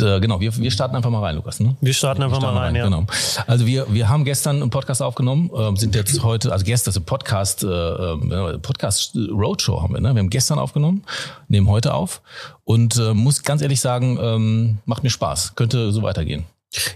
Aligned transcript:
Äh, 0.00 0.20
genau, 0.20 0.40
wir, 0.40 0.56
wir 0.56 0.70
starten 0.70 0.96
einfach 0.96 1.10
mal 1.10 1.20
rein, 1.20 1.36
Lukas. 1.36 1.60
Ne? 1.60 1.76
Wir 1.80 1.92
starten 1.94 2.22
einfach 2.22 2.38
wir 2.38 2.40
starten 2.40 2.54
mal 2.54 2.60
rein, 2.62 2.76
rein, 2.76 2.92
ja. 2.92 2.96
Genau. 2.96 3.06
Also 3.46 3.66
wir, 3.66 3.92
wir 3.92 4.08
haben 4.08 4.24
gestern 4.24 4.62
einen 4.62 4.70
Podcast 4.70 5.02
aufgenommen, 5.02 5.50
äh, 5.54 5.78
sind 5.78 5.94
jetzt 5.94 6.22
heute, 6.22 6.52
also 6.52 6.64
gestern, 6.64 6.90
also 6.90 7.00
Podcast, 7.00 7.62
äh, 7.62 7.66
äh, 7.66 8.58
Podcast 8.58 9.16
Roadshow 9.16 9.82
haben 9.82 9.94
wir, 9.94 10.00
ne? 10.00 10.14
Wir 10.14 10.20
haben 10.20 10.30
gestern 10.30 10.58
aufgenommen, 10.58 11.04
nehmen 11.48 11.68
heute 11.68 11.94
auf 11.94 12.22
und 12.64 12.96
äh, 12.96 13.14
muss 13.14 13.42
ganz 13.42 13.62
ehrlich 13.62 13.80
sagen, 13.80 14.18
ähm, 14.20 14.78
macht 14.84 15.02
mir 15.02 15.10
Spaß. 15.10 15.54
Könnte 15.54 15.92
so 15.92 16.02
weitergehen. 16.02 16.44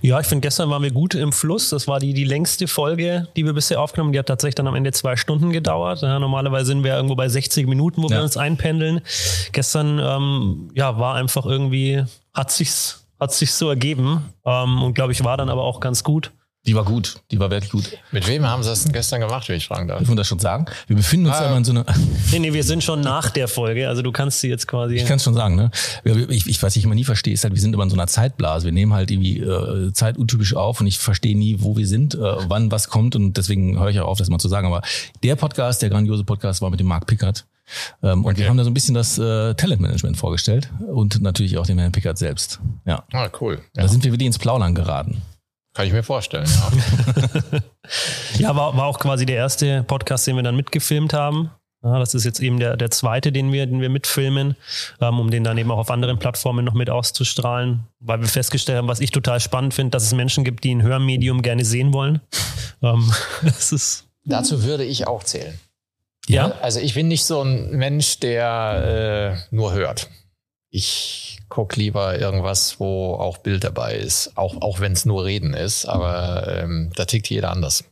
Ja, 0.03 0.21
ich 0.21 0.27
finde, 0.27 0.43
gestern 0.43 0.71
waren 0.71 0.83
wir 0.83 0.93
gut 0.93 1.15
im 1.15 1.33
Fluss. 1.33 1.71
Das 1.71 1.89
war 1.89 1.99
die, 1.99 2.15
die 2.15 2.25
längste 2.25 2.69
Folge, 2.69 3.27
die 3.37 3.45
wir 3.45 3.53
bisher 3.53 3.81
aufgenommen 3.81 4.09
haben. 4.09 4.13
Die 4.13 4.19
hat 4.21 4.27
tatsächlich 4.27 4.55
dann 4.55 4.69
am 4.69 4.77
Ende 4.77 4.93
zwei 4.93 5.17
Stunden 5.17 5.51
gedauert. 5.51 6.03
Ja, 6.03 6.19
normalerweise 6.19 6.67
sind 6.67 6.85
wir 6.85 6.95
irgendwo 6.95 7.17
bei 7.17 7.29
60 7.29 7.67
Minuten, 7.67 8.03
wo 8.03 8.09
ja. 8.09 8.17
wir 8.17 8.23
uns 8.23 8.37
einpendeln. 8.37 9.01
Gestern 9.53 9.99
ähm, 9.99 10.71
ja, 10.75 10.99
war 10.99 11.17
einfach 11.17 11.45
irgendwie, 11.45 12.05
hat 12.33 12.53
sich's, 12.53 13.05
hat 13.19 13.33
sich 13.33 13.53
so 13.53 13.69
ergeben. 13.69 14.33
Ähm, 14.45 14.83
und 14.83 14.95
glaube 14.95 15.13
ich, 15.13 15.25
war 15.25 15.37
dann 15.37 15.49
aber 15.49 15.63
auch 15.63 15.81
ganz 15.81 16.05
gut. 16.05 16.31
Die 16.67 16.75
war 16.75 16.85
gut, 16.85 17.17
die 17.31 17.39
war 17.39 17.51
wirklich 17.51 17.71
gut. 17.71 17.99
Mit 18.11 18.27
wem 18.27 18.47
haben 18.47 18.63
sie 18.63 18.71
das 18.71 18.85
denn 18.85 18.93
gestern 18.93 19.21
gemacht, 19.21 19.49
wenn 19.49 19.57
ich 19.57 19.67
fragen 19.67 19.87
darf? 19.87 19.99
Dürfen 19.99 20.13
wir 20.13 20.17
das 20.17 20.29
schon 20.29 20.39
sagen? 20.39 20.65
Wir 20.87 20.97
befinden 20.97 21.27
uns 21.27 21.37
ah, 21.37 21.51
ja 21.51 21.57
in 21.57 21.65
so 21.65 21.73
einer. 21.73 21.85
Nee, 22.33 22.39
nee, 22.39 22.53
wir 22.53 22.65
sind 22.65 22.83
schon 22.83 23.01
nach 23.03 23.31
der 23.31 23.49
Folge, 23.49 23.89
also 23.89 24.01
du 24.01 24.11
kannst 24.13 24.41
sie 24.41 24.49
jetzt 24.49 24.67
quasi. 24.67 24.95
Ich 24.95 25.05
kann 25.05 25.17
es 25.17 25.25
schon 25.25 25.35
sagen, 25.35 25.57
ne? 25.57 25.71
Ich, 26.31 26.47
ich, 26.47 26.63
was 26.63 26.75
ich 26.75 26.85
immer 26.85 26.95
nie 26.95 27.05
verstehe, 27.05 27.35
ist 27.35 27.45
halt, 27.45 27.55
wir 27.55 27.61
sind 27.61 27.75
immer 27.75 27.83
in 27.83 27.91
so 27.91 27.97
einer 27.97 28.07
Zeitblase. 28.07 28.65
Wir 28.65 28.73
nehmen 28.73 28.95
halt 28.95 29.11
irgendwie 29.11 29.41
äh, 29.41 29.93
Zeit 29.93 30.17
untypisch 30.17 30.55
auf 30.55 30.81
und 30.81 30.87
ich 30.87 30.99
verstehe 30.99 31.37
nie, 31.37 31.57
wo 31.61 31.77
wir 31.77 31.87
sind, 31.87 32.15
äh, 32.15 32.19
wann 32.19 32.71
was 32.73 32.89
kommt 32.89 33.15
und 33.15 33.37
deswegen 33.37 33.79
höre 33.79 33.91
ich 33.91 34.01
auch 34.01 34.09
auf, 34.09 34.19
das 34.19 34.31
mal 34.31 34.39
zu 34.39 34.49
sagen. 34.49 34.67
Aber 34.67 34.83
der 35.23 35.37
Podcast, 35.37 35.83
der 35.83 35.91
grandiose 35.91 36.25
Podcast, 36.25 36.63
war 36.63 36.71
mit 36.71 36.81
dem 36.81 36.87
Mark 36.87 37.07
Pickard. 37.07 37.45
Ähm, 38.03 38.21
okay. 38.21 38.29
Und 38.29 38.39
wir 38.39 38.49
haben 38.49 38.57
da 38.57 38.65
so 38.65 38.71
ein 38.71 38.75
bisschen 38.75 38.95
das 38.95 39.19
äh, 39.19 39.55
Talentmanagement 39.55 40.17
vorgestellt 40.17 40.71
und 40.93 41.21
natürlich 41.21 41.59
auch 41.59 41.67
den 41.67 41.79
Herrn 41.79 41.93
Pickard 41.93 42.19
selbst. 42.19 42.61
Ja. 42.87 43.05
Ah, 43.13 43.29
cool. 43.41 43.61
Ja. 43.77 43.83
Da 43.83 43.89
sind 43.89 44.05
wir 44.05 44.13
wieder 44.13 44.25
ins 44.25 44.39
Plaudern 44.39 44.75
geraten. 44.75 45.23
Kann 45.75 45.87
ich 45.87 45.93
mir 45.93 46.05
vorstellen, 46.05 46.47
ja. 46.47 47.61
ja, 48.39 48.57
war, 48.57 48.77
war 48.77 48.87
auch 48.87 48.99
quasi 48.99 49.27
der 49.27 49.37
erste 49.37 49.83
Podcast, 49.83 50.27
den 50.27 50.37
wir 50.37 50.43
dann 50.43 50.57
mitgefilmt 50.57 51.13
haben. 51.13 51.51
Ja, 51.83 51.99
das 51.99 52.15
ist 52.15 52.25
jetzt 52.25 52.41
eben 52.41 52.59
der, 52.59 52.79
der 52.79 52.91
zweite, 52.91 53.31
den 53.31 53.53
wir, 53.53 53.67
den 53.67 53.81
wir 53.81 53.91
mitfilmen, 53.91 54.57
ähm, 55.01 55.21
um 55.21 55.31
den 55.31 55.45
dann 55.45 55.59
eben 55.59 55.71
auch 55.71 55.79
auf 55.79 55.91
anderen 55.91 56.19
Plattformen 56.19 56.65
noch 56.65 56.73
mit 56.73 56.89
auszustrahlen, 56.89 57.85
weil 58.01 58.21
wir 58.21 58.29
festgestellt 58.29 58.79
haben, 58.79 58.89
was 58.89 59.01
ich 59.01 59.11
total 59.11 59.39
spannend 59.41 59.75
finde, 59.75 59.91
dass 59.91 60.05
es 60.05 60.15
Menschen 60.15 60.45
gibt, 60.45 60.65
die 60.65 60.75
ein 60.75 60.83
Hörmedium 60.83 61.43
gerne 61.43 61.65
sehen 61.65 61.93
wollen. 61.93 62.23
Ähm, 62.83 63.13
das 63.43 63.73
ist 63.73 64.07
Dazu 64.25 64.63
würde 64.63 64.85
ich 64.85 65.07
auch 65.07 65.23
zählen. 65.23 65.59
Ja. 66.27 66.53
Also 66.63 66.81
ich 66.81 66.95
bin 66.95 67.09
nicht 67.09 67.25
so 67.25 67.43
ein 67.43 67.71
Mensch, 67.73 68.19
der 68.21 69.37
äh, 69.51 69.55
nur 69.55 69.75
hört. 69.75 70.09
Ich 70.71 71.34
guck 71.55 71.77
lieber 71.77 72.19
irgendwas, 72.19 72.81
wo 72.81 73.15
auch 73.15 73.39
Bild 73.39 73.63
dabei 73.63 73.95
ist, 73.95 74.37
auch, 74.37 74.61
auch 74.61 74.81
wenn 74.81 74.91
es 74.91 75.07
nur 75.07 75.25
Reden 75.25 75.55
ist, 75.55 75.87
aber 75.87 76.49
ähm, 76.49 76.91
da 76.97 77.05
tickt 77.05 77.31
jeder 77.31 77.53
anders. 77.53 77.85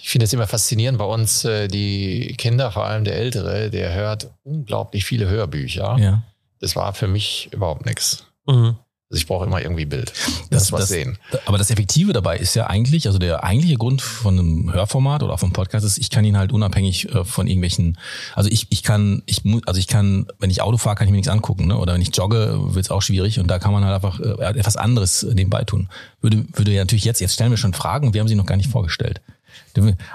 Ich 0.00 0.08
finde 0.08 0.26
es 0.26 0.32
immer 0.32 0.46
faszinierend 0.46 0.96
bei 0.96 1.04
uns, 1.04 1.44
äh, 1.44 1.66
die 1.66 2.36
Kinder, 2.38 2.70
vor 2.70 2.86
allem 2.86 3.02
der 3.02 3.16
Ältere, 3.16 3.68
der 3.68 3.92
hört 3.94 4.30
unglaublich 4.44 5.04
viele 5.04 5.28
Hörbücher. 5.28 5.96
Ja. 5.98 6.22
Das 6.60 6.76
war 6.76 6.94
für 6.94 7.08
mich 7.08 7.48
überhaupt 7.52 7.84
nichts. 7.84 8.26
Mhm. 8.46 8.76
Also 9.10 9.22
ich 9.22 9.26
brauche 9.26 9.44
immer 9.44 9.60
irgendwie 9.60 9.86
Bild. 9.86 10.12
Das, 10.50 10.62
das 10.62 10.72
was 10.72 10.80
das, 10.82 10.88
sehen. 10.90 11.18
Aber 11.44 11.58
das 11.58 11.72
Effektive 11.72 12.12
dabei 12.12 12.38
ist 12.38 12.54
ja 12.54 12.68
eigentlich, 12.68 13.08
also 13.08 13.18
der 13.18 13.42
eigentliche 13.42 13.76
Grund 13.76 14.02
von 14.02 14.38
einem 14.38 14.72
Hörformat 14.72 15.24
oder 15.24 15.32
auch 15.34 15.40
vom 15.40 15.52
Podcast 15.52 15.84
ist, 15.84 15.98
ich 15.98 16.10
kann 16.10 16.24
ihn 16.24 16.38
halt 16.38 16.52
unabhängig 16.52 17.12
äh, 17.12 17.24
von 17.24 17.48
irgendwelchen, 17.48 17.98
also 18.36 18.48
ich, 18.48 18.68
ich 18.70 18.84
kann, 18.84 19.24
ich 19.26 19.44
muss, 19.44 19.66
also 19.66 19.80
ich 19.80 19.88
kann, 19.88 20.28
wenn 20.38 20.48
ich 20.48 20.62
Auto 20.62 20.76
fahre, 20.76 20.94
kann 20.94 21.08
ich 21.08 21.10
mir 21.10 21.16
nichts 21.16 21.28
angucken, 21.28 21.66
ne? 21.66 21.76
Oder 21.76 21.94
wenn 21.94 22.02
ich 22.02 22.14
jogge, 22.16 22.56
wird 22.72 22.84
es 22.84 22.92
auch 22.92 23.02
schwierig 23.02 23.40
und 23.40 23.48
da 23.48 23.58
kann 23.58 23.72
man 23.72 23.84
halt 23.84 23.96
einfach 23.96 24.20
äh, 24.20 24.56
etwas 24.56 24.76
anderes 24.76 25.24
nebenbei 25.24 25.64
tun. 25.64 25.88
Würde, 26.20 26.44
würde 26.52 26.70
ja 26.70 26.82
natürlich 26.82 27.04
jetzt, 27.04 27.20
jetzt 27.20 27.34
stellen 27.34 27.50
wir 27.50 27.56
schon 27.56 27.74
Fragen 27.74 28.06
und 28.06 28.14
wir 28.14 28.20
haben 28.20 28.28
sie 28.28 28.36
noch 28.36 28.46
gar 28.46 28.56
nicht 28.56 28.70
vorgestellt. 28.70 29.20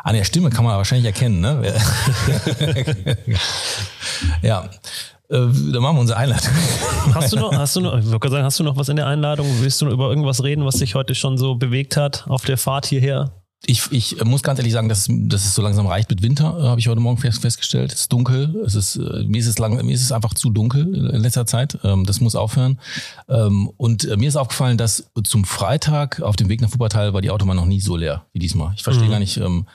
An 0.03 0.15
der 0.15 0.23
Stimme 0.23 0.49
kann 0.51 0.63
man 0.63 0.77
wahrscheinlich 0.77 1.05
erkennen, 1.05 1.41
ne? 1.41 1.73
ja. 4.41 4.69
Äh, 5.29 5.37
dann 5.37 5.81
machen 5.81 5.95
wir 5.95 6.01
unsere 6.01 6.19
Einladung. 6.19 6.51
Hast 7.13 7.33
du 7.33 7.37
noch, 7.37 7.53
hast 7.53 7.75
du 7.75 7.81
noch, 7.81 7.97
ich 7.99 8.05
würde 8.05 8.29
sagen, 8.29 8.43
hast 8.43 8.59
du 8.59 8.63
noch 8.63 8.77
was 8.77 8.89
in 8.89 8.95
der 8.95 9.05
Einladung? 9.05 9.47
Willst 9.59 9.79
du 9.79 9.85
noch 9.85 9.93
über 9.93 10.09
irgendwas 10.09 10.43
reden, 10.43 10.65
was 10.65 10.77
dich 10.77 10.95
heute 10.95 11.13
schon 11.13 11.37
so 11.37 11.53
bewegt 11.53 11.97
hat 11.97 12.25
auf 12.27 12.45
der 12.45 12.57
Fahrt 12.57 12.87
hierher? 12.87 13.31
Ich, 13.67 13.91
ich 13.91 14.23
muss 14.23 14.43
ganz 14.43 14.59
ehrlich 14.59 14.73
sagen, 14.73 14.89
dass, 14.89 15.07
dass 15.09 15.45
es 15.45 15.55
so 15.55 15.61
langsam 15.61 15.87
reicht 15.87 16.09
mit 16.09 16.21
Winter, 16.21 16.57
äh, 16.59 16.63
habe 16.63 16.79
ich 16.79 16.87
heute 16.87 16.99
Morgen 16.99 17.17
fest, 17.17 17.41
festgestellt. 17.41 17.91
Es 17.91 18.01
ist 18.01 18.13
dunkel, 18.13 18.61
es 18.65 18.75
ist, 18.75 18.95
äh, 18.97 19.23
mir, 19.23 19.39
ist 19.39 19.47
es 19.47 19.57
lang, 19.57 19.83
mir 19.85 19.93
ist 19.93 20.01
es 20.01 20.11
einfach 20.11 20.33
zu 20.33 20.49
dunkel 20.49 20.95
in 20.95 21.21
letzter 21.21 21.45
Zeit. 21.45 21.77
Ähm, 21.83 22.05
das 22.05 22.21
muss 22.21 22.35
aufhören. 22.35 22.79
Ähm, 23.27 23.71
und 23.77 24.03
mir 24.17 24.27
ist 24.27 24.35
aufgefallen, 24.35 24.77
dass 24.77 25.09
zum 25.23 25.45
Freitag 25.45 26.21
auf 26.21 26.35
dem 26.35 26.49
Weg 26.49 26.61
nach 26.61 26.71
Wuppertal 26.71 27.13
war 27.13 27.21
die 27.21 27.31
Autobahn 27.31 27.55
noch 27.55 27.65
nie 27.65 27.79
so 27.79 27.95
leer 27.95 28.25
wie 28.33 28.39
diesmal. 28.39 28.73
Ich 28.75 28.83
verstehe 28.83 29.07
mhm. 29.07 29.11
gar 29.11 29.19
nicht, 29.19 29.37
ähm, 29.37 29.65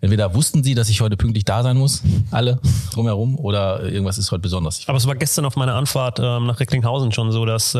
entweder 0.00 0.34
wussten 0.34 0.62
sie, 0.62 0.74
dass 0.74 0.88
ich 0.88 1.00
heute 1.00 1.16
pünktlich 1.16 1.44
da 1.44 1.62
sein 1.62 1.76
muss, 1.76 2.02
alle 2.30 2.60
drumherum, 2.92 3.38
oder 3.38 3.82
irgendwas 3.84 4.18
ist 4.18 4.30
heute 4.30 4.42
besonders. 4.42 4.86
Aber 4.86 4.98
es 4.98 5.06
war 5.06 5.14
gestern 5.14 5.44
auf 5.44 5.56
meiner 5.56 5.74
Anfahrt 5.74 6.18
nach 6.18 6.60
Recklinghausen 6.60 7.12
schon 7.12 7.30
so, 7.32 7.44
dass 7.44 7.76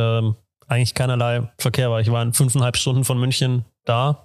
eigentlich 0.69 0.95
keinerlei 0.95 1.51
Verkehr 1.59 1.91
war. 1.91 2.01
Ich 2.01 2.11
war 2.11 2.23
in 2.23 2.33
fünfeinhalb 2.33 2.77
Stunden 2.77 3.05
von 3.05 3.19
München 3.19 3.65
da. 3.89 4.25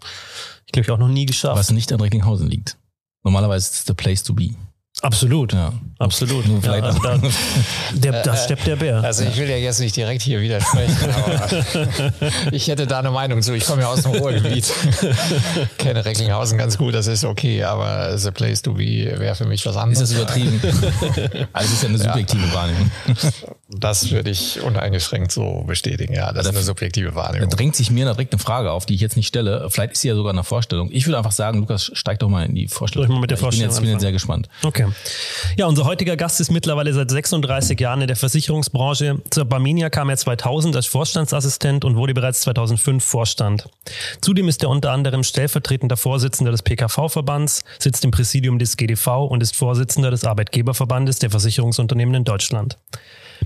Ich 0.66 0.72
glaube, 0.72 0.86
ich 0.86 0.92
auch 0.92 0.98
noch 0.98 1.08
nie 1.08 1.26
geschafft. 1.26 1.58
Was 1.58 1.72
nicht 1.72 1.92
an 1.92 2.02
Recklinghausen 2.02 2.48
liegt. 2.48 2.78
Normalerweise 3.24 3.70
ist 3.70 3.76
es 3.76 3.86
the 3.86 3.94
place 3.94 4.24
to 4.24 4.34
be. 4.34 4.56
Absolut, 5.04 5.52
ja. 5.52 5.74
absolut. 6.00 6.46
Ja, 6.64 6.72
also 6.72 7.00
da, 7.00 7.20
der, 7.94 8.24
da 8.24 8.38
steppt 8.38 8.66
der 8.66 8.78
Bär. 8.78 9.04
Also 9.04 9.26
ich 9.26 9.36
will 9.36 9.50
ja 9.50 9.58
jetzt 9.58 9.82
nicht 9.82 9.98
direkt 9.98 10.22
hier 10.22 10.40
widersprechen, 10.40 10.96
aber 11.14 12.54
ich 12.54 12.70
hätte 12.70 12.88
da 12.88 13.00
eine 13.00 13.12
Meinung 13.12 13.42
zu. 13.42 13.54
Ich 13.54 13.66
komme 13.66 13.82
ja 13.82 13.90
aus 13.90 14.04
dem 14.04 14.14
Ruhrgebiet, 14.14 14.72
kenne 15.78 16.06
Recklinghausen 16.06 16.58
ganz 16.58 16.78
gut, 16.78 16.94
das 16.94 17.08
ist 17.08 17.26
okay, 17.26 17.66
aber 17.66 18.18
the 18.18 18.32
place 18.32 18.62
to 18.62 18.76
be 18.76 19.14
wäre 19.18 19.36
für 19.36 19.44
mich 19.44 19.66
was 19.66 19.76
anderes. 19.76 20.10
Ist 20.10 20.14
das 20.14 20.22
übertrieben? 20.22 20.62
also 21.52 21.74
ist 21.74 21.84
ja 21.84 21.90
eine 21.90 21.98
subjektive 21.98 22.48
ja. 22.48 22.54
Wahrnehmung. 22.54 22.92
Das 23.68 24.10
würde 24.10 24.30
ich 24.30 24.62
uneingeschränkt 24.62 25.34
so 25.34 25.66
bestätigen, 25.68 26.14
ja. 26.14 26.32
Das 26.32 26.46
da, 26.46 26.52
ist 26.52 26.56
eine 26.56 26.64
subjektive 26.64 27.14
Wahrnehmung. 27.14 27.50
Da 27.50 27.58
drängt 27.58 27.76
sich 27.76 27.92
mir 27.92 28.06
direkt 28.06 28.32
eine 28.32 28.40
Frage 28.40 28.72
auf, 28.72 28.86
die 28.86 28.96
ich 28.96 29.02
jetzt 29.02 29.18
nicht 29.18 29.28
stelle. 29.28 29.68
Vielleicht 29.70 29.92
ist 29.92 30.02
sie 30.02 30.08
ja 30.08 30.16
sogar 30.16 30.32
eine 30.32 30.46
Vorstellung. 30.46 30.90
Ich 30.94 31.06
würde 31.08 31.18
einfach 31.18 31.34
sagen, 31.34 31.60
Lukas, 31.60 31.92
steig 31.94 32.20
doch 32.20 32.30
mal 32.30 32.46
in 32.46 32.56
die 32.56 32.70
Vorstellung. 32.70 33.10
Ich, 33.10 33.14
mal 33.14 33.20
mit 33.20 33.32
der 33.32 33.38
Vorstellung 33.38 33.70
ich 33.70 33.76
bin 33.76 33.84
jetzt, 33.84 33.86
bin 33.86 33.92
jetzt 33.92 34.02
sehr 34.02 34.14
gespannt. 34.14 34.48
Okay. 34.64 34.93
Ja, 35.58 35.68
unser 35.68 35.86
heutiger 35.86 36.18
Gast 36.18 36.40
ist 36.40 36.52
mittlerweile 36.52 36.94
seit 36.94 37.12
36 37.12 37.80
Jahren 37.80 38.02
in 38.02 38.08
der 38.08 38.16
Versicherungsbranche. 38.16 39.20
Zur 39.30 39.46
Barminia 39.46 39.90
kam 39.90 40.10
er 40.10 40.18
2000 40.18 40.76
als 40.76 40.88
Vorstandsassistent 40.88 41.86
und 41.86 41.96
wurde 41.96 42.14
bereits 42.14 42.42
2005 42.42 43.04
Vorstand. 43.04 43.70
Zudem 44.22 44.48
ist 44.48 44.64
er 44.64 44.70
unter 44.70 44.92
anderem 44.92 45.24
stellvertretender 45.24 45.98
Vorsitzender 45.98 46.52
des 46.52 46.64
PKV-Verbands, 46.64 47.64
sitzt 47.80 48.04
im 48.06 48.12
Präsidium 48.12 48.60
des 48.60 48.78
GDV 48.78 49.26
und 49.26 49.44
ist 49.44 49.56
Vorsitzender 49.56 50.12
des 50.12 50.26
Arbeitgeberverbandes 50.26 51.20
der 51.20 51.30
Versicherungsunternehmen 51.30 52.16
in 52.16 52.24
Deutschland. 52.24 52.78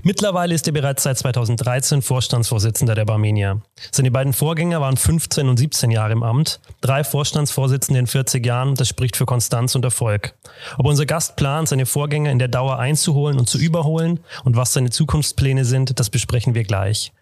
Mittlerweile 0.02 0.54
ist 0.54 0.66
er 0.66 0.72
bereits 0.72 1.02
seit 1.02 1.18
2013 1.18 2.02
Vorstandsvorsitzender 2.02 2.94
der 2.94 3.04
Barmenia. 3.04 3.60
Seine 3.90 4.10
beiden 4.10 4.32
Vorgänger 4.32 4.80
waren 4.80 4.96
15 4.96 5.48
und 5.48 5.56
17 5.56 5.90
Jahre 5.90 6.12
im 6.12 6.22
Amt, 6.22 6.60
drei 6.80 7.04
Vorstandsvorsitzende 7.04 8.00
in 8.00 8.06
40 8.06 8.44
Jahren, 8.44 8.74
das 8.74 8.88
spricht 8.88 9.16
für 9.16 9.26
Konstanz 9.26 9.74
und 9.74 9.84
Erfolg. 9.84 10.34
Ob 10.76 10.86
unser 10.86 11.06
Gast 11.06 11.36
plant, 11.36 11.68
seine 11.68 11.86
Vorgänger 11.86 12.30
in 12.30 12.38
der 12.38 12.48
Dauer 12.48 12.78
einzuholen 12.78 13.38
und 13.38 13.48
zu 13.48 13.58
überholen 13.58 14.20
und 14.44 14.56
was 14.56 14.72
seine 14.72 14.90
Zukunftspläne 14.90 15.64
sind, 15.64 15.98
das 15.98 16.10
besprechen 16.10 16.54
wir 16.54 16.64
gleich. 16.64 17.12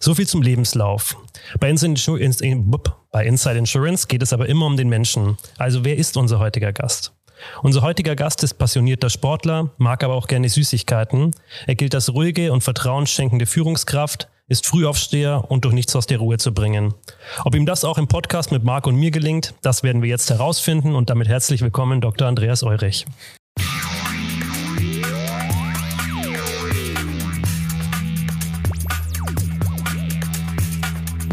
So 0.00 0.14
viel 0.14 0.26
zum 0.26 0.42
Lebenslauf. 0.42 1.16
Bei 1.60 1.70
Inside 1.70 3.58
Insurance 3.58 4.06
geht 4.06 4.22
es 4.22 4.32
aber 4.32 4.48
immer 4.48 4.66
um 4.66 4.76
den 4.76 4.88
Menschen. 4.88 5.38
Also 5.56 5.84
wer 5.84 5.96
ist 5.96 6.16
unser 6.16 6.38
heutiger 6.38 6.72
Gast? 6.72 7.12
Unser 7.62 7.82
heutiger 7.82 8.16
Gast 8.16 8.42
ist 8.42 8.54
passionierter 8.54 9.10
Sportler, 9.10 9.70
mag 9.78 10.04
aber 10.04 10.14
auch 10.14 10.26
gerne 10.26 10.48
Süßigkeiten. 10.48 11.32
Er 11.66 11.74
gilt 11.74 11.94
als 11.94 12.12
ruhige 12.12 12.52
und 12.52 12.62
vertrauensschenkende 12.62 13.46
Führungskraft, 13.46 14.28
ist 14.48 14.66
Frühaufsteher 14.66 15.44
und 15.48 15.64
durch 15.64 15.74
nichts 15.74 15.94
aus 15.94 16.06
der 16.06 16.18
Ruhe 16.18 16.38
zu 16.38 16.54
bringen. 16.54 16.94
Ob 17.44 17.54
ihm 17.54 17.66
das 17.66 17.84
auch 17.84 17.98
im 17.98 18.08
Podcast 18.08 18.50
mit 18.50 18.64
Marc 18.64 18.86
und 18.86 18.96
mir 18.96 19.10
gelingt, 19.10 19.54
das 19.62 19.82
werden 19.82 20.02
wir 20.02 20.08
jetzt 20.08 20.30
herausfinden 20.30 20.94
und 20.94 21.10
damit 21.10 21.28
herzlich 21.28 21.60
willkommen 21.60 22.00
Dr. 22.00 22.26
Andreas 22.26 22.62
Eurich. 22.62 23.04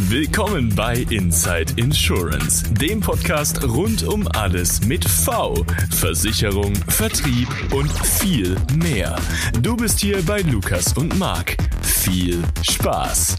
Willkommen 0.08 0.74
bei 0.76 0.98
Inside 1.10 1.74
Insurance, 1.78 2.64
dem 2.76 3.00
Podcast 3.00 3.64
rund 3.64 4.04
um 4.04 4.28
alles 4.36 4.86
mit 4.86 5.04
V, 5.04 5.66
Versicherung, 5.90 6.76
Vertrieb 6.90 7.48
und 7.74 7.92
viel 7.92 8.56
mehr. 8.76 9.16
Du 9.64 9.76
bist 9.76 10.00
hier 10.00 10.22
bei 10.22 10.42
Lukas 10.42 10.94
und 10.94 11.18
Marc. 11.18 11.58
Viel 11.82 12.44
Spaß. 12.62 13.38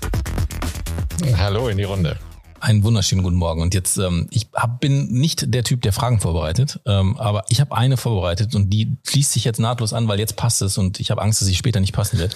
Hallo 1.38 1.68
in 1.68 1.76
die 1.76 1.84
Runde. 1.84 2.18
Einen 2.58 2.82
wunderschönen 2.84 3.22
guten 3.22 3.36
Morgen. 3.36 3.60
Und 3.60 3.74
jetzt, 3.74 3.98
ähm, 3.98 4.28
ich 4.30 4.46
hab, 4.54 4.80
bin 4.80 5.12
nicht 5.12 5.52
der 5.52 5.62
Typ, 5.62 5.82
der 5.82 5.92
Fragen 5.92 6.20
vorbereitet, 6.20 6.80
ähm, 6.86 7.16
aber 7.18 7.44
ich 7.48 7.60
habe 7.60 7.76
eine 7.76 7.96
vorbereitet 7.96 8.54
und 8.54 8.70
die 8.70 8.96
schließt 9.06 9.32
sich 9.32 9.44
jetzt 9.44 9.60
nahtlos 9.60 9.92
an, 9.92 10.08
weil 10.08 10.18
jetzt 10.18 10.36
passt 10.36 10.62
es 10.62 10.78
und 10.78 10.98
ich 10.98 11.10
habe 11.10 11.20
Angst, 11.20 11.40
dass 11.40 11.48
sie 11.48 11.54
später 11.54 11.80
nicht 11.80 11.92
passen 11.92 12.18
wird. 12.18 12.34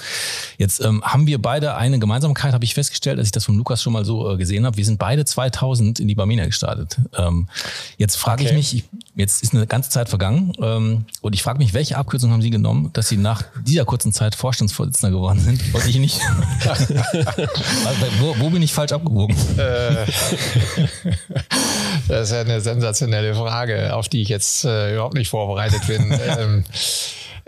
Jetzt 0.59 0.81
ähm, 0.85 1.03
haben 1.03 1.27
wir 1.27 1.41
beide 1.41 1.75
eine 1.75 1.99
Gemeinsamkeit, 1.99 2.53
habe 2.53 2.65
ich 2.65 2.75
festgestellt, 2.75 3.19
als 3.19 3.29
ich 3.29 3.33
das 3.33 3.47
von 3.47 3.57
Lukas 3.57 3.83
schon 3.83 3.95
mal 3.95 4.05
so 4.05 4.31
äh, 4.31 4.37
gesehen 4.37 4.67
habe. 4.67 4.77
Wir 4.77 4.85
sind 4.85 4.99
beide 4.99 5.25
2000 5.25 6.01
in 6.01 6.09
die 6.09 6.15
Barmenia 6.15 6.45
gestartet. 6.45 6.99
Ähm, 7.17 7.49
jetzt 7.97 8.17
frage 8.17 8.45
okay. 8.45 8.59
ich 8.59 8.73
mich, 8.73 8.85
jetzt 9.15 9.43
ist 9.43 9.55
eine 9.55 9.67
ganze 9.67 9.89
Zeit 9.89 10.11
vergangen 10.11 10.53
ähm, 10.61 11.07
und 11.23 11.35
ich 11.35 11.43
frage 11.43 11.59
mich, 11.59 11.73
welche 11.73 11.97
Abkürzung 11.97 12.31
haben 12.31 12.43
Sie 12.43 12.51
genommen, 12.51 12.91
dass 12.93 13.09
Sie 13.09 13.17
nach 13.17 13.45
dieser 13.67 13.87
kurzen 13.87 14.13
Zeit 14.13 14.35
Vorstandsvorsitzender 14.35 15.17
geworden 15.17 15.41
sind? 15.41 15.73
Wollte 15.73 15.89
ich 15.89 15.99
nicht. 15.99 16.21
wo, 18.21 18.37
wo 18.39 18.51
bin 18.51 18.61
ich 18.63 18.75
falsch 18.75 18.93
abgewogen? 18.93 19.35
Äh, 19.57 20.10
das 22.09 22.29
ist 22.29 22.35
ja 22.35 22.41
eine 22.41 22.61
sensationelle 22.61 23.35
Frage, 23.35 23.95
auf 23.95 24.09
die 24.09 24.23
ich 24.23 24.29
jetzt 24.29 24.65
äh, 24.65 24.95
überhaupt 24.95 25.15
nicht 25.15 25.29
vorbereitet 25.29 25.87
bin. 25.87 26.19
ähm, 26.39 26.65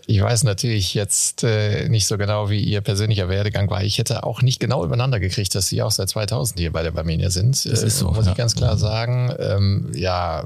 ich 0.07 0.21
weiß 0.21 0.45
natürlich 0.45 0.95
jetzt 0.95 1.45
äh, 1.45 1.89
nicht 1.89 2.07
so 2.07 2.19
genau, 2.19 2.51
wie 2.51 2.61
Ihr 2.61 2.81
persönlicher 2.81 3.29
Werdegang 3.29 3.71
war. 3.71 3.83
Ich 3.83 3.99
hätte 3.99 4.25
auch 4.25 4.43
nicht 4.43 4.59
genau 4.59 4.85
übereinander 4.85 5.21
gekriegt, 5.21 5.55
dass 5.55 5.69
Sie 5.69 5.83
auch 5.83 5.91
seit 5.91 6.09
2000 6.09 6.59
hier 6.59 6.73
bei 6.73 6.83
der 6.83 6.91
Barmenia 6.91 7.31
sind. 7.31 7.65
Das 7.65 7.83
ist 7.83 7.99
so, 7.99 8.09
äh, 8.09 8.13
muss 8.13 8.27
ja. 8.27 8.33
ich 8.33 8.39
ganz 8.39 8.55
klar 8.55 8.77
sagen. 8.77 9.33
Ähm, 9.39 9.93
ja, 9.95 10.45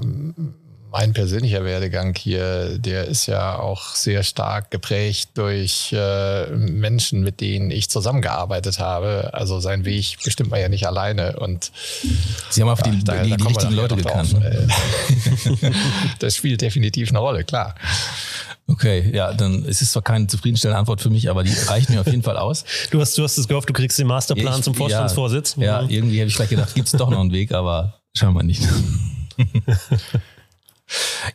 mein 0.97 1.13
persönlicher 1.13 1.63
Werdegang 1.63 2.15
hier, 2.15 2.79
der 2.79 3.05
ist 3.05 3.27
ja 3.27 3.59
auch 3.59 3.93
sehr 3.93 4.23
stark 4.23 4.71
geprägt 4.71 5.29
durch 5.35 5.93
äh, 5.93 6.47
Menschen, 6.49 7.21
mit 7.21 7.39
denen 7.39 7.69
ich 7.69 7.87
zusammengearbeitet 7.87 8.79
habe. 8.79 9.29
Also 9.31 9.59
sein 9.59 9.85
Weg 9.85 10.17
bestimmt 10.23 10.49
man 10.49 10.59
ja 10.59 10.69
nicht 10.69 10.87
alleine. 10.87 11.37
Und 11.39 11.71
Sie 12.49 12.63
haben 12.63 12.69
auf 12.69 12.83
ja, 12.83 12.91
die, 12.91 13.03
da, 13.03 13.21
die, 13.21 13.29
da 13.29 13.35
die 13.35 13.43
richtigen 13.43 13.73
Leute 13.73 13.95
gekannt. 13.95 14.33
Ne? 14.39 14.67
das 16.19 16.35
spielt 16.35 16.61
definitiv 16.61 17.09
eine 17.09 17.19
Rolle, 17.19 17.43
klar. 17.43 17.75
Okay, 18.65 19.11
ja, 19.13 19.33
dann 19.33 19.65
es 19.65 19.83
ist 19.83 19.91
zwar 19.91 20.01
keine 20.01 20.25
zufriedenstellende 20.25 20.79
Antwort 20.79 20.99
für 20.99 21.11
mich, 21.11 21.29
aber 21.29 21.43
die 21.43 21.53
reicht 21.67 21.91
mir 21.91 22.01
auf 22.01 22.07
jeden 22.07 22.23
Fall 22.23 22.37
aus. 22.37 22.65
Du 22.89 22.99
hast, 22.99 23.15
du 23.19 23.23
hast 23.23 23.37
es 23.37 23.47
gehofft, 23.47 23.69
du 23.69 23.73
kriegst 23.73 23.99
den 23.99 24.07
Masterplan 24.07 24.57
ich, 24.57 24.63
zum 24.63 24.73
Vorstandsvorsitz. 24.73 25.57
Ja, 25.57 25.81
ja 25.83 25.87
irgendwie 25.87 26.19
habe 26.21 26.29
ich 26.29 26.35
gleich 26.35 26.49
gedacht, 26.49 26.73
gibt 26.73 26.87
es 26.87 26.93
doch 26.93 27.11
noch 27.11 27.19
einen 27.19 27.31
Weg, 27.31 27.51
aber 27.51 27.99
schauen 28.15 28.33
wir 28.33 28.41
nicht. 28.41 28.67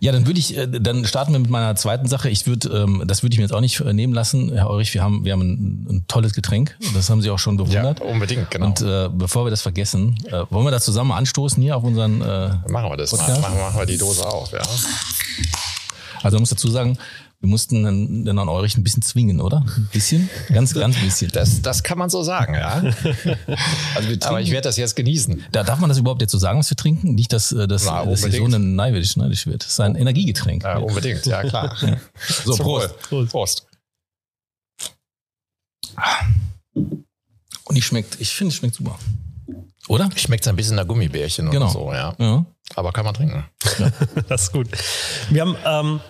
Ja, 0.02 0.10
dann 0.10 0.26
würde 0.26 0.40
ich, 0.40 0.56
äh, 0.56 0.66
dann 0.66 1.04
starten 1.04 1.32
wir 1.32 1.38
mit 1.38 1.48
meiner 1.48 1.76
zweiten 1.76 2.08
Sache. 2.08 2.28
Ich 2.28 2.44
würde, 2.48 2.68
ähm, 2.70 3.04
das 3.06 3.22
würde 3.22 3.34
ich 3.34 3.38
mir 3.38 3.44
jetzt 3.44 3.52
auch 3.52 3.60
nicht 3.60 3.78
äh, 3.78 3.92
nehmen 3.92 4.12
lassen, 4.12 4.52
Herr 4.52 4.68
Eurich. 4.68 4.92
Wir 4.94 5.00
haben, 5.00 5.24
wir 5.24 5.32
haben 5.32 5.42
ein, 5.42 5.86
ein 5.88 6.04
tolles 6.08 6.32
Getränk. 6.32 6.76
Das 6.92 7.08
haben 7.08 7.22
Sie 7.22 7.30
auch 7.30 7.38
schon 7.38 7.56
bewundert. 7.56 8.00
Ja, 8.00 8.06
unbedingt, 8.06 8.50
genau. 8.50 8.66
Und 8.66 8.80
äh, 8.80 9.08
bevor 9.12 9.46
wir 9.46 9.50
das 9.50 9.62
vergessen, 9.62 10.18
äh, 10.26 10.42
wollen 10.50 10.66
wir 10.66 10.72
das 10.72 10.84
zusammen 10.84 11.12
anstoßen 11.12 11.62
hier 11.62 11.76
auf 11.76 11.84
unseren 11.84 12.20
äh, 12.20 12.50
Machen 12.68 12.90
wir 12.90 12.96
das. 12.96 13.10
Podcast? 13.10 13.42
Machen, 13.42 13.56
machen 13.60 13.78
wir 13.78 13.86
die 13.86 13.96
Dose 13.96 14.26
auf, 14.26 14.50
ja. 14.50 14.58
Also 16.20 16.34
man 16.34 16.40
muss 16.42 16.50
dazu 16.50 16.68
sagen, 16.68 16.98
wir 17.42 17.48
mussten 17.48 18.24
den 18.24 18.36
Herrn 18.36 18.48
Eurich 18.48 18.76
ein 18.76 18.84
bisschen 18.84 19.02
zwingen, 19.02 19.40
oder? 19.40 19.64
Ein 19.66 19.88
bisschen? 19.92 20.30
Ganz, 20.52 20.74
ganz 20.74 20.96
bisschen. 20.96 21.28
Das, 21.32 21.60
das 21.60 21.82
kann 21.82 21.98
man 21.98 22.08
so 22.08 22.22
sagen, 22.22 22.54
ja. 22.54 22.74
also 23.96 24.08
wir 24.08 24.18
Aber 24.22 24.40
ich 24.40 24.52
werde 24.52 24.68
das 24.68 24.76
jetzt 24.76 24.94
genießen. 24.94 25.42
Da 25.50 25.64
darf 25.64 25.80
man 25.80 25.88
das 25.88 25.98
überhaupt 25.98 26.20
jetzt 26.20 26.30
so 26.30 26.38
sagen, 26.38 26.60
was 26.60 26.70
wir 26.70 26.76
trinken? 26.76 27.16
Nicht, 27.16 27.32
dass, 27.32 27.50
äh, 27.50 27.66
dass, 27.66 27.84
Na, 27.84 28.04
dass 28.04 28.22
die 28.22 28.30
Sonne 28.30 28.60
neidisch, 28.60 29.16
neidisch 29.16 29.48
wird. 29.48 29.64
Das 29.64 29.72
ist 29.72 29.80
ein 29.80 29.96
Energiegetränk. 29.96 30.62
Ja, 30.62 30.78
unbedingt, 30.78 31.26
ja 31.26 31.42
klar. 31.42 31.76
so, 32.28 32.54
Prost. 32.54 32.96
Prost. 33.00 33.30
Prost. 33.32 33.66
Und 37.64 37.74
die 37.74 37.82
schmeckt, 37.82 38.20
ich 38.20 38.30
finde, 38.30 38.52
es 38.52 38.58
schmeckt 38.58 38.76
super. 38.76 38.96
Oder? 39.88 40.08
Schmeckt 40.14 40.46
ein 40.46 40.54
bisschen 40.54 40.76
nach 40.76 40.86
Gummibärchen 40.86 41.50
genau. 41.50 41.64
oder 41.64 41.72
so, 41.72 41.92
ja. 41.92 42.14
ja. 42.20 42.46
Aber 42.76 42.92
kann 42.92 43.04
man 43.04 43.14
trinken. 43.14 43.44
Ja. 43.80 43.92
das 44.28 44.42
ist 44.42 44.52
gut. 44.52 44.68
Wir 45.28 45.42
haben 45.42 45.56
ähm, 45.64 46.00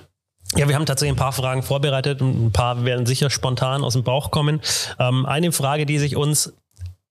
ja, 0.57 0.69
wir 0.69 0.75
haben 0.75 0.87
tatsächlich 0.87 1.15
ein 1.15 1.23
paar 1.23 1.33
Fragen 1.33 1.63
vorbereitet 1.63 2.21
und 2.21 2.47
ein 2.47 2.53
paar 2.53 2.85
werden 2.85 3.07
sicher 3.07 3.31
spontan 3.31 3.85
aus 3.85 3.95
dem 3.95 4.03
Bauch 4.03 4.31
kommen. 4.31 4.61
Ähm, 4.99 5.27
eine 5.27 5.53
Frage, 5.53 5.87
die 5.87 5.99
sich 5.99 6.17
uns 6.17 6.53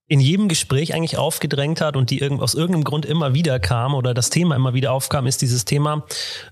in 0.08 0.20
jedem 0.20 0.50
Gespräch 0.50 0.94
eigentlich 0.94 1.18
aufgedrängt 1.18 1.80
hat 1.80 1.96
und 1.96 2.10
die 2.10 2.22
aus 2.30 2.54
irgendeinem 2.54 2.84
Grund 2.84 3.06
immer 3.06 3.34
wieder 3.34 3.60
kam 3.60 3.94
oder 3.94 4.14
das 4.14 4.30
Thema 4.30 4.58
immer 4.58 4.74
wieder 4.74 4.92
aufkam, 4.92 5.26
ist 5.26 5.42
dieses 5.42 5.64
Thema, 5.64 6.04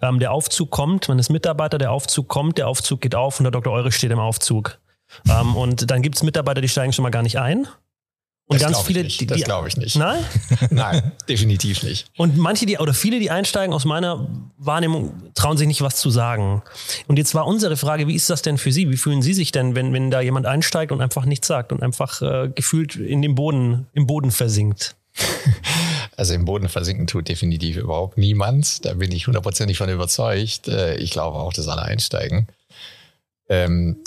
ähm, 0.01 0.19
der 0.19 0.31
Aufzug 0.31 0.71
kommt, 0.71 1.09
man 1.09 1.19
ist 1.19 1.29
Mitarbeiter, 1.29 1.77
der 1.77 1.91
Aufzug 1.91 2.29
kommt, 2.29 2.57
der 2.57 2.69
Aufzug 2.69 3.01
geht 3.01 3.15
auf 3.15 3.39
und 3.39 3.43
der 3.43 3.51
Dr. 3.51 3.73
Eure 3.73 3.91
steht 3.91 4.11
im 4.11 4.19
Aufzug. 4.19 4.79
Ähm, 5.29 5.55
und 5.55 5.91
dann 5.91 6.01
gibt 6.01 6.15
es 6.15 6.23
Mitarbeiter, 6.23 6.61
die 6.61 6.69
steigen 6.69 6.93
schon 6.93 7.03
mal 7.03 7.09
gar 7.09 7.23
nicht 7.23 7.37
ein. 7.37 7.67
Und 8.49 8.59
das 8.59 8.71
ganz 8.71 8.81
viele, 8.81 9.03
die, 9.03 9.27
das 9.27 9.43
glaube 9.43 9.67
ich 9.67 9.77
nicht. 9.77 9.95
Nein? 9.95 10.25
Nein, 10.71 11.11
definitiv 11.29 11.83
nicht. 11.83 12.07
Und 12.17 12.35
manche, 12.35 12.65
die, 12.65 12.79
oder 12.79 12.95
viele, 12.95 13.19
die 13.19 13.29
einsteigen, 13.29 13.75
aus 13.75 13.85
meiner 13.85 14.27
Wahrnehmung, 14.57 15.21
trauen 15.35 15.55
sich 15.55 15.67
nicht 15.67 15.81
was 15.81 15.97
zu 15.97 16.09
sagen. 16.09 16.63
Und 17.07 17.17
jetzt 17.19 17.35
war 17.35 17.45
unsere 17.45 17.77
Frage, 17.77 18.07
wie 18.07 18.15
ist 18.15 18.27
das 18.27 18.41
denn 18.41 18.57
für 18.57 18.71
Sie? 18.71 18.89
Wie 18.89 18.97
fühlen 18.97 19.21
Sie 19.21 19.35
sich 19.35 19.51
denn, 19.51 19.75
wenn, 19.75 19.93
wenn 19.93 20.09
da 20.09 20.19
jemand 20.21 20.47
einsteigt 20.47 20.91
und 20.91 20.99
einfach 20.99 21.25
nichts 21.25 21.45
sagt 21.45 21.71
und 21.71 21.83
einfach 21.83 22.23
äh, 22.23 22.49
gefühlt 22.49 22.95
in 22.95 23.21
den 23.21 23.35
Boden, 23.35 23.85
im 23.93 24.07
Boden 24.07 24.31
versinkt? 24.31 24.95
Also 26.17 26.33
im 26.33 26.43
Boden 26.43 26.67
versinken 26.67 27.07
tut 27.07 27.29
definitiv 27.29 27.77
überhaupt 27.77 28.17
niemand. 28.17 28.83
Da 28.83 28.95
bin 28.95 29.09
ich 29.13 29.27
hundertprozentig 29.27 29.77
von 29.77 29.89
überzeugt. 29.89 30.67
Äh, 30.67 30.97
ich 30.97 31.11
glaube 31.11 31.37
auch, 31.37 31.53
dass 31.53 31.69
alle 31.69 31.83
einsteigen. 31.83 32.47
Ähm, 33.47 34.03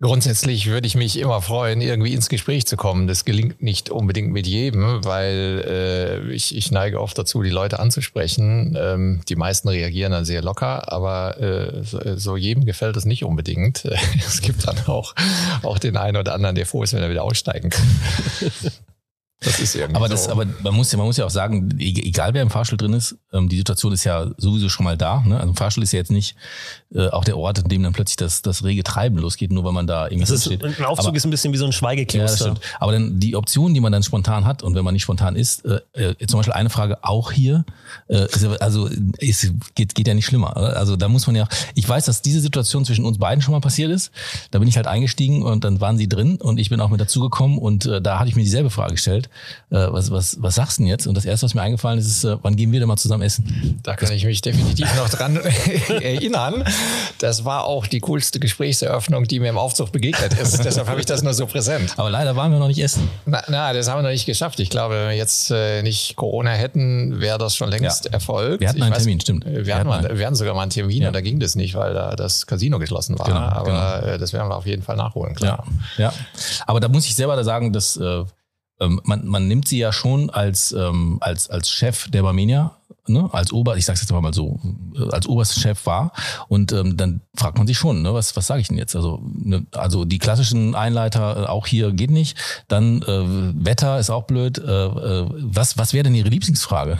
Grundsätzlich 0.00 0.68
würde 0.68 0.86
ich 0.86 0.94
mich 0.94 1.18
immer 1.18 1.42
freuen, 1.42 1.80
irgendwie 1.80 2.14
ins 2.14 2.28
Gespräch 2.28 2.66
zu 2.66 2.76
kommen. 2.76 3.08
Das 3.08 3.24
gelingt 3.24 3.60
nicht 3.60 3.90
unbedingt 3.90 4.30
mit 4.30 4.46
jedem, 4.46 5.04
weil 5.04 5.64
äh, 5.66 6.32
ich, 6.32 6.56
ich 6.56 6.70
neige 6.70 7.00
oft 7.00 7.18
dazu, 7.18 7.42
die 7.42 7.50
Leute 7.50 7.80
anzusprechen. 7.80 8.78
Ähm, 8.80 9.22
die 9.28 9.34
meisten 9.34 9.68
reagieren 9.68 10.12
dann 10.12 10.24
sehr 10.24 10.40
locker, 10.40 10.92
aber 10.92 11.40
äh, 11.40 11.82
so, 11.82 12.00
so 12.16 12.36
jedem 12.36 12.64
gefällt 12.64 12.94
das 12.94 13.06
nicht 13.06 13.24
unbedingt. 13.24 13.84
es 14.24 14.40
gibt 14.40 14.68
dann 14.68 14.78
auch, 14.86 15.16
auch 15.64 15.80
den 15.80 15.96
einen 15.96 16.16
oder 16.16 16.32
anderen, 16.32 16.54
der 16.54 16.66
froh 16.66 16.84
ist, 16.84 16.92
wenn 16.92 17.02
er 17.02 17.10
wieder 17.10 17.24
aussteigen 17.24 17.70
kann. 17.70 17.88
Das 19.40 19.60
ist 19.60 19.76
irgendwie 19.76 19.94
aber 19.94 20.08
das, 20.08 20.24
so. 20.24 20.32
aber 20.32 20.46
man 20.64 20.74
muss 20.74 20.90
ja, 20.90 20.98
man 20.98 21.06
muss 21.06 21.16
ja 21.16 21.24
auch 21.24 21.30
sagen, 21.30 21.78
e-, 21.78 22.08
egal 22.08 22.34
wer 22.34 22.42
im 22.42 22.50
Fahrstuhl 22.50 22.76
drin 22.76 22.92
ist, 22.92 23.16
ähm, 23.32 23.48
die 23.48 23.56
Situation 23.56 23.92
ist 23.92 24.02
ja 24.02 24.32
sowieso 24.36 24.68
schon 24.68 24.82
mal 24.82 24.96
da. 24.96 25.22
Ne? 25.24 25.38
Also 25.38 25.52
ein 25.52 25.54
Fahrstuhl 25.54 25.84
ist 25.84 25.92
ja 25.92 26.00
jetzt 26.00 26.10
nicht 26.10 26.34
äh, 26.92 27.06
auch 27.08 27.24
der 27.24 27.36
Ort, 27.36 27.60
in 27.60 27.68
dem 27.68 27.84
dann 27.84 27.92
plötzlich 27.92 28.16
das, 28.16 28.42
das 28.42 28.64
rege 28.64 28.82
Treiben 28.82 29.16
losgeht, 29.16 29.52
nur 29.52 29.62
weil 29.62 29.72
man 29.72 29.86
da 29.86 30.06
irgendwie 30.06 30.26
das 30.26 30.44
steht. 30.44 30.64
Ein 30.64 30.84
Aufzug 30.84 31.08
aber, 31.08 31.16
ist 31.16 31.24
ein 31.24 31.30
bisschen 31.30 31.52
wie 31.52 31.56
so 31.56 31.66
ein 31.66 31.72
Schweigekloster. 31.72 32.48
Ja, 32.48 32.54
aber 32.80 32.90
dann 32.90 33.20
die 33.20 33.36
Optionen, 33.36 33.74
die 33.74 33.80
man 33.80 33.92
dann 33.92 34.02
spontan 34.02 34.44
hat 34.44 34.64
und 34.64 34.74
wenn 34.74 34.84
man 34.84 34.92
nicht 34.92 35.04
spontan 35.04 35.36
ist, 35.36 35.64
äh, 35.64 35.80
äh, 35.92 36.26
zum 36.26 36.40
Beispiel 36.40 36.54
eine 36.54 36.68
Frage 36.68 37.04
auch 37.04 37.30
hier, 37.30 37.64
äh, 38.08 38.26
also 38.58 38.90
es 39.20 39.52
geht, 39.76 39.94
geht 39.94 40.08
ja 40.08 40.14
nicht 40.14 40.26
schlimmer. 40.26 40.56
Also 40.56 40.96
da 40.96 41.08
muss 41.08 41.28
man 41.28 41.36
ja, 41.36 41.46
ich 41.76 41.88
weiß, 41.88 42.06
dass 42.06 42.22
diese 42.22 42.40
Situation 42.40 42.84
zwischen 42.84 43.04
uns 43.04 43.18
beiden 43.18 43.40
schon 43.40 43.52
mal 43.52 43.60
passiert 43.60 43.92
ist. 43.92 44.10
Da 44.50 44.58
bin 44.58 44.66
ich 44.66 44.76
halt 44.76 44.88
eingestiegen 44.88 45.42
und 45.44 45.62
dann 45.62 45.80
waren 45.80 45.96
sie 45.96 46.08
drin 46.08 46.38
und 46.40 46.58
ich 46.58 46.70
bin 46.70 46.80
auch 46.80 46.90
mit 46.90 47.00
dazugekommen 47.00 47.58
und 47.58 47.86
äh, 47.86 48.02
da 48.02 48.18
hatte 48.18 48.30
ich 48.30 48.34
mir 48.34 48.42
dieselbe 48.42 48.70
Frage 48.70 48.94
gestellt 48.94 49.27
äh, 49.70 49.86
was, 49.90 50.10
was, 50.10 50.36
was 50.40 50.54
sagst 50.54 50.78
du 50.78 50.82
denn 50.82 50.88
jetzt? 50.88 51.06
Und 51.06 51.16
das 51.16 51.24
erste, 51.24 51.44
was 51.44 51.54
mir 51.54 51.62
eingefallen 51.62 51.98
ist, 51.98 52.06
ist, 52.06 52.24
äh, 52.24 52.36
wann 52.42 52.56
gehen 52.56 52.72
wir 52.72 52.80
denn 52.80 52.88
mal 52.88 52.96
zusammen 52.96 53.22
essen? 53.22 53.78
Da 53.82 53.96
kann 53.96 54.12
ich 54.12 54.24
mich 54.24 54.40
definitiv 54.40 54.94
noch 54.96 55.08
dran 55.08 55.36
erinnern. 55.88 56.64
Das 57.18 57.44
war 57.44 57.64
auch 57.64 57.86
die 57.86 58.00
coolste 58.00 58.40
Gesprächseröffnung, 58.40 59.24
die 59.24 59.40
mir 59.40 59.50
im 59.50 59.58
Aufzug 59.58 59.92
begegnet 59.92 60.34
ist. 60.38 60.58
Deshalb 60.64 60.88
habe 60.88 61.00
ich 61.00 61.06
das 61.06 61.22
nur 61.22 61.34
so 61.34 61.46
präsent. 61.46 61.94
Aber 61.96 62.10
leider 62.10 62.36
waren 62.36 62.52
wir 62.52 62.58
noch 62.58 62.68
nicht 62.68 62.82
essen. 62.82 63.08
Na, 63.26 63.42
na 63.48 63.72
das 63.72 63.88
haben 63.88 63.98
wir 63.98 64.02
noch 64.02 64.10
nicht 64.10 64.26
geschafft. 64.26 64.60
Ich 64.60 64.70
glaube, 64.70 64.94
wenn 64.94 65.08
wir 65.08 65.16
jetzt 65.16 65.50
äh, 65.50 65.82
nicht 65.82 66.16
Corona 66.16 66.50
hätten, 66.50 67.20
wäre 67.20 67.38
das 67.38 67.56
schon 67.56 67.70
längst 67.70 68.06
ja. 68.06 68.12
erfolgt. 68.12 68.60
Wir 68.60 68.68
hatten 68.68 68.82
einen 68.82 68.92
weiß, 68.92 69.02
Termin, 69.02 69.20
stimmt. 69.20 69.44
Wir, 69.44 69.66
wir 69.66 69.74
hatten, 69.74 69.88
mal, 69.88 70.18
wir 70.18 70.26
hatten 70.26 70.36
sogar 70.36 70.54
mal 70.54 70.62
einen 70.62 70.70
Termin 70.70 71.02
ja. 71.02 71.08
und 71.08 71.14
da 71.14 71.20
ging 71.20 71.40
das 71.40 71.54
nicht, 71.54 71.74
weil 71.74 71.94
da 71.94 72.16
das 72.16 72.46
Casino 72.46 72.78
geschlossen 72.78 73.18
war. 73.18 73.26
Genau, 73.26 73.38
Aber 73.38 73.64
genau. 74.02 74.14
Äh, 74.14 74.18
das 74.18 74.32
werden 74.32 74.48
wir 74.48 74.56
auf 74.56 74.66
jeden 74.66 74.82
Fall 74.82 74.96
nachholen, 74.96 75.34
klar. 75.34 75.64
Ja, 75.96 76.04
ja. 76.04 76.12
Aber 76.66 76.80
da 76.80 76.88
muss 76.88 77.06
ich 77.06 77.14
selber 77.14 77.36
da 77.36 77.44
sagen, 77.44 77.72
dass 77.72 77.96
äh, 77.96 78.24
ähm, 78.80 79.00
man, 79.04 79.26
man 79.26 79.48
nimmt 79.48 79.68
sie 79.68 79.78
ja 79.78 79.92
schon 79.92 80.30
als, 80.30 80.72
ähm, 80.72 81.18
als, 81.20 81.50
als 81.50 81.70
Chef 81.70 82.10
der 82.10 82.22
Barmenia, 82.22 82.76
ne, 83.08 83.28
als 83.32 83.52
Ober, 83.52 83.76
ich 83.76 83.84
sag's 83.84 84.00
jetzt 84.00 84.12
mal 84.12 84.34
so, 84.34 84.60
äh, 84.94 85.10
als 85.10 85.26
oberster 85.26 85.60
Chef 85.60 85.86
war. 85.86 86.12
Und 86.48 86.72
ähm, 86.72 86.96
dann 86.96 87.20
fragt 87.34 87.58
man 87.58 87.66
sich 87.66 87.78
schon, 87.78 88.02
ne, 88.02 88.14
was, 88.14 88.36
was 88.36 88.46
sage 88.46 88.60
ich 88.60 88.68
denn 88.68 88.78
jetzt? 88.78 88.94
Also, 88.94 89.20
ne, 89.22 89.66
also 89.72 90.04
die 90.04 90.18
klassischen 90.18 90.74
Einleiter, 90.74 91.44
äh, 91.44 91.46
auch 91.46 91.66
hier 91.66 91.92
geht 91.92 92.10
nicht. 92.10 92.36
Dann 92.68 93.02
äh, 93.02 93.64
Wetter 93.64 93.98
ist 93.98 94.10
auch 94.10 94.24
blöd. 94.24 94.58
Äh, 94.58 94.62
äh, 94.62 95.26
was, 95.28 95.78
was 95.78 95.92
wäre 95.92 96.04
denn 96.04 96.14
Ihre 96.14 96.28
Lieblingsfrage? 96.28 96.98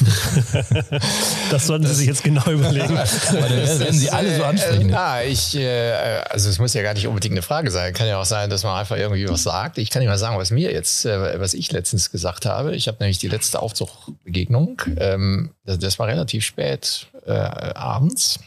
das 1.50 1.66
sollten 1.66 1.86
Sie 1.86 1.94
sich 1.94 2.06
jetzt 2.06 2.24
genau 2.24 2.44
überlegen. 2.50 2.96
Weil 2.96 3.48
dann 3.48 3.78
werden 3.78 3.98
Sie 3.98 4.10
alle 4.10 4.36
so 4.36 4.44
ansprechen. 4.44 4.88
Äh, 4.88 4.92
ja, 4.92 5.22
ich, 5.22 5.56
äh, 5.56 6.22
also 6.30 6.48
es 6.48 6.58
muss 6.58 6.74
ja 6.74 6.82
gar 6.82 6.94
nicht 6.94 7.06
unbedingt 7.06 7.32
eine 7.32 7.42
Frage 7.42 7.70
sein. 7.70 7.92
Kann 7.92 8.06
ja 8.06 8.20
auch 8.20 8.24
sein, 8.24 8.50
dass 8.50 8.64
man 8.64 8.78
einfach 8.78 8.96
irgendwie 8.96 9.28
was 9.28 9.42
sagt. 9.42 9.78
Ich 9.78 9.90
kann 9.90 10.02
Ihnen 10.02 10.10
mal 10.10 10.18
sagen, 10.18 10.38
was 10.38 10.50
mir 10.50 10.72
jetzt, 10.72 11.04
äh, 11.04 11.38
was 11.40 11.54
ich 11.54 11.70
letztens 11.72 12.10
gesagt 12.10 12.46
habe. 12.46 12.74
Ich 12.74 12.88
habe 12.88 12.98
nämlich 13.00 13.18
die 13.18 13.28
letzte 13.28 13.60
Aufzugbegegnung. 13.60 14.80
Ähm, 14.96 15.50
das, 15.64 15.78
das, 15.78 15.98
war 15.98 16.06
relativ 16.08 16.44
spät 16.44 17.08
äh, 17.26 17.32
abends. 17.32 18.40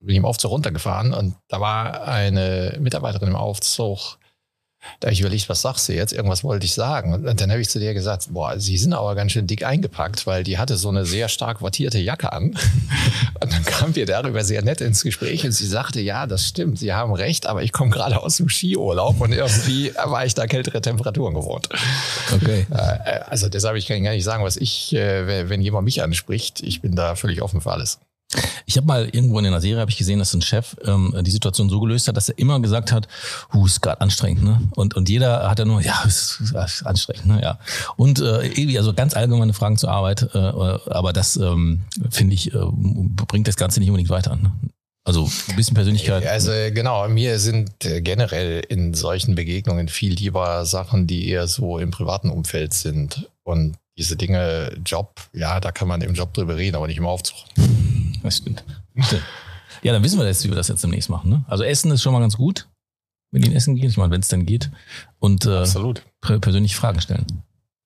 Bin 0.00 0.10
ich 0.10 0.16
im 0.16 0.24
Aufzug 0.24 0.50
runtergefahren 0.50 1.14
und 1.14 1.34
da 1.48 1.60
war 1.60 2.06
eine 2.06 2.76
Mitarbeiterin 2.80 3.28
im 3.28 3.36
Aufzug, 3.36 4.18
Da 5.00 5.06
habe 5.06 5.12
ich 5.12 5.20
überlegt, 5.20 5.48
was 5.48 5.62
sagst 5.62 5.88
du 5.88 5.94
jetzt? 5.94 6.12
Irgendwas 6.12 6.44
wollte 6.44 6.66
ich 6.66 6.74
sagen. 6.74 7.14
Und 7.14 7.40
dann 7.40 7.50
habe 7.50 7.60
ich 7.60 7.68
zu 7.68 7.78
dir 7.78 7.94
gesagt, 7.94 8.28
boah, 8.30 8.58
sie 8.58 8.76
sind 8.76 8.92
aber 8.92 9.14
ganz 9.14 9.32
schön 9.32 9.46
dick 9.46 9.64
eingepackt, 9.64 10.26
weil 10.26 10.42
die 10.42 10.58
hatte 10.58 10.76
so 10.76 10.88
eine 10.88 11.04
sehr 11.04 11.28
stark 11.28 11.62
wattierte 11.62 11.98
Jacke 11.98 12.32
an. 12.32 12.56
Und 13.40 13.52
dann 13.52 13.64
kamen 13.64 13.94
wir 13.94 14.06
darüber 14.06 14.44
sehr 14.44 14.62
nett 14.62 14.80
ins 14.80 15.02
Gespräch 15.02 15.44
und 15.44 15.52
sie 15.52 15.66
sagte, 15.66 16.00
ja, 16.00 16.26
das 16.26 16.46
stimmt, 16.46 16.78
Sie 16.78 16.94
haben 16.94 17.12
recht, 17.12 17.46
aber 17.46 17.62
ich 17.62 17.70
komme 17.70 17.90
gerade 17.90 18.22
aus 18.22 18.38
dem 18.38 18.48
Skiurlaub 18.48 19.20
und 19.20 19.32
irgendwie 19.32 19.92
war 20.04 20.24
ich 20.24 20.34
da 20.34 20.46
kältere 20.46 20.80
Temperaturen 20.80 21.34
gewohnt. 21.34 21.68
Okay. 22.34 22.66
Äh, 22.70 23.20
also 23.26 23.48
deshalb 23.48 23.76
ich 23.76 23.86
kann 23.86 24.02
gar 24.02 24.12
nicht 24.12 24.24
sagen, 24.24 24.42
was 24.42 24.56
ich, 24.56 24.94
äh, 24.94 25.48
wenn 25.48 25.60
jemand 25.60 25.84
mich 25.84 26.02
anspricht, 26.02 26.62
ich 26.62 26.80
bin 26.80 26.96
da 26.96 27.14
völlig 27.14 27.42
offen 27.42 27.60
für 27.60 27.72
alles. 27.72 27.98
Ich 28.66 28.76
habe 28.76 28.86
mal 28.86 29.04
irgendwo 29.06 29.38
in 29.38 29.46
einer 29.46 29.60
Serie 29.60 29.80
habe 29.80 29.90
ich 29.90 29.96
gesehen, 29.96 30.18
dass 30.18 30.34
ein 30.34 30.42
Chef 30.42 30.76
ähm, 30.84 31.14
die 31.22 31.30
Situation 31.30 31.68
so 31.68 31.78
gelöst 31.80 32.08
hat, 32.08 32.16
dass 32.16 32.28
er 32.28 32.38
immer 32.38 32.58
gesagt 32.60 32.90
hat, 32.90 33.06
hu, 33.52 33.66
ist 33.66 33.80
gerade 33.80 34.00
anstrengend, 34.00 34.42
ne? 34.42 34.60
Und 34.74 34.94
und 34.94 35.08
jeder 35.08 35.48
hat 35.48 35.60
ja 35.60 35.64
nur, 35.64 35.80
ja, 35.80 36.02
ist, 36.06 36.40
ist 36.40 36.84
anstrengend, 36.84 37.26
ne? 37.26 37.40
Ja. 37.42 37.58
Und 37.96 38.18
äh, 38.18 38.46
irgendwie 38.46 38.78
also 38.78 38.92
ganz 38.92 39.14
allgemeine 39.14 39.52
Fragen 39.52 39.76
zur 39.76 39.90
Arbeit, 39.90 40.28
äh, 40.34 40.38
aber 40.38 41.12
das 41.12 41.36
ähm, 41.36 41.82
finde 42.10 42.34
ich 42.34 42.52
äh, 42.52 42.58
bringt 43.28 43.46
das 43.46 43.56
Ganze 43.56 43.78
nicht 43.78 43.88
unbedingt 43.88 44.10
weiter. 44.10 44.34
Ne? 44.34 44.52
Also 45.04 45.30
ein 45.48 45.54
bisschen 45.54 45.74
Persönlichkeit. 45.74 46.26
Also 46.26 46.50
genau, 46.74 47.08
mir 47.08 47.38
sind 47.38 47.84
äh, 47.84 48.00
generell 48.00 48.60
in 48.68 48.92
solchen 48.92 49.36
Begegnungen 49.36 49.88
viel 49.88 50.12
lieber 50.12 50.66
Sachen, 50.66 51.06
die 51.06 51.28
eher 51.28 51.46
so 51.46 51.78
im 51.78 51.92
privaten 51.92 52.28
Umfeld 52.28 52.74
sind. 52.74 53.30
Und 53.44 53.76
diese 53.96 54.16
Dinge, 54.16 54.76
Job, 54.84 55.20
ja, 55.32 55.60
da 55.60 55.70
kann 55.70 55.86
man 55.86 56.00
im 56.00 56.14
Job 56.14 56.34
drüber 56.34 56.56
reden, 56.56 56.74
aber 56.74 56.88
nicht 56.88 56.98
im 56.98 57.06
Aufzug. 57.06 57.36
Das 58.22 58.38
stimmt. 58.38 58.64
Ja, 59.82 59.92
dann 59.92 60.02
wissen 60.02 60.18
wir 60.18 60.26
jetzt, 60.26 60.44
wie 60.44 60.48
wir 60.48 60.56
das 60.56 60.68
jetzt 60.68 60.82
demnächst 60.82 61.10
machen. 61.10 61.30
Ne? 61.30 61.44
Also 61.48 61.64
Essen 61.64 61.90
ist 61.90 62.02
schon 62.02 62.12
mal 62.12 62.20
ganz 62.20 62.36
gut, 62.36 62.68
wenn 63.30 63.42
die 63.42 63.48
in 63.48 63.56
Essen 63.56 63.76
gehen. 63.76 63.88
Ich 63.88 63.96
meine, 63.96 64.10
wenn 64.10 64.20
es 64.20 64.28
dann 64.28 64.46
geht. 64.46 64.70
Und 65.18 65.46
äh, 65.46 65.58
Absolut. 65.58 66.02
persönlich 66.20 66.76
Fragen 66.76 67.00
stellen. 67.00 67.26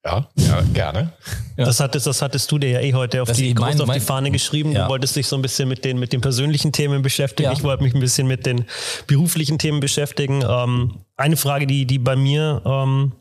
Ja, 0.05 0.27
ja, 0.37 0.63
gerne. 0.73 1.13
Ja. 1.59 1.67
Das, 1.67 1.79
hattest, 1.79 2.07
das 2.07 2.23
hattest 2.23 2.51
du 2.51 2.59
dir 2.59 2.71
ja 2.71 2.81
eh 2.81 2.95
heute 2.95 3.21
auf, 3.21 3.29
das 3.29 3.37
die, 3.37 3.53
mein, 3.53 3.79
auf 3.79 3.91
die 3.91 4.01
Fahne 4.01 4.31
geschrieben. 4.31 4.73
Ja. 4.73 4.85
Du 4.85 4.91
wolltest 4.91 5.15
dich 5.15 5.27
so 5.27 5.37
ein 5.37 5.43
bisschen 5.43 5.69
mit 5.69 5.85
den, 5.85 5.99
mit 5.99 6.15
den 6.15 6.23
persönlichen 6.23 6.73
Themen 6.73 7.03
beschäftigen. 7.03 7.51
Ja. 7.51 7.53
Ich 7.53 7.63
wollte 7.63 7.83
mich 7.83 7.95
ein 7.95 8.01
bisschen 8.01 8.27
mit 8.27 8.47
den 8.47 8.65
beruflichen 9.07 9.59
Themen 9.59 9.81
beschäftigen. 9.81 10.43
Ähm, 10.47 11.01
eine 11.17 11.37
Frage, 11.37 11.67
die, 11.67 11.85
die 11.85 11.99
bei 11.99 12.17
mir 12.17 12.63
ähm, 12.65 13.13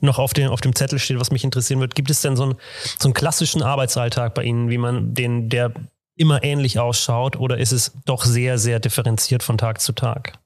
noch 0.00 0.20
auf 0.20 0.34
dem, 0.34 0.50
auf 0.50 0.60
dem 0.60 0.76
Zettel 0.76 1.00
steht, 1.00 1.18
was 1.18 1.32
mich 1.32 1.42
interessieren 1.42 1.80
wird. 1.80 1.96
Gibt 1.96 2.10
es 2.10 2.20
denn 2.20 2.36
so 2.36 2.44
einen, 2.44 2.54
so 3.00 3.08
einen 3.08 3.14
klassischen 3.14 3.62
Arbeitsalltag 3.62 4.34
bei 4.34 4.44
Ihnen, 4.44 4.70
wie 4.70 4.78
man 4.78 5.14
den, 5.14 5.48
der 5.48 5.72
immer 6.16 6.42
ähnlich 6.42 6.78
ausschaut, 6.78 7.36
oder 7.36 7.58
ist 7.58 7.72
es 7.72 7.92
doch 8.04 8.24
sehr, 8.24 8.58
sehr 8.58 8.80
differenziert 8.80 9.42
von 9.42 9.58
Tag 9.58 9.80
zu 9.80 9.92
Tag? 9.92 10.38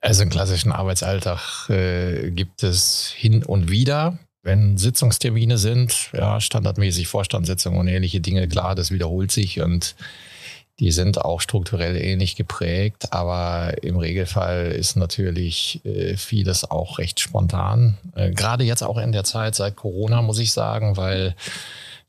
Also 0.00 0.22
einen 0.22 0.30
klassischen 0.30 0.72
Arbeitsalltag 0.72 1.68
äh, 1.70 2.30
gibt 2.30 2.62
es 2.62 3.12
hin 3.16 3.44
und 3.44 3.70
wieder 3.70 4.18
wenn 4.48 4.78
Sitzungstermine 4.78 5.58
sind, 5.58 6.10
ja, 6.12 6.40
standardmäßig 6.40 7.06
Vorstandssitzungen 7.08 7.80
und 7.80 7.88
ähnliche 7.88 8.20
Dinge, 8.20 8.48
klar, 8.48 8.74
das 8.74 8.90
wiederholt 8.90 9.30
sich 9.30 9.60
und 9.60 9.94
die 10.80 10.92
sind 10.92 11.20
auch 11.20 11.40
strukturell 11.40 11.96
ähnlich 11.96 12.36
geprägt, 12.36 13.12
aber 13.12 13.74
im 13.82 13.96
Regelfall 13.96 14.70
ist 14.70 14.96
natürlich 14.96 15.84
äh, 15.84 16.16
vieles 16.16 16.70
auch 16.70 16.98
recht 16.98 17.18
spontan. 17.18 17.98
Äh, 18.14 18.30
gerade 18.30 18.62
jetzt 18.62 18.82
auch 18.82 18.96
in 18.96 19.10
der 19.10 19.24
Zeit 19.24 19.56
seit 19.56 19.74
Corona, 19.74 20.22
muss 20.22 20.38
ich 20.38 20.52
sagen, 20.52 20.96
weil 20.96 21.34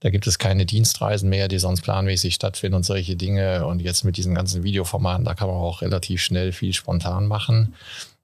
da 0.02 0.10
gibt 0.10 0.28
es 0.28 0.40
keine 0.40 0.66
Dienstreisen 0.66 1.30
mehr, 1.30 1.48
die 1.48 1.60
sonst 1.60 1.82
planmäßig 1.82 2.36
stattfinden 2.36 2.76
und 2.76 2.84
solche 2.84 3.16
Dinge. 3.16 3.66
Und 3.66 3.82
jetzt 3.82 4.04
mit 4.04 4.18
diesen 4.18 4.36
ganzen 4.36 4.64
Videoformaten, 4.64 5.26
da 5.26 5.34
kann 5.34 5.48
man 5.48 5.58
auch 5.58 5.82
relativ 5.82 6.22
schnell 6.22 6.52
viel 6.54 6.74
spontan 6.74 7.28
machen. 7.28 7.74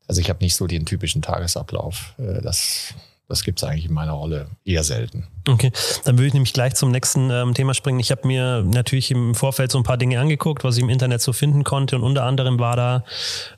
Also 0.07 0.21
ich 0.21 0.29
habe 0.29 0.43
nicht 0.43 0.55
so 0.55 0.67
den 0.67 0.85
typischen 0.85 1.21
Tagesablauf. 1.21 2.13
Äh, 2.17 2.41
das 2.41 2.93
das 3.27 3.43
gibt 3.43 3.59
es 3.59 3.63
eigentlich 3.63 3.85
in 3.85 3.93
meiner 3.93 4.13
Rolle 4.13 4.47
eher 4.63 4.83
selten. 4.83 5.27
Okay, 5.47 5.71
dann 6.05 6.17
würde 6.17 6.27
ich 6.27 6.33
nämlich 6.33 6.53
gleich 6.53 6.73
zum 6.73 6.89
nächsten 6.89 7.29
ähm, 7.29 7.53
Thema 7.53 7.75
springen. 7.75 7.99
Ich 7.99 8.09
habe 8.09 8.25
mir 8.27 8.63
natürlich 8.65 9.11
im 9.11 9.35
Vorfeld 9.35 9.71
so 9.71 9.77
ein 9.77 9.83
paar 9.83 9.97
Dinge 9.97 10.19
angeguckt, 10.19 10.63
was 10.63 10.77
ich 10.77 10.81
im 10.81 10.89
Internet 10.89 11.21
so 11.21 11.33
finden 11.33 11.63
konnte. 11.63 11.97
Und 11.97 12.03
unter 12.03 12.23
anderem 12.23 12.57
war 12.57 12.75
da 12.75 13.03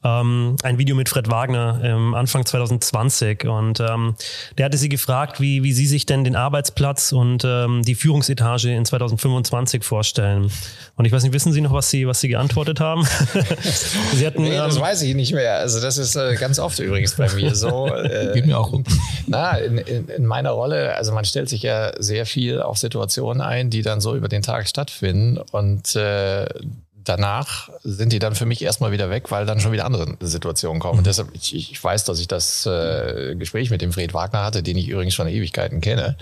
ähm, 0.03 0.57
ein 0.63 0.77
Video 0.77 0.97
mit 0.97 1.07
Fred 1.07 1.31
Wagner 1.31 1.79
ähm, 1.81 2.13
Anfang 2.13 2.45
2020. 2.45 3.45
Und 3.45 3.79
ähm, 3.79 4.15
der 4.57 4.65
hatte 4.65 4.77
sie 4.77 4.89
gefragt, 4.89 5.39
wie, 5.39 5.63
wie 5.63 5.71
sie 5.71 5.87
sich 5.87 6.05
denn 6.05 6.25
den 6.25 6.35
Arbeitsplatz 6.35 7.13
und 7.13 7.45
ähm, 7.45 7.83
die 7.83 7.95
Führungsetage 7.95 8.75
in 8.75 8.83
2025 8.83 9.85
vorstellen. 9.85 10.51
Und 10.97 11.05
ich 11.05 11.13
weiß 11.13 11.23
nicht, 11.23 11.33
wissen 11.33 11.53
Sie 11.53 11.61
noch, 11.61 11.71
was 11.71 11.89
Sie, 11.89 12.05
was 12.05 12.19
Sie 12.19 12.27
geantwortet 12.27 12.81
haben? 12.81 13.07
sie 14.13 14.27
hatten, 14.27 14.41
nee, 14.41 14.57
das 14.57 14.75
ähm, 14.75 14.81
weiß 14.81 15.03
ich 15.03 15.15
nicht 15.15 15.31
mehr. 15.31 15.59
Also 15.59 15.79
das 15.79 15.97
ist 15.97 16.17
äh, 16.17 16.35
ganz 16.35 16.59
oft 16.59 16.79
übrigens 16.79 17.15
bei 17.15 17.31
mir 17.33 17.55
so. 17.55 17.87
Äh, 17.97 18.33
Geht 18.33 18.45
mir 18.45 18.57
auch 18.57 18.71
rum. 18.71 18.83
Na, 19.25 19.57
in, 19.57 19.77
in, 19.79 20.07
in 20.07 20.25
meiner 20.25 20.51
Rolle, 20.51 20.95
also 20.95 21.11
man 21.11 21.25
stellt 21.25 21.49
sich 21.49 21.63
ja 21.63 21.76
sehr 21.99 22.25
viel 22.25 22.61
auf 22.61 22.77
Situationen 22.77 23.41
ein, 23.41 23.69
die 23.69 23.81
dann 23.81 24.01
so 24.01 24.15
über 24.15 24.27
den 24.27 24.41
Tag 24.41 24.67
stattfinden 24.67 25.37
und 25.37 25.95
äh, 25.95 26.47
danach 27.03 27.69
sind 27.83 28.11
die 28.11 28.19
dann 28.19 28.35
für 28.35 28.45
mich 28.45 28.61
erstmal 28.61 28.91
wieder 28.91 29.09
weg, 29.09 29.31
weil 29.31 29.45
dann 29.45 29.59
schon 29.59 29.71
wieder 29.71 29.85
andere 29.85 30.17
Situationen 30.19 30.79
kommen. 30.79 30.95
Mhm. 30.95 30.99
Und 30.99 31.07
deshalb, 31.07 31.29
ich, 31.33 31.55
ich 31.55 31.83
weiß, 31.83 32.03
dass 32.03 32.19
ich 32.19 32.27
das 32.27 32.65
äh, 32.65 33.35
Gespräch 33.35 33.69
mit 33.69 33.81
dem 33.81 33.93
Fred 33.93 34.13
Wagner 34.13 34.43
hatte, 34.43 34.63
den 34.63 34.77
ich 34.77 34.89
übrigens 34.89 35.13
schon 35.13 35.27
Ewigkeiten 35.27 35.81
kenne 35.81 36.17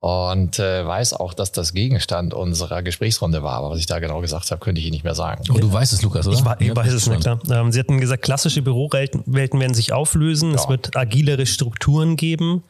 und 0.00 0.58
äh, 0.58 0.86
weiß 0.86 1.14
auch, 1.14 1.32
dass 1.32 1.52
das 1.52 1.72
Gegenstand 1.72 2.34
unserer 2.34 2.82
Gesprächsrunde 2.82 3.42
war. 3.42 3.54
Aber 3.54 3.70
was 3.70 3.78
ich 3.78 3.86
da 3.86 3.98
genau 3.98 4.20
gesagt 4.20 4.50
habe, 4.50 4.60
könnte 4.60 4.78
ich 4.78 4.86
Ihnen 4.86 4.92
nicht 4.92 5.04
mehr 5.04 5.14
sagen. 5.14 5.42
Aber 5.48 5.58
du 5.58 5.72
weißt 5.72 5.92
es, 5.92 6.02
Lukas, 6.02 6.26
oder? 6.26 6.36
Ich, 6.36 6.44
war, 6.44 6.60
ich 6.60 6.68
ja, 6.68 6.76
weiß 6.76 6.92
es, 6.92 7.06
nicht, 7.08 7.22
klar. 7.22 7.40
Ähm, 7.50 7.72
Sie 7.72 7.80
hatten 7.80 7.98
gesagt, 7.98 8.22
klassische 8.22 8.62
Bürowelten 8.62 9.22
werden 9.26 9.74
sich 9.74 9.92
auflösen. 9.92 10.50
Ja. 10.50 10.56
Es 10.56 10.68
wird 10.68 10.96
agilere 10.96 11.46
Strukturen 11.46 12.16
geben. 12.16 12.62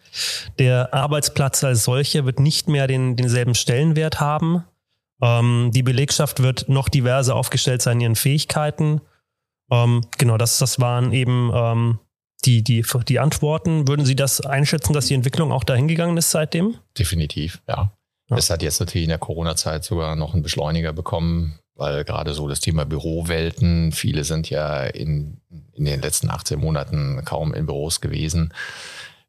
Der 0.59 0.95
Arbeitsplatz 0.95 1.64
als 1.64 1.85
solcher 1.85 2.25
wird 2.26 2.38
nicht 2.38 2.68
mehr 2.68 2.87
den, 2.87 3.16
denselben 3.16 3.54
Stellenwert 3.54 4.21
haben. 4.21 4.64
Ähm, 5.21 5.73
die 5.75 5.83
Belegschaft 5.83 6.42
wird 6.42 6.68
noch 6.68 6.88
diverser 6.88 7.35
aufgestellt 7.35 7.83
sein 7.83 7.97
in 7.97 8.02
ihren 8.02 8.16
Fähigkeiten. 8.16 9.00
Ähm, 9.71 10.02
genau, 10.16 10.37
das, 10.37 10.59
das 10.59 10.78
waren 10.78 11.12
eben 11.12 11.50
ähm, 11.52 11.99
die, 12.46 12.62
die, 12.62 12.84
die 13.08 13.18
Antworten. 13.18 13.88
Würden 13.88 14.06
Sie 14.06 14.16
das 14.16 14.40
einschätzen, 14.40 14.92
dass 14.92 15.06
die 15.06 15.14
Entwicklung 15.14 15.52
auch 15.52 15.64
dahin 15.64 15.88
gegangen 15.88 16.16
ist 16.16 16.30
seitdem? 16.30 16.76
Definitiv, 16.98 17.60
ja. 17.68 17.92
ja. 18.30 18.36
Es 18.36 18.50
hat 18.50 18.62
jetzt 18.62 18.80
natürlich 18.80 19.04
in 19.04 19.10
der 19.10 19.18
Corona-Zeit 19.18 19.84
sogar 19.84 20.16
noch 20.16 20.32
einen 20.32 20.42
Beschleuniger 20.42 20.92
bekommen, 20.92 21.58
weil 21.74 22.04
gerade 22.04 22.32
so 22.32 22.48
das 22.48 22.60
Thema 22.60 22.84
Bürowelten, 22.84 23.92
viele 23.92 24.24
sind 24.24 24.48
ja 24.48 24.84
in, 24.84 25.40
in 25.74 25.84
den 25.84 26.00
letzten 26.00 26.30
18 26.30 26.58
Monaten 26.58 27.22
kaum 27.24 27.52
in 27.52 27.66
Büros 27.66 28.00
gewesen. 28.00 28.52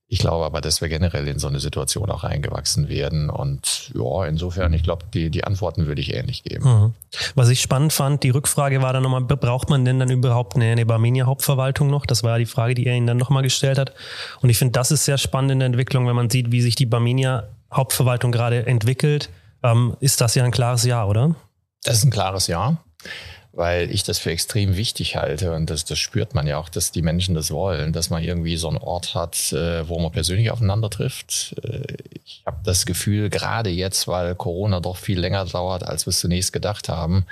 Ich 0.09 0.19
glaube 0.19 0.45
aber, 0.45 0.61
dass 0.61 0.79
wir 0.79 0.87
generell 0.87 1.27
in 1.27 1.37
so 1.37 1.49
eine 1.49 1.59
Situation 1.59 2.09
auch 2.09 2.23
reingewachsen 2.23 2.87
werden. 2.87 3.29
Und 3.29 3.91
ja, 3.93 4.25
insofern, 4.25 4.71
ich 4.71 4.83
glaube, 4.83 5.05
die, 5.13 5.29
die 5.29 5.43
Antworten 5.43 5.85
würde 5.85 5.99
ich 5.99 6.13
ähnlich 6.13 6.43
geben. 6.43 6.63
Mhm. 6.63 6.93
Was 7.35 7.49
ich 7.49 7.59
spannend 7.59 7.91
fand, 7.91 8.23
die 8.23 8.29
Rückfrage 8.29 8.81
war 8.81 8.93
dann 8.93 9.03
nochmal, 9.03 9.23
braucht 9.23 9.69
man 9.69 9.83
denn 9.83 9.99
dann 9.99 10.09
überhaupt 10.09 10.55
eine, 10.55 10.71
eine 10.71 10.85
Barmenia-Hauptverwaltung 10.85 11.89
noch? 11.89 12.05
Das 12.05 12.23
war 12.23 12.31
ja 12.31 12.37
die 12.37 12.45
Frage, 12.45 12.73
die 12.73 12.85
er 12.85 12.95
Ihnen 12.95 13.07
dann 13.07 13.17
nochmal 13.17 13.43
gestellt 13.43 13.77
hat. 13.77 13.93
Und 14.41 14.49
ich 14.49 14.57
finde, 14.57 14.71
das 14.71 14.91
ist 14.91 15.03
sehr 15.03 15.17
spannend 15.17 15.51
in 15.51 15.59
der 15.59 15.65
Entwicklung, 15.65 16.07
wenn 16.07 16.15
man 16.15 16.29
sieht, 16.29 16.53
wie 16.53 16.61
sich 16.61 16.75
die 16.75 16.85
Barmenia-Hauptverwaltung 16.85 18.31
gerade 18.31 18.65
entwickelt. 18.65 19.29
Ähm, 19.61 19.97
ist 19.99 20.21
das 20.21 20.35
ja 20.35 20.45
ein 20.45 20.51
klares 20.51 20.85
Ja, 20.85 21.05
oder? 21.05 21.35
Das 21.83 21.97
ist 21.97 22.05
ein 22.05 22.11
klares 22.11 22.47
Ja 22.47 22.77
weil 23.57 23.89
ich 23.89 24.03
das 24.03 24.19
für 24.19 24.29
extrem 24.29 24.77
wichtig 24.77 25.15
halte 25.15 25.51
und 25.53 25.71
das, 25.71 25.83
das 25.83 25.97
spürt 25.97 26.35
man 26.35 26.45
ja 26.45 26.59
auch, 26.59 26.69
dass 26.69 26.91
die 26.91 27.01
Menschen 27.01 27.33
das 27.33 27.49
wollen, 27.49 27.91
dass 27.91 28.11
man 28.11 28.23
irgendwie 28.23 28.55
so 28.55 28.69
einen 28.69 28.77
Ort 28.77 29.15
hat, 29.15 29.51
äh, 29.51 29.89
wo 29.89 29.97
man 29.97 30.11
persönlich 30.11 30.51
aufeinander 30.51 30.91
trifft. 30.91 31.55
Äh, 31.63 31.81
ich 32.23 32.43
habe 32.45 32.59
das 32.63 32.85
Gefühl, 32.85 33.31
gerade 33.31 33.71
jetzt, 33.71 34.07
weil 34.07 34.35
Corona 34.35 34.79
doch 34.79 34.97
viel 34.97 35.19
länger 35.19 35.43
dauert, 35.45 35.81
als 35.81 36.05
wir 36.05 36.11
es 36.11 36.19
zunächst 36.19 36.53
gedacht 36.53 36.87
haben, 36.87 37.25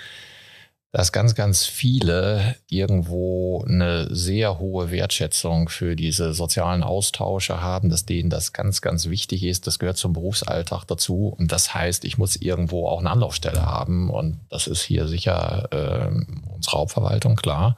dass 0.95 1.11
ganz, 1.11 1.35
ganz 1.35 1.65
viele 1.65 2.55
irgendwo 2.69 3.65
eine 3.67 4.07
sehr 4.15 4.59
hohe 4.59 4.91
Wertschätzung 4.91 5.67
für 5.67 5.97
diese 5.97 6.33
sozialen 6.33 6.83
Austausche 6.83 7.59
haben, 7.59 7.89
dass 7.89 8.05
denen 8.05 8.29
das 8.29 8.53
ganz, 8.53 8.79
ganz 8.79 9.09
wichtig 9.09 9.43
ist. 9.43 9.67
Das 9.67 9.77
gehört 9.77 9.97
zum 9.97 10.13
Berufsalltag 10.13 10.85
dazu. 10.85 11.35
Und 11.37 11.51
das 11.51 11.73
heißt, 11.73 12.05
ich 12.05 12.17
muss 12.17 12.37
irgendwo 12.37 12.87
auch 12.87 12.99
eine 12.99 13.11
Anlaufstelle 13.11 13.65
haben. 13.65 14.09
Und 14.09 14.39
das 14.49 14.67
ist 14.67 14.83
hier 14.83 15.09
sicher 15.09 15.67
äh, 15.71 16.15
unsere 16.55 16.77
Hauptverwaltung, 16.77 17.35
klar, 17.35 17.75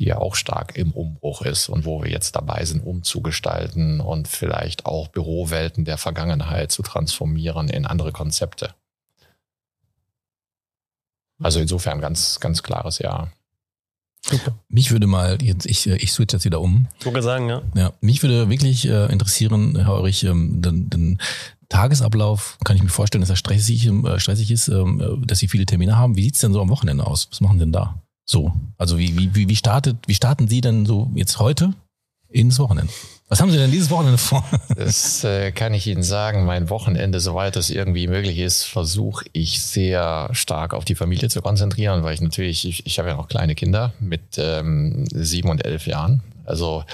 die 0.00 0.06
ja 0.06 0.18
auch 0.18 0.34
stark 0.34 0.76
im 0.76 0.90
Umbruch 0.90 1.42
ist 1.42 1.68
und 1.68 1.84
wo 1.84 2.02
wir 2.02 2.10
jetzt 2.10 2.34
dabei 2.34 2.64
sind, 2.64 2.84
umzugestalten 2.84 4.00
und 4.00 4.26
vielleicht 4.26 4.84
auch 4.84 5.06
Bürowelten 5.06 5.84
der 5.84 5.96
Vergangenheit 5.96 6.72
zu 6.72 6.82
transformieren 6.82 7.68
in 7.68 7.86
andere 7.86 8.10
Konzepte. 8.10 8.74
Also 11.40 11.60
insofern 11.60 12.00
ganz, 12.00 12.40
ganz 12.40 12.62
klares 12.62 12.98
Ja. 12.98 13.28
Super. 14.28 14.58
Mich 14.68 14.90
würde 14.90 15.06
mal, 15.06 15.40
jetzt, 15.42 15.64
ich, 15.64 15.86
ich 15.86 16.12
switch 16.12 16.32
jetzt 16.32 16.44
wieder 16.44 16.60
um. 16.60 16.88
Sogar 16.98 17.22
sagen, 17.22 17.48
ja. 17.48 17.62
Ja, 17.74 17.92
mich 18.00 18.22
würde 18.22 18.50
wirklich 18.50 18.86
äh, 18.86 19.10
interessieren, 19.12 19.76
Herr 19.76 19.94
Eurich, 19.94 20.24
ähm, 20.24 20.60
den, 20.60 20.90
den 20.90 21.18
Tagesablauf, 21.68 22.58
kann 22.64 22.76
ich 22.76 22.82
mir 22.82 22.88
vorstellen, 22.88 23.20
dass 23.20 23.30
er 23.30 23.36
stressig, 23.36 23.86
äh, 23.86 24.18
stressig 24.18 24.50
ist, 24.50 24.68
ähm, 24.68 25.00
äh, 25.00 25.26
dass 25.26 25.38
Sie 25.38 25.48
viele 25.48 25.66
Termine 25.66 25.96
haben. 25.96 26.16
Wie 26.16 26.24
sieht's 26.24 26.40
denn 26.40 26.52
so 26.52 26.60
am 26.60 26.68
Wochenende 26.68 27.06
aus? 27.06 27.28
Was 27.30 27.40
machen 27.40 27.58
Sie 27.58 27.64
denn 27.64 27.72
da? 27.72 28.02
So, 28.24 28.52
also 28.76 28.98
wie, 28.98 29.16
wie, 29.16 29.34
wie, 29.34 29.48
wie 29.48 29.56
startet, 29.56 29.96
wie 30.06 30.14
starten 30.14 30.48
Sie 30.48 30.60
denn 30.60 30.84
so 30.84 31.10
jetzt 31.14 31.38
heute 31.38 31.72
ins 32.28 32.58
Wochenende. 32.58 32.92
Was 33.28 33.42
haben 33.42 33.50
Sie 33.50 33.58
denn 33.58 33.70
dieses 33.70 33.90
Wochenende 33.90 34.16
vor? 34.16 34.42
Das 34.74 35.22
äh, 35.22 35.52
kann 35.52 35.74
ich 35.74 35.86
Ihnen 35.86 36.02
sagen. 36.02 36.46
Mein 36.46 36.70
Wochenende, 36.70 37.20
soweit 37.20 37.56
es 37.56 37.68
irgendwie 37.68 38.06
möglich 38.06 38.38
ist, 38.38 38.64
versuche 38.64 39.26
ich 39.32 39.60
sehr 39.62 40.30
stark 40.32 40.72
auf 40.72 40.84
die 40.84 40.94
Familie 40.94 41.28
zu 41.28 41.42
konzentrieren, 41.42 42.02
weil 42.02 42.14
ich 42.14 42.22
natürlich, 42.22 42.66
ich, 42.66 42.86
ich 42.86 42.98
habe 42.98 43.10
ja 43.10 43.16
noch 43.16 43.28
kleine 43.28 43.54
Kinder 43.54 43.92
mit 44.00 44.38
ähm, 44.38 45.04
sieben 45.12 45.50
und 45.50 45.64
elf 45.64 45.86
Jahren. 45.86 46.22
Also 46.46 46.84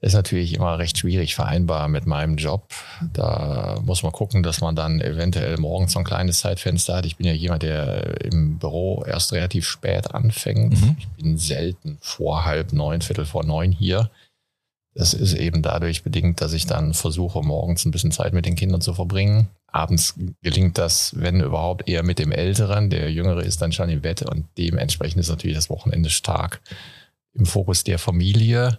ist 0.00 0.14
natürlich 0.14 0.54
immer 0.54 0.78
recht 0.78 0.98
schwierig 0.98 1.36
vereinbar 1.36 1.86
mit 1.86 2.06
meinem 2.06 2.36
Job. 2.36 2.64
Da 3.12 3.78
muss 3.84 4.02
man 4.02 4.10
gucken, 4.10 4.42
dass 4.42 4.60
man 4.60 4.74
dann 4.74 5.00
eventuell 5.00 5.56
morgens 5.58 5.92
so 5.92 6.00
ein 6.00 6.04
kleines 6.04 6.40
Zeitfenster 6.40 6.96
hat. 6.96 7.06
Ich 7.06 7.16
bin 7.16 7.26
ja 7.26 7.32
jemand, 7.32 7.62
der 7.62 8.24
im 8.24 8.58
Büro 8.58 9.04
erst 9.06 9.32
relativ 9.32 9.68
spät 9.68 10.12
anfängt. 10.12 10.80
Mhm. 10.80 10.96
Ich 10.98 11.08
bin 11.10 11.38
selten 11.38 11.98
vor 12.00 12.44
halb 12.44 12.72
neun, 12.72 13.00
Viertel 13.00 13.26
vor 13.26 13.44
neun 13.44 13.70
hier. 13.70 14.10
Das 15.00 15.14
ist 15.14 15.32
eben 15.32 15.62
dadurch 15.62 16.02
bedingt, 16.02 16.42
dass 16.42 16.52
ich 16.52 16.66
dann 16.66 16.92
versuche, 16.92 17.40
morgens 17.40 17.86
ein 17.86 17.90
bisschen 17.90 18.12
Zeit 18.12 18.34
mit 18.34 18.44
den 18.44 18.54
Kindern 18.54 18.82
zu 18.82 18.92
verbringen. 18.92 19.48
Abends 19.66 20.14
gelingt 20.42 20.76
das, 20.76 21.14
wenn 21.16 21.40
überhaupt, 21.40 21.88
eher 21.88 22.02
mit 22.02 22.18
dem 22.18 22.32
Älteren. 22.32 22.90
Der 22.90 23.10
Jüngere 23.10 23.42
ist 23.42 23.62
dann 23.62 23.72
schon 23.72 23.88
im 23.88 24.02
Bett 24.02 24.20
und 24.20 24.44
dementsprechend 24.58 25.18
ist 25.18 25.30
natürlich 25.30 25.56
das 25.56 25.70
Wochenende 25.70 26.10
stark 26.10 26.60
im 27.32 27.46
Fokus 27.46 27.82
der 27.82 27.98
Familie. 27.98 28.78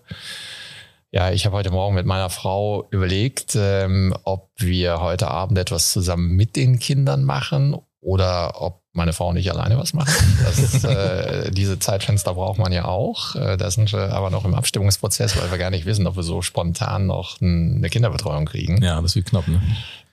Ja, 1.11 1.31
ich 1.31 1.47
habe 1.47 1.57
heute 1.57 1.71
Morgen 1.71 1.95
mit 1.95 2.05
meiner 2.05 2.29
Frau 2.29 2.87
überlegt, 2.91 3.55
ähm, 3.55 4.13
ob 4.23 4.51
wir 4.57 5.01
heute 5.01 5.27
Abend 5.27 5.57
etwas 5.57 5.91
zusammen 5.91 6.35
mit 6.35 6.55
den 6.55 6.77
Kindern 6.77 7.23
machen 7.23 7.75
oder 8.01 8.61
ob 8.61 8.81
meine 8.93 9.13
Frau 9.13 9.31
nicht 9.31 9.49
alleine 9.49 9.77
was 9.77 9.93
macht. 9.93 10.11
Das, 10.43 10.83
äh, 10.83 11.51
diese 11.51 11.79
Zeitfenster 11.79 12.33
braucht 12.33 12.59
man 12.59 12.73
ja 12.73 12.85
auch. 12.85 13.35
Äh, 13.35 13.55
da 13.55 13.71
sind 13.71 13.93
wir 13.93 14.11
aber 14.11 14.29
noch 14.29 14.43
im 14.43 14.53
Abstimmungsprozess, 14.53 15.37
weil 15.37 15.49
wir 15.51 15.57
gar 15.57 15.69
nicht 15.69 15.85
wissen, 15.85 16.07
ob 16.07 16.15
wir 16.15 16.23
so 16.23 16.41
spontan 16.41 17.05
noch 17.05 17.39
eine 17.39 17.89
Kinderbetreuung 17.89 18.45
kriegen. 18.45 18.81
Ja, 18.83 18.99
das 19.01 19.15
wird 19.15 19.27
knapp, 19.27 19.47
ne? 19.47 19.61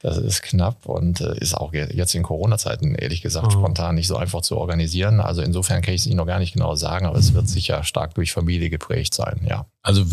Das 0.01 0.17
ist 0.17 0.43
knapp 0.43 0.87
und 0.87 1.21
äh, 1.21 1.37
ist 1.39 1.55
auch 1.55 1.73
jetzt 1.73 2.15
in 2.15 2.23
Corona-Zeiten 2.23 2.95
ehrlich 2.95 3.21
gesagt 3.21 3.49
oh. 3.49 3.51
spontan 3.51 3.97
nicht 3.97 4.07
so 4.07 4.17
einfach 4.17 4.43
zu 4.43 4.57
organisieren. 4.57 5.21
Also 5.21 5.43
insofern 5.43 5.83
kann 5.83 5.95
ich 5.95 6.03
es 6.03 6.07
Ihnen 6.07 6.19
noch 6.19 6.27
gar 6.27 6.39
nicht 6.39 6.53
genau 6.53 6.77
sagen, 6.77 7.07
aber 7.07 7.19
es 7.19 7.35
wird 7.35 7.49
sicher 7.49 7.83
stark 7.83 8.15
durch 8.15 8.31
Familie 8.31 8.71
geprägt 8.71 9.13
sein, 9.13 9.41
ja. 9.49 9.67
Also 9.83 10.05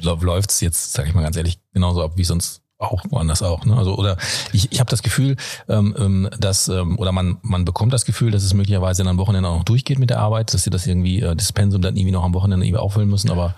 läuft 0.00 0.50
es 0.50 0.60
jetzt, 0.60 0.92
sage 0.92 1.08
ich 1.08 1.14
mal 1.14 1.22
ganz 1.22 1.36
ehrlich, 1.36 1.58
genauso 1.72 2.04
ab 2.04 2.12
wie 2.16 2.24
sonst 2.24 2.62
auch 2.82 3.04
woanders 3.10 3.42
auch. 3.42 3.64
Ne? 3.64 3.76
Also 3.76 3.96
oder 3.96 4.16
ich, 4.52 4.70
ich 4.72 4.80
habe 4.80 4.90
das 4.90 5.02
Gefühl, 5.02 5.36
ähm, 5.68 5.94
ähm, 5.98 6.30
dass 6.38 6.68
ähm, 6.68 6.98
oder 6.98 7.12
man 7.12 7.38
man 7.42 7.64
bekommt 7.64 7.92
das 7.92 8.04
Gefühl, 8.04 8.30
dass 8.30 8.42
es 8.42 8.54
möglicherweise 8.54 9.02
dann 9.02 9.10
am 9.10 9.18
Wochenende 9.18 9.48
auch 9.48 9.58
noch 9.58 9.64
durchgeht 9.64 9.98
mit 9.98 10.10
der 10.10 10.20
Arbeit, 10.20 10.52
dass 10.54 10.64
sie 10.64 10.70
das 10.70 10.86
irgendwie 10.86 11.20
äh, 11.20 11.36
das 11.36 11.52
Pensum 11.52 11.82
dann 11.82 11.96
irgendwie 11.96 12.12
noch 12.12 12.24
am 12.24 12.34
Wochenende 12.34 12.66
irgendwie 12.66 12.80
auffüllen 12.80 13.08
müssen. 13.08 13.30
Aber 13.30 13.54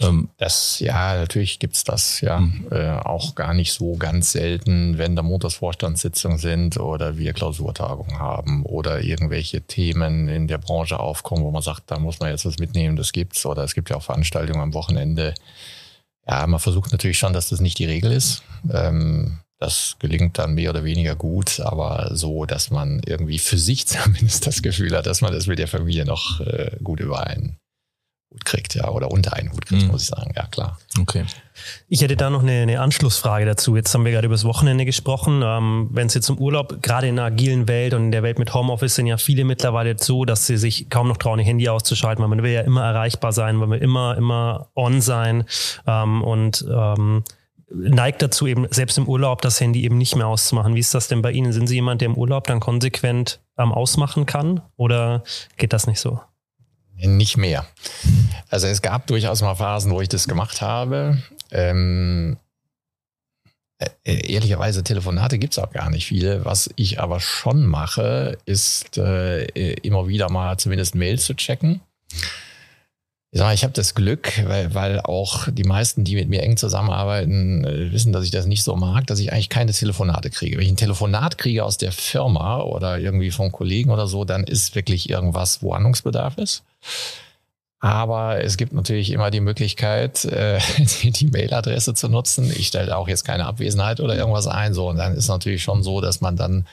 ähm, 0.00 0.28
das, 0.38 0.80
ja, 0.80 1.16
natürlich 1.16 1.60
gibt's 1.60 1.84
das, 1.84 2.20
ja. 2.20 2.40
Mhm. 2.40 2.66
Äh, 2.70 2.98
auch 2.98 3.34
gar 3.34 3.54
nicht 3.54 3.72
so 3.72 3.96
ganz 3.96 4.32
selten, 4.32 4.98
wenn 4.98 5.14
da 5.14 5.22
Montagsvorstandssitzungen 5.22 6.38
sind 6.38 6.78
oder 6.78 7.16
wir 7.16 7.32
Klausurtagungen 7.32 8.18
haben 8.18 8.64
oder 8.64 9.00
irgendwelche 9.02 9.60
Themen 9.62 10.28
in 10.28 10.48
der 10.48 10.58
Branche 10.58 10.98
aufkommen, 10.98 11.44
wo 11.44 11.50
man 11.50 11.62
sagt, 11.62 11.90
da 11.90 11.98
muss 11.98 12.18
man 12.18 12.30
jetzt 12.30 12.44
was 12.44 12.58
mitnehmen, 12.58 12.96
das 12.96 13.12
gibt's. 13.12 13.46
Oder 13.46 13.62
es 13.62 13.74
gibt 13.74 13.90
ja 13.90 13.96
auch 13.96 14.02
Veranstaltungen 14.02 14.60
am 14.60 14.74
Wochenende. 14.74 15.34
Ja, 16.26 16.46
man 16.46 16.60
versucht 16.60 16.92
natürlich 16.92 17.18
schon, 17.18 17.32
dass 17.32 17.50
das 17.50 17.60
nicht 17.60 17.78
die 17.78 17.84
Regel 17.84 18.12
ist. 18.12 18.42
Ähm, 18.72 19.38
das 19.58 19.96
gelingt 19.98 20.38
dann 20.38 20.54
mehr 20.54 20.70
oder 20.70 20.84
weniger 20.84 21.14
gut, 21.16 21.60
aber 21.60 22.10
so, 22.14 22.44
dass 22.44 22.70
man 22.70 23.00
irgendwie 23.06 23.38
für 23.38 23.58
sich 23.58 23.86
zumindest 23.86 24.46
das 24.46 24.62
Gefühl 24.62 24.96
hat, 24.96 25.06
dass 25.06 25.20
man 25.20 25.32
das 25.32 25.46
mit 25.46 25.58
der 25.58 25.68
Familie 25.68 26.04
noch 26.04 26.40
äh, 26.40 26.76
gut 26.82 27.00
überein 27.00 27.58
Hut 28.34 28.44
kriegt, 28.44 28.74
ja, 28.74 28.88
oder 28.90 29.10
unter 29.10 29.34
einen 29.34 29.52
Hut 29.52 29.66
kriegt, 29.66 29.82
mhm. 29.82 29.88
muss 29.88 30.02
ich 30.02 30.08
sagen, 30.08 30.32
ja 30.36 30.46
klar. 30.46 30.78
Okay. 31.00 31.24
Ich 31.88 32.02
hätte 32.02 32.16
da 32.16 32.30
noch 32.30 32.42
eine, 32.42 32.62
eine 32.62 32.80
Anschlussfrage 32.80 33.46
dazu. 33.46 33.76
Jetzt 33.76 33.94
haben 33.94 34.04
wir 34.04 34.10
gerade 34.10 34.26
über 34.26 34.34
das 34.34 34.44
Wochenende 34.44 34.84
gesprochen. 34.84 35.42
Ähm, 35.44 35.88
Wenn 35.92 36.08
es 36.08 36.14
jetzt 36.14 36.28
im 36.28 36.38
Urlaub, 36.38 36.82
gerade 36.82 37.06
in 37.06 37.16
der 37.16 37.26
agilen 37.26 37.68
Welt 37.68 37.94
und 37.94 38.06
in 38.06 38.10
der 38.10 38.24
Welt 38.24 38.40
mit 38.40 38.52
Homeoffice 38.52 38.96
sind 38.96 39.06
ja 39.06 39.16
viele 39.16 39.44
mittlerweile 39.44 39.96
so, 39.96 40.24
dass 40.24 40.46
sie 40.46 40.56
sich 40.56 40.90
kaum 40.90 41.08
noch 41.08 41.16
trauen, 41.16 41.38
ihr 41.38 41.44
Handy 41.44 41.68
auszuschalten, 41.68 42.22
weil 42.22 42.28
man 42.28 42.42
will 42.42 42.50
ja 42.50 42.62
immer 42.62 42.84
erreichbar 42.84 43.32
sein, 43.32 43.56
man 43.56 43.70
will 43.70 43.78
immer, 43.78 44.16
immer 44.16 44.68
on 44.74 45.00
sein 45.00 45.44
ähm, 45.86 46.22
und 46.22 46.64
ähm, 46.68 47.22
neigt 47.70 48.20
dazu 48.22 48.46
eben 48.46 48.66
selbst 48.70 48.98
im 48.98 49.08
Urlaub 49.08 49.40
das 49.42 49.60
Handy 49.60 49.84
eben 49.84 49.96
nicht 49.96 50.16
mehr 50.16 50.26
auszumachen. 50.26 50.74
Wie 50.74 50.80
ist 50.80 50.94
das 50.94 51.08
denn 51.08 51.22
bei 51.22 51.30
Ihnen? 51.32 51.52
Sind 51.52 51.68
Sie 51.68 51.76
jemand, 51.76 52.00
der 52.00 52.06
im 52.06 52.16
Urlaub 52.16 52.46
dann 52.46 52.60
konsequent 52.60 53.40
ähm, 53.58 53.72
ausmachen 53.72 54.26
kann 54.26 54.60
oder 54.76 55.22
geht 55.56 55.72
das 55.72 55.86
nicht 55.86 56.00
so? 56.00 56.20
Nicht 56.96 57.36
mehr. 57.36 57.66
Also 58.50 58.66
es 58.66 58.82
gab 58.82 59.06
durchaus 59.06 59.42
mal 59.42 59.54
Phasen, 59.54 59.92
wo 59.92 60.00
ich 60.00 60.08
das 60.08 60.28
gemacht 60.28 60.60
habe. 60.60 61.18
Ähm, 61.50 62.36
äh, 63.78 64.32
ehrlicherweise 64.32 64.84
Telefonate 64.84 65.38
gibt's 65.38 65.58
auch 65.58 65.72
gar 65.72 65.90
nicht 65.90 66.06
viele. 66.06 66.44
Was 66.44 66.70
ich 66.76 67.00
aber 67.00 67.20
schon 67.20 67.66
mache, 67.66 68.38
ist 68.46 68.98
äh, 68.98 69.44
immer 69.82 70.06
wieder 70.08 70.30
mal 70.30 70.56
zumindest 70.58 70.94
Mail 70.94 71.18
zu 71.18 71.34
checken. 71.34 71.80
Ich, 73.34 73.40
sag 73.40 73.46
mal, 73.48 73.54
ich 73.54 73.64
habe 73.64 73.72
das 73.72 73.96
Glück, 73.96 74.44
weil, 74.46 74.74
weil 74.74 75.00
auch 75.00 75.48
die 75.50 75.64
meisten, 75.64 76.04
die 76.04 76.14
mit 76.14 76.28
mir 76.28 76.44
eng 76.44 76.56
zusammenarbeiten, 76.56 77.64
äh, 77.64 77.90
wissen, 77.90 78.12
dass 78.12 78.24
ich 78.24 78.30
das 78.30 78.46
nicht 78.46 78.62
so 78.62 78.76
mag, 78.76 79.08
dass 79.08 79.18
ich 79.18 79.32
eigentlich 79.32 79.48
keine 79.48 79.72
Telefonate 79.72 80.30
kriege. 80.30 80.56
Wenn 80.56 80.62
ich 80.62 80.70
ein 80.70 80.76
Telefonat 80.76 81.36
kriege 81.36 81.64
aus 81.64 81.76
der 81.76 81.90
Firma 81.90 82.60
oder 82.60 83.00
irgendwie 83.00 83.32
vom 83.32 83.50
Kollegen 83.50 83.90
oder 83.90 84.06
so, 84.06 84.24
dann 84.24 84.44
ist 84.44 84.76
wirklich 84.76 85.10
irgendwas, 85.10 85.64
wo 85.64 85.74
Handlungsbedarf 85.74 86.38
ist. 86.38 86.62
Aber 87.80 88.40
es 88.40 88.56
gibt 88.56 88.72
natürlich 88.72 89.10
immer 89.10 89.32
die 89.32 89.40
Möglichkeit, 89.40 90.24
äh, 90.26 90.60
die 91.02 91.26
Mailadresse 91.26 91.92
zu 91.92 92.08
nutzen. 92.08 92.52
Ich 92.52 92.68
stelle 92.68 92.96
auch 92.96 93.08
jetzt 93.08 93.24
keine 93.24 93.46
Abwesenheit 93.46 93.98
oder 93.98 94.14
irgendwas 94.14 94.46
ein. 94.46 94.74
So, 94.74 94.90
und 94.90 94.98
dann 94.98 95.12
ist 95.12 95.26
natürlich 95.26 95.64
schon 95.64 95.82
so, 95.82 96.00
dass 96.00 96.20
man 96.20 96.36
dann 96.36 96.68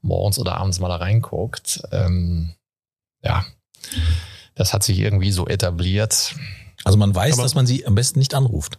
morgens 0.00 0.38
oder 0.38 0.58
abends 0.58 0.78
mal 0.78 0.86
da 0.86 0.96
reinguckt. 0.96 1.82
Ähm, 1.90 2.54
ja 3.24 3.44
das 4.54 4.72
hat 4.72 4.82
sich 4.82 4.98
irgendwie 4.98 5.32
so 5.32 5.46
etabliert. 5.46 6.34
Also 6.84 6.98
man 6.98 7.14
weiß, 7.14 7.34
Aber 7.34 7.42
dass 7.42 7.54
man 7.54 7.66
sie 7.66 7.86
am 7.86 7.94
besten 7.94 8.18
nicht 8.18 8.34
anruft. 8.34 8.78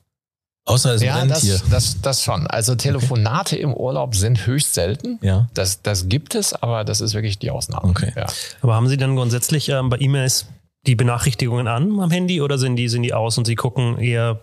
Außer 0.67 0.95
es 0.95 1.03
ja, 1.03 1.23
das, 1.25 1.41
hier. 1.41 1.61
Das, 1.69 2.01
das 2.01 2.23
schon. 2.23 2.47
Also 2.47 2.73
Telefonate 2.75 3.55
okay. 3.55 3.63
im 3.63 3.73
Urlaub 3.73 4.15
sind 4.15 4.47
höchst 4.47 4.73
selten. 4.73 5.19
Ja. 5.21 5.47
Das, 5.53 5.83
das 5.83 6.09
gibt 6.09 6.33
es, 6.33 6.53
aber 6.53 6.83
das 6.83 7.01
ist 7.01 7.13
wirklich 7.13 7.37
die 7.37 7.51
Ausnahme. 7.51 7.87
Okay. 7.89 8.13
Ja. 8.15 8.25
Aber 8.61 8.73
haben 8.73 8.87
Sie 8.87 8.97
dann 8.97 9.15
grundsätzlich 9.15 9.69
ähm, 9.69 9.89
bei 9.89 9.97
E-Mails 9.99 10.47
die 10.87 10.95
Benachrichtigungen 10.95 11.67
an 11.67 11.99
am 11.99 12.09
Handy 12.09 12.41
oder 12.41 12.57
sind 12.57 12.77
die, 12.77 12.89
sind 12.89 13.03
die 13.03 13.13
aus 13.13 13.37
und 13.37 13.45
Sie 13.45 13.55
gucken 13.55 13.99
eher 13.99 14.41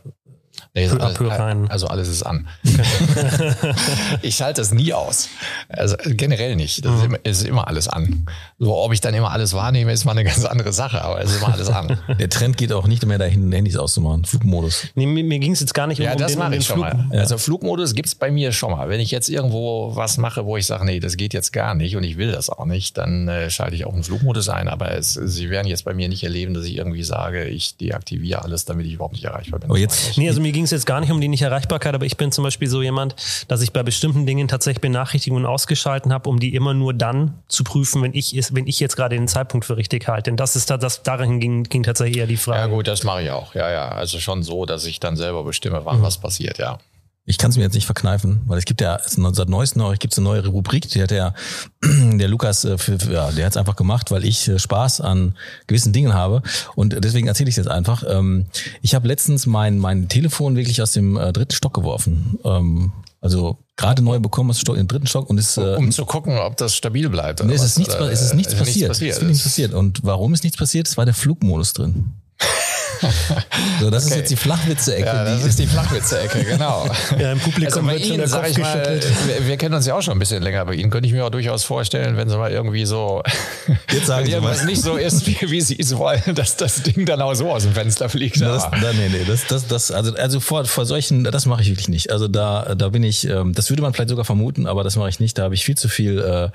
Nee, 0.74 0.88
also, 0.88 0.98
alles, 0.98 1.70
also 1.70 1.86
alles 1.88 2.08
ist 2.08 2.22
an. 2.22 2.48
Okay. 2.66 3.74
ich 4.22 4.36
schalte 4.36 4.62
das 4.62 4.72
nie 4.72 4.94
aus. 4.94 5.28
Also 5.68 5.96
generell 6.06 6.56
nicht. 6.56 6.82
Das 6.82 6.94
ist, 6.94 7.04
immer, 7.04 7.18
ist 7.24 7.44
immer 7.44 7.68
alles 7.68 7.88
an. 7.88 8.24
So, 8.58 8.74
ob 8.78 8.90
ich 8.94 9.02
dann 9.02 9.12
immer 9.12 9.32
alles 9.32 9.52
wahrnehme, 9.52 9.92
ist 9.92 10.06
mal 10.06 10.12
eine 10.12 10.24
ganz 10.24 10.46
andere 10.46 10.72
Sache, 10.72 11.02
aber 11.02 11.20
es 11.20 11.30
ist 11.30 11.42
immer 11.42 11.52
alles 11.52 11.68
an. 11.68 11.98
Der 12.18 12.30
Trend 12.30 12.56
geht 12.56 12.72
auch 12.72 12.86
nicht 12.86 13.04
mehr 13.04 13.18
dahin, 13.18 13.52
Handys 13.52 13.76
auszumachen. 13.76 14.24
Flugmodus. 14.24 14.86
Nee, 14.94 15.04
mir, 15.04 15.22
mir 15.22 15.40
ging 15.40 15.52
es 15.52 15.60
jetzt 15.60 15.74
gar 15.74 15.86
nicht 15.86 15.98
um, 16.00 16.06
ja, 16.06 16.12
um 16.12 16.18
das 16.18 16.32
den, 16.32 16.38
mache 16.38 16.56
ich 16.56 16.64
schon 16.64 16.76
Flug. 16.76 16.94
mal. 16.94 17.06
Ja. 17.12 17.20
Also 17.20 17.36
Flugmodus 17.36 17.92
gibt's 17.94 18.14
bei 18.14 18.30
mir 18.30 18.52
schon 18.52 18.70
mal. 18.70 18.88
Wenn 18.88 19.00
ich 19.00 19.10
jetzt 19.10 19.28
irgendwo 19.28 19.94
was 19.94 20.16
mache, 20.16 20.46
wo 20.46 20.56
ich 20.56 20.64
sage, 20.64 20.86
nee, 20.86 21.00
das 21.00 21.18
geht 21.18 21.34
jetzt 21.34 21.52
gar 21.52 21.74
nicht 21.74 21.96
und 21.96 22.02
ich 22.02 22.16
will 22.16 22.32
das 22.32 22.48
auch 22.48 22.64
nicht, 22.64 22.96
dann 22.96 23.28
äh, 23.28 23.50
schalte 23.50 23.76
ich 23.76 23.84
auch 23.84 23.92
einen 23.92 24.04
Flugmodus 24.04 24.48
ein. 24.48 24.68
Aber 24.68 24.92
es, 24.92 25.12
Sie 25.12 25.50
werden 25.50 25.66
jetzt 25.68 25.84
bei 25.84 25.92
mir 25.92 26.08
nicht 26.08 26.24
erleben, 26.24 26.54
dass 26.54 26.64
ich 26.64 26.78
irgendwie 26.78 27.02
sage, 27.02 27.44
ich 27.44 27.76
deaktiviere 27.76 28.40
alles, 28.40 28.64
damit 28.64 28.86
ich 28.86 28.94
überhaupt 28.94 29.12
nicht 29.12 29.24
erreichbar 29.24 29.60
bin. 29.60 29.68
Aber 29.68 29.78
jetzt, 29.78 30.16
nee, 30.16 30.30
also 30.30 30.40
mir 30.40 30.52
ging 30.52 30.61
es 30.64 30.70
jetzt 30.70 30.86
gar 30.86 31.00
nicht 31.00 31.10
um 31.10 31.20
die 31.20 31.28
Nicht-Erreichbarkeit, 31.28 31.94
aber 31.94 32.06
ich 32.06 32.16
bin 32.16 32.32
zum 32.32 32.44
Beispiel 32.44 32.68
so 32.68 32.82
jemand, 32.82 33.14
dass 33.48 33.62
ich 33.62 33.72
bei 33.72 33.82
bestimmten 33.82 34.26
Dingen 34.26 34.48
tatsächlich 34.48 34.80
Benachrichtigungen 34.80 35.46
ausgeschalten 35.46 36.12
habe, 36.12 36.28
um 36.28 36.38
die 36.40 36.54
immer 36.54 36.74
nur 36.74 36.94
dann 36.94 37.34
zu 37.48 37.64
prüfen, 37.64 38.02
wenn 38.02 38.14
ich, 38.14 38.34
wenn 38.52 38.66
ich 38.66 38.80
jetzt 38.80 38.96
gerade 38.96 39.16
den 39.16 39.28
Zeitpunkt 39.28 39.66
für 39.66 39.76
richtig 39.76 40.08
halte. 40.08 40.30
Denn 40.30 40.36
das 40.36 40.56
ist 40.56 40.70
das, 40.70 41.02
darin 41.02 41.40
ging, 41.40 41.64
ging 41.64 41.82
tatsächlich 41.82 42.18
eher 42.18 42.26
die 42.26 42.36
Frage. 42.36 42.60
Ja 42.60 42.66
gut, 42.66 42.86
das 42.86 43.04
mache 43.04 43.22
ich 43.22 43.30
auch. 43.30 43.54
Ja, 43.54 43.70
ja. 43.70 43.88
Also 43.88 44.18
schon 44.18 44.42
so, 44.42 44.66
dass 44.66 44.84
ich 44.84 45.00
dann 45.00 45.16
selber 45.16 45.44
bestimme, 45.44 45.80
wann 45.84 45.98
mhm. 45.98 46.02
was 46.02 46.18
passiert, 46.18 46.58
ja. 46.58 46.78
Ich 47.24 47.38
kann 47.38 47.50
es 47.50 47.56
mir 47.56 47.62
jetzt 47.62 47.74
nicht 47.74 47.86
verkneifen, 47.86 48.42
weil 48.46 48.58
es 48.58 48.64
gibt 48.64 48.80
ja 48.80 48.98
seit 49.06 49.48
neuestem 49.48 49.80
noch, 49.80 49.96
gibt 49.96 50.16
eine 50.16 50.24
neue 50.24 50.44
Rubrik, 50.44 50.88
die 50.88 51.00
hat 51.00 51.12
der, 51.12 51.34
der 51.82 52.26
Lukas, 52.26 52.64
äh, 52.64 52.78
für, 52.78 52.96
ja, 53.12 53.30
der 53.30 53.46
hat 53.46 53.52
es 53.52 53.56
einfach 53.56 53.76
gemacht, 53.76 54.10
weil 54.10 54.24
ich 54.24 54.48
äh, 54.48 54.58
Spaß 54.58 55.00
an 55.00 55.36
gewissen 55.68 55.92
Dingen 55.92 56.14
habe. 56.14 56.42
Und 56.74 56.96
deswegen 57.04 57.28
erzähle 57.28 57.48
ich 57.48 57.52
es 57.52 57.64
jetzt 57.64 57.70
einfach. 57.70 58.02
Ähm, 58.08 58.46
ich 58.80 58.96
habe 58.96 59.06
letztens 59.06 59.46
mein, 59.46 59.78
mein 59.78 60.08
Telefon 60.08 60.56
wirklich 60.56 60.82
aus 60.82 60.92
dem 60.92 61.16
äh, 61.16 61.32
dritten 61.32 61.54
Stock 61.54 61.74
geworfen. 61.74 62.40
Ähm, 62.44 62.92
also 63.20 63.58
gerade 63.76 64.02
neu 64.02 64.18
bekommen 64.18 64.50
aus 64.50 64.58
dem 64.58 64.88
dritten 64.88 65.06
Stock 65.06 65.30
und 65.30 65.38
ist 65.38 65.56
um, 65.56 65.76
um 65.76 65.92
zu 65.92 66.04
gucken, 66.04 66.36
ob 66.38 66.56
das 66.56 66.74
stabil 66.74 67.08
bleibt. 67.08 67.40
Oder 67.40 67.50
nee, 67.50 67.54
es 67.54 67.62
ist 67.62 67.78
nichts, 67.78 67.94
es 67.94 68.20
ist 68.20 68.34
nichts 68.34 68.54
passiert. 68.56 68.88
Nichts 68.88 68.98
passiert. 68.98 69.16
Es 69.16 69.22
ist 69.22 69.28
nichts 69.28 69.42
passiert. 69.44 69.74
Und 69.74 70.00
warum 70.02 70.34
ist 70.34 70.42
nichts 70.42 70.58
passiert? 70.58 70.88
Es 70.88 70.96
war 70.96 71.04
der 71.04 71.14
Flugmodus 71.14 71.72
drin. 71.72 72.10
so, 73.80 73.90
das 73.90 74.04
okay. 74.04 74.12
ist 74.12 74.18
jetzt 74.18 74.30
die 74.30 74.36
Flachwitze-Ecke. 74.36 75.06
Ja, 75.06 75.24
das 75.24 75.42
die 75.42 75.48
ist 75.48 75.58
die 75.58 75.66
Flachwitze-Ecke, 75.72 76.44
genau. 76.44 76.88
ja, 77.18 77.32
im 77.32 77.38
Publikum 77.38 77.88
also 77.88 77.98
wird 77.98 78.06
Ihnen, 78.06 78.26
sag 78.26 78.48
ich 78.48 78.58
mal, 78.58 79.00
wir, 79.26 79.46
wir, 79.46 79.56
kennen 79.56 79.74
uns 79.74 79.86
ja 79.86 79.94
auch 79.94 80.02
schon 80.02 80.14
ein 80.14 80.18
bisschen 80.18 80.42
länger. 80.42 80.64
Bei 80.64 80.74
Ihnen 80.74 80.90
könnte 80.90 81.06
ich 81.06 81.12
mir 81.12 81.24
auch 81.24 81.30
durchaus 81.30 81.64
vorstellen, 81.64 82.16
wenn 82.16 82.28
Sie 82.28 82.36
mal 82.36 82.50
irgendwie 82.50 82.84
so, 82.84 83.22
jetzt 83.92 84.06
sagen 84.06 84.26
wenn 84.26 84.34
irgendwas 84.34 84.64
nicht 84.64 84.82
so 84.82 84.96
ist, 84.96 85.26
wie, 85.26 85.36
wie 85.50 85.60
Sie 85.60 85.78
es 85.78 85.96
wollen, 85.96 86.22
dass 86.34 86.56
das 86.56 86.82
Ding 86.82 87.06
dann 87.06 87.20
auch 87.20 87.34
so 87.34 87.50
aus 87.50 87.64
dem 87.64 87.72
Fenster 87.72 88.08
fliegt. 88.08 88.40
Das, 88.40 88.70
da, 88.70 88.92
nee, 88.92 89.08
nee, 89.08 89.24
das, 89.26 89.46
das, 89.46 89.66
das, 89.66 89.90
also, 89.90 90.14
also 90.14 90.40
vor, 90.40 90.64
vor 90.64 90.86
solchen, 90.86 91.24
das 91.24 91.46
mache 91.46 91.62
ich 91.62 91.68
wirklich 91.68 91.88
nicht. 91.88 92.10
Also 92.10 92.28
da, 92.28 92.74
da 92.74 92.88
bin 92.88 93.02
ich, 93.02 93.28
ähm, 93.28 93.52
das 93.52 93.70
würde 93.70 93.82
man 93.82 93.92
vielleicht 93.92 94.10
sogar 94.10 94.24
vermuten, 94.24 94.66
aber 94.66 94.84
das 94.84 94.96
mache 94.96 95.08
ich 95.08 95.20
nicht. 95.20 95.38
Da 95.38 95.44
habe 95.44 95.54
ich 95.54 95.64
viel 95.64 95.76
zu 95.76 95.88
viel 95.88 96.50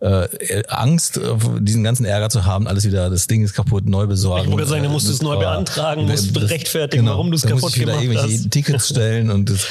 äh, 0.00 0.26
äh, 0.28 0.62
Angst, 0.68 1.20
diesen 1.60 1.84
ganzen 1.84 2.04
Ärger 2.04 2.30
zu 2.30 2.44
haben, 2.44 2.66
alles 2.66 2.84
wieder, 2.84 3.10
das 3.10 3.26
Ding 3.26 3.42
ist 3.42 3.54
kaputt, 3.54 3.86
neu 3.86 4.06
besorgen. 4.06 4.50
Ich 4.50 4.56
würde 4.56 4.66
sagen, 4.66 4.82
da 4.82 4.88
musst 4.88 5.08
du 5.08 5.12
es 5.12 5.22
neu 5.22 5.36
beantragen, 5.36 5.91
musst 5.96 6.36
das, 6.36 6.50
rechtfertigen, 6.50 7.04
genau, 7.04 7.12
warum 7.16 7.30
du 7.30 7.36
es 7.36 7.42
kaputt 7.42 7.72
gemacht 7.72 7.96
hast. 7.96 8.04
irgendwelche 8.04 8.50
Tickets 8.50 8.88
stellen 8.88 9.30
und 9.30 9.50
das, 9.50 9.66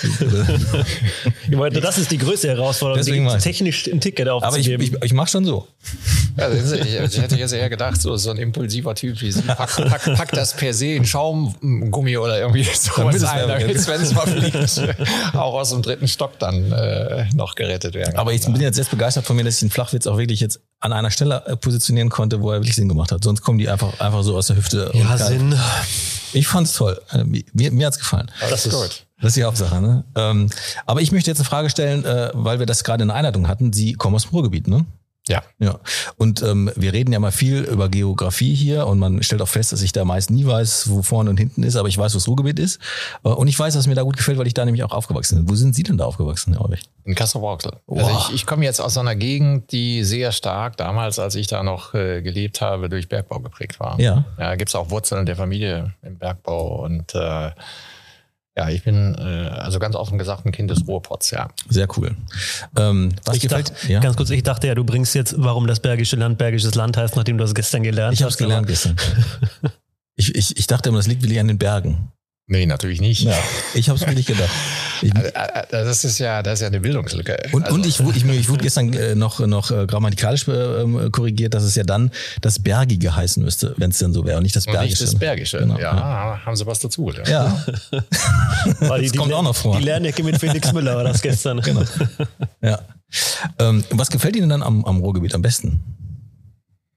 das 1.81 1.97
ist 1.97 2.11
die 2.11 2.17
größte 2.17 2.49
Herausforderung, 2.49 3.03
Deswegen 3.03 3.27
technisch 3.39 3.87
ein 3.87 4.01
Ticket 4.01 4.27
aufzugeben. 4.29 4.75
Aber 4.75 4.83
ich, 4.83 4.93
ich, 4.93 5.03
ich 5.03 5.13
mache 5.13 5.29
schon 5.29 5.45
so. 5.45 5.67
Ja, 6.37 6.49
ich, 6.51 6.71
ich 6.71 7.21
hätte 7.21 7.35
jetzt 7.35 7.53
eher 7.53 7.69
gedacht, 7.69 8.01
so, 8.01 8.15
so 8.17 8.31
ein 8.31 8.37
impulsiver 8.37 8.95
Typ 8.95 9.21
wie 9.21 9.31
Sie, 9.31 9.41
pack, 9.41 9.75
pack, 9.75 10.03
pack 10.03 10.31
das 10.31 10.55
per 10.55 10.73
se 10.73 10.87
in 10.87 11.05
Schaumgummi 11.05 12.17
oder 12.17 12.39
irgendwie 12.39 12.63
sowas 12.73 13.23
ein, 13.23 13.47
damit, 13.47 13.87
wenn 13.87 14.01
es 14.01 14.13
mal 14.13 14.27
fliegt, 14.27 15.35
auch 15.35 15.53
aus 15.53 15.71
dem 15.71 15.81
dritten 15.81 16.07
Stock 16.07 16.39
dann 16.39 16.71
äh, 16.71 17.25
noch 17.35 17.55
gerettet 17.55 17.93
werden 17.93 18.17
Aber 18.17 18.33
ich 18.33 18.41
bin 18.41 18.61
jetzt 18.61 18.75
sehr 18.75 18.85
begeistert 18.85 19.25
von 19.25 19.35
mir, 19.35 19.43
dass 19.43 19.55
ich 19.55 19.59
den 19.61 19.69
Flachwitz 19.69 20.07
auch 20.07 20.17
wirklich 20.17 20.39
jetzt 20.39 20.59
an 20.81 20.93
einer 20.93 21.11
Stelle 21.11 21.43
äh, 21.45 21.55
positionieren 21.55 22.09
konnte, 22.09 22.41
wo 22.41 22.51
er 22.51 22.57
wirklich 22.57 22.75
Sinn 22.75 22.89
gemacht 22.89 23.11
hat. 23.11 23.23
Sonst 23.23 23.41
kommen 23.41 23.59
die 23.59 23.69
einfach, 23.69 23.99
einfach 23.99 24.23
so 24.23 24.35
aus 24.35 24.47
der 24.47 24.57
Hüfte. 24.57 24.91
Ja, 24.93 25.17
Sinn. 25.17 25.55
Ich 26.33 26.47
fand's 26.47 26.73
toll. 26.73 26.99
Äh, 27.11 27.23
mir, 27.23 27.71
mir 27.71 27.87
hat's 27.87 27.99
gefallen. 27.99 28.29
Das 28.49 28.65
ist 28.65 28.73
gut. 28.73 29.05
Das 29.21 29.29
ist 29.29 29.37
die 29.37 29.43
Hauptsache. 29.43 29.79
Ne? 29.79 30.03
Ähm, 30.15 30.49
aber 30.87 31.01
ich 31.01 31.11
möchte 31.11 31.29
jetzt 31.29 31.37
eine 31.37 31.45
Frage 31.45 31.69
stellen, 31.69 32.03
äh, 32.03 32.31
weil 32.33 32.59
wir 32.59 32.65
das 32.65 32.83
gerade 32.83 33.03
in 33.03 33.09
der 33.09 33.17
Einleitung 33.17 33.47
hatten. 33.47 33.71
Sie 33.71 33.93
kommen 33.93 34.15
aus 34.15 34.23
dem 34.23 34.31
Ruhrgebiet, 34.31 34.67
ne? 34.67 34.85
Ja. 35.31 35.43
Ja. 35.59 35.79
Und 36.17 36.41
ähm, 36.43 36.71
wir 36.75 36.93
reden 36.93 37.11
ja 37.13 37.19
mal 37.19 37.31
viel 37.31 37.63
über 37.63 37.89
Geografie 37.89 38.53
hier 38.53 38.87
und 38.87 38.99
man 38.99 39.23
stellt 39.23 39.41
auch 39.41 39.47
fest, 39.47 39.71
dass 39.71 39.81
ich 39.81 39.91
da 39.91 40.05
meist 40.05 40.29
nie 40.29 40.45
weiß, 40.45 40.89
wo 40.89 41.01
vorne 41.01 41.29
und 41.29 41.37
hinten 41.37 41.63
ist, 41.63 41.75
aber 41.75 41.87
ich 41.87 41.97
weiß, 41.97 42.13
wo 42.13 42.17
das 42.17 42.27
Ruhrgebiet 42.27 42.59
ist. 42.59 42.79
Äh, 43.23 43.29
und 43.29 43.47
ich 43.47 43.57
weiß, 43.57 43.75
was 43.75 43.87
mir 43.87 43.95
da 43.95 44.03
gut 44.03 44.17
gefällt, 44.17 44.37
weil 44.37 44.47
ich 44.47 44.53
da 44.53 44.65
nämlich 44.65 44.83
auch 44.83 44.91
aufgewachsen 44.91 45.39
bin. 45.39 45.49
Wo 45.49 45.55
sind 45.55 45.75
Sie 45.75 45.83
denn 45.83 45.97
da 45.97 46.05
aufgewachsen, 46.05 46.53
Herr 46.53 46.65
Ulrich? 46.65 46.83
In 47.03 47.15
Kassel-Rauxel. 47.15 47.73
Wow. 47.87 48.03
Also 48.03 48.19
ich, 48.19 48.35
ich 48.35 48.45
komme 48.45 48.65
jetzt 48.65 48.79
aus 48.79 48.97
einer 48.97 49.15
Gegend, 49.15 49.71
die 49.71 50.03
sehr 50.03 50.31
stark 50.31 50.77
damals, 50.77 51.19
als 51.19 51.35
ich 51.35 51.47
da 51.47 51.63
noch 51.63 51.93
äh, 51.93 52.21
gelebt 52.21 52.61
habe, 52.61 52.89
durch 52.89 53.09
Bergbau 53.09 53.39
geprägt 53.39 53.79
war. 53.79 53.99
Ja. 53.99 54.25
Ja, 54.37 54.55
gibt 54.55 54.69
es 54.69 54.75
auch 54.75 54.89
Wurzeln 54.89 55.25
der 55.25 55.35
Familie 55.35 55.93
im 56.01 56.17
Bergbau 56.17 56.83
und 56.83 57.15
äh, 57.15 57.51
ja, 58.57 58.69
ich 58.69 58.83
bin 58.83 59.15
äh, 59.15 59.21
also 59.21 59.79
ganz 59.79 59.95
offen 59.95 60.17
gesagt 60.17 60.45
ein 60.45 60.51
Kind 60.51 60.69
des 60.71 60.85
Ruhrpots, 60.87 61.31
ja. 61.31 61.49
Sehr 61.69 61.87
cool. 61.97 62.15
Ähm, 62.77 63.13
was 63.23 63.37
ich 63.37 63.43
gefällt? 63.43 63.69
Dachte, 63.69 63.91
ja? 63.91 63.99
Ganz 64.01 64.17
kurz, 64.17 64.29
ich 64.29 64.43
dachte 64.43 64.67
ja, 64.67 64.75
du 64.75 64.83
bringst 64.83 65.15
jetzt, 65.15 65.35
warum 65.37 65.67
das 65.67 65.79
Bergische 65.79 66.17
Land 66.17 66.37
Bergisches 66.37 66.75
Land 66.75 66.97
heißt, 66.97 67.15
nachdem 67.15 67.37
du 67.37 67.43
das 67.43 67.55
gestern 67.55 67.83
gelernt 67.83 68.13
ich 68.13 68.23
hast. 68.23 68.41
Ich 68.41 68.47
habe 68.47 68.63
es 68.63 68.65
gelernt 68.65 68.67
gestern. 68.67 68.95
ich, 70.15 70.35
ich, 70.35 70.57
ich 70.57 70.67
dachte 70.67 70.89
immer, 70.89 70.99
das 70.99 71.07
liegt 71.07 71.21
wirklich 71.21 71.39
an 71.39 71.47
den 71.47 71.57
Bergen. 71.57 72.11
Nee, 72.51 72.65
natürlich 72.65 72.99
nicht. 72.99 73.21
Ja, 73.21 73.33
ich 73.73 73.87
habe 73.87 73.97
es 73.97 74.05
mir 74.05 74.13
nicht 74.13 74.27
gedacht. 74.27 74.49
Ich, 75.01 75.15
äh, 75.15 75.29
äh, 75.29 75.63
das 75.71 76.03
ist 76.03 76.19
ja, 76.19 76.43
das 76.43 76.55
ist 76.55 76.61
ja 76.63 76.67
eine 76.67 76.81
Bildungslücke. 76.81 77.37
Und, 77.53 77.63
also. 77.63 77.75
und 77.75 77.85
ich, 77.85 78.01
ich, 78.01 78.25
ich 78.25 78.49
wurde 78.49 78.63
gestern 78.63 78.91
äh, 78.91 79.15
noch, 79.15 79.39
noch 79.39 79.69
grammatikalisch 79.87 80.45
ähm, 80.49 81.09
korrigiert, 81.13 81.53
dass 81.53 81.63
es 81.63 81.75
ja 81.75 81.85
dann 81.85 82.11
das 82.41 82.59
Bergige 82.59 83.15
heißen 83.15 83.41
müsste, 83.41 83.73
wenn 83.77 83.91
es 83.91 83.99
denn 83.99 84.11
so 84.11 84.25
wäre 84.25 84.35
und 84.35 84.43
nicht 84.43 84.57
das 84.57 84.65
Bergische. 84.65 85.01
Nicht 85.01 85.01
das 85.01 85.15
Bergische, 85.15 85.59
genau. 85.59 85.79
ja, 85.79 85.95
ja, 85.95 86.45
haben 86.45 86.57
sie 86.57 86.65
was 86.65 86.79
dazu. 86.79 87.09
Ja. 87.11 87.23
ja. 88.81 88.97
das 88.97 89.13
kommt 89.13 89.31
auch 89.31 89.43
noch 89.43 89.55
vor. 89.55 89.77
Die 89.77 89.85
Lernecke 89.85 90.21
mit 90.21 90.37
Felix 90.37 90.73
Müller 90.73 90.97
war 90.97 91.05
das 91.05 91.21
gestern. 91.21 91.61
Genau. 91.61 91.83
Ja. 92.61 92.79
Ähm, 93.59 93.85
was 93.91 94.09
gefällt 94.09 94.35
Ihnen 94.35 94.49
dann 94.49 94.61
am, 94.61 94.83
am 94.83 94.99
Ruhrgebiet 94.99 95.33
am 95.35 95.41
besten? 95.41 96.00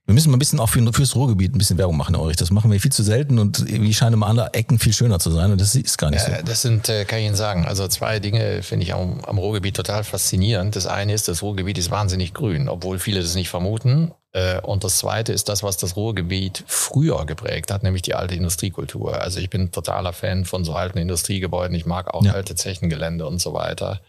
Wir 0.07 0.13
müssen 0.13 0.31
mal 0.31 0.37
ein 0.37 0.39
bisschen 0.39 0.61
auch 0.61 0.69
für, 0.69 0.93
fürs 0.93 1.17
Ruhrgebiet 1.17 1.55
ein 1.55 1.59
bisschen 1.59 1.79
Werbung 1.79 1.97
machen, 1.97 2.15
Ulrich. 2.15 2.37
Das 2.37 2.51
machen 2.51 2.71
wir 2.71 2.79
viel 2.79 2.93
zu 2.93 3.03
selten 3.03 3.39
und 3.39 3.61
irgendwie 3.61 3.95
scheinen 3.95 4.15
immer 4.15 4.27
andere 4.27 4.53
Ecken 4.53 4.79
viel 4.79 4.93
schöner 4.93 5.19
zu 5.19 5.31
sein 5.31 5.51
und 5.51 5.61
das 5.61 5.75
ist 5.75 5.97
gar 5.97 6.11
nicht 6.11 6.21
so. 6.21 6.31
das 6.45 6.61
sind, 6.61 6.91
äh, 6.91 7.07
kann 7.07 7.21
ich 7.21 7.27
Ihnen 7.27 7.37
sagen, 7.37 7.65
also 7.65 7.89
zwei 7.89 8.21
Dinge 8.21 8.63
finde 8.63 8.85
ich 8.85 8.93
am, 8.93 9.21
am 9.25 9.39
Ruhrgebiet 9.39 9.77
total 9.77 10.05
faszinierend. 10.05 10.77
Das 10.77 10.87
eine 10.87 11.15
ist, 11.15 11.29
das 11.29 11.43
Ruhrgebiet 11.43 11.79
ist 11.79 11.91
wahnsinnig 11.91 12.35
grün, 12.35 12.69
obwohl 12.69 12.99
viele 12.99 13.23
das 13.23 13.35
nicht 13.35 13.49
vermuten. 13.49 14.13
Äh, 14.33 14.61
und 14.61 14.85
das 14.85 14.99
zweite 14.99 15.33
ist 15.33 15.49
das, 15.49 15.63
was 15.63 15.79
das 15.79 15.97
Ruhrgebiet 15.97 16.65
früher 16.67 17.25
geprägt 17.25 17.71
hat, 17.71 17.83
nämlich 17.83 18.03
die 18.03 18.15
alte 18.15 18.35
Industriekultur. 18.35 19.23
Also 19.23 19.39
ich 19.41 19.49
bin 19.49 19.73
totaler 19.73 20.13
Fan 20.13 20.45
von 20.45 20.65
so 20.65 20.75
alten 20.75 20.99
Industriegebäuden. 20.99 21.75
Ich 21.75 21.87
mag 21.87 22.13
auch 22.13 22.25
ja. 22.25 22.33
alte 22.33 22.55
Zechengelände 22.57 23.27
und 23.27 23.41
so 23.41 23.55
weiter. 23.55 24.01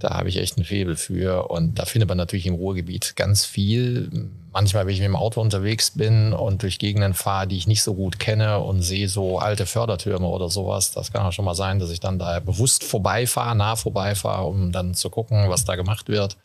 Da 0.00 0.10
habe 0.16 0.28
ich 0.28 0.38
echt 0.38 0.58
ein 0.58 0.64
Febel 0.64 0.96
für. 0.96 1.48
Und 1.50 1.78
da 1.78 1.84
findet 1.84 2.08
man 2.08 2.18
natürlich 2.18 2.46
im 2.46 2.54
Ruhrgebiet 2.54 3.14
ganz 3.14 3.44
viel. 3.44 4.30
Manchmal, 4.52 4.86
wenn 4.86 4.94
ich 4.94 5.00
mit 5.00 5.06
dem 5.06 5.14
Auto 5.14 5.40
unterwegs 5.40 5.92
bin 5.92 6.32
und 6.32 6.62
durch 6.62 6.80
Gegenden 6.80 7.14
fahre, 7.14 7.46
die 7.46 7.56
ich 7.56 7.68
nicht 7.68 7.82
so 7.82 7.94
gut 7.94 8.18
kenne 8.18 8.58
und 8.58 8.82
sehe 8.82 9.08
so 9.08 9.38
alte 9.38 9.66
Fördertürme 9.66 10.26
oder 10.26 10.48
sowas, 10.48 10.90
das 10.90 11.12
kann 11.12 11.24
auch 11.24 11.32
schon 11.32 11.44
mal 11.44 11.54
sein, 11.54 11.78
dass 11.78 11.90
ich 11.90 12.00
dann 12.00 12.18
da 12.18 12.40
bewusst 12.40 12.82
vorbeifahre, 12.82 13.54
nah 13.54 13.76
vorbeifahre, 13.76 14.46
um 14.46 14.72
dann 14.72 14.94
zu 14.94 15.08
gucken, 15.08 15.48
was 15.48 15.64
da 15.64 15.76
gemacht 15.76 16.08
wird 16.08 16.36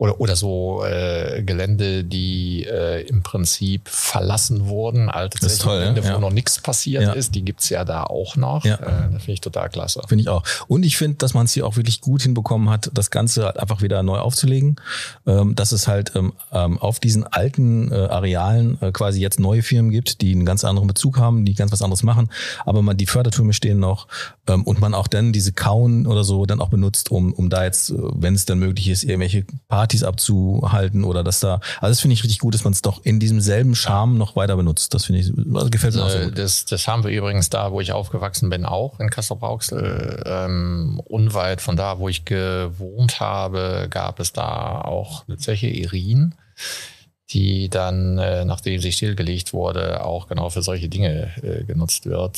oder, 0.00 0.18
oder 0.18 0.34
so 0.34 0.82
äh, 0.82 1.42
Gelände, 1.42 2.04
die 2.04 2.64
äh, 2.64 3.06
im 3.06 3.22
Prinzip 3.22 3.86
verlassen 3.86 4.66
wurden, 4.66 5.10
alte 5.10 5.38
Gelände, 5.38 6.00
ja. 6.00 6.16
wo 6.16 6.20
noch 6.20 6.32
nichts 6.32 6.58
passiert 6.58 7.02
ja. 7.02 7.12
ist, 7.12 7.34
die 7.34 7.42
gibt's 7.42 7.68
ja 7.68 7.84
da 7.84 8.04
auch 8.04 8.34
noch. 8.34 8.64
Ja. 8.64 8.76
Äh, 8.76 9.12
das 9.12 9.22
finde 9.22 9.32
ich 9.32 9.42
total 9.42 9.68
klasse. 9.68 10.00
Finde 10.08 10.22
ich 10.22 10.28
auch. 10.30 10.42
Und 10.68 10.84
ich 10.84 10.96
finde, 10.96 11.18
dass 11.18 11.34
man 11.34 11.44
es 11.44 11.52
hier 11.52 11.66
auch 11.66 11.76
wirklich 11.76 12.00
gut 12.00 12.22
hinbekommen 12.22 12.70
hat, 12.70 12.90
das 12.94 13.10
Ganze 13.10 13.44
halt 13.44 13.60
einfach 13.60 13.82
wieder 13.82 14.02
neu 14.02 14.18
aufzulegen. 14.18 14.76
Ähm, 15.26 15.54
dass 15.54 15.72
es 15.72 15.86
halt 15.86 16.12
ähm, 16.16 16.32
ähm, 16.50 16.78
auf 16.78 16.98
diesen 16.98 17.24
alten 17.24 17.92
äh, 17.92 17.94
Arealen 17.94 18.80
äh, 18.80 18.92
quasi 18.92 19.20
jetzt 19.20 19.38
neue 19.38 19.62
Firmen 19.62 19.90
gibt, 19.90 20.22
die 20.22 20.32
einen 20.32 20.46
ganz 20.46 20.64
anderen 20.64 20.88
Bezug 20.88 21.18
haben, 21.18 21.44
die 21.44 21.52
ganz 21.52 21.72
was 21.72 21.82
anderes 21.82 22.02
machen. 22.02 22.30
Aber 22.64 22.80
man 22.80 22.96
die 22.96 23.06
Fördertürme 23.06 23.52
stehen 23.52 23.78
noch 23.78 24.08
ähm, 24.48 24.64
und 24.64 24.80
man 24.80 24.94
auch 24.94 25.08
dann 25.08 25.34
diese 25.34 25.52
Kauen 25.52 26.06
oder 26.06 26.24
so 26.24 26.46
dann 26.46 26.62
auch 26.62 26.70
benutzt, 26.70 27.10
um, 27.10 27.34
um 27.34 27.50
da 27.50 27.64
jetzt, 27.64 27.90
äh, 27.90 27.96
wenn 27.98 28.34
es 28.34 28.46
dann 28.46 28.58
möglich 28.58 28.88
ist, 28.88 29.04
irgendwelche 29.04 29.44
Partys 29.68 29.89
Partys 29.90 30.04
abzuhalten 30.04 31.02
oder 31.02 31.24
dass 31.24 31.40
da, 31.40 31.60
also 31.80 31.90
das 31.90 32.00
finde 32.00 32.14
ich 32.14 32.22
richtig 32.22 32.38
gut, 32.38 32.54
dass 32.54 32.62
man 32.62 32.72
es 32.72 32.80
doch 32.82 33.04
in 33.04 33.18
diesem 33.18 33.40
selben 33.40 33.74
Charme 33.74 34.18
noch 34.18 34.36
weiter 34.36 34.56
benutzt. 34.56 34.94
Das 34.94 35.06
finde 35.06 35.20
ich, 35.20 35.32
also 35.52 35.68
gefällt 35.68 35.94
mir 35.94 36.04
auch 36.04 36.10
so 36.10 36.18
gut. 36.20 36.38
Das, 36.38 36.64
das 36.64 36.86
haben 36.86 37.02
wir 37.02 37.10
übrigens 37.10 37.50
da, 37.50 37.72
wo 37.72 37.80
ich 37.80 37.92
aufgewachsen 37.92 38.50
bin, 38.50 38.64
auch 38.64 39.00
in 39.00 39.10
Kassel-Brauxel. 39.10 40.22
Ähm, 40.26 41.00
unweit 41.06 41.60
von 41.60 41.76
da, 41.76 41.98
wo 41.98 42.08
ich 42.08 42.24
gewohnt 42.24 43.18
habe, 43.18 43.88
gab 43.90 44.20
es 44.20 44.32
da 44.32 44.80
auch 44.82 45.24
eine 45.26 45.38
Zeche 45.38 45.66
Irin 45.66 46.34
die 47.32 47.68
dann, 47.68 48.18
äh, 48.18 48.44
nachdem 48.44 48.80
sie 48.80 48.90
stillgelegt 48.90 49.52
wurde, 49.52 50.04
auch 50.04 50.26
genau 50.26 50.50
für 50.50 50.62
solche 50.62 50.88
Dinge 50.88 51.30
äh, 51.44 51.62
genutzt 51.62 52.06
wird 52.06 52.36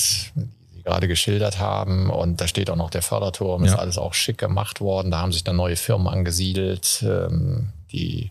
gerade 0.84 1.08
geschildert 1.08 1.58
haben. 1.58 2.10
Und 2.10 2.40
da 2.40 2.46
steht 2.46 2.70
auch 2.70 2.76
noch 2.76 2.90
der 2.90 3.02
Förderturm, 3.02 3.64
ist 3.64 3.74
alles 3.74 3.98
auch 3.98 4.14
schick 4.14 4.38
gemacht 4.38 4.80
worden. 4.80 5.10
Da 5.10 5.20
haben 5.20 5.32
sich 5.32 5.44
dann 5.44 5.56
neue 5.56 5.76
Firmen 5.76 6.08
angesiedelt. 6.08 7.04
Ähm, 7.06 7.72
die 7.92 8.30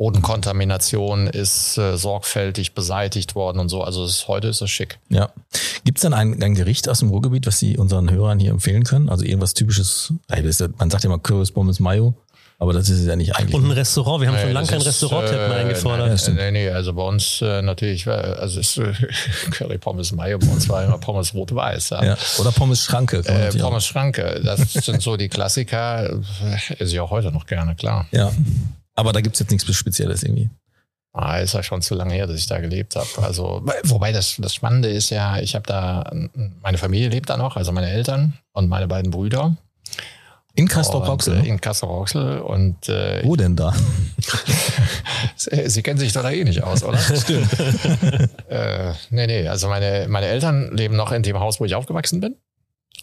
Bodenkontamination 0.00 1.26
ist 1.26 1.76
äh, 1.76 1.98
sorgfältig 1.98 2.72
beseitigt 2.72 3.34
worden 3.34 3.58
und 3.58 3.68
so. 3.68 3.82
Also 3.82 4.02
ist, 4.06 4.28
heute 4.28 4.48
ist 4.48 4.62
es 4.62 4.70
schick. 4.70 4.98
Ja. 5.10 5.30
Gibt 5.84 5.98
es 5.98 6.02
dann 6.02 6.14
ein, 6.14 6.42
ein, 6.42 6.54
Gericht 6.54 6.88
aus 6.88 7.00
dem 7.00 7.10
Ruhrgebiet, 7.10 7.46
was 7.46 7.58
Sie 7.58 7.76
unseren 7.76 8.10
Hörern 8.10 8.38
hier 8.38 8.50
empfehlen 8.50 8.84
können? 8.84 9.10
Also 9.10 9.26
irgendwas 9.26 9.52
typisches, 9.52 10.14
man 10.78 10.88
sagt 10.88 11.04
ja 11.04 11.10
mal 11.10 11.18
Kürbis, 11.18 11.50
Pommes, 11.50 11.80
Mayo. 11.80 12.14
Aber 12.62 12.74
das 12.74 12.90
ist 12.90 13.06
ja 13.06 13.16
nicht 13.16 13.34
eigentlich. 13.34 13.54
Und 13.54 13.64
ein 13.64 13.70
Restaurant. 13.70 14.20
Wir 14.20 14.28
haben 14.28 14.38
schon 14.38 14.52
lange 14.52 14.66
kein 14.66 14.82
Restaurant 14.82 15.30
äh, 15.30 15.46
eingefordert. 15.46 16.28
Nein, 16.28 16.36
nee, 16.36 16.50
nee, 16.50 16.68
also 16.68 16.92
bei 16.92 17.02
uns 17.02 17.40
äh, 17.40 17.62
natürlich, 17.62 18.06
also 18.06 18.60
ist 18.60 18.76
äh, 18.76 18.92
Curry 19.50 19.78
Pommes 19.78 20.12
Mayo, 20.12 20.38
bei 20.38 20.46
uns 20.46 20.68
war 20.68 20.84
immer 20.84 20.98
Pommes 20.98 21.32
Rot-Weiß. 21.32 21.88
Ja. 21.88 22.04
ja. 22.04 22.16
Oder 22.38 22.52
Pommes 22.52 22.84
Schranke. 22.84 23.20
Äh, 23.24 23.56
Pommes 23.58 23.86
Schranke, 23.86 24.42
das 24.44 24.74
sind 24.74 25.00
so 25.00 25.16
die 25.16 25.30
Klassiker. 25.30 26.20
Esse 26.78 26.92
ich 26.92 27.00
auch 27.00 27.10
heute 27.10 27.32
noch 27.32 27.46
gerne, 27.46 27.74
klar. 27.76 28.06
Ja. 28.10 28.30
Aber 28.94 29.14
da 29.14 29.22
gibt 29.22 29.36
es 29.36 29.40
jetzt 29.40 29.50
nichts 29.50 29.74
Spezielles 29.74 30.22
irgendwie. 30.22 30.50
Ah, 31.14 31.38
ist 31.38 31.54
ja 31.54 31.62
schon 31.62 31.80
zu 31.80 31.94
lange 31.94 32.12
her, 32.12 32.26
dass 32.26 32.38
ich 32.38 32.46
da 32.46 32.60
gelebt 32.60 32.94
habe. 32.94 33.08
Also, 33.22 33.64
wobei 33.84 34.12
das, 34.12 34.36
das 34.38 34.54
Spannende 34.54 34.90
ist 34.90 35.08
ja, 35.08 35.38
ich 35.38 35.54
habe 35.54 35.66
da, 35.66 36.12
meine 36.60 36.76
Familie 36.76 37.08
lebt 37.08 37.30
da 37.30 37.38
noch, 37.38 37.56
also 37.56 37.72
meine 37.72 37.88
Eltern 37.88 38.34
und 38.52 38.68
meine 38.68 38.86
beiden 38.86 39.10
Brüder. 39.10 39.56
In 40.54 40.68
Castrop-Rauxel? 40.68 41.44
Äh, 41.44 41.48
in 41.48 41.60
Castrop-Rauxel. 41.60 42.40
Und, 42.40 42.88
äh, 42.88 43.22
Wo 43.24 43.36
denn 43.36 43.56
da? 43.56 43.72
Sie 45.36 45.82
kennen 45.82 45.98
sich 45.98 46.12
doch 46.12 46.22
da 46.22 46.30
eh 46.30 46.44
nicht 46.44 46.62
aus, 46.62 46.82
oder? 46.82 46.98
Stimmt. 47.16 47.48
äh, 48.48 48.92
nee, 49.10 49.26
nee. 49.26 49.48
Also 49.48 49.68
meine, 49.68 50.06
meine 50.08 50.26
Eltern 50.26 50.76
leben 50.76 50.96
noch 50.96 51.12
in 51.12 51.22
dem 51.22 51.38
Haus, 51.38 51.60
wo 51.60 51.64
ich 51.64 51.74
aufgewachsen 51.74 52.20
bin. 52.20 52.36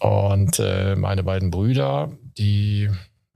Und 0.00 0.58
äh, 0.60 0.94
meine 0.94 1.24
beiden 1.24 1.50
Brüder, 1.50 2.12
die 2.36 2.90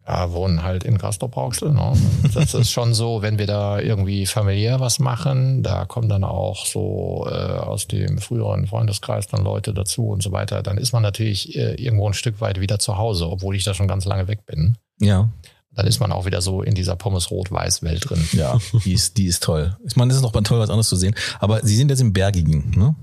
Ja, 0.06 0.32
wohnen 0.32 0.64
halt 0.64 0.82
in 0.82 0.98
Castrop-Rauxel. 0.98 1.72
Ne? 1.72 1.92
Das 2.34 2.54
ist 2.54 2.72
schon 2.72 2.92
so, 2.92 3.22
wenn 3.22 3.38
wir 3.38 3.46
da 3.46 3.78
irgendwie 3.78 4.26
familiär 4.26 4.80
was 4.80 4.98
machen, 4.98 5.62
da 5.62 5.84
kommen 5.84 6.08
dann 6.08 6.24
auch 6.24 6.66
so 6.66 7.26
äh, 7.30 7.34
aus 7.34 7.86
dem 7.86 8.18
früheren 8.18 8.66
Freundeskreis 8.66 9.28
dann 9.28 9.44
Leute 9.44 9.72
dazu 9.72 10.08
und 10.08 10.22
so 10.22 10.32
weiter. 10.32 10.62
Dann 10.62 10.76
ist 10.76 10.92
man 10.92 11.02
natürlich 11.02 11.56
äh, 11.56 11.74
irgendwo 11.74 12.08
ein 12.08 12.14
Stück 12.14 12.40
weit 12.40 12.58
wieder 12.58 12.80
zu 12.80 12.98
Hause, 12.98 13.30
obwohl 13.30 13.54
ich 13.54 13.62
da 13.62 13.74
schon 13.74 13.86
ganz 13.86 14.04
lange 14.04 14.26
weg 14.26 14.44
bin. 14.44 14.76
Ja. 14.98 15.30
Dann 15.74 15.86
ist 15.86 16.00
man 16.00 16.10
auch 16.10 16.26
wieder 16.26 16.42
so 16.42 16.62
in 16.62 16.74
dieser 16.74 16.96
Pommes-Rot-Weiß-Welt 16.96 18.10
drin. 18.10 18.28
Ja, 18.32 18.58
die 18.84 18.92
ist, 18.92 19.16
die 19.16 19.26
ist 19.26 19.42
toll. 19.42 19.76
Ich 19.86 19.96
meine, 19.96 20.08
das 20.08 20.16
ist 20.16 20.22
noch 20.22 20.34
mal 20.34 20.42
toll, 20.42 20.58
was 20.58 20.68
anderes 20.68 20.88
zu 20.88 20.96
sehen. 20.96 21.14
Aber 21.38 21.64
Sie 21.64 21.76
sind 21.76 21.90
jetzt 21.90 22.00
im 22.00 22.12
Bergigen, 22.12 22.72
ne? 22.76 22.94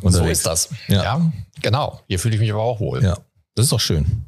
Und 0.00 0.12
so 0.12 0.24
ist 0.24 0.44
das. 0.44 0.70
Ja. 0.88 1.02
ja, 1.02 1.32
genau. 1.62 2.00
Hier 2.08 2.18
fühle 2.18 2.34
ich 2.34 2.40
mich 2.40 2.50
aber 2.50 2.62
auch 2.62 2.80
wohl. 2.80 3.02
Ja, 3.02 3.16
das 3.54 3.66
ist 3.66 3.72
doch 3.72 3.80
schön. 3.80 4.25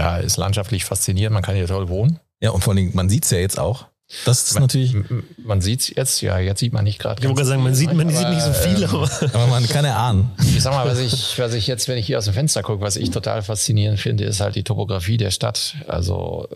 Ja, 0.00 0.16
ist 0.16 0.36
landschaftlich 0.36 0.84
faszinierend. 0.84 1.34
Man 1.34 1.42
kann 1.42 1.54
hier 1.54 1.66
toll 1.66 1.88
wohnen. 1.88 2.18
Ja, 2.40 2.50
und 2.50 2.64
vor 2.64 2.74
allem, 2.74 2.90
man 2.94 3.08
sieht 3.08 3.24
es 3.24 3.30
ja 3.30 3.38
jetzt 3.38 3.58
auch. 3.58 3.86
Das 4.24 4.42
ist 4.42 4.54
man, 4.54 4.64
natürlich. 4.64 4.96
Man 5.38 5.60
sieht 5.60 5.80
es 5.80 5.92
jetzt, 5.94 6.20
ja, 6.20 6.38
jetzt 6.38 6.58
sieht 6.58 6.72
man 6.72 6.82
nicht 6.84 6.98
gerade. 6.98 7.22
Ich 7.22 7.28
wollte 7.28 7.44
sagen, 7.44 7.62
man 7.62 7.76
sieht, 7.76 7.92
man 7.92 8.08
aber, 8.08 8.16
sieht 8.16 8.28
nicht 8.28 8.42
so 8.42 8.52
viel, 8.52 8.82
ähm, 8.82 8.88
aber. 8.90 9.10
aber 9.34 9.46
man 9.46 9.68
kann 9.68 9.84
erahnen. 9.84 10.32
Ich 10.40 10.62
sag 10.62 10.72
mal, 10.72 10.86
was 10.86 10.98
ich, 10.98 11.38
was 11.38 11.54
ich 11.54 11.68
jetzt, 11.68 11.86
wenn 11.86 11.96
ich 11.96 12.06
hier 12.06 12.18
aus 12.18 12.24
dem 12.24 12.34
Fenster 12.34 12.62
gucke, 12.62 12.80
was 12.80 12.96
ich 12.96 13.10
total 13.10 13.42
faszinierend 13.42 14.00
finde, 14.00 14.24
ist 14.24 14.40
halt 14.40 14.56
die 14.56 14.64
Topografie 14.64 15.16
der 15.16 15.30
Stadt. 15.30 15.76
Also 15.86 16.48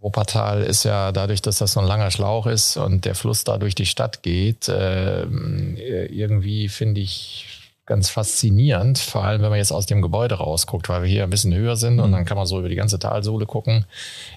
Wuppertal 0.00 0.62
ist 0.62 0.84
ja 0.84 1.12
dadurch, 1.12 1.42
dass 1.42 1.58
das 1.58 1.72
so 1.72 1.80
ein 1.80 1.86
langer 1.86 2.10
Schlauch 2.10 2.46
ist 2.46 2.78
und 2.78 3.04
der 3.04 3.14
Fluss 3.14 3.44
da 3.44 3.58
durch 3.58 3.74
die 3.74 3.86
Stadt 3.86 4.22
geht, 4.22 4.68
äh, 4.68 5.24
irgendwie 6.06 6.68
finde 6.68 7.02
ich 7.02 7.53
ganz 7.86 8.08
faszinierend, 8.08 8.98
vor 8.98 9.24
allem 9.24 9.42
wenn 9.42 9.50
man 9.50 9.58
jetzt 9.58 9.72
aus 9.72 9.86
dem 9.86 10.00
Gebäude 10.00 10.36
rausguckt, 10.36 10.88
weil 10.88 11.02
wir 11.02 11.08
hier 11.08 11.24
ein 11.24 11.30
bisschen 11.30 11.54
höher 11.54 11.76
sind 11.76 12.00
und 12.00 12.10
mhm. 12.10 12.14
dann 12.14 12.24
kann 12.24 12.36
man 12.36 12.46
so 12.46 12.58
über 12.58 12.68
die 12.68 12.74
ganze 12.76 12.98
Talsohle 12.98 13.46
gucken. 13.46 13.84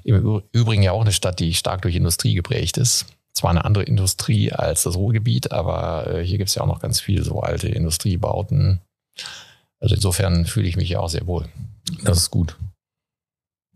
Im 0.04 0.42
Übrigen 0.52 0.84
ja 0.84 0.92
auch 0.92 1.02
eine 1.02 1.14
Stadt, 1.14 1.40
die 1.40 1.54
stark 1.54 1.82
durch 1.82 1.96
Industrie 1.96 2.34
geprägt 2.34 2.78
ist. 2.78 3.06
Zwar 3.34 3.52
eine 3.52 3.66
andere 3.66 3.84
Industrie 3.84 4.52
als 4.52 4.84
das 4.84 4.96
Ruhrgebiet, 4.96 5.52
aber 5.52 6.08
äh, 6.08 6.26
hier 6.26 6.40
gibt 6.40 6.50
es 6.50 6.56
ja 6.56 6.64
auch 6.64 6.68
noch 6.68 6.80
ganz 6.80 7.00
viele 7.00 7.24
so 7.24 7.40
alte 7.42 7.68
Industriebauten. 7.68 8.82
Also 9.80 9.96
insofern 9.96 10.46
fühle 10.46 10.68
ich 10.68 10.76
mich 10.76 10.90
ja 10.90 11.00
auch 11.00 11.10
sehr 11.10 11.28
wohl. 11.28 11.48
Das 12.04 12.18
ist 12.18 12.32
gut. 12.32 12.58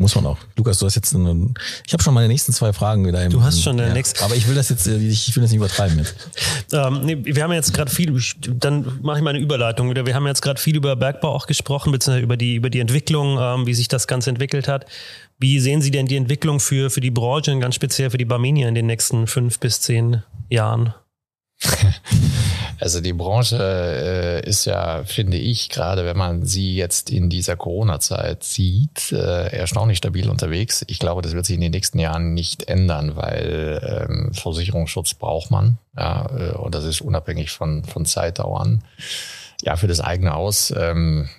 Muss 0.01 0.15
man 0.15 0.25
auch. 0.25 0.39
Lukas, 0.55 0.79
du 0.79 0.87
hast 0.87 0.95
jetzt 0.95 1.13
eine, 1.13 1.53
ich 1.85 1.93
habe 1.93 2.01
schon 2.01 2.15
meine 2.15 2.27
nächsten 2.27 2.51
zwei 2.53 2.73
Fragen 2.73 3.05
wieder. 3.05 3.23
Im, 3.23 3.29
du 3.29 3.43
hast 3.43 3.61
schon 3.61 3.77
deine 3.77 3.89
ja, 3.89 3.93
nächste. 3.93 4.25
Aber 4.25 4.35
ich 4.35 4.47
will 4.47 4.55
das 4.55 4.69
jetzt, 4.69 4.87
äh, 4.87 4.97
ich 4.97 5.35
will 5.35 5.43
das 5.43 5.51
nicht 5.51 5.57
übertreiben 5.57 5.99
jetzt. 5.99 6.15
Ähm, 6.73 7.01
nee, 7.03 7.17
wir 7.21 7.43
haben 7.43 7.51
jetzt 7.51 7.73
gerade 7.73 7.91
viel, 7.91 8.17
dann 8.47 8.99
mache 9.01 9.17
ich 9.17 9.23
mal 9.23 9.31
eine 9.31 9.39
Überleitung 9.39 9.89
wieder. 9.89 10.05
Wir 10.05 10.15
haben 10.15 10.25
jetzt 10.25 10.41
gerade 10.41 10.59
viel 10.59 10.77
über 10.77 10.95
Bergbau 10.95 11.33
auch 11.35 11.45
gesprochen, 11.45 11.91
beziehungsweise 11.91 12.23
über 12.23 12.37
die, 12.37 12.55
über 12.55 12.69
die 12.69 12.79
Entwicklung, 12.79 13.37
ähm, 13.41 13.67
wie 13.67 13.73
sich 13.73 13.89
das 13.89 14.07
Ganze 14.07 14.29
entwickelt 14.29 14.69
hat. 14.69 14.85
Wie 15.37 15.59
sehen 15.59 15.81
Sie 15.81 15.91
denn 15.91 16.05
die 16.05 16.15
Entwicklung 16.15 16.61
für, 16.61 16.89
für 16.89 17.01
die 17.01 17.11
Branche 17.11 17.51
und 17.51 17.59
ganz 17.59 17.75
speziell 17.75 18.09
für 18.09 18.17
die 18.17 18.25
Barmenia 18.25 18.69
in 18.69 18.75
den 18.75 18.85
nächsten 18.85 19.27
fünf 19.27 19.59
bis 19.59 19.81
zehn 19.81 20.23
Jahren? 20.49 20.93
Also 22.81 22.99
die 22.99 23.13
Branche 23.13 24.41
äh, 24.43 24.49
ist 24.49 24.65
ja, 24.65 25.03
finde 25.03 25.37
ich, 25.37 25.69
gerade 25.69 26.03
wenn 26.03 26.17
man 26.17 26.47
sie 26.47 26.75
jetzt 26.75 27.11
in 27.11 27.29
dieser 27.29 27.55
Corona-Zeit 27.55 28.43
sieht, 28.43 29.11
äh, 29.11 29.55
erstaunlich 29.55 29.99
stabil 29.99 30.27
unterwegs. 30.27 30.83
Ich 30.87 30.97
glaube, 30.97 31.21
das 31.21 31.33
wird 31.33 31.45
sich 31.45 31.53
in 31.53 31.61
den 31.61 31.73
nächsten 31.73 31.99
Jahren 31.99 32.33
nicht 32.33 32.63
ändern, 32.63 33.15
weil 33.15 34.07
ähm, 34.09 34.33
Versicherungsschutz 34.33 35.13
braucht 35.13 35.51
man. 35.51 35.77
Ja, 35.95 36.27
äh, 36.35 36.57
und 36.57 36.73
das 36.73 36.85
ist 36.85 37.01
unabhängig 37.01 37.51
von, 37.51 37.83
von 37.83 38.05
Zeitdauern. 38.05 38.83
Ja, 39.61 39.75
für 39.75 39.87
das 39.87 40.01
eigene 40.01 40.33
Haus, 40.33 40.73
ähm, 40.75 41.29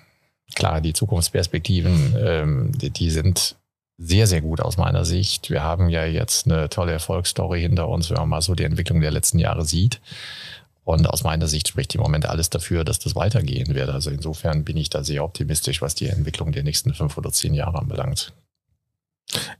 klar, 0.55 0.79
die 0.79 0.93
Zukunftsperspektiven, 0.93 2.15
ähm, 2.25 2.71
die, 2.73 2.89
die 2.89 3.09
sind 3.09 3.57
sehr, 3.97 4.27
sehr 4.27 4.41
gut 4.41 4.61
aus 4.61 4.77
meiner 4.77 5.03
Sicht. 5.03 5.49
Wir 5.49 5.61
haben 5.61 5.89
ja 5.89 6.05
jetzt 6.05 6.47
eine 6.47 6.69
tolle 6.69 6.93
Erfolgsstory 6.93 7.59
hinter 7.59 7.89
uns, 7.89 8.09
wenn 8.09 8.17
man 8.17 8.29
mal 8.29 8.41
so 8.41 8.55
die 8.55 8.63
Entwicklung 8.63 9.01
der 9.01 9.11
letzten 9.11 9.39
Jahre 9.39 9.65
sieht. 9.65 9.99
Und 10.83 11.09
aus 11.09 11.23
meiner 11.23 11.47
Sicht 11.47 11.69
spricht 11.69 11.95
im 11.95 12.01
Moment 12.01 12.25
alles 12.25 12.49
dafür, 12.49 12.83
dass 12.83 12.99
das 12.99 13.15
weitergehen 13.15 13.73
wird. 13.73 13.89
Also 13.89 14.09
insofern 14.09 14.65
bin 14.65 14.77
ich 14.77 14.89
da 14.89 15.03
sehr 15.03 15.23
optimistisch, 15.23 15.81
was 15.81 15.95
die 15.95 16.07
Entwicklung 16.07 16.51
der 16.51 16.63
nächsten 16.63 16.93
fünf 16.93 17.17
oder 17.17 17.31
zehn 17.31 17.53
Jahre 17.53 17.79
anbelangt. 17.79 18.33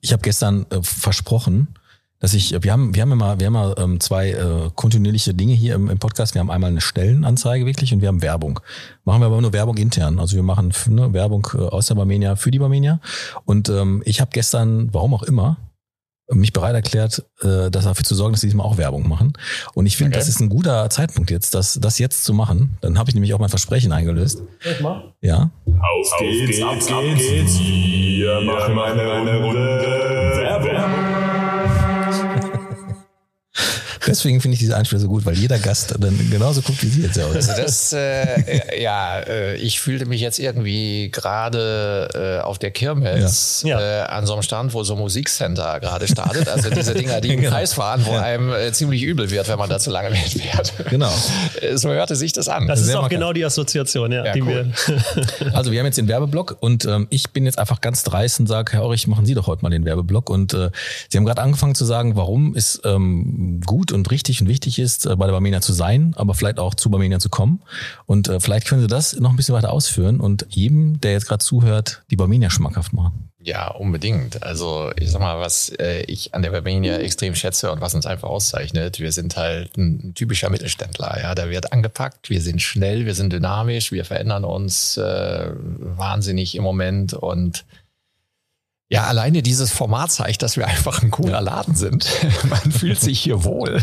Ich 0.01 0.11
habe 0.11 0.21
gestern 0.21 0.65
äh, 0.69 0.81
versprochen, 0.81 1.75
dass 2.19 2.33
ich, 2.33 2.55
wir 2.63 2.71
haben, 2.71 2.95
wir 2.95 3.01
haben 3.01 3.11
immer, 3.11 3.39
wir 3.39 3.47
haben 3.47 3.55
immer 3.55 3.77
ähm, 3.77 3.99
zwei 3.99 4.31
äh, 4.31 4.69
kontinuierliche 4.75 5.33
Dinge 5.33 5.53
hier 5.53 5.75
im, 5.75 5.89
im, 5.89 5.99
Podcast. 5.99 6.33
Wir 6.33 6.39
haben 6.39 6.51
einmal 6.51 6.69
eine 6.69 6.79
Stellenanzeige 6.79 7.65
wirklich 7.65 7.93
und 7.93 8.01
wir 8.01 8.07
haben 8.07 8.21
Werbung. 8.21 8.61
Machen 9.03 9.21
wir 9.21 9.25
aber 9.25 9.41
nur 9.41 9.51
Werbung 9.51 9.75
intern. 9.75 10.19
Also 10.19 10.37
wir 10.37 10.43
machen 10.43 10.73
ne, 10.87 11.11
Werbung 11.11 11.47
äh, 11.53 11.57
aus 11.57 11.87
der 11.87 11.95
Barmenia 11.95 12.37
für 12.37 12.49
die 12.49 12.59
Barmenia. 12.59 13.01
Und 13.43 13.67
ähm, 13.67 14.03
ich 14.05 14.21
habe 14.21 14.31
gestern, 14.31 14.93
warum 14.93 15.13
auch 15.13 15.23
immer, 15.23 15.57
mich 16.29 16.53
bereit 16.53 16.73
erklärt, 16.73 17.23
äh, 17.41 17.69
dafür 17.69 18.05
zu 18.05 18.15
sorgen, 18.15 18.33
dass 18.33 18.41
sie 18.41 18.47
diesmal 18.47 18.65
auch 18.65 18.77
Werbung 18.77 19.07
machen. 19.07 19.33
Und 19.73 19.85
ich 19.85 19.97
finde, 19.97 20.11
okay. 20.11 20.19
das 20.19 20.29
ist 20.29 20.39
ein 20.39 20.49
guter 20.49 20.89
Zeitpunkt 20.89 21.31
jetzt, 21.31 21.53
das, 21.53 21.79
das 21.81 21.99
jetzt 21.99 22.23
zu 22.23 22.33
machen. 22.33 22.77
Dann 22.81 22.97
habe 22.97 23.09
ich 23.09 23.13
nämlich 23.13 23.33
auch 23.33 23.39
mein 23.39 23.49
Versprechen 23.49 23.91
eingelöst. 23.91 24.41
Ja. 25.21 25.51
Auf 25.65 26.15
geht's, 26.19 26.61
auf 26.61 26.73
geht's, 26.73 26.91
ab 26.91 27.03
geht's. 27.15 27.59
Wir 27.59 28.41
machen 28.41 28.79
eine, 28.79 29.11
eine 29.11 29.43
Runde 29.43 30.22
Deswegen 34.07 34.41
finde 34.41 34.53
ich 34.53 34.59
diese 34.59 34.75
Einspiel 34.75 34.99
so 34.99 35.07
gut, 35.07 35.25
weil 35.25 35.35
jeder 35.35 35.59
Gast 35.59 35.95
dann 35.97 36.29
genauso 36.29 36.61
guckt 36.61 36.81
wie 36.83 36.87
Sie 36.87 37.01
jetzt 37.01 37.19
aus. 37.19 37.35
Also 37.35 37.53
das, 37.61 37.93
äh, 37.93 38.81
ja, 38.81 39.19
äh, 39.19 39.55
ich 39.55 39.79
fühlte 39.79 40.05
mich 40.05 40.21
jetzt 40.21 40.39
irgendwie 40.39 41.09
gerade 41.11 42.09
äh, 42.13 42.43
auf 42.43 42.59
der 42.59 42.71
Kirmes 42.71 43.63
ja. 43.65 43.79
äh, 43.79 44.01
an 44.05 44.25
so 44.25 44.33
einem 44.33 44.43
Stand, 44.43 44.73
wo 44.73 44.83
so 44.83 44.93
ein 44.93 44.99
Musikcenter 44.99 45.79
gerade 45.79 46.07
startet. 46.07 46.47
Also 46.47 46.69
diese 46.69 46.93
Dinger, 46.95 47.21
die 47.21 47.33
im 47.33 47.41
genau. 47.41 47.51
Kreis 47.51 47.73
fahren, 47.73 48.05
wo 48.05 48.13
ja. 48.13 48.21
einem 48.21 48.51
äh, 48.51 48.71
ziemlich 48.71 49.03
übel 49.03 49.29
wird, 49.29 49.47
wenn 49.47 49.57
man 49.57 49.69
da 49.69 49.79
zu 49.79 49.89
lange 49.89 50.09
mitfährt. 50.09 50.73
Genau. 50.89 51.11
So 51.75 51.89
hörte 51.89 52.15
sich 52.15 52.33
das 52.33 52.49
an. 52.49 52.67
Das 52.67 52.81
ist 52.81 52.87
Sehr 52.87 52.99
auch 52.99 53.09
genau 53.09 53.33
die 53.33 53.43
Assoziation, 53.45 54.11
ja. 54.11 54.25
ja 54.25 54.33
die 54.33 54.41
cool. 54.41 54.71
wir 54.85 55.53
also 55.53 55.71
wir 55.71 55.79
haben 55.79 55.85
jetzt 55.85 55.97
den 55.97 56.07
Werbeblock 56.07 56.57
und 56.59 56.85
ähm, 56.85 57.07
ich 57.09 57.31
bin 57.31 57.45
jetzt 57.45 57.57
einfach 57.57 57.81
ganz 57.81 58.03
dreist 58.03 58.39
und 58.39 58.47
sage, 58.47 58.73
Herr 58.73 58.83
Orich, 58.83 59.07
machen 59.07 59.25
Sie 59.25 59.33
doch 59.33 59.47
heute 59.47 59.63
mal 59.63 59.69
den 59.69 59.85
Werbeblock. 59.85 60.29
Und 60.29 60.53
äh, 60.53 60.69
Sie 61.09 61.17
haben 61.17 61.25
gerade 61.25 61.41
angefangen 61.41 61.75
zu 61.75 61.85
sagen, 61.85 62.15
warum 62.15 62.55
ist 62.55 62.81
ähm, 62.83 63.61
gut 63.65 63.91
und 63.93 64.09
richtig 64.11 64.41
und 64.41 64.47
wichtig 64.47 64.79
ist, 64.79 65.05
äh, 65.05 65.15
bei 65.15 65.25
der 65.25 65.33
Barmenia 65.33 65.61
zu 65.61 65.73
sein, 65.73 66.13
aber 66.15 66.33
vielleicht 66.33 66.59
auch 66.59 66.75
zu 66.75 66.89
Barmenia 66.89 67.19
zu 67.19 67.29
kommen. 67.29 67.61
Und 68.05 68.27
äh, 68.27 68.39
vielleicht 68.39 68.67
können 68.67 68.81
Sie 68.81 68.87
das 68.87 69.13
noch 69.19 69.29
ein 69.29 69.35
bisschen 69.35 69.55
weiter 69.55 69.71
ausführen 69.71 70.19
und 70.19 70.45
jedem, 70.49 70.99
der 71.01 71.13
jetzt 71.13 71.27
gerade 71.27 71.43
zuhört, 71.43 72.03
die 72.09 72.15
Barmenia 72.15 72.49
schmackhaft 72.49 72.93
machen. 72.93 73.29
Ja, 73.45 73.67
unbedingt. 73.71 74.41
Also 74.41 74.91
ich 74.95 75.11
sag 75.11 75.19
mal, 75.19 75.39
was 75.39 75.69
äh, 75.77 76.03
ich 76.03 76.33
an 76.33 76.43
der 76.43 76.51
Barmenia 76.51 76.97
extrem 76.97 77.35
schätze 77.35 77.71
und 77.71 77.81
was 77.81 77.93
uns 77.93 78.05
einfach 78.05 78.29
auszeichnet, 78.29 78.99
wir 78.99 79.11
sind 79.11 79.35
halt 79.35 79.75
ein 79.75 80.13
typischer 80.15 80.49
Mittelständler. 80.49 81.19
Ja, 81.21 81.35
da 81.35 81.49
wird 81.49 81.73
angepackt, 81.73 82.29
wir 82.29 82.41
sind 82.41 82.61
schnell, 82.61 83.05
wir 83.05 83.15
sind 83.15 83.33
dynamisch, 83.33 83.91
wir 83.91 84.05
verändern 84.05 84.45
uns 84.45 84.95
äh, 84.95 85.51
wahnsinnig 85.53 86.55
im 86.55 86.63
Moment 86.63 87.13
und 87.13 87.65
ja, 88.93 89.05
alleine 89.05 89.41
dieses 89.41 89.71
Format 89.71 90.11
zeigt, 90.11 90.43
dass 90.43 90.55
wir 90.55 90.67
einfach 90.67 91.01
ein 91.01 91.09
cooler 91.09 91.41
Laden 91.41 91.73
sind. 91.73 92.07
Man 92.47 92.71
fühlt 92.71 92.99
sich 92.99 93.19
hier 93.19 93.43
wohl. 93.43 93.81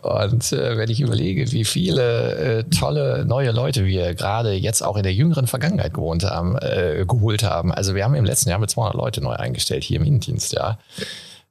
Und 0.00 0.52
äh, 0.52 0.78
wenn 0.78 0.88
ich 0.88 1.00
überlege, 1.00 1.50
wie 1.50 1.64
viele 1.64 2.36
äh, 2.36 2.64
tolle 2.70 3.24
neue 3.26 3.50
Leute 3.50 3.84
wir 3.84 4.14
gerade 4.14 4.52
jetzt 4.52 4.82
auch 4.82 4.96
in 4.96 5.02
der 5.02 5.12
jüngeren 5.12 5.48
Vergangenheit 5.48 5.92
gewohnt 5.92 6.22
haben, 6.22 6.56
äh, 6.56 7.04
geholt 7.04 7.42
haben. 7.42 7.72
Also 7.72 7.96
wir 7.96 8.04
haben 8.04 8.14
im 8.14 8.24
letzten 8.24 8.48
Jahr 8.48 8.60
mit 8.60 8.70
200 8.70 8.94
Leute 8.94 9.20
neu 9.20 9.32
eingestellt 9.32 9.82
hier 9.82 9.98
im 9.98 10.06
Innendienst, 10.06 10.52
ja. 10.52 10.78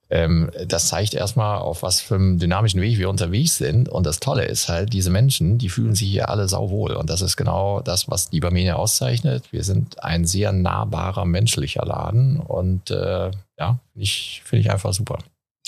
Ähm, 0.10 0.52
das 0.68 0.88
zeigt 0.88 1.13
erstmal, 1.13 1.58
auf 1.58 1.82
was 1.84 2.02
für 2.02 2.15
einem 2.15 2.38
dynamischen 2.38 2.82
Weg 2.82 2.98
wir 2.98 3.10
unterwegs 3.10 3.58
sind. 3.58 3.89
Und 3.89 4.06
das 4.06 4.20
Tolle 4.20 4.46
ist 4.46 4.70
halt, 4.70 4.94
diese 4.94 5.10
Menschen, 5.10 5.58
die 5.58 5.70
fühlen 5.70 5.96
sich 5.96 6.10
hier 6.10 6.30
alle 6.30 6.48
sauwohl. 6.48 6.94
Und 6.94 7.10
das 7.10 7.22
ist 7.22 7.38
genau 7.38 7.82
das, 7.82 8.10
was 8.10 8.30
die 8.30 8.39
Barmenia 8.39 8.76
auszeichnet. 8.76 9.52
Wir 9.52 9.63
sind 9.63 10.04
ein 10.04 10.26
sehr 10.26 10.52
nahbarer 10.52 11.26
menschlicher 11.26 11.86
Laden. 11.86 12.39
Und 12.39 12.91
äh, 12.91 13.32
ja, 13.58 13.80
ich, 13.96 14.41
finde 14.46 14.62
ich 14.62 14.72
einfach 14.72 14.94
super. 14.94 15.18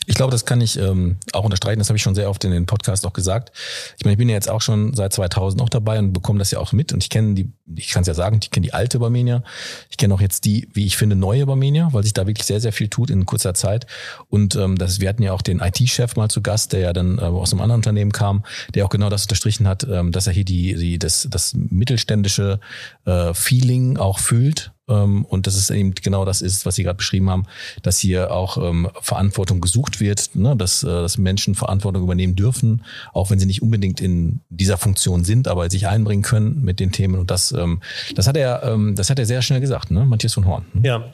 Ich 0.10 0.16
glaube, 0.16 0.32
das 0.32 0.46
kann 0.46 0.62
ich 0.62 0.80
ähm, 0.80 1.18
auch 1.34 1.44
unterstreichen. 1.44 1.80
Das 1.80 1.90
habe 1.90 1.98
ich 1.98 2.02
schon 2.02 2.16
sehr 2.16 2.30
oft 2.30 2.42
in 2.46 2.52
den 2.52 2.66
Podcast 2.66 3.06
auch 3.06 3.12
gesagt. 3.12 3.52
Ich 3.98 4.06
meine, 4.06 4.14
ich 4.14 4.18
bin 4.18 4.30
ja 4.30 4.36
jetzt 4.36 4.50
auch 4.50 4.62
schon 4.62 4.94
seit 4.94 5.12
2000 5.12 5.62
auch 5.62 5.68
dabei 5.68 6.00
und 6.00 6.14
bekomme 6.14 6.40
das 6.40 6.50
ja 6.50 6.60
auch 6.60 6.72
mit. 6.72 6.94
Und 6.94 7.04
ich 7.04 7.10
kenne 7.10 7.36
die, 7.36 7.52
ich 7.76 7.90
kann 7.90 8.04
es 8.04 8.08
ja 8.08 8.14
sagen, 8.14 8.40
ich 8.42 8.50
kenne 8.50 8.64
die 8.64 8.74
alte 8.74 9.00
Barmenia. 9.00 9.44
Ich 9.90 9.98
kenne 9.98 10.14
auch 10.14 10.22
jetzt 10.22 10.46
die, 10.46 10.70
wie 10.72 10.86
ich 10.86 10.96
finde, 10.96 11.18
neue 11.18 11.46
Barmenia, 11.46 11.90
weil 11.92 12.04
sich 12.04 12.14
da 12.14 12.26
wirklich 12.26 12.48
sehr, 12.48 12.62
sehr 12.62 12.72
viel 12.72 12.88
tut 12.88 13.10
in 13.10 13.26
kurzer 13.26 13.54
Zeit. 13.54 13.86
Und 14.30 14.56
ähm, 14.56 14.78
das, 14.78 15.02
wir 15.02 15.10
hatten 15.10 15.24
ja 15.24 15.34
auch 15.34 15.42
den 15.42 15.60
IT-Chef 15.60 16.16
mal 16.16 16.30
zu 16.30 16.42
Gast, 16.42 16.72
der 16.72 16.80
ja 16.80 16.94
dann 16.94 17.18
äh, 17.18 17.24
aus 17.24 17.52
einem 17.52 17.62
anderen 17.62 17.80
Unternehmen 17.80 18.14
kam, 18.14 18.46
der 18.76 18.86
auch 18.86 18.90
genau 18.90 19.10
das 19.10 19.24
unterstrichen 19.24 19.68
hat, 19.68 19.86
ähm, 19.92 20.14
dass 20.14 20.26
er 20.26 20.32
hier 20.32 20.46
die, 20.46 20.76
die 20.76 21.00
das, 21.00 21.28
das 21.30 21.54
mittelständische 21.54 22.62
äh, 23.04 23.34
Feeling 23.34 23.98
auch 23.98 24.20
fühlt 24.20 24.72
und 24.94 25.48
dass 25.48 25.56
es 25.56 25.70
eben 25.70 25.94
genau 25.94 26.26
das 26.26 26.42
ist, 26.42 26.66
was 26.66 26.76
Sie 26.76 26.84
gerade 26.84 26.98
beschrieben 26.98 27.30
haben, 27.30 27.46
dass 27.82 28.00
hier 28.00 28.32
auch 28.32 28.58
ähm, 28.58 28.90
Verantwortung 29.02 29.62
gesucht 29.62 30.00
wird, 30.00 30.36
ne? 30.36 30.56
dass, 30.56 30.84
äh, 30.84 30.88
dass 30.88 31.18
Menschen 31.18 31.56
Verantwortung 31.56 32.04
übernehmen 32.04 32.36
dürfen, 32.36 32.84
auch 33.14 33.30
wenn 33.30 33.40
sie 33.40 33.46
nicht 33.46 33.62
unbedingt 33.62 34.02
in 34.02 34.40
dieser 34.50 34.78
Funktion 34.78 35.24
sind, 35.24 35.48
aber 35.48 35.70
sich 35.70 35.88
einbringen 35.88 36.24
können 36.24 36.62
mit 36.64 36.80
den 36.80 36.92
Themen. 36.92 37.20
Und 37.20 37.32
das, 37.32 37.52
ähm, 37.52 37.82
das 38.16 38.28
hat 38.28 38.38
er, 38.38 38.78
das 38.94 39.10
hat 39.10 39.20
er 39.20 39.26
sehr 39.26 39.42
schnell 39.42 39.60
gesagt, 39.60 39.92
ne? 39.92 40.06
Matthias 40.06 40.34
von 40.34 40.46
Horn. 40.46 40.66
Ja. 40.82 41.14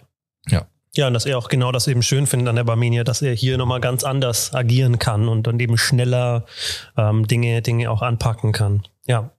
Ja. 0.49 0.67
Ja, 0.95 1.07
und 1.07 1.15
dass 1.15 1.25
er 1.25 1.39
auch 1.39 1.49
genau 1.49 1.71
das 1.71 1.87
eben 1.87 2.03
schön 2.03 2.27
findet 2.27 2.49
an 2.49 2.55
der 2.55 2.63
Barmenia, 2.65 3.03
dass 3.03 3.23
er 3.23 3.33
hier 3.33 3.57
nochmal 3.57 3.81
ganz 3.81 4.03
anders 4.03 4.53
agieren 4.53 4.99
kann 4.99 5.27
und 5.27 5.47
dann 5.47 5.59
eben 5.59 5.77
schneller 5.77 6.45
ähm, 6.97 7.27
Dinge, 7.27 7.63
Dinge 7.63 7.89
auch 7.89 8.03
anpacken 8.03 8.51
kann. 8.51 8.83
Ja. 9.07 9.31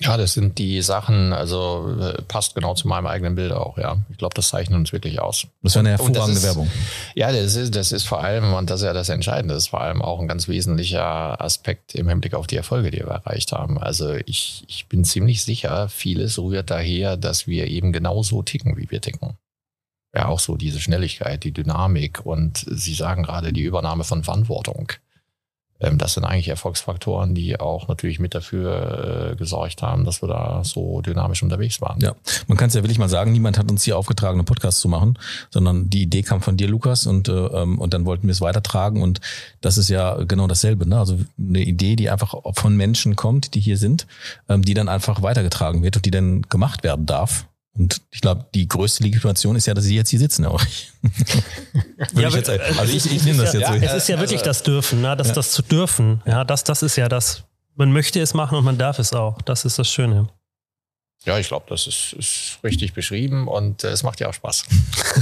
Ja, 0.00 0.16
das 0.16 0.34
sind 0.34 0.58
die 0.58 0.80
Sachen, 0.80 1.32
also 1.32 1.96
äh, 2.00 2.22
passt 2.22 2.54
genau 2.54 2.74
zu 2.74 2.86
meinem 2.86 3.06
eigenen 3.06 3.34
Bild 3.34 3.50
auch, 3.50 3.78
ja. 3.78 3.96
Ich 4.10 4.18
glaube, 4.18 4.34
das 4.34 4.48
zeichnet 4.48 4.78
uns 4.78 4.92
wirklich 4.92 5.20
aus. 5.20 5.48
Das 5.62 5.74
wäre 5.74 5.80
eine 5.80 5.90
hervorragende 5.90 6.38
ist, 6.38 6.44
Werbung. 6.44 6.70
Ja, 7.16 7.32
das 7.32 7.56
ist, 7.56 7.74
das 7.74 7.90
ist 7.90 8.04
vor 8.04 8.22
allem, 8.22 8.54
und 8.54 8.70
das 8.70 8.80
ist 8.80 8.86
ja 8.86 8.92
das 8.92 9.08
Entscheidende, 9.08 9.54
das 9.54 9.64
ist 9.64 9.70
vor 9.70 9.80
allem 9.80 10.00
auch 10.00 10.20
ein 10.20 10.28
ganz 10.28 10.46
wesentlicher 10.46 11.40
Aspekt 11.40 11.96
im 11.96 12.08
Hinblick 12.08 12.34
auf 12.34 12.46
die 12.46 12.56
Erfolge, 12.56 12.92
die 12.92 12.98
wir 12.98 13.08
erreicht 13.08 13.50
haben. 13.50 13.76
Also 13.76 14.14
ich, 14.26 14.64
ich 14.68 14.86
bin 14.86 15.04
ziemlich 15.04 15.42
sicher, 15.42 15.88
vieles 15.88 16.38
rührt 16.38 16.70
daher, 16.70 17.16
dass 17.16 17.48
wir 17.48 17.66
eben 17.66 17.92
genauso 17.92 18.42
ticken, 18.42 18.76
wie 18.76 18.88
wir 18.92 19.00
ticken. 19.00 19.36
Ja, 20.14 20.28
auch 20.28 20.40
so 20.40 20.56
diese 20.56 20.80
Schnelligkeit, 20.80 21.42
die 21.42 21.52
Dynamik 21.52 22.24
und 22.24 22.64
Sie 22.68 22.94
sagen 22.94 23.24
gerade 23.24 23.52
die 23.52 23.62
Übernahme 23.62 24.04
von 24.04 24.22
Verantwortung. 24.22 24.92
Ähm, 25.80 25.98
das 25.98 26.14
sind 26.14 26.24
eigentlich 26.24 26.48
Erfolgsfaktoren, 26.48 27.34
die 27.34 27.58
auch 27.58 27.88
natürlich 27.88 28.18
mit 28.18 28.34
dafür 28.34 29.32
äh, 29.32 29.36
gesorgt 29.36 29.82
haben, 29.82 30.04
dass 30.04 30.22
wir 30.22 30.28
da 30.28 30.62
so 30.64 31.00
dynamisch 31.00 31.42
unterwegs 31.42 31.80
waren. 31.80 32.00
Ja, 32.00 32.14
man 32.46 32.58
kann 32.58 32.68
es 32.68 32.74
ja 32.74 32.82
wirklich 32.82 32.98
mal 32.98 33.08
sagen, 33.08 33.32
niemand 33.32 33.58
hat 33.58 33.70
uns 33.70 33.84
hier 33.84 33.96
aufgetragen, 33.96 34.38
einen 34.38 34.46
Podcast 34.46 34.80
zu 34.80 34.88
machen, 34.88 35.18
sondern 35.50 35.90
die 35.90 36.02
Idee 36.02 36.22
kam 36.22 36.40
von 36.40 36.56
dir, 36.56 36.68
Lukas, 36.68 37.06
und, 37.06 37.28
äh, 37.28 37.32
ähm, 37.32 37.78
und 37.78 37.94
dann 37.94 38.04
wollten 38.04 38.26
wir 38.26 38.32
es 38.32 38.40
weitertragen. 38.40 39.02
Und 39.02 39.20
das 39.60 39.78
ist 39.78 39.88
ja 39.88 40.16
genau 40.24 40.46
dasselbe. 40.46 40.88
Ne? 40.88 40.98
Also 40.98 41.18
eine 41.38 41.60
Idee, 41.60 41.96
die 41.96 42.10
einfach 42.10 42.34
von 42.54 42.76
Menschen 42.76 43.16
kommt, 43.16 43.54
die 43.54 43.60
hier 43.60 43.76
sind, 43.76 44.06
ähm, 44.48 44.62
die 44.62 44.74
dann 44.74 44.88
einfach 44.88 45.22
weitergetragen 45.22 45.82
wird 45.82 45.96
und 45.96 46.04
die 46.04 46.10
dann 46.10 46.42
gemacht 46.42 46.82
werden 46.82 47.06
darf. 47.06 47.46
Und 47.78 48.02
ich 48.10 48.20
glaube, 48.20 48.46
die 48.54 48.66
größte 48.66 49.04
Legitimation 49.04 49.54
ist 49.54 49.66
ja, 49.66 49.74
dass 49.74 49.84
Sie 49.84 49.94
jetzt 49.94 50.10
hier 50.10 50.18
sitzen. 50.18 50.44
Auch. 50.44 50.60
ja, 52.14 52.28
ich 52.28 52.34
jetzt, 52.34 52.50
also 52.50 52.92
ich, 52.92 53.10
ich 53.10 53.24
nehme 53.24 53.42
das 53.42 53.52
jetzt 53.52 53.62
ja, 53.62 53.72
so. 53.72 53.78
Es 53.78 53.94
ist 53.94 54.08
ja 54.08 54.18
wirklich 54.18 54.40
also, 54.40 54.50
das 54.50 54.62
Dürfen, 54.64 55.00
ne? 55.00 55.16
das, 55.16 55.28
ja. 55.28 55.34
das 55.34 55.52
zu 55.52 55.62
dürfen. 55.62 56.20
Ja, 56.26 56.44
das, 56.44 56.64
das 56.64 56.82
ist 56.82 56.96
ja 56.96 57.08
das. 57.08 57.44
Man 57.76 57.92
möchte 57.92 58.20
es 58.20 58.34
machen 58.34 58.58
und 58.58 58.64
man 58.64 58.76
darf 58.76 58.98
es 58.98 59.12
auch. 59.12 59.40
Das 59.42 59.64
ist 59.64 59.78
das 59.78 59.88
Schöne. 59.88 60.28
Ja, 61.24 61.36
ich 61.38 61.48
glaube, 61.48 61.66
das 61.68 61.86
ist, 61.86 62.12
ist, 62.12 62.58
richtig 62.62 62.94
beschrieben 62.94 63.48
und 63.48 63.82
äh, 63.82 63.88
es 63.88 64.02
macht 64.02 64.20
ja 64.20 64.28
auch 64.28 64.34
Spaß. 64.34 64.64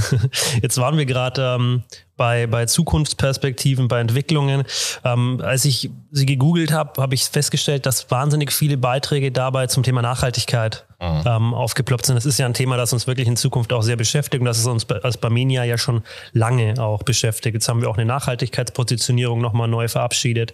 Jetzt 0.61 0.77
waren 0.77 0.97
wir 0.97 1.05
gerade 1.05 1.55
ähm, 1.55 1.83
bei, 2.15 2.45
bei 2.45 2.65
Zukunftsperspektiven, 2.65 3.87
bei 3.87 3.99
Entwicklungen. 3.99 4.63
Ähm, 5.03 5.41
als 5.43 5.65
ich 5.65 5.89
sie 6.11 6.25
gegoogelt 6.25 6.71
habe, 6.71 7.01
habe 7.01 7.15
ich 7.15 7.25
festgestellt, 7.25 7.87
dass 7.87 8.11
wahnsinnig 8.11 8.53
viele 8.53 8.77
Beiträge 8.77 9.31
dabei 9.31 9.67
zum 9.67 9.81
Thema 9.81 10.03
Nachhaltigkeit 10.03 10.85
mhm. 11.01 11.23
ähm, 11.25 11.53
aufgeploppt 11.53 12.05
sind. 12.05 12.15
Das 12.15 12.25
ist 12.25 12.37
ja 12.37 12.45
ein 12.45 12.53
Thema, 12.53 12.77
das 12.77 12.93
uns 12.93 13.07
wirklich 13.07 13.27
in 13.27 13.35
Zukunft 13.35 13.73
auch 13.73 13.81
sehr 13.81 13.95
beschäftigt 13.95 14.39
und 14.39 14.45
das 14.45 14.59
ist 14.59 14.67
uns 14.67 14.87
als 14.89 15.17
Barmenia 15.17 15.63
ja 15.63 15.79
schon 15.79 16.03
lange 16.31 16.81
auch 16.81 17.03
beschäftigt. 17.03 17.55
Jetzt 17.55 17.67
haben 17.69 17.81
wir 17.81 17.89
auch 17.89 17.97
eine 17.97 18.05
Nachhaltigkeitspositionierung 18.05 19.41
nochmal 19.41 19.67
neu 19.67 19.87
verabschiedet. 19.87 20.53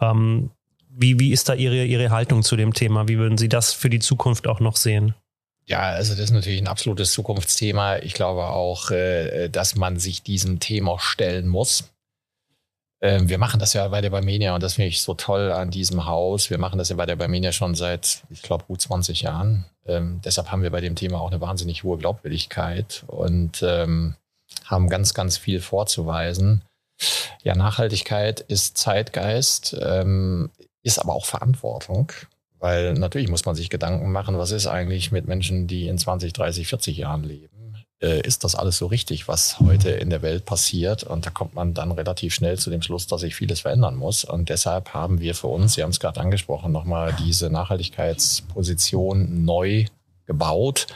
Ähm, 0.00 0.50
wie, 0.92 1.18
wie 1.18 1.32
ist 1.32 1.48
da 1.48 1.54
Ihre, 1.54 1.84
Ihre 1.84 2.10
Haltung 2.10 2.42
zu 2.42 2.56
dem 2.56 2.74
Thema? 2.74 3.08
Wie 3.08 3.18
würden 3.18 3.38
Sie 3.38 3.48
das 3.48 3.72
für 3.72 3.90
die 3.90 4.00
Zukunft 4.00 4.46
auch 4.46 4.60
noch 4.60 4.76
sehen? 4.76 5.14
Ja, 5.66 5.82
also 5.82 6.14
das 6.14 6.24
ist 6.24 6.30
natürlich 6.32 6.60
ein 6.60 6.66
absolutes 6.66 7.12
Zukunftsthema. 7.12 7.98
Ich 7.98 8.14
glaube 8.14 8.46
auch, 8.48 8.90
äh, 8.90 9.48
dass 9.48 9.76
man 9.76 9.98
sich 9.98 10.22
diesem 10.22 10.58
Thema 10.58 10.98
stellen 10.98 11.46
muss. 11.46 11.84
Ähm, 13.00 13.28
wir 13.28 13.38
machen 13.38 13.60
das 13.60 13.72
ja 13.72 13.86
bei 13.88 14.00
der 14.00 14.10
Barmenia 14.10 14.54
und 14.54 14.62
das 14.62 14.74
finde 14.74 14.88
ich 14.88 15.00
so 15.00 15.14
toll 15.14 15.52
an 15.52 15.70
diesem 15.70 16.06
Haus. 16.06 16.50
Wir 16.50 16.58
machen 16.58 16.78
das 16.78 16.88
ja 16.88 16.96
bei 16.96 17.06
der 17.06 17.16
Barmenia 17.16 17.52
schon 17.52 17.74
seit, 17.74 18.22
ich 18.30 18.42
glaube, 18.42 18.64
gut 18.64 18.80
20 18.80 19.22
Jahren. 19.22 19.64
Ähm, 19.86 20.20
deshalb 20.24 20.50
haben 20.50 20.62
wir 20.62 20.70
bei 20.70 20.80
dem 20.80 20.96
Thema 20.96 21.20
auch 21.20 21.30
eine 21.30 21.40
wahnsinnig 21.40 21.84
hohe 21.84 21.98
Glaubwürdigkeit 21.98 23.04
und 23.06 23.62
ähm, 23.62 24.16
haben 24.64 24.88
ganz, 24.88 25.14
ganz 25.14 25.38
viel 25.38 25.60
vorzuweisen. 25.60 26.62
Ja, 27.42 27.54
Nachhaltigkeit 27.54 28.40
ist 28.40 28.76
Zeitgeist 28.76 29.74
ist 30.82 30.98
aber 30.98 31.14
auch 31.14 31.26
Verantwortung, 31.26 32.12
weil 32.58 32.94
natürlich 32.94 33.28
muss 33.28 33.44
man 33.44 33.54
sich 33.54 33.70
Gedanken 33.70 34.12
machen, 34.12 34.38
was 34.38 34.50
ist 34.50 34.66
eigentlich 34.66 35.12
mit 35.12 35.26
Menschen, 35.26 35.66
die 35.66 35.88
in 35.88 35.98
20, 35.98 36.32
30, 36.32 36.68
40 36.68 36.96
Jahren 36.98 37.24
leben? 37.24 37.76
Äh, 38.02 38.20
ist 38.26 38.44
das 38.44 38.54
alles 38.54 38.78
so 38.78 38.86
richtig, 38.86 39.28
was 39.28 39.60
heute 39.60 39.90
in 39.90 40.10
der 40.10 40.22
Welt 40.22 40.46
passiert? 40.46 41.04
Und 41.04 41.26
da 41.26 41.30
kommt 41.30 41.54
man 41.54 41.74
dann 41.74 41.92
relativ 41.92 42.34
schnell 42.34 42.58
zu 42.58 42.70
dem 42.70 42.82
Schluss, 42.82 43.06
dass 43.06 43.20
sich 43.20 43.34
vieles 43.34 43.60
verändern 43.60 43.96
muss. 43.96 44.24
Und 44.24 44.48
deshalb 44.48 44.94
haben 44.94 45.20
wir 45.20 45.34
für 45.34 45.48
uns, 45.48 45.74
Sie 45.74 45.82
haben 45.82 45.90
es 45.90 46.00
gerade 46.00 46.20
angesprochen, 46.20 46.72
nochmal 46.72 47.14
diese 47.18 47.50
Nachhaltigkeitsposition 47.50 49.44
neu 49.44 49.86
gebaut 50.26 50.86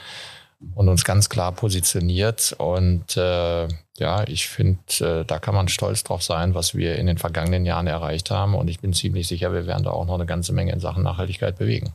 und 0.73 0.89
uns 0.89 1.03
ganz 1.03 1.29
klar 1.29 1.51
positioniert. 1.51 2.55
Und 2.57 3.17
äh, 3.17 3.67
ja, 3.97 4.27
ich 4.27 4.47
finde, 4.47 4.79
äh, 4.99 5.25
da 5.25 5.39
kann 5.39 5.55
man 5.55 5.67
stolz 5.67 6.03
drauf 6.03 6.23
sein, 6.23 6.53
was 6.53 6.75
wir 6.75 6.95
in 6.95 7.07
den 7.07 7.17
vergangenen 7.17 7.65
Jahren 7.65 7.87
erreicht 7.87 8.31
haben. 8.31 8.55
Und 8.55 8.69
ich 8.69 8.79
bin 8.79 8.93
ziemlich 8.93 9.27
sicher, 9.27 9.53
wir 9.53 9.67
werden 9.67 9.83
da 9.83 9.91
auch 9.91 10.05
noch 10.05 10.15
eine 10.15 10.25
ganze 10.25 10.53
Menge 10.53 10.73
in 10.73 10.79
Sachen 10.79 11.03
Nachhaltigkeit 11.03 11.57
bewegen. 11.57 11.93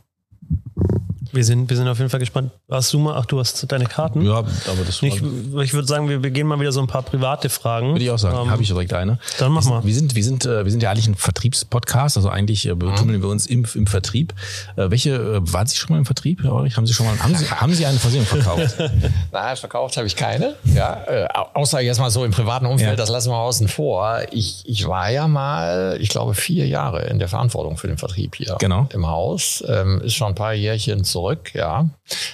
Wir 1.33 1.43
sind, 1.45 1.69
wir 1.69 1.77
sind 1.77 1.87
auf 1.87 1.97
jeden 1.97 2.09
Fall 2.09 2.19
gespannt. 2.19 2.51
Hast 2.69 2.91
du 2.93 2.99
mal, 2.99 3.15
ach, 3.17 3.25
du 3.25 3.39
hast 3.39 3.71
deine 3.71 3.85
Karten? 3.85 4.21
Ja, 4.21 4.37
aber 4.37 4.47
das 4.85 5.01
Ich, 5.01 5.15
ich 5.15 5.73
würde 5.73 5.87
sagen, 5.87 6.09
wir, 6.09 6.23
wir 6.23 6.31
gehen 6.31 6.47
mal 6.47 6.59
wieder 6.59 6.71
so 6.71 6.81
ein 6.81 6.87
paar 6.87 7.03
private 7.03 7.49
Fragen. 7.49 7.93
Würde 7.93 8.03
ich 8.03 8.09
auch 8.09 8.19
sagen. 8.19 8.37
Ähm, 8.37 8.51
Habe 8.51 8.61
ich 8.61 8.67
direkt 8.67 8.93
eine. 8.93 9.19
Dann 9.39 9.51
mach 9.51 9.63
mal. 9.65 9.83
Wir 9.83 9.93
sind, 9.93 10.15
wir 10.15 10.23
sind, 10.23 10.45
äh, 10.45 10.65
wir 10.65 10.71
sind 10.71 10.83
ja 10.83 10.91
eigentlich 10.91 11.07
ein 11.07 11.15
Vertriebspodcast, 11.15 12.17
also 12.17 12.29
eigentlich 12.29 12.67
äh, 12.67 12.75
betummeln 12.75 13.19
mhm. 13.19 13.23
wir 13.23 13.29
uns 13.29 13.45
im, 13.45 13.65
im 13.75 13.87
Vertrieb. 13.87 14.33
Äh, 14.75 14.91
welche, 14.91 15.39
waren 15.53 15.67
Sie 15.67 15.77
schon 15.77 15.93
mal 15.93 15.99
im 15.99 16.05
Vertrieb, 16.05 16.43
Herr 16.43 16.53
Ulrich? 16.53 16.77
Haben 16.77 16.85
Sie 16.85 16.93
schon 16.93 17.05
mal, 17.05 17.17
haben 17.19 17.35
Sie, 17.35 17.49
haben 17.49 17.73
Sie 17.73 17.85
eine 17.85 17.99
Versicherung 17.99 18.27
verkauft? 18.27 18.75
Nein, 19.31 19.57
verkauft 19.57 19.97
habe 19.97 20.07
ich 20.07 20.15
keine. 20.15 20.55
Ja, 20.65 21.03
äh, 21.07 21.27
außer 21.53 21.79
jetzt 21.81 21.99
mal 21.99 22.09
so 22.09 22.25
im 22.25 22.31
privaten 22.31 22.65
Umfeld, 22.65 22.91
ja. 22.91 22.95
das 22.95 23.09
lassen 23.09 23.29
wir 23.29 23.37
außen 23.37 23.67
vor. 23.67 24.21
Ich, 24.31 24.63
ich 24.65 24.87
war 24.87 25.09
ja 25.09 25.27
mal, 25.27 25.97
ich 25.99 26.09
glaube, 26.09 26.33
vier 26.33 26.67
Jahre 26.67 27.03
in 27.07 27.19
der 27.19 27.27
Verantwortung 27.27 27.77
für 27.77 27.87
den 27.87 27.97
Vertrieb 27.97 28.35
hier 28.35 28.57
genau. 28.59 28.87
im 28.93 29.07
Haus. 29.07 29.63
Ähm, 29.67 30.01
ist 30.01 30.15
schon 30.15 30.29
ein 30.29 30.35
paar 30.35 30.53
Jährchen 30.53 31.03
zurück, 31.03 31.20
ja. 31.53 31.89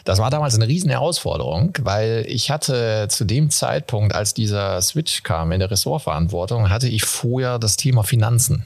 Das 0.05 0.19
war 0.19 0.29
damals 0.29 0.55
eine 0.55 0.67
riesen 0.67 0.89
Herausforderung, 0.89 1.73
weil 1.81 2.25
ich 2.27 2.51
hatte 2.51 3.07
zu 3.09 3.25
dem 3.25 3.49
Zeitpunkt, 3.49 4.15
als 4.15 4.33
dieser 4.33 4.81
Switch 4.81 5.23
kam 5.23 5.51
in 5.51 5.59
der 5.59 5.71
Ressortverantwortung, 5.71 6.69
hatte 6.69 6.87
ich 6.87 7.03
vorher 7.03 7.59
das 7.59 7.77
Thema 7.77 8.03
Finanzen. 8.03 8.65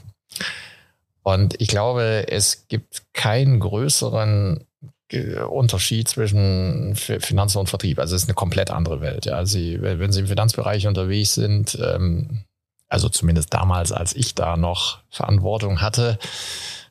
Und 1.22 1.60
ich 1.60 1.68
glaube, 1.68 2.26
es 2.28 2.66
gibt 2.68 3.02
keinen 3.12 3.60
größeren 3.60 4.64
äh, 5.12 5.40
Unterschied 5.40 6.08
zwischen 6.08 6.96
Finanzen 6.96 7.58
und 7.58 7.68
Vertrieb. 7.68 7.98
Also 7.98 8.16
es 8.16 8.22
ist 8.22 8.28
eine 8.28 8.34
komplett 8.34 8.70
andere 8.70 9.00
Welt. 9.00 9.26
Ja. 9.26 9.44
Sie, 9.46 9.80
wenn 9.80 10.12
Sie 10.12 10.20
im 10.20 10.26
Finanzbereich 10.26 10.86
unterwegs 10.86 11.34
sind, 11.34 11.78
ähm, 11.80 12.44
also 12.88 13.08
zumindest 13.08 13.54
damals, 13.54 13.92
als 13.92 14.14
ich 14.14 14.34
da 14.34 14.56
noch 14.56 14.98
Verantwortung 15.10 15.80
hatte, 15.80 16.18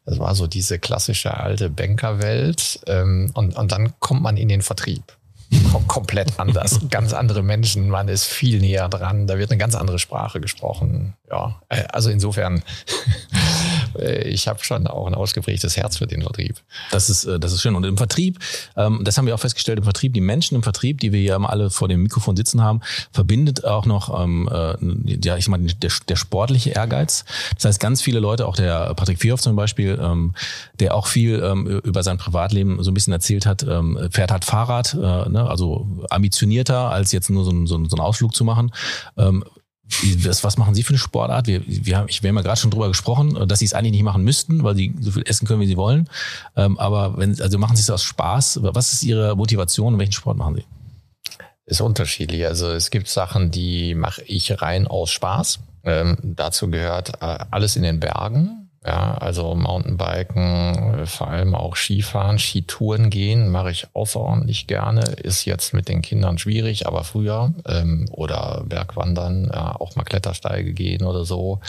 das 0.05 0.19
war 0.19 0.35
so 0.35 0.47
diese 0.47 0.79
klassische 0.79 1.37
alte 1.37 1.69
Bankerwelt. 1.69 2.79
Ähm, 2.87 3.31
und, 3.33 3.55
und 3.55 3.71
dann 3.71 3.93
kommt 3.99 4.21
man 4.21 4.37
in 4.37 4.49
den 4.49 4.61
Vertrieb. 4.61 5.03
Kom 5.71 5.85
komplett 5.87 6.39
anders. 6.39 6.79
ganz 6.89 7.13
andere 7.13 7.43
Menschen, 7.43 7.89
man 7.89 8.07
ist 8.07 8.25
viel 8.25 8.59
näher 8.59 8.87
dran, 8.87 9.27
da 9.27 9.37
wird 9.37 9.51
eine 9.51 9.57
ganz 9.57 9.75
andere 9.75 9.99
Sprache 9.99 10.39
gesprochen. 10.39 11.13
Ja, 11.31 11.61
äh, 11.69 11.83
also 11.91 12.09
insofern 12.09 12.61
ich 14.23 14.47
habe 14.47 14.63
schon 14.63 14.87
auch 14.87 15.07
ein 15.07 15.15
ausgeprägtes 15.15 15.77
Herz 15.77 15.97
für 15.97 16.07
den 16.07 16.21
Vertrieb. 16.21 16.57
Das 16.91 17.09
ist, 17.09 17.25
äh, 17.25 17.39
das 17.39 17.53
ist 17.53 17.61
schön. 17.61 17.75
Und 17.75 17.85
im 17.85 17.97
Vertrieb, 17.97 18.39
ähm, 18.75 19.01
das 19.03 19.17
haben 19.17 19.27
wir 19.27 19.35
auch 19.35 19.39
festgestellt, 19.39 19.77
im 19.77 19.83
Vertrieb, 19.83 20.13
die 20.13 20.21
Menschen 20.21 20.55
im 20.55 20.63
Vertrieb, 20.63 20.99
die 20.99 21.11
wir 21.11 21.19
hier 21.19 21.39
alle 21.41 21.69
vor 21.69 21.87
dem 21.87 22.03
Mikrofon 22.03 22.35
sitzen 22.35 22.61
haben, 22.61 22.81
verbindet 23.11 23.65
auch 23.65 23.85
noch, 23.85 24.21
ähm, 24.23 24.49
äh, 24.51 24.75
ja, 25.23 25.37
ich 25.37 25.47
meine, 25.47 25.67
der, 25.67 25.91
der 26.07 26.15
sportliche 26.15 26.71
Ehrgeiz. 26.71 27.25
Das 27.55 27.65
heißt, 27.65 27.79
ganz 27.79 28.01
viele 28.01 28.19
Leute, 28.19 28.47
auch 28.47 28.55
der 28.55 28.93
Patrick 28.93 29.19
Vierhoff 29.19 29.41
zum 29.41 29.55
Beispiel, 29.55 29.99
ähm, 30.01 30.33
der 30.79 30.95
auch 30.95 31.07
viel 31.07 31.37
über 31.83 32.03
sein 32.03 32.17
Privatleben 32.17 32.83
so 32.83 32.91
ein 32.91 32.93
bisschen 32.93 33.13
erzählt 33.13 33.45
hat, 33.45 33.65
fährt 34.11 34.31
halt 34.31 34.45
Fahrrad, 34.45 34.93
ne, 34.95 35.47
also 35.47 35.87
ambitionierter, 36.09 36.91
als 36.91 37.11
jetzt 37.11 37.29
nur 37.29 37.43
so, 37.43 37.51
ein, 37.51 37.67
so, 37.67 37.77
ein, 37.77 37.89
so 37.89 37.95
einen 37.95 38.05
Ausflug 38.05 38.35
zu 38.35 38.43
machen 38.43 38.71
was, 40.25 40.43
was 40.43 40.57
machen 40.57 40.75
Sie 40.75 40.83
für 40.83 40.91
eine 40.91 40.97
Sportart? 40.97 41.47
Wir, 41.47 41.61
wir 41.65 41.97
haben, 41.97 42.07
ich, 42.09 42.23
wir 42.23 42.29
haben 42.29 42.37
ja 42.37 42.41
gerade 42.41 42.59
schon 42.59 42.71
drüber 42.71 42.87
gesprochen, 42.87 43.47
dass 43.47 43.59
Sie 43.59 43.65
es 43.65 43.73
eigentlich 43.73 43.91
nicht 43.91 44.03
machen 44.03 44.23
müssten, 44.23 44.63
weil 44.63 44.75
Sie 44.75 44.93
so 44.99 45.11
viel 45.11 45.23
essen 45.25 45.47
können, 45.47 45.61
wie 45.61 45.67
Sie 45.67 45.77
wollen. 45.77 46.09
Ähm, 46.55 46.77
aber 46.79 47.17
wenn, 47.17 47.39
also 47.41 47.57
machen 47.57 47.75
Sie 47.75 47.81
es 47.81 47.89
aus 47.89 48.03
Spaß. 48.03 48.59
Was 48.61 48.93
ist 48.93 49.03
Ihre 49.03 49.35
Motivation 49.35 49.93
und 49.93 49.99
welchen 49.99 50.13
Sport 50.13 50.37
machen 50.37 50.55
Sie? 50.55 50.65
Ist 51.65 51.81
unterschiedlich. 51.81 52.45
Also 52.45 52.71
es 52.71 52.89
gibt 52.89 53.07
Sachen, 53.07 53.51
die 53.51 53.95
mache 53.95 54.23
ich 54.23 54.61
rein 54.61 54.87
aus 54.87 55.11
Spaß. 55.11 55.59
Ähm, 55.83 56.17
dazu 56.21 56.69
gehört 56.69 57.21
äh, 57.21 57.39
alles 57.49 57.75
in 57.75 57.83
den 57.83 57.99
Bergen. 57.99 58.60
Ja, 58.83 59.13
also 59.15 59.53
Mountainbiken, 59.53 61.05
vor 61.05 61.27
allem 61.27 61.53
auch 61.53 61.75
Skifahren, 61.75 62.39
Skitouren 62.39 63.11
gehen, 63.11 63.49
mache 63.49 63.69
ich 63.69 63.87
außerordentlich 63.93 64.65
gerne. 64.65 65.01
Ist 65.01 65.45
jetzt 65.45 65.73
mit 65.75 65.87
den 65.87 66.01
Kindern 66.01 66.39
schwierig, 66.39 66.87
aber 66.87 67.03
früher. 67.03 67.53
Ähm, 67.67 68.07
oder 68.11 68.63
Bergwandern, 68.65 69.51
ja, 69.53 69.75
auch 69.75 69.95
mal 69.95 70.03
Klettersteige 70.03 70.73
gehen 70.73 71.03
oder 71.03 71.25
so. 71.25 71.59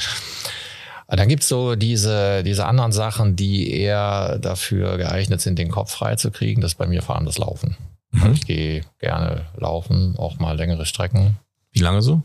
Dann 1.07 1.29
gibt's 1.29 1.49
so 1.49 1.77
diese, 1.77 2.43
diese 2.43 2.65
anderen 2.65 2.93
Sachen, 2.93 3.37
die 3.37 3.71
eher 3.71 4.39
dafür 4.39 4.97
geeignet 4.97 5.43
sind, 5.43 5.59
den 5.59 5.71
Kopf 5.71 5.91
frei 5.91 6.17
zu 6.17 6.31
kriegen. 6.31 6.63
Das 6.63 6.73
ist 6.73 6.79
bei 6.79 6.87
mir 6.87 7.03
vor 7.03 7.17
allem 7.17 7.27
das 7.27 7.37
Laufen. 7.37 7.77
Mhm. 8.13 8.33
Ich 8.33 8.47
gehe 8.47 8.85
gerne 8.99 9.43
laufen, 9.59 10.15
auch 10.17 10.39
mal 10.39 10.57
längere 10.57 10.87
Strecken. 10.87 11.37
Wie 11.73 11.81
lange 11.81 12.01
so? 12.01 12.23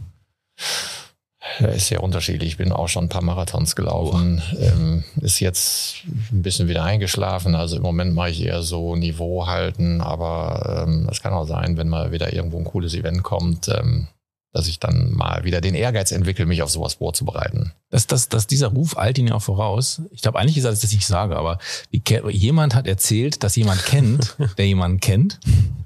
Ist 1.59 1.87
sehr 1.87 2.03
unterschiedlich. 2.03 2.51
Ich 2.51 2.57
bin 2.57 2.71
auch 2.71 2.87
schon 2.87 3.05
ein 3.05 3.09
paar 3.09 3.23
Marathons 3.23 3.75
gelaufen. 3.75 4.41
Oh. 4.53 4.57
Ähm, 4.59 5.03
ist 5.21 5.39
jetzt 5.39 6.03
ein 6.31 6.41
bisschen 6.41 6.67
wieder 6.67 6.83
eingeschlafen. 6.83 7.55
Also 7.55 7.77
im 7.77 7.83
Moment 7.83 8.13
mache 8.13 8.29
ich 8.29 8.43
eher 8.43 8.61
so 8.61 8.95
Niveau 8.95 9.47
halten. 9.47 10.01
Aber 10.01 10.85
ähm, 10.85 11.07
es 11.11 11.21
kann 11.21 11.33
auch 11.33 11.47
sein, 11.47 11.77
wenn 11.77 11.89
mal 11.89 12.11
wieder 12.11 12.33
irgendwo 12.33 12.57
ein 12.57 12.65
cooles 12.65 12.93
Event 12.93 13.23
kommt, 13.23 13.67
ähm, 13.69 14.07
dass 14.53 14.67
ich 14.67 14.79
dann 14.79 15.11
mal 15.11 15.43
wieder 15.43 15.61
den 15.61 15.75
Ehrgeiz 15.75 16.11
entwickle, 16.11 16.45
mich 16.45 16.63
auf 16.63 16.71
sowas 16.71 16.95
vorzubereiten. 16.95 17.73
Das, 17.89 18.07
das, 18.07 18.29
das, 18.29 18.47
dieser 18.47 18.69
Ruf 18.69 18.97
eilt 18.97 19.17
ihn 19.17 19.27
ja 19.27 19.35
auch 19.35 19.41
voraus. 19.41 20.01
Ich 20.11 20.21
glaube, 20.21 20.39
eigentlich 20.39 20.57
ist 20.57 20.63
das, 20.63 20.79
dass 20.79 20.83
ich 20.83 20.89
das 20.89 20.95
nicht 20.95 21.07
sage, 21.07 21.35
aber 21.35 21.59
jemand 21.91 22.73
hat 22.73 22.87
erzählt, 22.87 23.43
dass 23.43 23.55
jemand 23.55 23.85
kennt, 23.85 24.35
der 24.57 24.65
jemanden 24.65 24.99
kennt, 24.99 25.39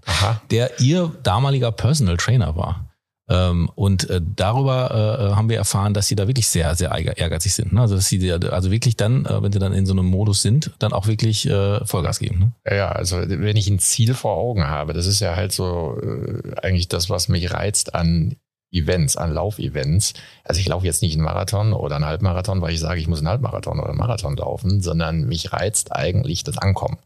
Aha. 0.05 0.41
der 0.51 0.79
ihr 0.79 1.11
damaliger 1.23 1.71
Personal 1.71 2.17
Trainer 2.17 2.55
war. 2.55 2.90
Ähm, 3.31 3.69
und 3.75 4.09
äh, 4.09 4.19
darüber 4.21 5.29
äh, 5.31 5.35
haben 5.35 5.49
wir 5.49 5.55
erfahren, 5.55 5.93
dass 5.93 6.07
sie 6.07 6.15
da 6.15 6.27
wirklich 6.27 6.49
sehr, 6.49 6.75
sehr 6.75 6.91
ehrgeizig 6.91 7.53
sind. 7.53 7.71
Ne? 7.71 7.79
Also 7.79 7.95
dass 7.95 8.09
sie 8.09 8.29
also 8.31 8.71
wirklich 8.71 8.97
dann, 8.97 9.25
äh, 9.25 9.41
wenn 9.41 9.53
sie 9.53 9.59
dann 9.59 9.71
in 9.71 9.85
so 9.85 9.93
einem 9.93 10.05
Modus 10.05 10.41
sind, 10.41 10.71
dann 10.79 10.91
auch 10.91 11.07
wirklich 11.07 11.47
äh, 11.47 11.85
Vollgas 11.85 12.19
geben. 12.19 12.51
Ne? 12.65 12.75
Ja, 12.75 12.91
also 12.91 13.17
wenn 13.25 13.55
ich 13.55 13.69
ein 13.69 13.79
Ziel 13.79 14.15
vor 14.15 14.35
Augen 14.35 14.67
habe, 14.67 14.91
das 14.91 15.05
ist 15.05 15.21
ja 15.21 15.37
halt 15.37 15.53
so 15.53 15.97
äh, 16.03 16.55
eigentlich 16.61 16.89
das, 16.89 17.09
was 17.09 17.29
mich 17.29 17.53
reizt 17.53 17.95
an 17.95 18.35
Events, 18.73 19.15
an 19.15 19.33
Laufevents. 19.33 20.13
Also 20.43 20.59
ich 20.59 20.67
laufe 20.67 20.85
jetzt 20.85 21.01
nicht 21.01 21.15
einen 21.15 21.23
Marathon 21.23 21.71
oder 21.71 21.95
einen 21.95 22.05
Halbmarathon, 22.05 22.61
weil 22.61 22.73
ich 22.73 22.81
sage, 22.81 22.99
ich 22.99 23.07
muss 23.07 23.19
einen 23.19 23.29
Halbmarathon 23.29 23.79
oder 23.79 23.89
einen 23.89 23.97
Marathon 23.97 24.35
laufen, 24.35 24.81
sondern 24.81 25.23
mich 25.23 25.53
reizt 25.53 25.93
eigentlich 25.93 26.43
das 26.43 26.57
Ankommen. 26.57 26.97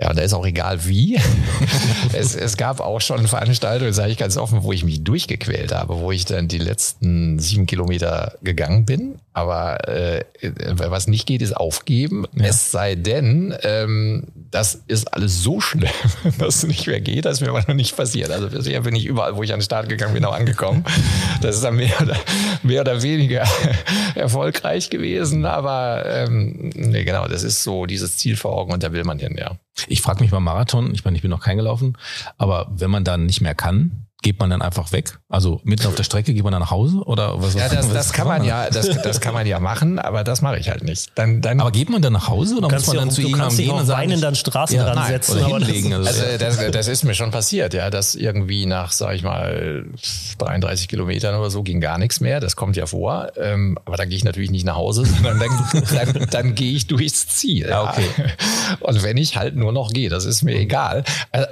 Ja, 0.00 0.12
da 0.12 0.22
ist 0.22 0.32
auch 0.32 0.46
egal 0.46 0.86
wie. 0.86 1.18
es, 2.12 2.36
es 2.36 2.56
gab 2.56 2.80
auch 2.80 3.00
schon 3.00 3.26
Veranstaltungen, 3.26 3.92
sage 3.92 4.12
ich 4.12 4.18
ganz 4.18 4.36
offen, 4.36 4.62
wo 4.62 4.72
ich 4.72 4.84
mich 4.84 5.02
durchgequält 5.02 5.72
habe, 5.72 5.98
wo 5.98 6.12
ich 6.12 6.24
dann 6.24 6.46
die 6.46 6.58
letzten 6.58 7.40
sieben 7.40 7.66
Kilometer 7.66 8.34
gegangen 8.42 8.84
bin. 8.84 9.18
Aber 9.38 9.88
äh, 9.88 10.24
was 10.74 11.06
nicht 11.06 11.26
geht, 11.26 11.42
ist 11.42 11.56
aufgeben. 11.56 12.26
Ja. 12.34 12.46
Es 12.46 12.72
sei 12.72 12.96
denn, 12.96 13.54
ähm, 13.62 14.24
das 14.34 14.82
ist 14.88 15.14
alles 15.14 15.44
so 15.44 15.60
schlimm, 15.60 15.88
dass 16.38 16.56
es 16.56 16.66
nicht 16.66 16.88
mehr 16.88 17.00
geht. 17.00 17.24
Das 17.24 17.34
ist 17.34 17.40
mir 17.42 17.50
aber 17.50 17.60
noch 17.60 17.74
nicht 17.74 17.96
passiert. 17.96 18.32
Also 18.32 18.48
bisher 18.48 18.80
bin 18.80 18.96
ich 18.96 19.06
überall, 19.06 19.36
wo 19.36 19.44
ich 19.44 19.52
an 19.52 19.60
den 19.60 19.64
Start 19.64 19.88
gegangen 19.88 20.14
bin, 20.14 20.24
auch 20.24 20.34
angekommen. 20.34 20.84
Das 21.40 21.54
ist 21.54 21.62
dann 21.62 21.76
mehr 21.76 21.92
oder, 22.02 22.16
mehr 22.64 22.80
oder 22.80 23.00
weniger 23.02 23.44
erfolgreich 24.16 24.90
gewesen. 24.90 25.44
Aber 25.44 26.04
ähm, 26.04 26.72
nee, 26.74 27.04
genau, 27.04 27.28
das 27.28 27.44
ist 27.44 27.62
so 27.62 27.86
dieses 27.86 28.16
Ziel 28.16 28.34
vor 28.34 28.52
Augen 28.52 28.72
und 28.72 28.82
da 28.82 28.92
will 28.92 29.04
man 29.04 29.20
hin, 29.20 29.36
ja. 29.38 29.56
Ich 29.86 30.02
frage 30.02 30.20
mich 30.20 30.32
beim 30.32 30.42
Marathon, 30.42 30.92
ich 30.94 31.04
meine, 31.04 31.16
ich 31.16 31.22
bin 31.22 31.30
noch 31.30 31.40
kein 31.40 31.56
gelaufen, 31.56 31.96
aber 32.38 32.66
wenn 32.74 32.90
man 32.90 33.04
dann 33.04 33.26
nicht 33.26 33.40
mehr 33.40 33.54
kann, 33.54 34.07
geht 34.22 34.40
man 34.40 34.50
dann 34.50 34.62
einfach 34.62 34.90
weg? 34.92 35.18
Also 35.28 35.60
mitten 35.62 35.86
auf 35.86 35.94
der 35.94 36.02
Strecke 36.02 36.34
geht 36.34 36.42
man 36.42 36.52
dann 36.52 36.60
nach 36.60 36.70
Hause 36.70 36.98
oder 37.04 37.40
was? 37.40 37.54
Ja, 37.54 37.68
das, 37.72 37.88
das 37.92 38.12
kann 38.12 38.26
man 38.26 38.42
ja, 38.44 38.68
das, 38.68 38.88
das 39.02 39.20
kann 39.20 39.32
man 39.32 39.46
ja 39.46 39.60
machen, 39.60 39.98
aber 39.98 40.24
das 40.24 40.42
mache 40.42 40.58
ich 40.58 40.68
halt 40.68 40.82
nicht. 40.82 41.12
Dann, 41.14 41.40
dann 41.40 41.60
aber 41.60 41.70
geht 41.70 41.88
man 41.88 42.02
dann 42.02 42.14
nach 42.14 42.28
Hause 42.28 42.56
oder 42.56 42.68
muss 42.68 42.86
man 42.88 42.96
dann 42.96 43.08
auch, 43.08 43.12
zu 43.12 43.22
ihm 43.22 43.38
gehen 43.56 43.70
und 43.70 43.86
sagen, 43.86 44.10
weinen 44.10 44.20
dann 44.20 44.34
Straßen 44.34 44.76
ja, 44.76 44.92
dran 44.92 45.06
setzen 45.06 45.44
oder 45.44 45.64
hinlegen? 45.64 45.90
Das, 45.90 46.20
also 46.20 46.38
das, 46.38 46.70
das 46.72 46.88
ist 46.88 47.04
mir 47.04 47.14
schon 47.14 47.30
passiert, 47.30 47.74
ja, 47.74 47.90
dass 47.90 48.16
irgendwie 48.16 48.66
nach, 48.66 48.90
sag 48.90 49.14
ich 49.14 49.22
mal, 49.22 49.84
33 50.38 50.88
Kilometern 50.88 51.38
oder 51.38 51.50
so 51.50 51.62
ging 51.62 51.80
gar 51.80 51.98
nichts 51.98 52.20
mehr. 52.20 52.40
Das 52.40 52.56
kommt 52.56 52.76
ja 52.76 52.86
vor. 52.86 53.30
Ähm, 53.36 53.78
aber 53.84 53.96
dann 53.96 54.08
gehe 54.08 54.16
ich 54.16 54.24
natürlich 54.24 54.50
nicht 54.50 54.66
nach 54.66 54.76
Hause, 54.76 55.04
sondern 55.22 55.38
dann, 55.38 55.84
dann, 55.94 56.26
dann 56.30 56.54
gehe 56.54 56.72
ich 56.72 56.88
durchs 56.88 57.28
Ziel. 57.28 57.68
Ja, 57.68 57.90
okay. 57.90 58.08
Und 58.80 59.02
wenn 59.02 59.16
ich 59.16 59.36
halt 59.36 59.54
nur 59.54 59.72
noch 59.72 59.92
gehe, 59.92 60.08
das 60.08 60.24
ist 60.24 60.42
mir 60.42 60.56
egal. 60.56 61.04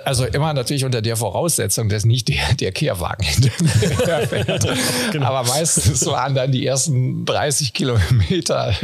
Also 0.04 0.24
immer 0.24 0.52
natürlich 0.52 0.84
unter 0.84 1.02
der 1.02 1.16
Voraussetzung, 1.16 1.88
dass 1.88 2.04
nicht 2.04 2.28
der 2.28 2.55
der 2.60 2.72
Kehrwagen 2.72 3.24
hinter 3.24 3.50
mir 3.62 3.68
fährt. 4.26 4.66
genau. 5.12 5.26
Aber 5.26 5.48
meistens 5.48 6.04
waren 6.06 6.34
dann 6.34 6.52
die 6.52 6.66
ersten 6.66 7.24
30 7.24 7.72
Kilometer 7.72 8.74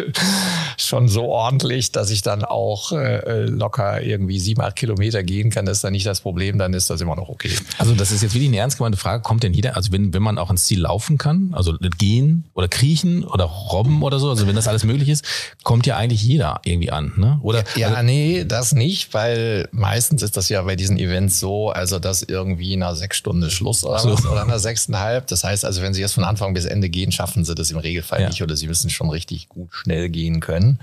schon 0.77 1.09
so 1.09 1.25
ordentlich, 1.25 1.93
dass 1.93 2.11
ich 2.11 2.23
dann 2.23 2.45
auch 2.45 2.93
äh, 2.93 3.45
locker 3.45 4.03
irgendwie 4.03 4.39
sieben, 4.39 4.63
acht 4.63 4.77
Kilometer 4.77 5.23
gehen 5.23 5.51
kann. 5.51 5.67
Das 5.67 5.79
ist 5.79 5.85
dann 5.85 5.93
nicht 5.93 6.07
das 6.07 6.21
Problem, 6.21 6.59
dann 6.59 6.75
ist 6.75 6.91
das 6.91 7.01
immer 7.01 7.17
noch 7.17 7.29
okay. 7.29 7.53
Also 7.79 7.95
das 7.95 8.11
ist 8.11 8.23
jetzt 8.23 8.35
wirklich 8.35 8.49
eine 8.49 8.59
ernst 8.59 8.79
gemeinte 8.79 8.99
Frage. 8.99 9.23
Kommt 9.23 9.43
denn 9.43 9.55
jeder, 9.55 9.77
also 9.77 9.93
wenn, 9.93 10.13
wenn 10.13 10.23
man 10.23 10.39
auch 10.39 10.51
ins 10.51 10.65
Ziel 10.65 10.81
laufen 10.81 11.19
kann, 11.19 11.51
also 11.53 11.77
gehen 11.99 12.45
oder 12.55 12.69
kriechen 12.69 13.25
oder 13.25 13.45
robben 13.45 14.03
oder 14.03 14.19
so, 14.19 14.31
also 14.31 14.47
wenn 14.47 14.57
das 14.57 14.69
alles 14.69 14.85
möglich 14.85 15.09
ist, 15.09 15.25
kommt 15.63 15.87
ja 15.87 15.97
eigentlich 15.97 16.23
jeder 16.23 16.61
irgendwie 16.65 16.91
an, 16.91 17.13
ne? 17.17 17.39
Oder? 17.43 17.65
Ja, 17.77 17.89
also, 17.89 18.03
nee, 18.03 18.45
das 18.45 18.73
nicht, 18.73 19.15
weil 19.15 19.69
meistens 19.73 20.23
ist 20.23 20.37
das 20.37 20.49
ja 20.49 20.63
bei 20.63 20.77
diesen 20.77 20.99
Events 20.99 21.41
so, 21.41 21.71
also 21.71 21.99
dass 21.99 22.23
irgendwie 22.23 22.77
nach 22.77 22.95
sechs 22.95 23.17
Stunden 23.17 23.51
Schluss 23.63 23.85
oder 23.85 23.99
so. 23.99 24.13
was, 24.13 24.27
oder 24.27 24.45
nach 24.45 24.59
sechseinhalb. 24.59 25.27
Das 25.27 25.45
heißt 25.45 25.65
also, 25.65 25.83
wenn 25.83 25.95
Sie 25.95 26.01
jetzt 26.01 26.13
von 26.13 26.25
Anfang 26.25 26.55
bis 26.55 26.65
Ende 26.65 26.89
gehen, 26.89 27.13
schaffen 27.13 27.45
Sie 27.45 27.55
das 27.55 27.71
im 27.71 27.79
Regelfall 27.79 28.21
ja. 28.21 28.29
nicht 28.29 28.43
oder 28.43 28.57
Sie 28.57 28.67
müssen 28.67 28.91
schon 28.91 29.11
richtig 29.11 29.49
gut 29.49 29.71
schnell 29.73 30.09
gehen 30.09 30.41
können. 30.41 30.81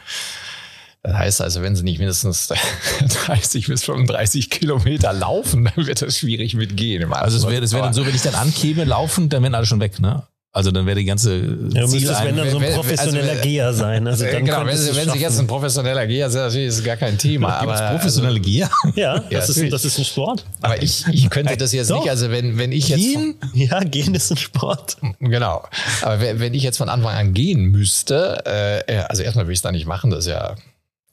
Das 1.02 1.14
heißt 1.14 1.42
also, 1.42 1.62
wenn 1.62 1.76
Sie 1.76 1.84
nicht 1.84 2.00
mindestens 2.00 2.52
30 3.28 3.68
bis 3.68 3.84
35 3.84 4.50
Kilometer 4.50 5.14
laufen, 5.14 5.66
dann 5.76 5.86
wird 5.86 6.02
das 6.02 6.18
schwierig 6.18 6.56
mit 6.56 6.76
gehen. 6.76 7.12
Also 7.14 7.38
es 7.38 7.44
wäre 7.48 7.72
wär 7.72 7.82
dann 7.82 7.94
so, 7.94 8.06
wenn 8.06 8.16
ich 8.16 8.22
dann 8.22 8.36
ankäme, 8.36 8.84
laufen, 8.84 9.30
dann 9.30 9.44
wären 9.44 9.56
alle 9.56 9.66
schon 9.66 9.80
weg, 9.80 10.00
ne? 10.00 10.24
Also 10.52 10.72
dann 10.72 10.88
wäre 10.88 10.98
die 10.98 11.06
ganze 11.06 11.38
ja, 11.74 11.86
Ziel 11.86 12.10
wenn 12.24 12.36
dann 12.36 12.50
so 12.50 12.58
ein 12.58 12.74
professioneller 12.74 13.32
also, 13.32 13.44
Geher 13.44 13.72
sein. 13.72 14.08
Also 14.08 14.26
dann 14.32 14.46
genau, 14.46 14.66
wenn, 14.66 14.78
Sie, 14.78 14.96
wenn 14.96 15.10
Sie 15.12 15.20
jetzt 15.20 15.40
ein 15.40 15.46
professioneller 15.46 16.08
Geher 16.08 16.28
sind, 16.32 16.42
natürlich 16.42 16.68
ist 16.70 16.80
es 16.80 16.84
gar 16.84 16.98
kein 16.98 17.20
Thema. 17.20 17.54
aber 17.58 17.98
professionelle 17.98 18.40
Geher? 18.40 18.70
Ja, 18.96 19.16
ja 19.30 19.40
das, 19.40 19.50
ist, 19.50 19.72
das 19.72 19.86
ist 19.86 20.00
ein 20.00 20.06
Sport. 20.06 20.46
Aber 20.62 20.82
ich, 20.82 21.06
ich 21.12 21.30
könnte 21.30 21.56
das 21.56 21.72
jetzt 21.72 21.92
Doch. 21.92 22.02
nicht. 22.02 22.10
Also 22.10 22.32
wenn, 22.32 22.58
wenn 22.58 22.72
ich 22.72 22.90
jetzt 22.90 23.00
gehen, 23.00 23.36
ja, 23.54 23.80
gehen 23.82 24.16
ist 24.16 24.32
ein 24.32 24.38
Sport. 24.38 24.98
Genau. 25.20 25.64
Aber 26.02 26.20
wenn 26.20 26.54
ich 26.56 26.64
jetzt 26.64 26.78
von 26.78 26.90
Anfang 26.90 27.16
an 27.16 27.34
gehen 27.34 27.66
müsste, 27.66 28.84
äh, 28.88 29.04
also 29.08 29.22
erstmal 29.22 29.46
will 29.46 29.54
ich 29.54 29.60
es 29.60 29.64
da 29.64 29.72
nicht 29.72 29.86
machen. 29.86 30.10
Das 30.10 30.26
ist 30.26 30.32
ja 30.32 30.56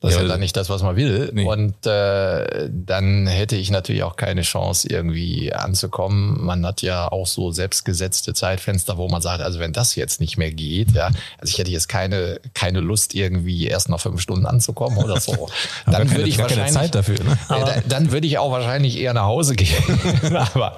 das 0.00 0.12
ja, 0.12 0.18
ist 0.18 0.22
ja 0.24 0.28
dann 0.28 0.40
nicht 0.40 0.54
das, 0.56 0.68
was 0.68 0.82
man 0.82 0.94
will. 0.94 1.30
Nee. 1.32 1.44
Und 1.46 1.86
äh, 1.86 2.68
dann 2.70 3.26
hätte 3.26 3.56
ich 3.56 3.70
natürlich 3.70 4.02
auch 4.02 4.16
keine 4.16 4.42
Chance, 4.42 4.88
irgendwie 4.88 5.54
anzukommen. 5.54 6.44
Man 6.44 6.66
hat 6.66 6.82
ja 6.82 7.10
auch 7.10 7.26
so 7.26 7.50
selbstgesetzte 7.50 8.34
Zeitfenster, 8.34 8.98
wo 8.98 9.08
man 9.08 9.22
sagt, 9.22 9.40
also 9.42 9.58
wenn 9.58 9.72
das 9.72 9.94
jetzt 9.94 10.20
nicht 10.20 10.36
mehr 10.36 10.52
geht, 10.52 10.92
ja, 10.92 11.06
also 11.38 11.50
ich 11.50 11.58
hätte 11.58 11.70
jetzt 11.70 11.88
keine, 11.88 12.40
keine 12.52 12.80
Lust, 12.80 13.14
irgendwie 13.14 13.66
erst 13.66 13.88
nach 13.88 14.00
fünf 14.00 14.20
Stunden 14.20 14.44
anzukommen 14.44 14.98
oder 14.98 15.18
so. 15.18 15.48
dann 15.86 16.10
würde 16.10 16.28
ich 16.28 16.36
wahrscheinlich 16.36 16.72
Zeit 16.72 16.94
dafür, 16.94 17.16
ne? 17.24 17.38
Äh, 17.48 17.80
dann 17.88 18.12
würde 18.12 18.26
ich 18.26 18.36
auch 18.36 18.50
wahrscheinlich 18.50 18.98
eher 18.98 19.14
nach 19.14 19.24
Hause 19.24 19.56
gehen. 19.56 20.36
Aber 20.52 20.76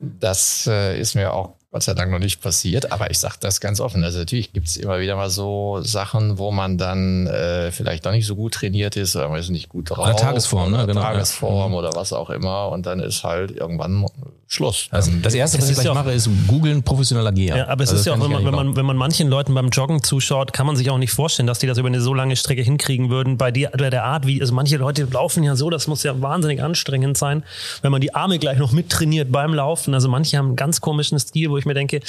das 0.00 0.66
äh, 0.66 0.98
ist 0.98 1.14
mir 1.14 1.32
auch 1.32 1.54
Gott 1.74 1.82
sei 1.82 1.94
Dank 1.94 2.12
noch 2.12 2.20
nicht 2.20 2.40
passiert, 2.40 2.92
aber 2.92 3.10
ich 3.10 3.18
sage 3.18 3.34
das 3.40 3.60
ganz 3.60 3.80
offen. 3.80 4.04
Also 4.04 4.20
natürlich 4.20 4.52
gibt 4.52 4.68
es 4.68 4.76
immer 4.76 5.00
wieder 5.00 5.16
mal 5.16 5.28
so 5.28 5.80
Sachen, 5.82 6.38
wo 6.38 6.52
man 6.52 6.78
dann 6.78 7.26
äh, 7.26 7.72
vielleicht 7.72 8.06
doch 8.06 8.12
nicht 8.12 8.26
so 8.26 8.36
gut 8.36 8.54
trainiert 8.54 8.94
ist 8.94 9.16
oder 9.16 9.28
man 9.28 9.40
ist 9.40 9.50
nicht 9.50 9.70
gut 9.70 9.90
drauf. 9.90 10.06
Oder 10.06 10.14
Tagesform, 10.14 10.70
ne? 10.70 10.86
Genau. 10.86 11.00
Tagesform 11.00 11.72
ja. 11.72 11.78
oder 11.78 11.90
was 11.96 12.12
auch 12.12 12.30
immer 12.30 12.68
und 12.68 12.86
dann 12.86 13.00
ist 13.00 13.24
halt 13.24 13.50
irgendwann 13.50 14.06
Schluss. 14.46 14.88
Also 14.90 15.10
das 15.22 15.34
Erste, 15.34 15.58
was 15.58 15.68
ich 15.68 15.78
gleich 15.78 15.92
mache, 15.92 16.12
ist 16.12 16.28
googeln 16.46 16.82
professioneller 16.82 17.32
Geher. 17.32 17.56
Ja, 17.56 17.68
aber 17.68 17.82
es 17.82 17.90
also 17.90 18.00
ist 18.00 18.06
ja 18.06 18.12
auch, 18.12 18.20
wenn 18.20 18.30
man, 18.30 18.44
wenn, 18.44 18.54
man, 18.54 18.76
wenn 18.76 18.86
man 18.86 18.96
manchen 18.96 19.28
Leuten 19.28 19.54
beim 19.54 19.70
Joggen 19.70 20.02
zuschaut, 20.02 20.52
kann 20.52 20.66
man 20.66 20.76
sich 20.76 20.90
auch 20.90 20.98
nicht 20.98 21.12
vorstellen, 21.12 21.46
dass 21.46 21.58
die 21.58 21.66
das 21.66 21.78
über 21.78 21.88
eine 21.88 22.00
so 22.00 22.14
lange 22.14 22.36
Strecke 22.36 22.62
hinkriegen 22.62 23.10
würden. 23.10 23.36
Bei, 23.36 23.50
die, 23.50 23.66
bei 23.76 23.90
der 23.90 24.04
Art, 24.04 24.26
wie, 24.26 24.40
also 24.40 24.54
manche 24.54 24.76
Leute 24.76 25.08
laufen 25.10 25.42
ja 25.42 25.56
so, 25.56 25.70
das 25.70 25.86
muss 25.88 26.02
ja 26.02 26.20
wahnsinnig 26.20 26.62
anstrengend 26.62 27.16
sein, 27.16 27.42
wenn 27.82 27.90
man 27.90 28.00
die 28.00 28.14
Arme 28.14 28.38
gleich 28.38 28.58
noch 28.58 28.72
mittrainiert 28.72 29.32
beim 29.32 29.54
Laufen. 29.54 29.94
Also 29.94 30.08
manche 30.08 30.38
haben 30.38 30.48
einen 30.48 30.56
ganz 30.56 30.80
komischen 30.80 31.18
Stil, 31.18 31.50
wo 31.50 31.58
ich 31.58 31.63
mir 31.64 31.74
denke, 31.74 32.00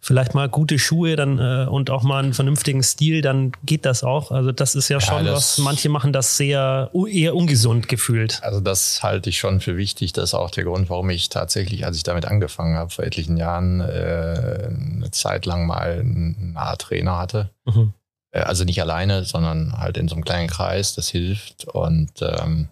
vielleicht 0.00 0.34
mal 0.34 0.48
gute 0.48 0.78
Schuhe 0.78 1.16
dann 1.16 1.38
äh, 1.38 1.66
und 1.68 1.90
auch 1.90 2.02
mal 2.02 2.22
einen 2.22 2.34
vernünftigen 2.34 2.82
Stil, 2.82 3.22
dann 3.22 3.52
geht 3.64 3.84
das 3.84 4.04
auch. 4.04 4.30
Also 4.30 4.52
das 4.52 4.74
ist 4.74 4.88
ja, 4.88 4.98
ja 4.98 5.00
schon 5.00 5.26
was, 5.26 5.58
manche 5.58 5.88
machen 5.88 6.12
das 6.12 6.36
sehr 6.36 6.90
eher 7.08 7.34
ungesund 7.34 7.88
gefühlt. 7.88 8.40
Also 8.42 8.60
das 8.60 9.02
halte 9.02 9.30
ich 9.30 9.38
schon 9.38 9.60
für 9.60 9.76
wichtig. 9.76 10.12
Das 10.12 10.30
ist 10.30 10.34
auch 10.34 10.50
der 10.50 10.64
Grund, 10.64 10.90
warum 10.90 11.10
ich 11.10 11.28
tatsächlich 11.28 11.86
als 11.86 11.96
ich 11.96 12.02
damit 12.02 12.26
angefangen 12.26 12.76
habe, 12.76 12.90
vor 12.90 13.04
etlichen 13.04 13.36
Jahren, 13.36 13.80
äh, 13.80 14.68
eine 14.68 15.10
Zeit 15.10 15.46
lang 15.46 15.66
mal 15.66 16.00
einen 16.00 16.54
Art 16.56 16.82
Trainer 16.82 17.18
hatte. 17.18 17.50
Mhm. 17.64 17.92
Äh, 18.30 18.40
also 18.40 18.64
nicht 18.64 18.80
alleine, 18.80 19.24
sondern 19.24 19.78
halt 19.78 19.96
in 19.96 20.08
so 20.08 20.14
einem 20.14 20.24
kleinen 20.24 20.48
Kreis, 20.48 20.94
das 20.94 21.08
hilft. 21.08 21.66
Und 21.66 22.10
ähm, 22.22 22.68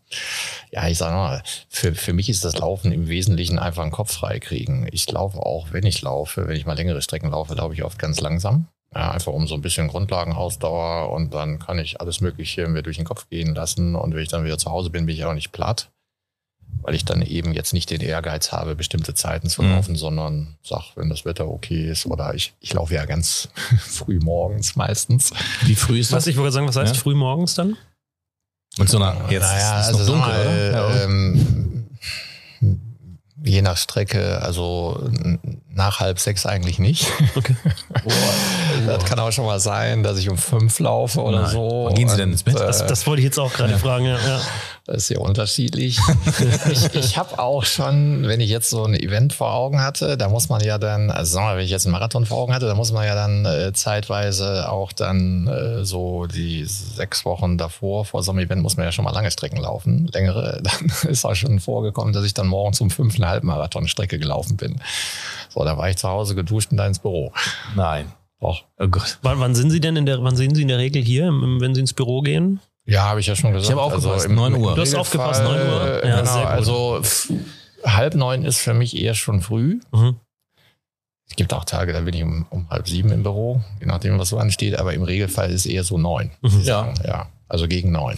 ja, 0.70 0.88
ich 0.88 0.98
sage 0.98 1.16
mal, 1.16 1.42
für, 1.68 1.94
für 1.94 2.12
mich 2.12 2.28
ist 2.28 2.44
das 2.44 2.58
Laufen 2.58 2.92
im 2.92 3.08
Wesentlichen 3.08 3.58
einfach 3.58 3.82
einen 3.82 3.92
Kopf 3.92 4.12
frei 4.12 4.38
kriegen. 4.38 4.88
Ich 4.92 5.10
laufe 5.10 5.38
auch, 5.38 5.72
wenn 5.72 5.86
ich 5.86 6.02
laufe, 6.02 6.48
wenn 6.48 6.56
ich 6.56 6.66
mal 6.66 6.76
längere 6.76 7.02
Strecken 7.02 7.30
laufe, 7.30 7.54
laufe 7.54 7.74
ich 7.74 7.84
oft 7.84 7.98
ganz 7.98 8.20
langsam. 8.20 8.68
Ja, 8.94 9.10
einfach 9.10 9.32
um 9.32 9.46
so 9.46 9.54
ein 9.54 9.62
bisschen 9.62 9.88
Grundlagenausdauer 9.88 11.10
und 11.10 11.34
dann 11.34 11.58
kann 11.58 11.78
ich 11.78 12.00
alles 12.00 12.20
Mögliche 12.20 12.66
mir 12.68 12.82
durch 12.82 12.96
den 12.96 13.04
Kopf 13.04 13.28
gehen 13.28 13.54
lassen. 13.54 13.94
Und 13.94 14.14
wenn 14.14 14.22
ich 14.22 14.28
dann 14.28 14.44
wieder 14.44 14.58
zu 14.58 14.70
Hause 14.70 14.90
bin, 14.90 15.06
bin 15.06 15.14
ich 15.14 15.24
auch 15.24 15.34
nicht 15.34 15.52
platt 15.52 15.90
weil 16.82 16.94
ich 16.94 17.04
dann 17.04 17.22
eben 17.22 17.52
jetzt 17.52 17.72
nicht 17.72 17.90
den 17.90 18.00
Ehrgeiz 18.00 18.52
habe, 18.52 18.74
bestimmte 18.74 19.14
Zeiten 19.14 19.48
zu 19.48 19.62
mhm. 19.62 19.72
laufen, 19.72 19.92
mhm. 19.92 19.96
sondern 19.96 20.56
sag, 20.62 20.96
wenn 20.96 21.08
das 21.08 21.24
Wetter 21.24 21.48
okay 21.48 21.90
ist 21.90 22.06
oder 22.06 22.34
ich, 22.34 22.54
ich 22.60 22.72
laufe 22.72 22.94
ja 22.94 23.04
ganz 23.04 23.48
früh 23.80 24.18
morgens 24.20 24.76
meistens. 24.76 25.32
Wie 25.62 25.74
früh 25.74 26.00
ist 26.00 26.12
das? 26.12 26.18
Was 26.18 26.26
ich 26.26 26.36
wollte 26.36 26.52
sagen, 26.52 26.68
was 26.68 26.76
heißt 26.76 26.94
ja? 26.94 27.00
früh 27.00 27.14
morgens 27.14 27.54
dann? 27.54 27.76
Und 28.78 28.88
so 28.88 28.98
nach, 28.98 29.30
jetzt 29.30 29.42
naja, 29.42 29.80
ist 29.80 29.86
es 29.86 29.94
also 29.94 30.12
dunkel, 30.12 30.28
mal, 30.28 30.46
oder? 30.46 30.72
Ja, 30.72 31.04
ähm, 31.04 31.86
Je 33.44 33.62
nach 33.62 33.76
Strecke, 33.76 34.40
also 34.42 34.98
nach 35.68 36.00
halb 36.00 36.18
sechs 36.18 36.46
eigentlich 36.46 36.78
nicht. 36.78 37.06
Okay. 37.36 37.54
das 38.86 39.04
kann 39.04 39.20
auch 39.20 39.30
schon 39.30 39.44
mal 39.44 39.60
sein, 39.60 40.02
dass 40.02 40.18
ich 40.18 40.30
um 40.30 40.38
fünf 40.38 40.78
laufe 40.80 41.20
oder 41.22 41.42
Nein. 41.42 41.50
so. 41.50 41.84
Wann 41.86 41.94
gehen 41.94 42.08
Sie 42.08 42.16
denn 42.16 42.32
ins 42.32 42.42
Bett? 42.42 42.58
Das, 42.58 42.86
das 42.86 43.06
wollte 43.06 43.20
ich 43.20 43.24
jetzt 43.24 43.38
auch 43.38 43.52
gerade 43.52 43.72
ja. 43.72 43.78
fragen. 43.78 44.06
Ja. 44.06 44.40
Das 44.86 44.98
ist 44.98 45.08
ja 45.08 45.18
unterschiedlich. 45.18 45.98
ich 46.70 46.94
ich 46.94 47.18
habe 47.18 47.40
auch 47.40 47.64
schon, 47.64 48.28
wenn 48.28 48.40
ich 48.40 48.48
jetzt 48.48 48.70
so 48.70 48.84
ein 48.84 48.94
Event 48.94 49.32
vor 49.32 49.52
Augen 49.52 49.82
hatte, 49.82 50.16
da 50.16 50.28
muss 50.28 50.48
man 50.48 50.62
ja 50.62 50.78
dann, 50.78 51.10
also 51.10 51.34
sagen 51.34 51.46
wir 51.46 51.50
mal, 51.50 51.56
wenn 51.56 51.64
ich 51.64 51.72
jetzt 51.72 51.86
einen 51.86 51.92
Marathon 51.92 52.24
vor 52.24 52.38
Augen 52.38 52.54
hatte, 52.54 52.66
da 52.66 52.74
muss 52.76 52.92
man 52.92 53.04
ja 53.04 53.16
dann 53.16 53.44
äh, 53.46 53.72
zeitweise 53.72 54.70
auch 54.70 54.92
dann 54.92 55.48
äh, 55.48 55.84
so 55.84 56.26
die 56.26 56.64
sechs 56.64 57.24
Wochen 57.24 57.58
davor, 57.58 58.04
vor 58.04 58.22
so 58.22 58.30
einem 58.30 58.38
Event 58.38 58.62
muss 58.62 58.76
man 58.76 58.86
ja 58.86 58.92
schon 58.92 59.04
mal 59.04 59.10
lange 59.10 59.30
Strecken 59.32 59.58
laufen, 59.58 60.06
längere. 60.12 60.62
Dann 60.66 61.10
ist 61.10 61.24
auch 61.24 61.34
schon 61.34 61.58
vorgekommen, 61.58 62.12
dass 62.12 62.24
ich 62.24 62.34
dann 62.34 62.46
morgens 62.46 62.80
um 62.80 62.90
fünfeinhalb 62.90 63.42
Marathon 63.42 63.88
Strecke 63.88 64.18
gelaufen 64.18 64.56
bin. 64.56 64.80
So, 65.48 65.64
da 65.64 65.76
war 65.76 65.88
ich 65.90 65.96
zu 65.96 66.08
Hause 66.08 66.34
geduscht 66.34 66.70
und 66.70 66.76
da 66.76 66.86
ins 66.86 66.98
Büro. 66.98 67.32
Nein. 67.74 68.12
Och. 68.40 68.64
Oh 68.78 68.88
Gott. 68.88 69.18
Wann, 69.22 69.40
wann 69.40 69.54
sind 69.54 69.70
Sie 69.70 69.80
denn 69.80 69.96
in 69.96 70.06
der, 70.06 70.22
wann 70.22 70.36
sind 70.36 70.54
Sie 70.54 70.62
in 70.62 70.68
der 70.68 70.78
Regel 70.78 71.02
hier, 71.02 71.26
wenn 71.26 71.74
Sie 71.74 71.80
ins 71.80 71.92
Büro 71.92 72.20
gehen? 72.20 72.60
Ja, 72.86 73.02
habe 73.08 73.20
ich 73.20 73.26
ja 73.26 73.34
schon 73.34 73.52
gesagt. 73.52 73.66
Ich 73.66 73.72
habe 73.72 73.82
aufgepasst, 73.82 74.26
also 74.26 74.34
9 74.34 74.54
Uhr. 74.54 74.74
Du 74.74 74.80
hast 74.80 74.94
aufgepasst, 74.94 75.42
9 75.42 75.60
Uhr. 75.60 76.04
Ja, 76.04 76.20
genau, 76.20 76.44
also 76.44 77.02
halb 77.84 78.14
neun 78.14 78.44
ist 78.44 78.58
für 78.58 78.74
mich 78.74 78.96
eher 78.96 79.14
schon 79.14 79.40
früh. 79.40 79.80
Mhm. 79.92 80.16
Es 81.28 81.34
gibt 81.34 81.52
auch 81.52 81.64
Tage, 81.64 81.92
da 81.92 82.00
bin 82.00 82.14
ich 82.14 82.22
um, 82.22 82.46
um, 82.50 82.70
halb 82.70 82.88
sieben 82.88 83.10
im 83.10 83.24
Büro, 83.24 83.60
je 83.80 83.86
nachdem, 83.86 84.18
was 84.18 84.28
so 84.28 84.38
ansteht, 84.38 84.78
aber 84.78 84.94
im 84.94 85.02
Regelfall 85.02 85.50
ist 85.50 85.66
es 85.66 85.66
eher 85.66 85.82
so 85.82 85.98
neun. 85.98 86.30
Mhm. 86.40 86.60
Ja. 86.62 86.94
ja, 87.04 87.28
also 87.48 87.66
gegen 87.66 87.90
neun. 87.90 88.14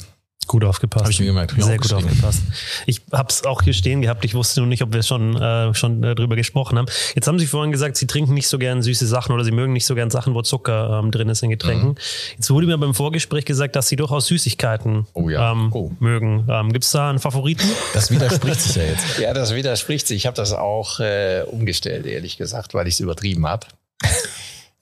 Gut 0.49 0.65
aufgepasst. 0.65 1.05
Habe 1.05 1.13
ich 1.13 1.21
mir 1.21 1.27
gemerkt. 1.27 1.55
Sehr 1.59 1.77
gut 1.77 1.93
aufgepasst. 1.93 2.41
Ich 2.87 3.03
habe 3.13 3.29
es 3.29 3.45
auch 3.45 3.61
hier 3.61 3.75
stehen 3.75 4.01
gehabt. 4.01 4.25
Ich 4.25 4.35
wusste 4.35 4.61
nur 4.61 4.67
nicht, 4.67 4.83
ob 4.83 4.95
wir 4.95 5.03
schon, 5.03 5.37
äh, 5.37 5.75
schon 5.75 6.03
äh, 6.03 6.15
drüber 6.15 6.37
gesprochen 6.37 6.79
haben. 6.79 6.87
Jetzt 7.15 7.29
haben 7.29 7.39
Sie 7.39 7.47
vorhin 7.47 7.71
gesagt, 7.71 7.99
Sie 7.99 8.07
trinken 8.07 8.33
nicht 8.33 8.49
so 8.49 8.59
gern 8.59 8.83
süße 8.83 9.07
Sachen 9.07 9.33
oder 9.33 9.45
Sie 9.45 9.51
mögen 9.51 9.75
nicht 9.75 9.85
so 9.85 9.95
gern 9.95 10.11
Sachen, 10.11 10.35
wo 10.35 10.41
Zucker 10.41 11.01
ähm, 11.03 11.11
drin 11.11 11.29
ist 11.29 11.43
in 11.43 11.51
Getränken. 11.51 11.91
Mhm. 11.91 11.97
Jetzt 12.37 12.51
wurde 12.51 12.67
mir 12.67 12.79
beim 12.79 12.95
Vorgespräch 12.95 13.45
gesagt, 13.45 13.77
dass 13.77 13.89
Sie 13.89 13.97
durchaus 13.97 14.27
Süßigkeiten 14.27 15.07
oh 15.13 15.29
ja. 15.29 15.53
ähm, 15.53 15.71
oh. 15.75 15.91
mögen. 16.01 16.47
Ähm, 16.49 16.73
Gibt 16.73 16.85
es 16.85 16.93
da 16.93 17.11
einen 17.11 17.19
Favoriten? 17.19 17.69
Das 17.93 18.11
widerspricht 18.11 18.61
sich 18.63 18.77
ja 18.77 18.85
jetzt. 18.85 19.05
Ja, 19.19 19.35
das 19.35 19.55
widerspricht 19.55 20.07
sich. 20.07 20.17
Ich 20.17 20.27
habe 20.27 20.37
das 20.37 20.55
auch 20.55 21.01
äh, 21.01 21.43
umgestellt, 21.47 22.07
ehrlich 22.07 22.39
gesagt, 22.39 22.73
weil 22.73 22.87
ich 22.87 22.95
es 22.95 23.01
übertrieben 23.01 23.47
habe. 23.47 23.67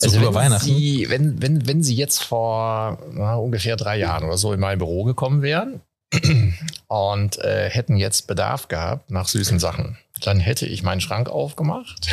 Also 0.03 0.19
über 0.19 0.35
Weihnachten? 0.35 0.65
Sie, 0.67 1.07
wenn, 1.09 1.41
wenn, 1.41 1.67
wenn 1.67 1.83
Sie 1.83 1.95
jetzt 1.95 2.23
vor 2.23 2.99
na, 3.13 3.37
ungefähr 3.37 3.77
drei 3.77 3.97
Jahren 3.99 4.25
oder 4.25 4.37
so 4.37 4.53
in 4.53 4.61
mein 4.61 4.79
Büro 4.79 5.05
gekommen 5.05 5.43
wären 5.43 5.81
und 6.89 7.39
äh, 7.39 7.71
hätten 7.71 7.97
jetzt 7.97 8.27
Bedarf 8.27 8.69
gehabt 8.69 9.11
nach 9.11 9.29
süßen 9.29 9.59
Sachen, 9.59 9.97
dann 10.21 10.41
hätte 10.41 10.67
ich 10.67 10.83
meinen 10.83 11.01
Schrank 11.01 11.29
aufgemacht 11.29 12.09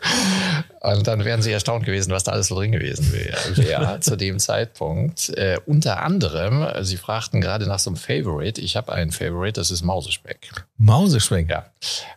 und 0.80 1.06
dann 1.06 1.24
wären 1.24 1.42
sie 1.42 1.52
erstaunt 1.52 1.84
gewesen, 1.84 2.10
was 2.10 2.24
da 2.24 2.32
alles 2.32 2.48
so 2.48 2.54
drin 2.54 2.72
gewesen 2.72 3.12
wäre 3.12 3.56
wär, 3.56 4.00
zu 4.00 4.16
dem 4.16 4.38
Zeitpunkt. 4.38 5.30
Äh, 5.30 5.58
unter 5.66 6.02
anderem, 6.02 6.66
sie 6.84 6.96
fragten 6.96 7.40
gerade 7.40 7.66
nach 7.66 7.78
so 7.78 7.90
einem 7.90 7.96
Favorite. 7.96 8.60
Ich 8.60 8.76
habe 8.76 8.92
einen 8.92 9.12
Favorite, 9.12 9.54
das 9.54 9.70
ist 9.70 9.82
Mausespeck. 9.82 10.50
Mausespeck? 10.78 11.50
Ja. 11.50 11.66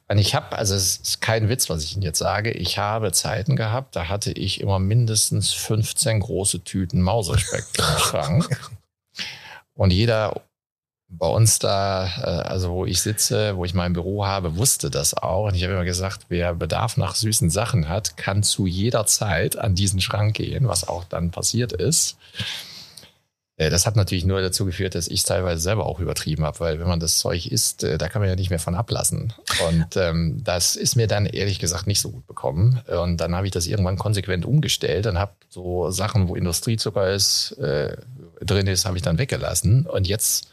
Und 0.08 0.18
ich 0.18 0.36
habe, 0.36 0.58
also 0.58 0.76
es 0.76 0.98
ist 0.98 1.22
kein 1.22 1.50
Witz, 1.50 1.70
was 1.70 1.84
ich 1.84 1.94
Ihnen 1.94 2.04
jetzt 2.04 2.20
sage, 2.20 2.52
ich 2.52 2.78
habe 2.78 3.12
Zeiten 3.12 3.56
gehabt, 3.56 3.96
da 3.96 4.08
hatte 4.08 4.32
ich 4.32 4.62
immer 4.62 4.80
mindestens 4.80 5.54
15 5.54 6.20
große 6.20 6.64
Tüten 6.64 7.02
Mausespeck 7.02 7.66
im 7.78 8.00
Schrank. 8.00 8.62
Und 9.74 9.92
jeder 9.92 10.42
bei 11.18 11.28
uns 11.28 11.60
da, 11.60 12.06
äh, 12.06 12.48
also 12.48 12.72
wo 12.72 12.86
ich 12.86 13.02
sitze, 13.02 13.56
wo 13.56 13.66
ich 13.66 13.74
mein 13.74 13.94
Büro 13.94 14.26
habe, 14.26 14.58
wusste 14.58 14.90
das 14.90 15.14
auch. 15.14 15.48
Und 15.48 15.56
ich 15.56 15.64
habe 15.64 15.74
immer 15.74 15.86
gesagt, 15.86 16.26
wer 16.30 16.54
Bedarf 16.54 16.98
nach 16.98 17.16
süßen 17.16 17.50
Sachen 17.50 17.90
hat, 17.90 18.18
kann 18.18 18.44
zu 18.44 18.66
jeder 18.66 19.06
Zeit 19.06 19.58
an 19.58 19.76
diesen 19.76 20.02
Schrank 20.02 20.36
gehen, 20.36 20.68
was 20.68 20.88
auch 20.88 21.04
dann 21.06 21.32
passiert 21.32 21.74
ist. 21.74 22.18
Äh, 23.58 23.70
das 23.70 23.86
hat 23.86 23.96
natürlich 23.96 24.26
nur 24.26 24.42
dazu 24.42 24.66
geführt, 24.66 24.96
dass 24.96 25.08
ich 25.08 25.24
teilweise 25.24 25.62
selber 25.62 25.86
auch 25.86 26.00
übertrieben 26.00 26.44
habe, 26.44 26.60
weil 26.60 26.80
wenn 26.80 26.88
man 26.88 27.00
das 27.00 27.20
Zeug 27.20 27.48
isst, 27.48 27.84
äh, 27.84 27.98
da 27.98 28.10
kann 28.10 28.22
man 28.22 28.30
ja 28.30 28.36
nicht 28.36 28.50
mehr 28.50 28.60
von 28.60 28.76
ablassen. 28.76 29.34
Und 29.68 29.96
ähm, 29.96 30.42
das 30.44 30.76
ist 30.76 30.96
mir 30.96 31.08
dann 31.08 31.26
ehrlich 31.26 31.60
gesagt 31.60 31.88
nicht 31.88 32.02
so 32.02 32.12
gut 32.12 32.28
bekommen. 32.28 32.82
Und 32.88 33.18
dann 33.18 33.36
habe 33.36 33.48
ich 33.48 33.52
das 33.52 33.68
irgendwann 33.68 33.98
konsequent 33.98 34.46
umgestellt 34.46 35.08
und 35.08 35.18
habe 35.18 35.34
so 35.50 35.90
Sachen, 35.92 36.28
wo 36.28 36.36
Industriezucker 36.36 37.14
ist, 37.14 37.54
äh, 37.54 37.96
drin 38.42 38.68
ist, 38.68 38.86
habe 38.86 38.98
ich 38.98 39.04
dann 39.04 39.18
weggelassen. 39.18 39.86
Und 39.86 40.08
jetzt 40.08 40.50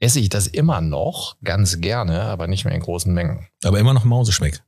esse 0.00 0.20
ich 0.20 0.28
das 0.28 0.46
immer 0.46 0.80
noch 0.80 1.36
ganz 1.42 1.80
gerne, 1.80 2.22
aber 2.22 2.46
nicht 2.46 2.64
mehr 2.64 2.74
in 2.74 2.80
großen 2.80 3.12
Mengen. 3.12 3.46
Aber 3.64 3.78
immer 3.78 3.94
noch 3.94 4.04
Mauseschmeck. 4.04 4.60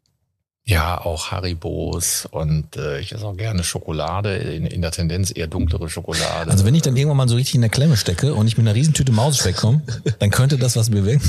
Ja, 0.65 1.01
auch 1.01 1.31
Haribos 1.31 2.27
und 2.31 2.77
äh, 2.77 3.01
ich 3.01 3.13
esse 3.13 3.27
auch 3.27 3.37
gerne 3.37 3.65
Schokolade, 3.65 4.37
in, 4.37 4.67
in, 4.67 4.83
der 4.83 4.91
Tendenz 4.91 5.33
eher 5.35 5.47
dunklere 5.47 5.89
Schokolade. 5.89 6.51
Also 6.51 6.67
wenn 6.67 6.75
ich 6.75 6.83
dann 6.83 6.95
irgendwann 6.95 7.17
mal 7.17 7.29
so 7.29 7.37
richtig 7.37 7.55
in 7.55 7.63
der 7.63 7.71
Klemme 7.71 7.97
stecke 7.97 8.35
und 8.35 8.47
ich 8.47 8.59
mit 8.59 8.67
einer 8.67 8.75
Riesentüte 8.75 9.11
Mauseschmeck 9.11 9.57
komme, 9.57 9.83
dann 10.19 10.31
könnte 10.31 10.59
das 10.59 10.77
was 10.77 10.91
bewegen. 10.91 11.23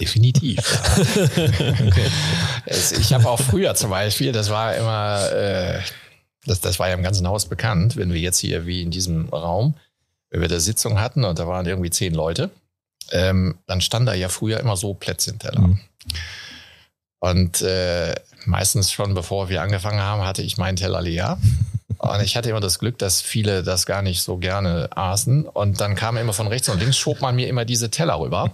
Definitiv. 0.00 0.56
Ja. 0.56 1.02
okay. 1.86 2.10
es, 2.64 2.92
ich 2.92 3.12
habe 3.12 3.28
auch 3.28 3.40
früher 3.40 3.74
zum 3.74 3.90
Beispiel, 3.90 4.32
das 4.32 4.48
war 4.48 4.74
immer, 4.74 5.30
äh, 5.32 5.80
das, 6.46 6.62
das 6.62 6.78
war 6.78 6.88
ja 6.88 6.94
im 6.94 7.02
ganzen 7.02 7.28
Haus 7.28 7.44
bekannt, 7.44 7.96
wenn 7.96 8.10
wir 8.12 8.20
jetzt 8.20 8.38
hier 8.38 8.64
wie 8.64 8.80
in 8.80 8.90
diesem 8.90 9.28
Raum 9.28 9.74
wenn 10.30 10.40
wir 10.40 10.48
da 10.48 10.60
Sitzung 10.60 11.00
hatten 11.00 11.24
und 11.24 11.38
da 11.38 11.46
waren 11.46 11.66
irgendwie 11.66 11.90
zehn 11.90 12.14
Leute, 12.14 12.50
ähm, 13.10 13.58
dann 13.66 13.80
stand 13.80 14.08
da 14.08 14.14
ja 14.14 14.28
früher 14.28 14.60
immer 14.60 14.76
so 14.76 14.94
Plätzchenteller. 14.94 15.60
Mhm. 15.60 15.80
Und 17.20 17.62
äh, 17.62 18.14
meistens 18.44 18.92
schon 18.92 19.14
bevor 19.14 19.48
wir 19.48 19.62
angefangen 19.62 20.00
haben, 20.00 20.22
hatte 20.22 20.42
ich 20.42 20.56
meinen 20.56 20.76
Teller 20.76 21.02
leer. 21.02 21.38
Und 21.98 22.22
ich 22.22 22.36
hatte 22.36 22.48
immer 22.50 22.60
das 22.60 22.78
Glück, 22.78 22.96
dass 22.98 23.20
viele 23.20 23.64
das 23.64 23.84
gar 23.84 24.02
nicht 24.02 24.22
so 24.22 24.36
gerne 24.36 24.88
aßen. 24.94 25.46
Und 25.46 25.80
dann 25.80 25.96
kam 25.96 26.16
immer 26.16 26.32
von 26.32 26.46
rechts 26.46 26.68
und 26.68 26.78
links, 26.78 26.96
schob 26.96 27.20
man 27.20 27.34
mir 27.34 27.48
immer 27.48 27.64
diese 27.64 27.90
Teller 27.90 28.20
rüber. 28.20 28.52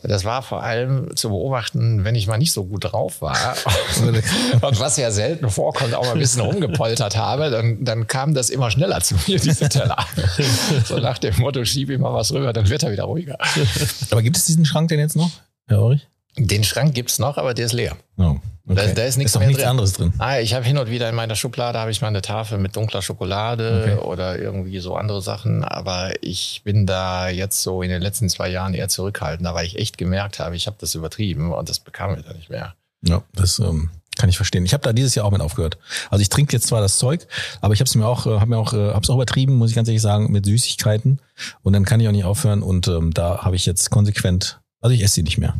Das 0.00 0.24
war 0.24 0.42
vor 0.42 0.62
allem 0.62 1.16
zu 1.16 1.30
beobachten, 1.30 2.04
wenn 2.04 2.14
ich 2.14 2.28
mal 2.28 2.38
nicht 2.38 2.52
so 2.52 2.64
gut 2.64 2.84
drauf 2.84 3.20
war. 3.20 3.56
und 4.62 4.80
was 4.80 4.96
ja 4.96 5.10
selten 5.10 5.50
vorkommt, 5.50 5.94
auch 5.94 6.04
mal 6.04 6.12
ein 6.12 6.18
bisschen 6.18 6.42
rumgepoltert 6.42 7.16
habe, 7.16 7.50
dann, 7.50 7.84
dann 7.84 8.06
kam 8.06 8.32
das 8.32 8.48
immer 8.48 8.70
schneller 8.70 9.00
zu 9.00 9.16
mir, 9.26 9.40
diese 9.40 9.68
Teller. 9.68 10.06
so 10.84 10.98
nach 10.98 11.18
dem 11.18 11.36
Motto, 11.38 11.64
schieb 11.64 11.90
ihm 11.90 12.02
mal 12.02 12.14
was 12.14 12.32
rüber, 12.32 12.52
dann 12.52 12.68
wird 12.68 12.84
er 12.84 12.92
wieder 12.92 13.04
ruhiger. 13.04 13.38
Aber 14.10 14.22
gibt 14.22 14.36
es 14.36 14.44
diesen 14.44 14.64
Schrank 14.64 14.88
denn 14.88 15.00
jetzt 15.00 15.16
noch, 15.16 15.30
Herr 15.66 15.82
Ulrich? 15.82 16.06
Den 16.36 16.62
Schrank 16.62 16.94
gibt's 16.94 17.18
noch, 17.18 17.36
aber 17.36 17.54
der 17.54 17.66
ist 17.66 17.72
leer. 17.72 17.96
Oh, 18.16 18.36
okay. 18.68 18.86
da, 18.86 18.92
da, 18.92 19.04
ist 19.04 19.16
nichts, 19.16 19.34
ist 19.34 19.40
nichts 19.40 19.58
drin. 19.58 19.68
anderes 19.68 19.92
drin. 19.92 20.12
Ah, 20.18 20.38
ich 20.38 20.54
habe 20.54 20.64
hin 20.64 20.78
und 20.78 20.90
wieder 20.90 21.08
in 21.08 21.14
meiner 21.14 21.36
Schublade 21.36 21.78
habe 21.78 21.90
ich 21.90 22.00
mal 22.00 22.08
eine 22.08 22.22
Tafel 22.22 22.58
mit 22.58 22.76
dunkler 22.76 23.02
Schokolade 23.02 23.82
okay. 23.82 24.06
oder 24.06 24.38
irgendwie 24.38 24.78
so 24.80 24.96
andere 24.96 25.22
Sachen. 25.22 25.64
Aber 25.64 26.12
ich 26.22 26.62
bin 26.64 26.86
da 26.86 27.28
jetzt 27.28 27.62
so 27.62 27.82
in 27.82 27.90
den 27.90 28.02
letzten 28.02 28.28
zwei 28.28 28.48
Jahren 28.48 28.74
eher 28.74 28.88
zurückhaltender, 28.88 29.54
weil 29.54 29.66
ich 29.66 29.78
echt 29.78 29.98
gemerkt 29.98 30.38
habe, 30.38 30.56
ich 30.56 30.66
habe 30.66 30.76
das 30.80 30.94
übertrieben 30.94 31.52
und 31.52 31.68
das 31.68 31.80
bekam 31.80 32.16
ich 32.18 32.24
da 32.24 32.32
nicht 32.32 32.50
mehr. 32.50 32.74
Ja, 33.02 33.22
das 33.34 33.58
ähm, 33.58 33.90
kann 34.18 34.28
ich 34.28 34.36
verstehen. 34.36 34.64
Ich 34.64 34.74
habe 34.74 34.82
da 34.82 34.92
dieses 34.92 35.14
Jahr 35.14 35.24
auch 35.24 35.30
mit 35.30 35.40
aufgehört. 35.40 35.78
Also 36.10 36.20
ich 36.20 36.28
trinke 36.28 36.52
jetzt 36.52 36.66
zwar 36.66 36.80
das 36.80 36.98
Zeug, 36.98 37.26
aber 37.60 37.72
ich 37.72 37.80
habe 37.80 37.88
es 37.88 37.94
mir 37.94 38.06
auch, 38.06 38.26
äh, 38.26 38.40
habe 38.40 38.46
mir 38.46 38.58
auch, 38.58 38.72
äh, 38.74 38.92
habe 38.92 39.02
es 39.02 39.08
auch 39.08 39.14
übertrieben, 39.14 39.54
muss 39.54 39.70
ich 39.70 39.76
ganz 39.76 39.88
ehrlich 39.88 40.02
sagen, 40.02 40.30
mit 40.30 40.44
Süßigkeiten. 40.44 41.20
Und 41.62 41.72
dann 41.72 41.84
kann 41.84 42.00
ich 42.00 42.08
auch 42.08 42.12
nicht 42.12 42.24
aufhören. 42.24 42.62
Und 42.62 42.88
ähm, 42.88 43.14
da 43.14 43.38
habe 43.42 43.56
ich 43.56 43.64
jetzt 43.64 43.90
konsequent, 43.90 44.60
also 44.80 44.94
ich 44.94 45.02
esse 45.02 45.14
sie 45.14 45.22
nicht 45.22 45.38
mehr. 45.38 45.54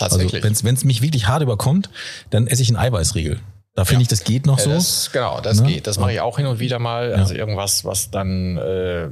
Tatsächlich. 0.00 0.44
Also 0.44 0.64
wenn 0.64 0.74
es 0.74 0.84
mich 0.84 1.02
wirklich 1.02 1.28
hart 1.28 1.42
überkommt, 1.42 1.90
dann 2.30 2.46
esse 2.46 2.62
ich 2.62 2.68
einen 2.68 2.76
Eiweißriegel. 2.76 3.40
Da 3.76 3.84
finde 3.84 4.00
ja. 4.00 4.02
ich, 4.02 4.08
das 4.08 4.24
geht 4.24 4.46
noch 4.46 4.58
so. 4.58 4.68
Das, 4.68 5.10
genau, 5.12 5.40
das 5.40 5.60
ne? 5.60 5.68
geht. 5.68 5.86
Das 5.86 5.96
mache 5.96 6.12
ich 6.12 6.20
auch 6.20 6.36
hin 6.38 6.46
und 6.46 6.58
wieder 6.58 6.80
mal. 6.80 7.14
Also 7.14 7.34
irgendwas, 7.34 7.84
was 7.84 8.10
dann 8.10 8.56
äh, 8.56 9.08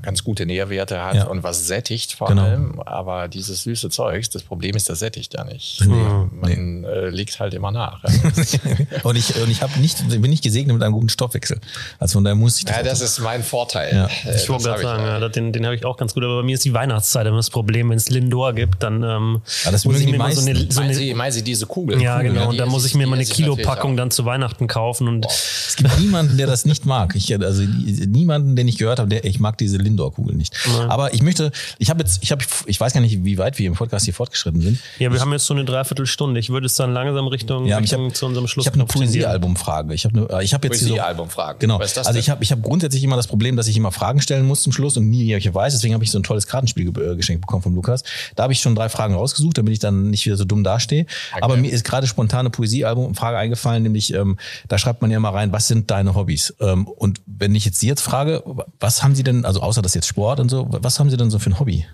ganz 0.00 0.24
gute 0.24 0.46
Nährwerte 0.46 1.04
hat 1.04 1.14
ja. 1.14 1.24
und 1.26 1.42
was 1.42 1.66
sättigt 1.66 2.14
vor 2.14 2.28
genau. 2.28 2.44
allem. 2.44 2.80
Aber 2.80 3.28
dieses 3.28 3.64
süße 3.64 3.90
Zeugs, 3.90 4.30
das 4.30 4.44
Problem 4.44 4.76
ist, 4.76 4.88
das 4.88 5.00
sättigt 5.00 5.34
ja 5.34 5.44
nicht. 5.44 5.82
Nee. 5.84 5.94
Man 5.94 6.80
nee. 6.80 6.88
Äh, 6.88 7.10
liegt 7.10 7.38
halt 7.38 7.52
immer 7.52 7.70
nach. 7.70 8.02
und 9.02 9.16
ich, 9.16 9.36
und 9.36 9.50
ich 9.50 9.62
habe 9.62 9.78
nicht, 9.78 10.08
bin 10.08 10.22
nicht 10.22 10.42
gesegnet 10.42 10.74
mit 10.74 10.82
einem 10.82 10.94
guten 10.94 11.10
Stoffwechsel. 11.10 11.60
Also 11.98 12.14
von 12.14 12.24
daher 12.24 12.34
muss 12.34 12.58
ich 12.58 12.64
das. 12.64 12.76
Ja, 12.78 12.82
das 12.82 13.02
ist 13.02 13.18
mein 13.18 13.42
Vorteil. 13.42 13.94
Ja. 13.94 14.30
Äh, 14.30 14.36
ich 14.36 14.48
wollte 14.48 14.64
gerade 14.64 14.82
sagen, 14.82 15.04
ja, 15.04 15.28
den, 15.28 15.52
den 15.52 15.66
habe 15.66 15.76
ich 15.76 15.84
auch 15.84 15.98
ganz 15.98 16.14
gut. 16.14 16.24
Aber 16.24 16.38
bei 16.38 16.42
mir 16.44 16.54
ist 16.54 16.64
die 16.64 16.72
Weihnachtszeit 16.72 17.26
immer 17.26 17.36
das 17.36 17.50
Problem. 17.50 17.90
Wenn 17.90 17.98
es 17.98 18.08
Lindor 18.08 18.54
gibt, 18.54 18.82
dann 18.82 19.02
ähm, 19.02 19.42
ja, 19.64 19.70
das 19.70 19.84
muss 19.84 20.00
ich 20.00 20.06
mir 20.06 20.16
mal 20.16 20.32
so 20.32 20.40
eine, 20.40 20.58
so 20.58 20.80
eine, 20.80 20.88
meinen, 20.88 20.94
Sie, 20.94 21.14
meinen 21.14 21.32
Sie 21.32 21.42
diese 21.42 21.66
Kugel? 21.66 22.00
Ja, 22.00 22.22
genau. 22.22 22.48
und 22.48 22.56
dann 22.56 22.70
muss 22.70 22.86
ich 22.86 22.94
mir 22.94 23.06
mal 23.06 23.16
eine 23.16 23.26
Kilo 23.26 23.54
packen 23.54 23.81
Packung 23.82 23.96
dann 23.96 24.12
zu 24.12 24.24
Weihnachten 24.24 24.68
kaufen 24.68 25.08
und 25.08 25.26
es 25.26 25.74
gibt 25.76 25.98
niemanden, 25.98 26.36
der 26.36 26.46
das 26.46 26.64
nicht 26.64 26.86
mag. 26.86 27.16
Ich, 27.16 27.34
also 27.34 27.62
niemanden, 27.62 28.54
den 28.54 28.68
ich 28.68 28.78
gehört 28.78 29.00
habe, 29.00 29.08
der 29.08 29.24
ich 29.24 29.40
mag 29.40 29.58
diese 29.58 29.76
Lindor-Kugel 29.76 30.36
nicht. 30.36 30.54
Nein. 30.66 30.88
Aber 30.88 31.12
ich 31.14 31.22
möchte, 31.22 31.50
ich 31.78 31.90
habe 31.90 32.00
jetzt, 32.00 32.22
ich 32.22 32.30
habe, 32.30 32.44
ich 32.66 32.80
weiß 32.80 32.92
gar 32.92 33.00
nicht, 33.00 33.24
wie 33.24 33.38
weit 33.38 33.58
wir 33.58 33.66
im 33.66 33.74
Podcast 33.74 34.04
hier 34.04 34.14
fortgeschritten 34.14 34.60
sind. 34.60 34.78
Ja, 35.00 35.10
wir 35.10 35.16
ich, 35.16 35.20
haben 35.20 35.32
jetzt 35.32 35.46
so 35.46 35.54
eine 35.54 35.64
Dreiviertelstunde. 35.64 36.38
Ich 36.38 36.50
würde 36.50 36.66
es 36.66 36.74
dann 36.74 36.92
langsam 36.92 37.26
Richtung, 37.26 37.66
ja, 37.66 37.78
Richtung 37.78 38.06
hab, 38.06 38.14
zu 38.14 38.26
unserem 38.26 38.46
Schluss. 38.46 38.66
Ich 38.66 38.70
habe 38.70 38.78
eine 38.78 38.86
Poesiealbumfrage. 38.86 39.94
Ich 39.94 40.04
habe 40.04 40.28
eine, 40.30 40.44
ich 40.44 40.54
habe 40.54 40.68
jetzt 40.68 40.78
Poesiealbumfrage. 40.78 41.58
Genau. 41.58 41.80
Was 41.80 41.88
ist 41.88 41.96
das 41.96 42.06
also 42.06 42.20
ich 42.20 42.30
habe, 42.30 42.44
ich 42.44 42.52
habe 42.52 42.62
grundsätzlich 42.62 43.02
immer 43.02 43.16
das 43.16 43.26
Problem, 43.26 43.56
dass 43.56 43.66
ich 43.66 43.76
immer 43.76 43.90
Fragen 43.90 44.20
stellen 44.20 44.46
muss 44.46 44.62
zum 44.62 44.72
Schluss 44.72 44.96
und 44.96 45.10
nie 45.10 45.32
welche 45.32 45.52
weiß. 45.52 45.72
Deswegen 45.74 45.94
habe 45.94 46.04
ich 46.04 46.12
so 46.12 46.20
ein 46.20 46.22
tolles 46.22 46.46
Kartenspiel 46.46 46.88
äh, 46.88 47.16
geschenkt 47.16 47.40
bekommen 47.40 47.62
vom 47.62 47.74
Lukas. 47.74 48.04
Da 48.36 48.44
habe 48.44 48.52
ich 48.52 48.60
schon 48.60 48.76
drei 48.76 48.88
Fragen 48.88 49.14
rausgesucht, 49.14 49.58
damit 49.58 49.72
ich 49.72 49.80
dann 49.80 50.10
nicht 50.10 50.24
wieder 50.24 50.36
so 50.36 50.44
dumm 50.44 50.62
dastehe. 50.62 51.06
Okay. 51.32 51.42
Aber 51.42 51.56
mir 51.56 51.72
ist 51.72 51.84
gerade 51.84 52.06
spontane 52.06 52.50
Poesiealbumfrage 52.50 53.36
eingefallen, 53.36 53.71
nämlich 53.80 54.12
ähm, 54.14 54.38
da 54.68 54.78
schreibt 54.78 55.02
man 55.02 55.10
ja 55.10 55.20
mal 55.20 55.30
rein, 55.30 55.52
was 55.52 55.68
sind 55.68 55.90
deine 55.90 56.14
Hobbys? 56.14 56.54
Ähm, 56.60 56.86
und 56.86 57.20
wenn 57.26 57.54
ich 57.54 57.64
jetzt 57.64 57.80
Sie 57.80 57.88
jetzt 57.88 58.02
frage, 58.02 58.42
was 58.80 59.02
haben 59.02 59.14
Sie 59.14 59.22
denn, 59.22 59.44
also 59.44 59.60
außer 59.60 59.82
das 59.82 59.94
jetzt 59.94 60.06
Sport 60.06 60.40
und 60.40 60.48
so, 60.48 60.66
was 60.70 60.98
haben 60.98 61.10
Sie 61.10 61.16
denn 61.16 61.30
so 61.30 61.38
für 61.38 61.50
ein 61.50 61.58
Hobby? 61.58 61.86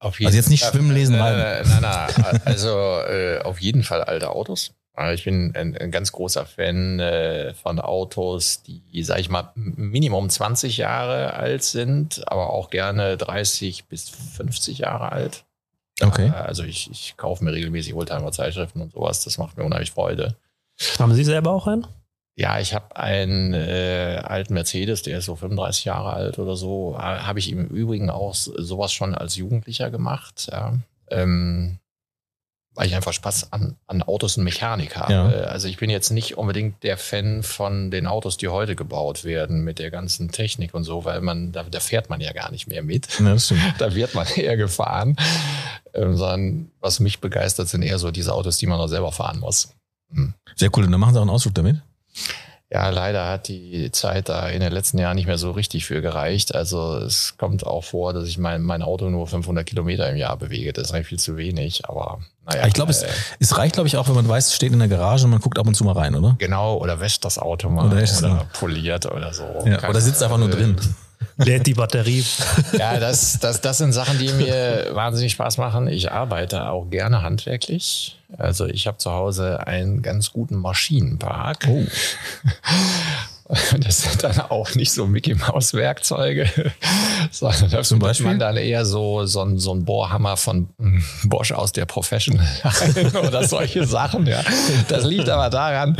Auf 0.00 0.20
jeden 0.20 0.28
also 0.28 0.36
jetzt 0.36 0.50
nicht 0.50 0.62
Fall, 0.62 0.72
Schwimmen, 0.72 0.92
Lesen, 0.92 1.16
Nein, 1.16 1.36
nein, 1.36 1.80
nein, 1.80 2.10
nein. 2.22 2.40
also 2.44 2.68
äh, 2.68 3.40
auf 3.42 3.60
jeden 3.60 3.82
Fall 3.82 4.02
alte 4.02 4.30
Autos. 4.30 4.72
Ich 5.14 5.24
bin 5.24 5.54
ein, 5.54 5.76
ein 5.76 5.92
ganz 5.92 6.10
großer 6.10 6.44
Fan 6.44 6.98
äh, 6.98 7.54
von 7.54 7.78
Autos, 7.78 8.64
die, 8.64 8.82
sag 9.04 9.20
ich 9.20 9.28
mal, 9.28 9.52
Minimum 9.54 10.28
20 10.28 10.76
Jahre 10.76 11.34
alt 11.34 11.62
sind, 11.62 12.26
aber 12.26 12.50
auch 12.50 12.68
gerne 12.70 13.16
30 13.16 13.86
bis 13.86 14.08
50 14.08 14.78
Jahre 14.78 15.12
alt. 15.12 15.44
Okay. 16.00 16.28
Also 16.30 16.62
ich, 16.64 16.90
ich 16.90 17.14
kaufe 17.16 17.44
mir 17.44 17.52
regelmäßig 17.52 17.94
Oldtimer-Zeitschriften 17.94 18.80
und 18.80 18.92
sowas. 18.92 19.24
Das 19.24 19.38
macht 19.38 19.56
mir 19.56 19.64
unheimlich 19.64 19.90
Freude. 19.90 20.36
Haben 20.98 21.14
Sie 21.14 21.24
selber 21.24 21.50
auch 21.50 21.66
einen? 21.66 21.86
Ja, 22.36 22.60
ich 22.60 22.72
habe 22.72 22.94
einen 22.96 23.52
äh, 23.52 24.20
alten 24.22 24.54
Mercedes, 24.54 25.02
der 25.02 25.18
ist 25.18 25.24
so 25.24 25.34
35 25.34 25.86
Jahre 25.86 26.12
alt 26.12 26.38
oder 26.38 26.54
so. 26.54 26.96
Habe 26.96 27.40
ich 27.40 27.50
im 27.50 27.66
Übrigen 27.66 28.10
auch 28.10 28.32
sowas 28.34 28.92
schon 28.92 29.16
als 29.16 29.34
Jugendlicher 29.34 29.90
gemacht. 29.90 30.48
Ja. 30.52 30.74
Ähm, 31.10 31.80
weil 32.78 32.86
ich 32.86 32.94
einfach 32.94 33.12
Spaß 33.12 33.52
an, 33.52 33.74
an 33.88 34.04
Autos 34.04 34.36
und 34.36 34.44
Mechanik 34.44 34.96
habe. 34.96 35.12
Ja. 35.12 35.26
Also 35.48 35.66
ich 35.66 35.78
bin 35.78 35.90
jetzt 35.90 36.10
nicht 36.10 36.38
unbedingt 36.38 36.84
der 36.84 36.96
Fan 36.96 37.42
von 37.42 37.90
den 37.90 38.06
Autos, 38.06 38.36
die 38.36 38.46
heute 38.46 38.76
gebaut 38.76 39.24
werden, 39.24 39.64
mit 39.64 39.80
der 39.80 39.90
ganzen 39.90 40.30
Technik 40.30 40.74
und 40.74 40.84
so, 40.84 41.04
weil 41.04 41.20
man, 41.20 41.50
da, 41.50 41.64
da 41.64 41.80
fährt 41.80 42.08
man 42.08 42.20
ja 42.20 42.32
gar 42.32 42.52
nicht 42.52 42.68
mehr 42.68 42.84
mit. 42.84 43.08
Da 43.78 43.94
wird 43.96 44.14
man 44.14 44.28
eher 44.28 44.56
gefahren. 44.56 45.16
Ähm, 45.92 46.16
sondern 46.16 46.70
was 46.80 47.00
mich 47.00 47.18
begeistert, 47.18 47.68
sind 47.68 47.82
eher 47.82 47.98
so 47.98 48.12
diese 48.12 48.32
Autos, 48.32 48.58
die 48.58 48.66
man 48.66 48.78
auch 48.78 48.86
selber 48.86 49.10
fahren 49.10 49.40
muss. 49.40 49.70
Hm. 50.12 50.34
Sehr 50.54 50.70
cool. 50.76 50.84
Und 50.84 50.92
dann 50.92 51.00
machen 51.00 51.14
Sie 51.14 51.18
auch 51.18 51.22
einen 51.22 51.30
Ausflug 51.30 51.56
damit? 51.56 51.82
Ja, 52.70 52.90
leider 52.90 53.26
hat 53.26 53.48
die 53.48 53.90
Zeit 53.92 54.28
da 54.28 54.46
in 54.48 54.60
den 54.60 54.72
letzten 54.72 54.98
Jahren 54.98 55.16
nicht 55.16 55.26
mehr 55.26 55.38
so 55.38 55.52
richtig 55.52 55.86
für 55.86 56.02
gereicht. 56.02 56.54
Also 56.54 56.96
es 56.96 57.36
kommt 57.38 57.66
auch 57.66 57.82
vor, 57.82 58.12
dass 58.12 58.28
ich 58.28 58.36
mein, 58.36 58.60
mein 58.60 58.82
Auto 58.82 59.08
nur 59.08 59.26
500 59.26 59.64
Kilometer 59.64 60.08
im 60.10 60.16
Jahr 60.16 60.36
bewege. 60.36 60.74
Das 60.74 60.88
ist 60.88 60.94
eigentlich 60.94 61.06
viel 61.06 61.18
zu 61.18 61.38
wenig, 61.38 61.88
aber 61.88 62.20
naja. 62.44 62.66
Ich 62.66 62.74
glaube, 62.74 62.90
es, 62.90 63.02
äh, 63.02 63.08
es 63.40 63.56
reicht, 63.56 63.74
glaube 63.74 63.88
ich, 63.88 63.96
auch, 63.96 64.06
wenn 64.08 64.14
man 64.14 64.28
weiß, 64.28 64.48
es 64.48 64.54
steht 64.54 64.72
in 64.72 64.78
der 64.78 64.88
Garage 64.88 65.24
und 65.24 65.30
man 65.30 65.40
guckt 65.40 65.58
ab 65.58 65.66
und 65.66 65.74
zu 65.74 65.84
mal 65.84 65.92
rein, 65.92 66.14
oder? 66.14 66.36
Genau, 66.38 66.76
oder 66.76 67.00
wäscht 67.00 67.24
das 67.24 67.38
Auto 67.38 67.70
mal 67.70 67.86
oder, 67.86 68.02
oder 68.02 68.46
poliert 68.52 69.06
oder 69.06 69.32
so. 69.32 69.44
Ja, 69.64 69.88
oder 69.88 70.00
sitzt 70.02 70.22
einfach 70.22 70.38
nur 70.38 70.50
drin. 70.50 70.76
Lädt 71.38 71.66
die 71.66 71.74
Batterie. 71.74 72.24
Ja, 72.78 72.98
das, 72.98 73.38
das, 73.38 73.60
das 73.60 73.78
sind 73.78 73.92
Sachen, 73.92 74.18
die 74.18 74.32
mir 74.32 74.90
wahnsinnig 74.92 75.32
Spaß 75.32 75.58
machen. 75.58 75.88
Ich 75.88 76.12
arbeite 76.12 76.68
auch 76.68 76.90
gerne 76.90 77.22
handwerklich. 77.22 78.18
Also 78.36 78.66
ich 78.66 78.86
habe 78.86 78.98
zu 78.98 79.10
Hause 79.10 79.66
einen 79.66 80.02
ganz 80.02 80.32
guten 80.32 80.56
Maschinenpark. 80.56 81.66
Oh. 81.68 81.84
Das 83.80 84.02
sind 84.02 84.22
dann 84.22 84.40
auch 84.40 84.74
nicht 84.74 84.92
so 84.92 85.06
Mickey 85.06 85.34
Maus 85.34 85.72
Werkzeuge, 85.72 86.48
sondern 87.30 87.70
da 87.70 87.82
Zum 87.82 87.98
Beispiel? 87.98 88.26
man 88.26 88.38
dann 88.38 88.56
eher 88.56 88.84
so, 88.84 89.24
so, 89.26 89.42
ein, 89.42 89.58
so 89.58 89.72
ein 89.72 89.84
Bohrhammer 89.84 90.36
von 90.36 90.68
hm, 90.78 91.02
Bosch 91.24 91.52
aus 91.52 91.72
der 91.72 91.86
Professional 91.86 92.46
oder 93.26 93.46
solche 93.46 93.86
Sachen. 93.86 94.26
Ja. 94.26 94.42
Das 94.88 95.04
liegt 95.04 95.28
aber 95.28 95.48
daran, 95.50 95.96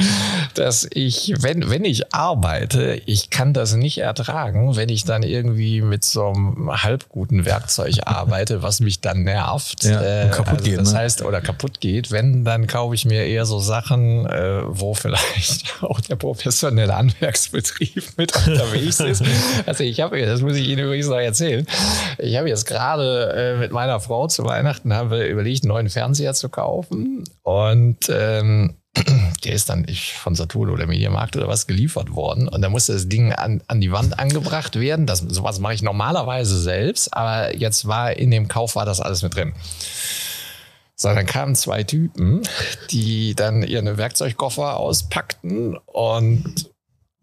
dass 0.54 0.86
ich, 0.92 1.34
wenn, 1.40 1.70
wenn 1.70 1.84
ich 1.84 2.14
arbeite, 2.14 3.00
ich 3.06 3.30
kann 3.30 3.54
das 3.54 3.74
nicht 3.74 3.98
ertragen, 3.98 4.76
wenn 4.76 4.88
ich 4.88 5.04
dann 5.04 5.22
irgendwie 5.22 5.80
mit 5.80 6.04
so 6.04 6.28
einem 6.28 6.70
halbguten 6.70 7.44
Werkzeug 7.44 7.94
arbeite, 8.04 8.62
was 8.62 8.80
mich 8.80 9.00
dann 9.00 9.22
nervt. 9.22 9.84
Ja, 9.84 10.02
äh, 10.02 10.28
kaputt 10.28 10.58
also 10.58 10.64
geht. 10.64 10.78
Das 10.78 10.92
ne? 10.92 10.98
heißt, 10.98 11.22
oder 11.22 11.40
kaputt 11.40 11.80
geht. 11.80 12.10
Wenn, 12.10 12.44
dann 12.44 12.66
kaufe 12.66 12.94
ich 12.94 13.04
mir 13.04 13.24
eher 13.24 13.46
so 13.46 13.58
Sachen, 13.58 14.26
äh, 14.26 14.60
wo 14.66 14.94
vielleicht 14.94 15.82
auch 15.82 16.00
der 16.00 16.16
professionelle 16.16 16.94
Handwerk 16.94 17.37
Handwerksbetrieb 17.38 18.04
mit 18.16 18.34
unterwegs 18.36 19.00
ist. 19.00 19.24
Also 19.66 19.84
ich 19.84 20.00
habe, 20.00 20.24
das 20.24 20.40
muss 20.40 20.56
ich 20.56 20.68
Ihnen 20.68 20.84
übrigens 20.84 21.08
noch 21.08 21.16
erzählen, 21.16 21.66
ich 22.18 22.36
habe 22.36 22.48
jetzt 22.48 22.66
gerade 22.66 23.32
äh, 23.34 23.58
mit 23.58 23.72
meiner 23.72 24.00
Frau 24.00 24.26
zu 24.26 24.44
Weihnachten 24.44 24.92
haben 24.94 25.10
wir 25.10 25.26
überlegt, 25.26 25.64
einen 25.64 25.68
neuen 25.68 25.88
Fernseher 25.88 26.34
zu 26.34 26.48
kaufen 26.48 27.24
und 27.42 27.98
ähm, 28.10 28.76
der 29.44 29.52
ist 29.52 29.68
dann 29.68 29.86
von 30.16 30.34
Saturn 30.34 30.70
oder 30.70 30.86
Mediamarkt 30.86 31.36
oder 31.36 31.48
was 31.48 31.66
geliefert 31.66 32.14
worden. 32.14 32.48
Und 32.48 32.62
da 32.62 32.68
musste 32.68 32.94
das 32.94 33.08
Ding 33.08 33.32
an, 33.32 33.62
an 33.68 33.80
die 33.80 33.92
Wand 33.92 34.18
angebracht 34.18 34.80
werden. 34.80 35.06
Das, 35.06 35.20
sowas 35.20 35.60
mache 35.60 35.74
ich 35.74 35.82
normalerweise 35.82 36.58
selbst, 36.58 37.14
aber 37.14 37.54
jetzt 37.54 37.86
war 37.86 38.12
in 38.14 38.30
dem 38.30 38.48
Kauf 38.48 38.76
war 38.76 38.86
das 38.86 39.00
alles 39.00 39.22
mit 39.22 39.36
drin. 39.36 39.52
So, 40.96 41.08
dann 41.08 41.26
kamen 41.26 41.54
zwei 41.54 41.84
Typen, 41.84 42.42
die 42.90 43.36
dann 43.36 43.62
ihre 43.62 43.98
Werkzeugkoffer 43.98 44.78
auspackten 44.78 45.76
und 45.86 46.70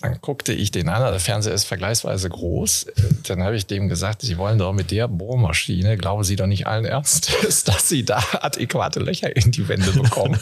dann 0.06 0.22
guckte 0.22 0.54
ich 0.54 0.72
den 0.72 0.90
an, 0.90 1.02
der 1.02 1.20
Fernseher 1.20 1.54
ist 1.54 1.66
vergleichsweise 1.66 2.30
groß. 2.30 2.88
Dann 3.28 3.44
habe 3.44 3.56
ich 3.56 3.66
dem 3.66 3.90
gesagt, 3.90 4.22
Sie 4.22 4.38
wollen 4.38 4.58
doch 4.58 4.74
mit 4.74 4.92
der 4.92 5.08
Bohrmaschine, 5.08 5.98
glauben 5.98 6.24
Sie 6.24 6.36
doch 6.36 6.48
nicht 6.48 6.68
allen 6.68 6.86
Ernstes, 6.86 7.64
dass 7.66 7.90
Sie 7.90 8.06
da 8.06 8.24
adäquate 8.42 9.00
Löcher 9.00 9.36
in 9.36 9.52
die 9.52 9.68
Wände 9.68 9.92
bekommen. 9.92 10.40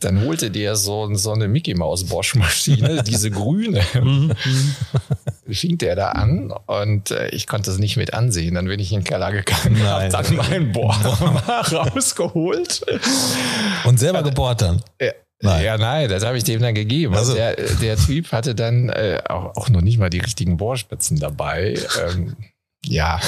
Dann 0.00 0.24
holte 0.24 0.50
der 0.50 0.76
so, 0.76 1.14
so 1.14 1.32
eine 1.32 1.48
Mickey 1.48 1.74
Maus 1.74 2.04
Bosch 2.04 2.34
Maschine, 2.34 3.02
diese 3.06 3.30
grüne, 3.30 3.82
fing 5.48 5.78
der 5.78 5.96
da 5.96 6.12
an 6.12 6.52
und 6.66 7.10
äh, 7.10 7.28
ich 7.28 7.46
konnte 7.46 7.70
es 7.70 7.78
nicht 7.78 7.96
mit 7.96 8.14
ansehen. 8.14 8.54
Dann 8.54 8.66
bin 8.66 8.80
ich 8.80 8.92
in 8.92 9.00
den 9.00 9.04
Keller 9.04 9.32
gegangen, 9.32 9.82
habe 9.82 10.08
dann 10.08 10.36
meinen 10.36 10.72
Bohrer 10.72 11.72
rausgeholt. 11.72 12.84
Und 13.84 13.98
selber 13.98 14.22
gebohrt 14.22 14.62
dann? 14.62 14.82
Ja. 15.00 15.12
Nein. 15.42 15.64
Ja, 15.64 15.76
nein, 15.76 16.08
das 16.08 16.24
habe 16.24 16.38
ich 16.38 16.44
dem 16.44 16.62
dann 16.62 16.74
gegeben. 16.74 17.14
Also 17.14 17.34
der, 17.34 17.56
der 17.56 17.96
Typ 17.96 18.30
hatte 18.30 18.54
dann 18.54 18.88
äh, 18.90 19.20
auch, 19.28 19.56
auch 19.56 19.68
noch 19.68 19.80
nicht 19.80 19.98
mal 19.98 20.08
die 20.08 20.20
richtigen 20.20 20.56
Bohrspitzen 20.56 21.18
dabei. 21.18 21.74
Ähm, 22.00 22.36
ja, 22.84 23.20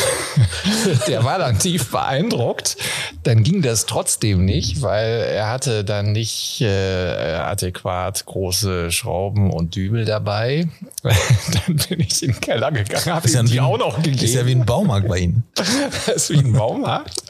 der 1.07 1.23
war 1.23 1.39
dann 1.39 1.61
tief 1.61 1.91
beeindruckt. 1.93 2.77
Dann 3.23 3.45
ging 3.45 3.63
das 3.63 3.87
trotzdem 3.87 4.45
nicht, 4.45 4.83
weil 4.83 5.21
er 5.21 5.49
hatte 5.49 5.85
dann 5.85 6.11
nicht 6.13 6.61
äh, 6.61 7.37
adäquat 7.37 8.27
große 8.27 8.91
Schrauben 8.91 9.53
und 9.53 9.77
Dübel 9.77 10.05
dabei. 10.05 10.69
dann 11.03 11.77
bin 11.89 12.01
ich 12.01 12.23
in 12.23 12.33
den 12.33 12.41
Keller 12.41 12.73
gegangen, 12.73 13.07
habe 13.07 13.31
ihm 13.31 13.47
die 13.47 13.61
auch 13.61 13.79
noch 13.79 14.03
gegeben. 14.03 14.25
Ist 14.25 14.35
ja 14.35 14.45
wie 14.45 14.57
ein 14.57 14.67
Baumarkt 14.67 15.07
bei 15.07 15.19
Ihnen. 15.19 15.45
das 15.55 16.09
ist 16.17 16.31
wie 16.31 16.39
ein 16.39 16.53
Baumarkt. 16.53 17.23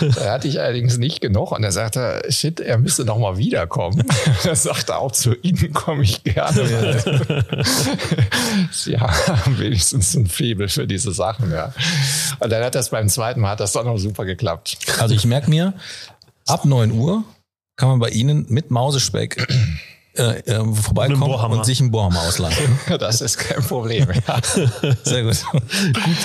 Da 0.00 0.32
hatte 0.32 0.48
ich 0.48 0.60
allerdings 0.60 0.98
nicht 0.98 1.20
genug 1.20 1.52
und 1.52 1.62
er 1.62 1.72
sagte, 1.72 2.22
shit, 2.28 2.58
er 2.58 2.78
müsste 2.78 3.04
noch 3.04 3.18
mal 3.18 3.38
wiederkommen. 3.38 4.04
Er 4.44 4.56
sagte 4.56 4.96
auch 4.96 5.12
zu 5.12 5.34
Ihnen 5.42 5.72
komme 5.72 6.02
ich 6.02 6.24
gerne. 6.24 6.98
Sie 8.72 8.98
haben 8.98 9.58
wenigstens 9.58 10.14
ein 10.14 10.26
Febel 10.26 10.68
für 10.68 10.86
diese 10.86 11.12
Sachen. 11.12 11.51
Ja. 11.52 11.72
Und 12.40 12.50
dann 12.50 12.64
hat 12.64 12.74
das 12.74 12.90
beim 12.90 13.08
zweiten 13.08 13.40
Mal 13.40 13.50
hat 13.50 13.60
das 13.60 13.72
doch 13.72 13.84
noch 13.84 13.98
super 13.98 14.24
geklappt. 14.24 14.78
Also 14.98 15.14
ich 15.14 15.24
merke 15.24 15.50
mir, 15.50 15.74
ab 16.46 16.64
9 16.64 16.92
Uhr 16.92 17.24
kann 17.76 17.88
man 17.88 17.98
bei 17.98 18.10
Ihnen 18.10 18.46
mit 18.48 18.70
Mausespeck 18.70 19.46
äh, 20.14 20.40
äh, 20.40 20.74
vorbeikommen 20.74 21.52
und 21.52 21.64
sich 21.64 21.80
einen 21.80 21.90
Bohrhammer 21.90 22.20
ausleihen. 22.22 22.78
Das 22.98 23.20
ist 23.20 23.38
kein 23.38 23.62
Problem. 23.62 24.06
Ja. 24.26 24.40
Sehr 25.04 25.24
gut. 25.24 25.44
gut. 25.52 25.62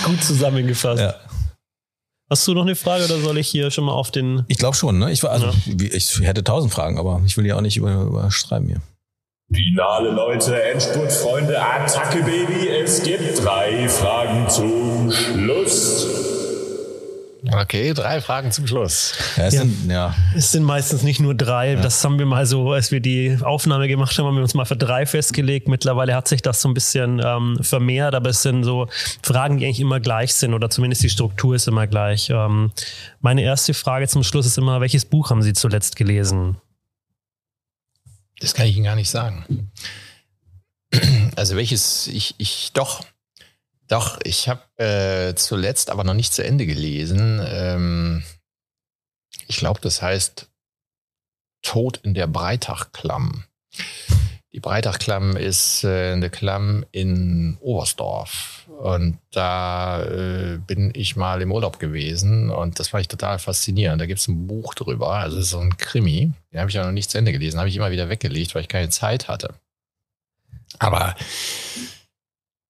Gut 0.06 0.24
zusammengefasst. 0.24 1.02
Ja. 1.02 1.16
Hast 2.30 2.46
du 2.46 2.54
noch 2.54 2.64
eine 2.64 2.76
Frage 2.76 3.06
oder 3.06 3.22
soll 3.22 3.38
ich 3.38 3.48
hier 3.48 3.72
schon 3.72 3.86
mal 3.86 3.94
auf 3.94 4.12
den. 4.12 4.44
Ich 4.50 4.58
glaube 4.58 4.76
schon, 4.76 5.00
ne? 5.00 5.12
Ich, 5.12 5.24
war, 5.24 5.32
also, 5.32 5.48
ja. 5.48 5.54
ich 5.94 6.20
hätte 6.20 6.44
tausend 6.44 6.74
Fragen, 6.74 7.00
aber 7.00 7.22
ich 7.26 7.38
will 7.38 7.46
ja 7.46 7.56
auch 7.56 7.62
nicht 7.62 7.78
über, 7.78 8.02
überschreiben 8.02 8.68
hier. 8.68 8.82
Finale, 9.54 10.12
Leute, 10.12 10.62
Endspurtfreunde, 10.62 11.58
Attacke, 11.58 12.22
Baby. 12.22 12.68
Es 12.68 13.02
gibt 13.02 13.42
drei 13.42 13.88
Fragen 13.88 14.50
zum 14.50 15.10
Schluss. 15.10 16.06
Okay, 17.50 17.94
drei 17.94 18.20
Fragen 18.20 18.52
zum 18.52 18.68
Schluss. 18.68 19.14
Ja, 19.38 19.46
es, 19.46 19.54
ja. 19.54 19.62
Sind, 19.62 19.90
ja. 19.90 20.16
es 20.36 20.52
sind 20.52 20.64
meistens 20.64 21.04
nicht 21.04 21.22
nur 21.22 21.34
drei. 21.34 21.76
Ja. 21.76 21.82
Das 21.82 22.04
haben 22.04 22.20
wir 22.20 22.26
mal 22.26 22.46
so, 22.46 22.74
als 22.74 22.92
wir 22.92 23.00
die 23.00 23.38
Aufnahme 23.42 23.88
gemacht 23.88 24.18
haben, 24.18 24.26
haben 24.26 24.36
wir 24.36 24.42
uns 24.42 24.54
mal 24.54 24.66
für 24.66 24.76
drei 24.76 25.06
festgelegt. 25.06 25.70
Mittlerweile 25.70 26.14
hat 26.14 26.28
sich 26.28 26.42
das 26.42 26.62
so 26.62 26.68
ein 26.68 26.74
bisschen 26.74 27.22
ähm, 27.24 27.58
vermehrt, 27.62 28.16
aber 28.16 28.32
es 28.32 28.42
sind 28.42 28.66
so 28.66 28.88
Fragen, 29.24 29.60
die 29.60 29.66
eigentlich 29.66 29.80
immer 29.80 30.02
gleich 30.02 30.34
sind 30.34 30.54
oder 30.54 30.70
zumindest 30.70 31.04
die 31.04 31.10
Struktur 31.10 31.56
ist 31.56 31.70
immer 31.70 31.88
gleich. 31.88 32.30
Ähm, 32.30 32.72
meine 33.22 33.44
erste 33.44 33.74
Frage 33.74 34.10
zum 34.10 34.24
Schluss 34.24 34.46
ist 34.46 34.58
immer, 34.58 34.82
welches 34.82 35.06
Buch 35.06 35.30
haben 35.30 35.42
Sie 35.42 35.54
zuletzt 35.54 35.96
gelesen? 35.96 36.58
Das 38.40 38.54
kann 38.54 38.68
ich 38.68 38.76
Ihnen 38.76 38.86
gar 38.86 38.96
nicht 38.96 39.10
sagen. 39.10 39.72
Also 41.36 41.56
welches 41.56 42.08
ich, 42.08 42.36
ich 42.38 42.72
doch, 42.74 43.04
doch, 43.88 44.20
ich 44.24 44.50
habe 44.50 44.64
äh, 44.78 45.36
zuletzt 45.36 45.90
aber 45.90 46.04
noch 46.04 46.14
nicht 46.14 46.34
zu 46.34 46.44
Ende 46.44 46.66
gelesen. 46.66 47.40
Ähm, 47.46 48.24
ich 49.48 49.58
glaube, 49.58 49.80
das 49.82 50.02
heißt 50.02 50.50
Tod 51.62 51.98
in 52.04 52.14
der 52.14 52.28
Breitachklamm. 52.28 53.46
Die 54.58 54.62
Breitachklamm 54.62 55.38
ist 55.38 55.84
äh, 55.84 56.14
eine 56.14 56.32
Klamm 56.32 56.84
in 56.92 57.60
Oberstdorf. 57.60 58.66
Und 58.80 59.20
da 59.30 60.02
äh, 60.02 60.58
bin 60.58 60.92
ich 60.96 61.16
mal 61.16 61.44
im 61.44 61.52
Urlaub 61.52 61.78
gewesen 61.78 62.50
und 62.50 62.80
das 62.80 62.88
fand 62.88 63.02
ich 63.02 63.08
total 63.08 63.38
faszinierend. 63.38 64.02
Da 64.02 64.08
gibt 64.08 64.20
es 64.20 64.28
ein 64.28 64.48
Buch 64.48 64.74
drüber, 64.74 65.12
also 65.12 65.40
so 65.44 65.60
ein 65.60 65.78
Krimi. 65.78 66.32
Den 66.52 66.60
habe 66.60 66.72
ich 66.72 66.76
ja 66.76 66.84
noch 66.84 66.92
nicht 66.92 67.12
zu 67.12 67.20
Ende 67.20 67.34
gelesen, 67.34 67.60
habe 67.60 67.70
ich 67.70 67.76
immer 67.76 67.92
wieder 67.92 68.10
weggelegt, 68.10 68.56
weil 68.56 68.64
ich 68.64 68.68
keine 68.68 68.90
Zeit 68.90 69.28
hatte. 69.28 69.54
Aber 70.80 71.16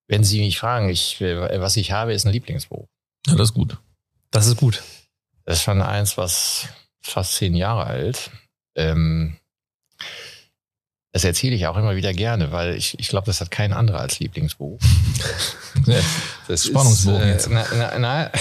wenn 0.09 0.25
Sie 0.25 0.41
mich 0.41 0.59
fragen, 0.59 0.89
ich, 0.89 1.21
was 1.21 1.77
ich 1.77 1.93
habe, 1.93 2.11
ist 2.11 2.25
ein 2.25 2.33
Lieblingsbuch. 2.33 2.85
Ja, 3.27 3.35
das 3.35 3.51
ist 3.51 3.53
gut. 3.53 3.77
Das 4.31 4.45
ist 4.45 4.57
gut. 4.57 4.83
Das 5.45 5.59
ist 5.59 5.63
schon 5.63 5.81
eins, 5.81 6.17
was 6.17 6.67
fast 7.01 7.35
zehn 7.35 7.55
Jahre 7.55 7.85
alt. 7.85 8.29
Ähm, 8.75 9.37
das 11.17 11.23
erzähle 11.23 11.55
ich 11.55 11.65
auch 11.65 11.77
immer 11.77 11.95
wieder 11.95 12.13
gerne, 12.13 12.51
weil 12.51 12.75
ich, 12.75 12.99
ich 12.99 13.07
glaube, 13.07 13.25
das 13.25 13.41
hat 13.41 13.49
kein 13.49 13.73
anderer 13.73 14.01
als 14.01 14.19
Lieblingsbuch. 14.19 14.77
das 16.47 16.67
Spannungsbogen 16.67 17.23
äh, 17.23 17.31
jetzt. 17.31 17.49
Na, 17.49 17.65
na, 17.75 17.97
na, 17.97 18.31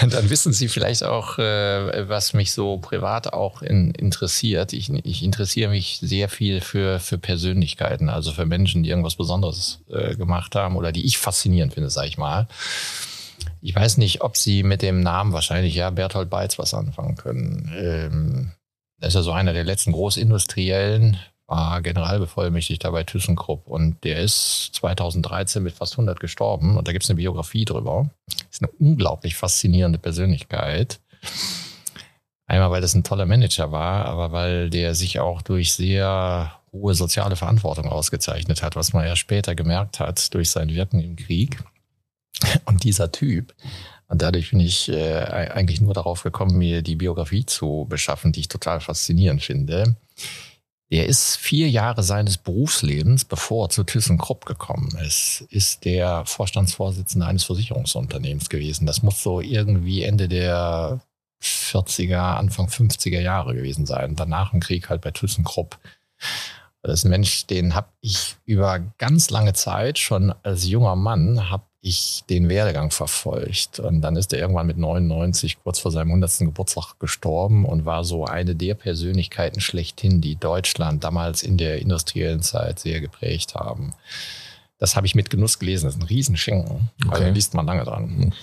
dann 0.08 0.28
wissen 0.28 0.52
Sie 0.52 0.66
vielleicht 0.66 1.04
auch, 1.04 1.38
äh, 1.38 2.08
was 2.08 2.32
mich 2.32 2.50
so 2.50 2.78
privat 2.78 3.32
auch 3.32 3.62
in, 3.62 3.92
interessiert. 3.92 4.72
Ich, 4.72 4.90
ich 4.90 5.22
interessiere 5.22 5.70
mich 5.70 6.00
sehr 6.02 6.28
viel 6.28 6.60
für, 6.60 6.98
für 6.98 7.16
Persönlichkeiten, 7.16 8.08
also 8.08 8.32
für 8.32 8.44
Menschen, 8.44 8.82
die 8.82 8.90
irgendwas 8.90 9.14
Besonderes 9.14 9.78
äh, 9.88 10.16
gemacht 10.16 10.56
haben 10.56 10.74
oder 10.74 10.90
die 10.90 11.06
ich 11.06 11.18
faszinierend 11.18 11.74
finde, 11.74 11.90
sage 11.90 12.08
ich 12.08 12.18
mal. 12.18 12.48
Ich 13.62 13.76
weiß 13.76 13.98
nicht, 13.98 14.20
ob 14.22 14.36
Sie 14.36 14.64
mit 14.64 14.82
dem 14.82 14.98
Namen 14.98 15.32
wahrscheinlich 15.32 15.76
ja 15.76 15.90
Berthold 15.90 16.28
Beitz 16.28 16.58
was 16.58 16.74
anfangen 16.74 17.14
können. 17.14 17.72
Ähm, 17.72 18.52
das 18.98 19.10
ist 19.10 19.14
ja 19.14 19.22
so 19.22 19.30
einer 19.30 19.52
der 19.52 19.64
letzten 19.64 19.92
Großindustriellen, 19.92 21.18
war 21.46 21.82
Generalbevollmächtigter 21.82 22.90
bei 22.90 23.04
ThyssenKrupp 23.04 23.66
und 23.66 24.02
der 24.04 24.20
ist 24.20 24.70
2013 24.74 25.62
mit 25.62 25.74
fast 25.74 25.94
100 25.94 26.18
gestorben 26.18 26.76
und 26.76 26.88
da 26.88 26.92
gibt 26.92 27.04
es 27.04 27.10
eine 27.10 27.16
Biografie 27.16 27.64
drüber. 27.64 28.08
Ist 28.50 28.62
eine 28.62 28.72
unglaublich 28.78 29.36
faszinierende 29.36 29.98
Persönlichkeit. 29.98 31.00
Einmal, 32.46 32.70
weil 32.70 32.80
das 32.80 32.94
ein 32.94 33.04
toller 33.04 33.26
Manager 33.26 33.72
war, 33.72 34.06
aber 34.06 34.32
weil 34.32 34.70
der 34.70 34.94
sich 34.94 35.20
auch 35.20 35.42
durch 35.42 35.72
sehr 35.74 36.52
hohe 36.72 36.94
soziale 36.94 37.36
Verantwortung 37.36 37.88
ausgezeichnet 37.88 38.62
hat, 38.62 38.76
was 38.76 38.92
man 38.92 39.06
ja 39.06 39.16
später 39.16 39.54
gemerkt 39.54 40.00
hat 40.00 40.32
durch 40.34 40.50
sein 40.50 40.68
Wirken 40.70 41.00
im 41.00 41.16
Krieg. 41.16 41.62
Und 42.64 42.84
dieser 42.84 43.12
Typ, 43.12 43.54
und 44.08 44.20
dadurch 44.20 44.50
bin 44.50 44.60
ich 44.60 44.88
äh, 44.88 45.20
eigentlich 45.22 45.80
nur 45.80 45.94
darauf 45.94 46.22
gekommen, 46.22 46.58
mir 46.58 46.82
die 46.82 46.96
Biografie 46.96 47.46
zu 47.46 47.86
beschaffen, 47.88 48.32
die 48.32 48.40
ich 48.40 48.48
total 48.48 48.80
faszinierend 48.80 49.42
finde 49.42 49.96
der 50.90 51.06
ist 51.06 51.36
vier 51.36 51.68
Jahre 51.68 52.02
seines 52.02 52.36
Berufslebens, 52.36 53.24
bevor 53.24 53.66
er 53.66 53.70
zu 53.70 53.84
ThyssenKrupp 53.84 54.44
gekommen 54.44 54.96
ist, 55.04 55.44
ist 55.50 55.84
der 55.84 56.24
Vorstandsvorsitzende 56.26 57.26
eines 57.26 57.44
Versicherungsunternehmens 57.44 58.48
gewesen. 58.48 58.86
Das 58.86 59.02
muss 59.02 59.22
so 59.22 59.40
irgendwie 59.40 60.02
Ende 60.02 60.28
der 60.28 61.00
40er, 61.42 62.36
Anfang 62.36 62.68
50er 62.68 63.20
Jahre 63.20 63.54
gewesen 63.54 63.86
sein. 63.86 64.16
Danach 64.16 64.52
im 64.52 64.60
Krieg 64.60 64.88
halt 64.88 65.00
bei 65.00 65.10
ThyssenKrupp. 65.10 65.78
Das 66.82 67.00
ist 67.00 67.04
ein 67.04 67.10
Mensch, 67.10 67.46
den 67.46 67.74
habe 67.74 67.88
ich 68.00 68.36
über 68.44 68.78
ganz 68.98 69.30
lange 69.30 69.54
Zeit 69.54 69.98
schon 69.98 70.34
als 70.42 70.66
junger 70.66 70.96
Mann 70.96 71.50
habe 71.50 71.64
ich 71.84 72.24
den 72.30 72.48
Werdegang 72.48 72.90
verfolgt. 72.90 73.78
Und 73.78 74.00
dann 74.00 74.16
ist 74.16 74.32
er 74.32 74.38
irgendwann 74.38 74.66
mit 74.66 74.78
99 74.78 75.58
kurz 75.62 75.78
vor 75.78 75.90
seinem 75.90 76.08
100. 76.08 76.38
Geburtstag 76.38 76.98
gestorben 76.98 77.66
und 77.66 77.84
war 77.84 78.04
so 78.04 78.24
eine 78.24 78.54
der 78.54 78.74
Persönlichkeiten 78.74 79.60
schlechthin, 79.60 80.22
die 80.22 80.36
Deutschland 80.36 81.04
damals 81.04 81.42
in 81.42 81.58
der 81.58 81.80
industriellen 81.80 82.42
Zeit 82.42 82.78
sehr 82.78 83.02
geprägt 83.02 83.54
haben. 83.54 83.92
Das 84.78 84.96
habe 84.96 85.06
ich 85.06 85.14
mit 85.14 85.28
Genuss 85.28 85.58
gelesen. 85.58 85.84
Das 85.84 85.96
ist 85.96 86.00
ein 86.00 86.06
Riesenschinken. 86.06 86.88
Okay. 87.04 87.14
Also 87.14 87.32
liest 87.32 87.52
man 87.52 87.66
lange 87.66 87.84
dran. 87.84 88.34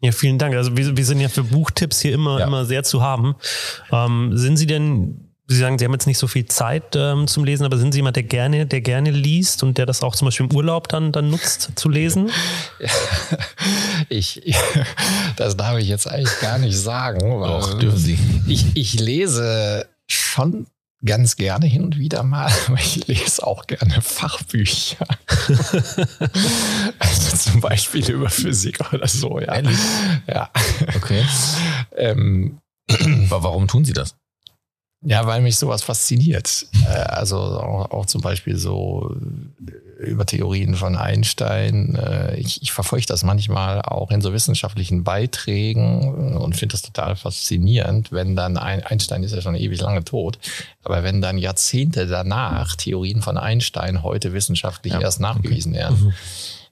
Ja, 0.00 0.10
vielen 0.12 0.38
Dank. 0.38 0.54
Also 0.54 0.76
wir, 0.76 0.96
wir 0.96 1.04
sind 1.04 1.20
ja 1.20 1.28
für 1.28 1.44
Buchtipps 1.44 2.00
hier 2.00 2.12
immer, 2.12 2.40
ja. 2.40 2.46
immer 2.46 2.64
sehr 2.66 2.82
zu 2.82 3.00
haben. 3.00 3.36
Ähm, 3.92 4.36
sind 4.36 4.56
Sie 4.56 4.66
denn 4.66 5.23
Sie 5.46 5.58
sagen, 5.58 5.78
Sie 5.78 5.84
haben 5.84 5.92
jetzt 5.92 6.06
nicht 6.06 6.16
so 6.16 6.26
viel 6.26 6.46
Zeit 6.46 6.96
ähm, 6.96 7.26
zum 7.26 7.44
Lesen, 7.44 7.66
aber 7.66 7.76
sind 7.76 7.92
Sie 7.92 7.98
jemand, 7.98 8.16
der 8.16 8.22
gerne, 8.22 8.64
der 8.64 8.80
gerne 8.80 9.10
liest 9.10 9.62
und 9.62 9.76
der 9.76 9.84
das 9.84 10.02
auch 10.02 10.16
zum 10.16 10.26
Beispiel 10.26 10.46
im 10.46 10.56
Urlaub 10.56 10.88
dann, 10.88 11.12
dann 11.12 11.28
nutzt 11.30 11.72
zu 11.76 11.88
lesen? 11.88 12.30
Ich, 14.10 14.42
das 15.36 15.56
darf 15.56 15.78
ich 15.78 15.88
jetzt 15.88 16.06
eigentlich 16.06 16.38
gar 16.40 16.58
nicht 16.58 16.76
sagen. 16.78 17.20
Doch, 17.20 17.78
dürfen 17.78 17.98
Sie. 17.98 18.18
Ich, 18.46 18.66
ich 18.74 19.00
lese 19.00 19.88
schon 20.06 20.66
ganz 21.04 21.36
gerne 21.36 21.66
hin 21.66 21.84
und 21.84 21.98
wieder 21.98 22.22
mal, 22.22 22.52
aber 22.66 22.78
ich 22.78 23.06
lese 23.06 23.46
auch 23.46 23.66
gerne 23.66 24.00
Fachbücher. 24.00 25.06
also 26.98 27.36
zum 27.36 27.60
Beispiel 27.60 28.10
über 28.10 28.30
Physik 28.30 28.92
oder 28.92 29.08
so, 29.08 29.40
ja. 29.40 29.54
Ehrlich? 29.54 29.78
Ja. 30.26 30.50
Okay. 30.96 31.24
ähm, 31.96 32.58
Warum 33.28 33.66
tun 33.66 33.84
Sie 33.84 33.94
das? 33.94 34.14
Ja, 35.06 35.26
weil 35.26 35.42
mich 35.42 35.56
sowas 35.56 35.82
fasziniert. 35.82 36.66
Äh, 36.86 36.96
also 36.96 37.36
auch, 37.36 37.90
auch 37.90 38.06
zum 38.06 38.22
Beispiel 38.22 38.56
so 38.56 39.14
äh, 40.00 40.04
über 40.04 40.24
Theorien 40.24 40.74
von 40.74 40.96
Einstein. 40.96 41.94
Äh, 41.94 42.36
ich, 42.36 42.62
ich 42.62 42.72
verfolge 42.72 43.04
das 43.06 43.22
manchmal 43.22 43.82
auch 43.82 44.10
in 44.10 44.22
so 44.22 44.32
wissenschaftlichen 44.32 45.04
Beiträgen 45.04 46.36
und 46.36 46.56
finde 46.56 46.72
das 46.72 46.82
total 46.82 47.16
faszinierend, 47.16 48.12
wenn 48.12 48.34
dann 48.34 48.56
ein, 48.56 48.82
Einstein 48.82 49.22
ist 49.22 49.34
ja 49.34 49.42
schon 49.42 49.54
ewig 49.54 49.80
lange 49.80 50.04
tot, 50.04 50.38
aber 50.82 51.02
wenn 51.02 51.20
dann 51.20 51.36
Jahrzehnte 51.36 52.06
danach 52.06 52.74
Theorien 52.74 53.20
von 53.20 53.36
Einstein 53.36 54.02
heute 54.02 54.32
wissenschaftlich 54.32 54.94
ja, 54.94 55.00
erst 55.00 55.20
nachgewiesen 55.20 55.72
okay. 55.72 55.82
werden. 55.82 56.04
Mhm. 56.04 56.12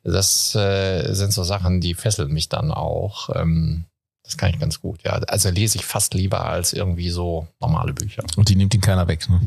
Das 0.05 0.55
äh, 0.55 1.13
sind 1.13 1.33
so 1.33 1.45
Sachen, 1.45 1.81
die 1.81 1.95
fesseln 1.95 2.33
mich 2.33 2.49
dann 2.49 2.73
auch. 2.73 3.29
Ähm, 3.37 3.85
das 4.33 4.39
kann 4.39 4.51
ich 4.51 4.59
ganz 4.59 4.81
gut, 4.81 5.03
ja. 5.03 5.13
Also 5.13 5.51
lese 5.51 5.77
ich 5.77 5.85
fast 5.85 6.15
lieber 6.15 6.47
als 6.47 6.73
irgendwie 6.73 7.11
so 7.11 7.47
normale 7.61 7.93
Bücher. 7.93 8.25
Und 8.37 8.49
die 8.49 8.57
nimmt 8.57 8.75
ihn 8.75 8.81
keiner 8.81 9.07
weg, 9.07 9.29
ne? 9.29 9.41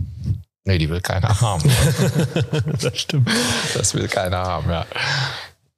Nee, 0.64 0.78
die 0.78 0.90
will 0.90 1.02
keiner 1.02 1.30
haben. 1.42 1.64
das 2.80 3.00
stimmt. 3.00 3.30
Das 3.74 3.96
will 3.96 4.08
keiner 4.08 4.38
haben, 4.38 4.70
ja. 4.70 4.86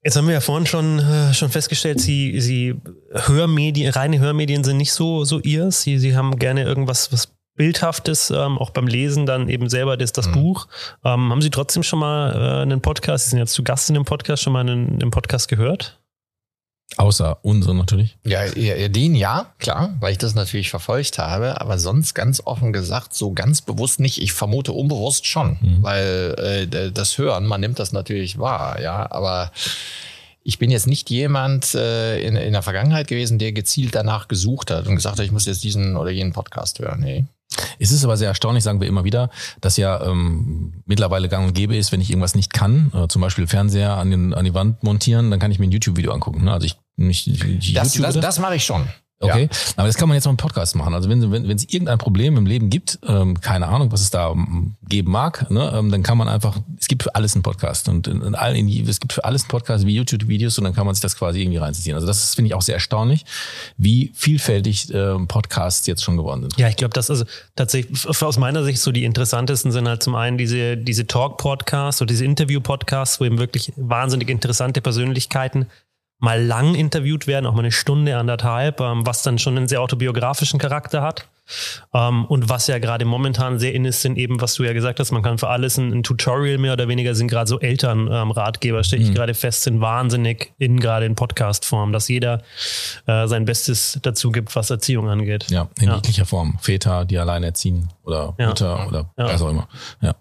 Jetzt 0.04 0.18
haben 0.18 0.28
wir 0.28 0.34
ja 0.34 0.42
vorhin 0.42 0.66
schon, 0.66 1.00
äh, 1.00 1.34
schon 1.34 1.50
festgestellt, 1.50 2.02
Sie, 2.02 2.40
Sie 2.42 2.76
Hörmedien, 3.12 3.92
reine 3.92 4.20
Hörmedien 4.20 4.66
sind 4.66 4.78
nicht 4.78 4.92
so, 4.92 5.24
so 5.24 5.40
ihr. 5.40 5.72
Sie, 5.72 6.00
Sie 6.00 6.16
haben 6.16 6.38
gerne 6.38 6.64
irgendwas, 6.64 7.14
was 7.14 7.30
Bildhaftes, 7.56 8.30
ähm, 8.30 8.58
auch 8.58 8.72
beim 8.72 8.88
Lesen 8.88 9.26
dann 9.26 9.48
eben 9.48 9.70
selber 9.70 9.96
das, 9.96 10.12
das 10.12 10.28
mhm. 10.28 10.34
Buch. 10.34 10.68
Ähm, 11.06 11.32
haben 11.32 11.42
Sie 11.42 11.50
trotzdem 11.50 11.84
schon 11.84 12.00
mal 12.00 12.34
äh, 12.34 12.62
einen 12.62 12.82
Podcast, 12.82 13.26
Sie 13.26 13.30
sind 13.32 13.40
jetzt 13.40 13.54
zu 13.54 13.64
Gast 13.64 13.90
in 13.90 13.96
dem 13.96 14.06
Podcast, 14.06 14.44
schon 14.44 14.54
mal 14.54 14.60
einen, 14.60 15.02
einen 15.02 15.12
Podcast 15.12 15.48
gehört? 15.48 15.98
Außer 16.96 17.40
unsere 17.42 17.76
natürlich. 17.76 18.18
Ja, 18.24 18.46
den 18.48 19.14
ja, 19.14 19.54
klar, 19.60 19.96
weil 20.00 20.14
ich 20.14 20.18
das 20.18 20.36
natürlich 20.36 20.70
verfolgt 20.70 21.18
habe, 21.18 21.60
aber 21.60 21.78
sonst 21.78 22.14
ganz 22.14 22.42
offen 22.46 22.72
gesagt, 22.72 23.14
so 23.14 23.34
ganz 23.34 23.62
bewusst 23.62 24.00
nicht. 24.00 24.22
Ich 24.22 24.32
vermute 24.32 24.72
unbewusst 24.72 25.28
schon, 25.28 25.58
mhm. 25.60 25.84
weil 25.84 26.68
äh, 26.72 26.92
das 26.92 27.18
Hören, 27.18 27.46
man 27.46 27.60
nimmt 27.60 27.80
das 27.80 27.92
natürlich 27.92 28.40
wahr, 28.40 28.82
ja, 28.82 29.12
aber 29.12 29.52
ich 30.48 30.60
bin 30.60 30.72
jetzt 30.72 30.88
nicht 30.88 31.10
jemand 31.10 31.76
äh, 31.76 32.22
in, 32.22 32.38
in 32.38 32.54
der 32.54 32.62
Vergangenheit 32.62 33.10
gewesen, 33.10 33.38
der 33.38 33.52
gezielt 33.52 33.94
danach 33.96 34.30
gesucht 34.30 34.72
hat 34.72 34.88
und 34.88 34.96
gesagt 34.96 35.20
hat, 35.20 35.26
ich 35.26 35.34
muss 35.34 35.46
jetzt 35.46 35.62
diesen 35.62 35.98
oder 35.98 36.10
jenen 36.10 36.32
Podcast 36.32 36.80
hören. 36.80 37.02
Nee. 37.02 37.26
Es 37.80 37.92
ist 37.92 38.06
aber 38.06 38.16
sehr 38.16 38.30
erstaunlich, 38.30 38.64
sagen 38.64 38.80
wir 38.80 38.88
immer 38.88 39.04
wieder, 39.04 39.30
dass 39.60 39.76
ja 39.76 40.02
ähm, 40.06 40.84
mittlerweile 40.86 41.28
gang 41.28 41.48
und 41.48 41.54
gäbe 41.54 41.76
ist, 41.76 41.92
wenn 41.92 42.00
ich 42.00 42.10
irgendwas 42.10 42.34
nicht 42.34 42.54
kann, 42.54 42.94
äh, 42.94 43.10
zum 43.10 43.22
Beispiel 43.22 43.46
Fernseher 43.46 43.98
an, 43.98 44.10
den, 44.10 44.34
an 44.34 44.46
die 44.46 44.54
Wand 44.54 44.84
montieren, 44.84 45.32
dann 45.32 45.40
kann 45.42 45.52
ich 45.52 45.60
mir 45.60 45.68
ein 45.68 45.72
YouTube-Video 45.72 46.14
angucken. 46.14 46.46
Ne? 46.46 46.54
Also 46.54 46.66
ich 46.66 46.78
nicht, 46.96 47.28
nicht 47.28 47.76
das, 47.76 47.94
das, 47.96 48.18
das 48.18 48.40
mache 48.40 48.56
ich 48.56 48.64
schon. 48.64 48.88
Okay, 49.20 49.50
ja. 49.52 49.58
aber 49.78 49.88
das 49.88 49.98
kann 49.98 50.08
man 50.08 50.16
jetzt 50.16 50.26
mal 50.26 50.32
im 50.32 50.38
Podcast 50.38 50.76
machen. 50.76 50.94
Also 50.94 51.10
wenn, 51.10 51.32
wenn, 51.32 51.48
wenn 51.48 51.58
es 51.58 51.64
irgendein 51.64 51.98
Problem 51.98 52.38
im 52.38 52.46
Leben 52.46 52.70
gibt, 52.70 53.00
ähm, 53.08 53.42
keine 53.42 53.68
Ahnung, 53.68 53.92
was 53.92 54.02
es 54.02 54.12
da 54.12 54.30
ähm, 54.30 54.76
geben 54.88 55.12
mag, 55.12 55.50
ne, 55.50 55.74
ähm, 55.76 55.90
dann 55.90 56.04
kann 56.04 56.20
man 56.20 56.28
einfach, 56.28 56.56
es 56.80 56.88
gibt 56.88 57.02
für 57.02 57.16
alles 57.16 57.34
einen 57.34 57.42
Podcast 57.42 57.90
und 57.90 58.08
in, 58.08 58.22
in 58.22 58.36
allen, 58.36 58.56
in, 58.56 58.88
es 58.88 59.00
gibt 59.00 59.14
für 59.14 59.26
alles 59.26 59.44
einen 59.44 59.50
Podcast 59.50 59.88
wie 59.88 59.96
YouTube-Videos 59.96 60.60
und 60.60 60.66
dann 60.66 60.76
kann 60.76 60.86
man 60.86 60.94
sich 60.94 61.02
das 61.02 61.18
quasi 61.18 61.42
irgendwie 61.42 61.58
reinziehen. 61.58 61.96
Also 61.96 62.06
das 62.06 62.36
finde 62.36 62.50
ich 62.50 62.54
auch 62.54 62.62
sehr 62.62 62.76
erstaunlich, 62.76 63.26
wie 63.78 64.12
vielfältig 64.14 64.94
äh, 64.94 65.16
Podcasts 65.28 65.88
jetzt 65.88 66.04
schon 66.04 66.16
geworden 66.16 66.42
sind. 66.42 66.60
Ja, 66.60 66.68
ich 66.68 66.76
glaube, 66.76 66.94
das 66.94 67.10
also 67.10 67.26
tatsächlich 67.56 68.08
aus 68.08 68.38
meiner 68.38 68.64
Sicht 68.64 68.80
so 68.80 68.92
die 68.92 69.04
interessantesten 69.04 69.72
sind 69.72 69.88
halt 69.88 70.04
zum 70.04 70.14
einen 70.14 70.38
diese 70.38 70.78
diese 70.78 71.08
Talk-Podcasts 71.08 72.02
oder 72.04 72.10
diese 72.10 72.26
Interview-Podcasts, 72.26 73.20
wo 73.20 73.26
eben 73.26 73.40
wirklich 73.40 73.74
wahnsinnig 73.78 74.30
interessante 74.30 74.80
Persönlichkeiten 74.80 75.66
mal 76.20 76.44
lang 76.44 76.76
interviewt 76.76 77.28
werden, 77.28 77.46
auch 77.46 77.54
mal 77.54 77.60
eine 77.60 77.72
Stunde, 77.72 78.18
anderthalb, 78.18 78.80
ähm, 78.82 79.06
was 79.06 79.24
dann 79.24 79.40
schon 79.40 79.58
einen 79.58 79.68
sehr 79.68 79.82
autobiografischen 79.82 80.60
Charakter 80.60 81.02
hat. 81.02 81.28
Ähm, 81.94 82.26
und 82.26 82.50
was 82.50 82.68
ja 82.68 82.80
gerade 82.80 83.06
momentan 83.06 83.60
sehr 83.60 83.74
in 83.74 83.86
ist, 83.86 84.02
sind 84.02 84.18
eben, 84.18 84.42
was 84.42 84.56
du 84.56 84.64
ja 84.64 84.74
gesagt 84.74 85.00
hast, 85.00 85.12
man 85.12 85.24
kann 85.24 85.38
für 85.38 85.50
alles 85.50 85.78
ein, 85.78 85.92
ein 85.92 86.04
Tutorial 86.04 86.58
mehr 86.58 86.74
oder 86.74 86.88
weniger, 86.88 87.16
sind 87.16 87.28
gerade 87.28 87.48
so 87.48 87.60
Elternratgeber, 87.60 88.78
ähm, 88.78 88.84
stelle 88.84 89.02
ich 89.02 89.10
mhm. 89.10 89.16
gerade 89.16 89.34
fest, 89.34 89.64
sind 89.64 89.82
wahnsinnig 89.82 90.54
in 90.58 90.80
gerade 90.80 91.06
in 91.06 91.16
Podcast-Form, 91.16 91.92
dass 91.94 92.08
jeder 92.08 92.42
äh, 93.06 93.28
sein 93.28 93.46
Bestes 93.46 94.00
dazu 94.02 94.32
gibt, 94.32 94.56
was 94.56 94.70
Erziehung 94.70 95.10
angeht. 95.10 95.48
Ja, 95.50 95.70
in 95.80 95.88
ja. 95.88 95.96
jeglicher 95.96 96.26
Form. 96.26 96.58
Väter, 96.62 97.06
die 97.06 97.18
alleine 97.18 97.48
erziehen 97.48 97.90
oder 98.04 98.34
ja. 98.38 98.48
Mutter 98.48 98.88
oder 98.88 99.10
ja. 99.18 99.26
was 99.26 99.42
auch 99.42 99.50
immer. 99.50 99.68
Ja. 100.02 100.16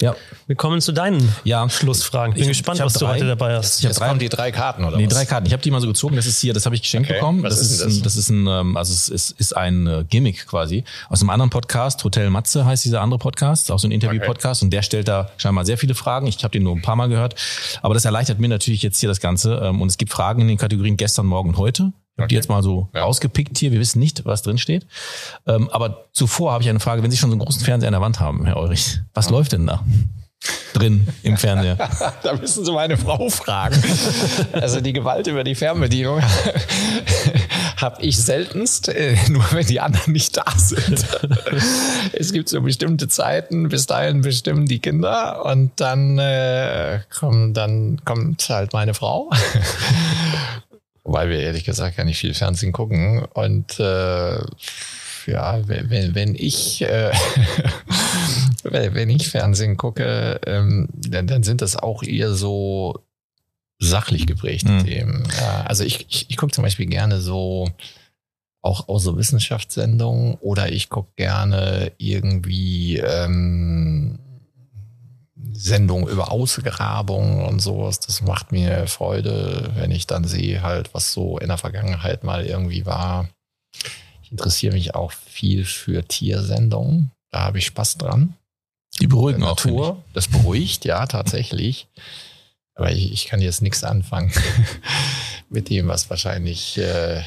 ja. 0.00 0.16
Wir 0.46 0.56
kommen 0.56 0.80
zu 0.80 0.92
deinen 0.92 1.34
ja. 1.44 1.68
Schlussfragen. 1.68 2.34
Bin 2.34 2.42
ich, 2.42 2.48
gespannt, 2.48 2.78
ich 2.78 2.84
was 2.84 2.94
drei, 2.94 3.00
du 3.00 3.12
heute 3.14 3.26
dabei 3.28 3.56
hast. 3.56 3.78
Ich 3.78 3.84
Jetzt 3.84 4.00
drei, 4.00 4.08
kommen 4.08 4.18
die 4.18 4.28
drei 4.28 4.50
Karten, 4.50 4.84
oder? 4.84 4.96
Nee, 4.96 5.06
was? 5.06 5.14
drei 5.14 5.24
Karten. 5.24 5.46
Ich 5.46 5.52
habe 5.52 5.62
die 5.62 5.70
mal 5.70 5.80
so 5.80 5.86
gezogen. 5.86 6.16
Das 6.16 6.26
ist 6.26 6.40
hier, 6.40 6.52
das 6.52 6.66
habe 6.66 6.74
ich 6.74 6.82
geschenkt 6.82 7.08
okay. 7.08 7.18
bekommen. 7.18 7.42
Was 7.42 7.58
das 7.58 7.70
ist, 7.70 7.80
das? 7.80 7.96
Ein, 7.96 8.02
das 8.02 8.16
ist 8.16 8.30
ein, 8.30 8.46
ähm, 8.46 8.76
also 8.76 8.92
es 8.92 9.08
ist, 9.08 9.30
ist 9.38 9.56
ein 9.56 9.86
äh, 9.86 10.04
Gimmick 10.08 10.51
quasi. 10.52 10.84
Aus 11.08 11.22
einem 11.22 11.30
anderen 11.30 11.48
Podcast, 11.48 12.04
Hotel 12.04 12.28
Matze 12.28 12.66
heißt 12.66 12.84
dieser 12.84 13.00
andere 13.00 13.18
Podcast, 13.18 13.72
auch 13.72 13.78
so 13.78 13.88
ein 13.88 13.90
Interview-Podcast. 13.90 14.60
Okay. 14.60 14.66
Und 14.66 14.70
der 14.70 14.82
stellt 14.82 15.08
da 15.08 15.30
scheinbar 15.38 15.64
sehr 15.64 15.78
viele 15.78 15.94
Fragen. 15.94 16.26
Ich 16.26 16.44
habe 16.44 16.52
den 16.52 16.62
nur 16.62 16.76
ein 16.76 16.82
paar 16.82 16.94
Mal 16.94 17.08
gehört. 17.08 17.36
Aber 17.80 17.94
das 17.94 18.04
erleichtert 18.04 18.38
mir 18.38 18.48
natürlich 18.48 18.82
jetzt 18.82 19.00
hier 19.00 19.08
das 19.08 19.20
Ganze. 19.20 19.54
Ähm, 19.64 19.80
und 19.80 19.88
es 19.88 19.96
gibt 19.96 20.12
Fragen 20.12 20.42
in 20.42 20.48
den 20.48 20.58
Kategorien 20.58 20.98
gestern, 20.98 21.24
morgen 21.24 21.48
und 21.48 21.56
heute. 21.56 21.84
Ich 21.84 22.18
habe 22.18 22.24
okay. 22.24 22.28
die 22.28 22.34
jetzt 22.34 22.50
mal 22.50 22.62
so 22.62 22.90
ja. 22.94 23.02
rausgepickt 23.02 23.56
hier. 23.56 23.72
Wir 23.72 23.80
wissen 23.80 23.98
nicht, 23.98 24.26
was 24.26 24.42
drin 24.42 24.58
steht. 24.58 24.86
Ähm, 25.46 25.70
aber 25.70 26.08
zuvor 26.12 26.52
habe 26.52 26.62
ich 26.62 26.68
eine 26.68 26.80
Frage. 26.80 27.02
Wenn 27.02 27.10
Sie 27.10 27.16
schon 27.16 27.30
so 27.30 27.34
einen 27.34 27.42
großen 27.42 27.64
Fernseher 27.64 27.88
an 27.88 27.94
der 27.94 28.02
Wand 28.02 28.20
haben, 28.20 28.44
Herr 28.44 28.58
Eurich, 28.58 29.00
was 29.14 29.26
ja. 29.26 29.32
läuft 29.32 29.52
denn 29.52 29.66
da? 29.66 29.82
drin 30.72 31.06
im 31.22 31.36
Fernseher? 31.36 31.76
da 32.22 32.34
müssen 32.34 32.64
Sie 32.64 32.72
meine 32.72 32.96
Frau 32.96 33.28
fragen. 33.28 33.82
Also 34.52 34.80
die 34.80 34.92
Gewalt 34.92 35.26
über 35.26 35.44
die 35.44 35.54
Fernbedienung 35.54 36.20
habe 37.82 38.02
ich 38.02 38.16
seltenst, 38.16 38.88
äh, 38.88 39.16
nur 39.28 39.44
wenn 39.52 39.66
die 39.66 39.80
anderen 39.80 40.12
nicht 40.12 40.36
da 40.36 40.44
sind. 40.56 41.04
es 42.12 42.32
gibt 42.32 42.48
so 42.48 42.62
bestimmte 42.62 43.08
Zeiten, 43.08 43.68
bis 43.68 43.86
dahin 43.86 44.22
bestimmen 44.22 44.66
die 44.66 44.78
Kinder 44.78 45.44
und 45.44 45.72
dann, 45.76 46.18
äh, 46.18 47.00
komm, 47.14 47.52
dann 47.52 48.02
kommt 48.04 48.48
halt 48.48 48.72
meine 48.72 48.94
Frau. 48.94 49.30
Wobei 51.04 51.28
wir 51.28 51.40
ehrlich 51.40 51.64
gesagt 51.64 51.96
gar 51.96 52.04
nicht 52.04 52.18
viel 52.18 52.32
Fernsehen 52.32 52.72
gucken. 52.72 53.24
Und 53.34 53.80
äh, 53.80 54.38
ja, 55.26 55.60
wenn, 55.66 56.14
wenn 56.14 56.34
ich 56.36 56.82
äh, 56.82 57.12
wenn 58.62 59.10
ich 59.10 59.28
Fernsehen 59.28 59.76
gucke, 59.76 60.40
ähm, 60.46 60.88
dann, 60.94 61.26
dann 61.26 61.42
sind 61.42 61.60
das 61.60 61.76
auch 61.76 62.02
eher 62.02 62.32
so 62.34 63.02
sachlich 63.82 64.26
geprägte 64.26 64.70
mhm. 64.70 64.84
Themen. 64.84 65.28
Ja, 65.38 65.62
also 65.62 65.84
ich, 65.84 66.06
ich, 66.08 66.30
ich 66.30 66.36
gucke 66.36 66.52
zum 66.52 66.62
Beispiel 66.62 66.86
gerne 66.86 67.20
so 67.20 67.68
auch, 68.62 68.88
auch 68.88 68.98
so 68.98 69.16
Wissenschaftssendungen 69.16 70.34
oder 70.40 70.70
ich 70.70 70.88
gucke 70.88 71.10
gerne 71.16 71.92
irgendwie 71.98 72.98
ähm, 72.98 74.20
Sendungen 75.52 76.06
über 76.06 76.30
Ausgrabungen 76.30 77.44
und 77.44 77.58
sowas. 77.58 77.98
Das 77.98 78.22
macht 78.22 78.52
mir 78.52 78.86
Freude, 78.86 79.72
wenn 79.74 79.90
ich 79.90 80.06
dann 80.06 80.24
sehe 80.24 80.62
halt, 80.62 80.94
was 80.94 81.12
so 81.12 81.38
in 81.38 81.48
der 81.48 81.58
Vergangenheit 81.58 82.22
mal 82.22 82.46
irgendwie 82.46 82.86
war. 82.86 83.28
Ich 84.22 84.30
interessiere 84.30 84.74
mich 84.74 84.94
auch 84.94 85.10
viel 85.10 85.64
für 85.64 86.04
Tiersendungen. 86.06 87.10
Da 87.32 87.40
habe 87.40 87.58
ich 87.58 87.66
Spaß 87.66 87.98
dran. 87.98 88.34
Die 89.00 89.08
beruhigen 89.08 89.42
auch. 89.42 89.56
Natur. 89.56 90.04
Das 90.12 90.28
beruhigt, 90.28 90.84
ja, 90.84 91.06
tatsächlich. 91.06 91.88
Aber 92.74 92.90
ich, 92.90 93.12
ich 93.12 93.26
kann 93.26 93.42
jetzt 93.42 93.60
nichts 93.60 93.84
anfangen 93.84 94.32
mit 95.50 95.68
dem, 95.68 95.88
was 95.88 96.08
wahrscheinlich 96.08 96.78
äh, 96.78 97.20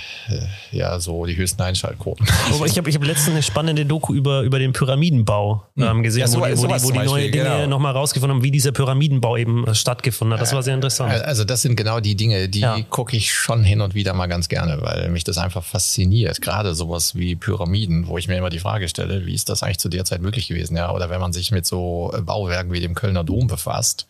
ja 0.71 0.99
so 0.99 1.27
die 1.27 1.37
höchsten 1.37 1.61
Einschaltquoten. 1.61 2.25
Aber 2.51 2.65
ich 2.65 2.77
habe 2.79 2.89
ich 2.89 2.95
hab 2.95 3.03
letztens 3.03 3.29
eine 3.29 3.43
spannende 3.43 3.85
Doku 3.85 4.15
über, 4.15 4.41
über 4.41 4.57
den 4.57 4.73
Pyramidenbau 4.73 5.63
hm. 5.75 5.83
ähm, 5.83 6.03
gesehen, 6.03 6.21
ja, 6.21 6.27
so, 6.27 6.39
wo 6.39 6.45
die, 6.45 6.57
wo 6.57 6.65
die, 6.65 6.83
wo 6.83 6.91
die 6.91 6.99
neue 7.05 7.29
Dinge 7.29 7.43
genau. 7.43 7.67
nochmal 7.67 7.93
rausgefunden 7.93 8.37
haben, 8.37 8.43
wie 8.43 8.49
dieser 8.49 8.71
Pyramidenbau 8.71 9.37
eben 9.37 9.67
äh, 9.67 9.75
stattgefunden 9.75 10.33
hat. 10.33 10.41
Das 10.41 10.53
war 10.53 10.63
sehr 10.63 10.73
interessant. 10.73 11.13
Also 11.23 11.43
das 11.43 11.61
sind 11.61 11.75
genau 11.75 11.99
die 11.99 12.15
Dinge, 12.15 12.49
die 12.49 12.61
ja. 12.61 12.81
gucke 12.89 13.15
ich 13.15 13.31
schon 13.31 13.63
hin 13.63 13.81
und 13.81 13.93
wieder 13.93 14.13
mal 14.13 14.25
ganz 14.25 14.49
gerne, 14.49 14.81
weil 14.81 15.09
mich 15.09 15.25
das 15.25 15.37
einfach 15.37 15.63
fasziniert. 15.63 16.41
Gerade 16.41 16.73
sowas 16.73 17.13
wie 17.13 17.35
Pyramiden, 17.35 18.07
wo 18.07 18.17
ich 18.17 18.27
mir 18.27 18.37
immer 18.37 18.49
die 18.49 18.59
Frage 18.59 18.89
stelle, 18.89 19.27
wie 19.27 19.35
ist 19.35 19.49
das 19.49 19.61
eigentlich 19.61 19.77
zu 19.77 19.89
der 19.89 20.05
Zeit 20.05 20.21
möglich 20.23 20.47
gewesen? 20.47 20.75
Ja, 20.75 20.91
oder 20.91 21.11
wenn 21.11 21.21
man 21.21 21.33
sich 21.33 21.51
mit 21.51 21.67
so 21.67 22.11
Bauwerken 22.23 22.73
wie 22.73 22.79
dem 22.79 22.95
Kölner 22.95 23.23
Dom 23.23 23.45
befasst 23.45 24.07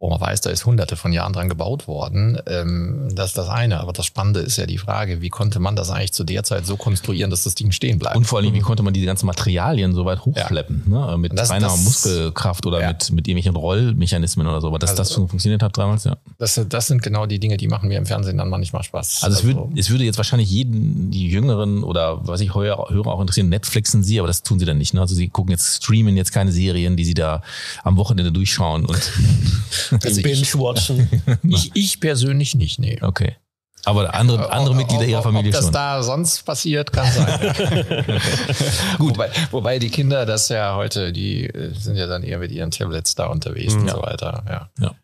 wo 0.00 0.08
man 0.08 0.20
weiß, 0.20 0.42
da 0.42 0.50
ist 0.50 0.64
hunderte 0.64 0.94
von 0.94 1.12
Jahren 1.12 1.32
dran 1.32 1.48
gebaut 1.48 1.88
worden. 1.88 2.40
Ähm, 2.46 3.08
das 3.12 3.30
ist 3.30 3.38
das 3.38 3.48
eine. 3.48 3.80
Aber 3.80 3.92
das 3.92 4.06
Spannende 4.06 4.38
ist 4.40 4.56
ja 4.56 4.66
die 4.66 4.78
Frage, 4.78 5.20
wie 5.20 5.28
konnte 5.28 5.58
man 5.58 5.74
das 5.74 5.90
eigentlich 5.90 6.12
zu 6.12 6.22
der 6.22 6.44
Zeit 6.44 6.66
so 6.66 6.76
konstruieren, 6.76 7.30
dass 7.30 7.42
das 7.42 7.56
Ding 7.56 7.72
stehen 7.72 7.98
bleibt? 7.98 8.16
Und 8.16 8.24
vor 8.24 8.38
allem, 8.38 8.54
wie 8.54 8.60
konnte 8.60 8.84
man 8.84 8.94
diese 8.94 9.06
ganzen 9.06 9.26
Materialien 9.26 9.94
so 9.94 10.04
weit 10.04 10.24
hochschleppen? 10.24 10.84
Ja. 10.88 11.10
Ne? 11.10 11.18
Mit 11.18 11.36
das, 11.36 11.50
reiner 11.50 11.66
das, 11.66 11.82
Muskelkraft 11.82 12.64
oder 12.66 12.80
ja. 12.80 12.88
mit, 12.88 13.10
mit 13.10 13.26
irgendwelchen 13.26 13.56
Rollmechanismen 13.56 14.46
oder 14.46 14.60
so. 14.60 14.68
Aber 14.68 14.78
dass 14.78 14.90
also, 14.90 15.02
das 15.02 15.12
funktioniert 15.30 15.64
hat 15.64 15.76
damals, 15.76 16.04
ja. 16.04 16.16
Das, 16.38 16.60
das 16.68 16.86
sind 16.86 17.02
genau 17.02 17.26
die 17.26 17.40
Dinge, 17.40 17.56
die 17.56 17.66
machen 17.66 17.88
mir 17.88 17.98
im 17.98 18.06
Fernsehen 18.06 18.38
dann 18.38 18.50
manchmal 18.50 18.84
Spaß. 18.84 19.24
Also, 19.24 19.38
es, 19.38 19.44
also, 19.44 19.58
würde, 19.68 19.80
es 19.80 19.90
würde 19.90 20.04
jetzt 20.04 20.16
wahrscheinlich 20.16 20.48
jeden, 20.48 21.10
die 21.10 21.28
Jüngeren 21.28 21.82
oder 21.82 22.24
was 22.24 22.40
ich 22.40 22.54
höre, 22.54 22.88
höre 22.88 23.08
auch 23.08 23.20
interessieren, 23.20 23.48
Netflixen 23.48 24.04
sie, 24.04 24.20
aber 24.20 24.28
das 24.28 24.42
tun 24.42 24.60
sie 24.60 24.64
dann 24.64 24.78
nicht. 24.78 24.94
Ne? 24.94 25.00
Also 25.00 25.16
sie 25.16 25.28
gucken 25.28 25.50
jetzt, 25.50 25.82
streamen 25.82 26.16
jetzt 26.16 26.30
keine 26.30 26.52
Serien, 26.52 26.96
die 26.96 27.04
sie 27.04 27.14
da 27.14 27.42
am 27.82 27.96
Wochenende 27.96 28.30
durchschauen 28.30 28.86
und 28.86 29.12
Also 29.92 30.22
Binge-watchen. 30.22 31.08
ich, 31.48 31.70
ich 31.74 32.00
persönlich 32.00 32.54
nicht, 32.54 32.78
nee. 32.78 32.98
Okay. 33.00 33.36
Aber 33.84 34.14
andere, 34.14 34.52
andere 34.52 34.74
Mitglieder 34.74 35.04
ihrer 35.04 35.22
Familie 35.22 35.52
schon. 35.52 35.64
Was 35.64 35.70
da 35.70 36.02
sonst 36.02 36.44
passiert, 36.44 36.92
kann 36.92 37.10
sein. 37.10 37.54
Gut. 38.98 39.16
Wobei, 39.16 39.30
wobei, 39.50 39.78
die 39.78 39.88
Kinder 39.88 40.26
das 40.26 40.48
ja 40.48 40.74
heute, 40.76 41.12
die 41.12 41.46
äh, 41.46 41.72
sind 41.74 41.96
ja 41.96 42.06
dann 42.06 42.22
eher 42.22 42.38
mit 42.38 42.50
ihren 42.50 42.70
Tablets 42.70 43.14
da 43.14 43.26
unterwegs 43.26 43.74
ja. 43.74 43.80
und 43.80 43.90
so 43.90 44.02
weiter. 44.02 44.44
Ja. 44.48 44.68
ja. 44.80 44.94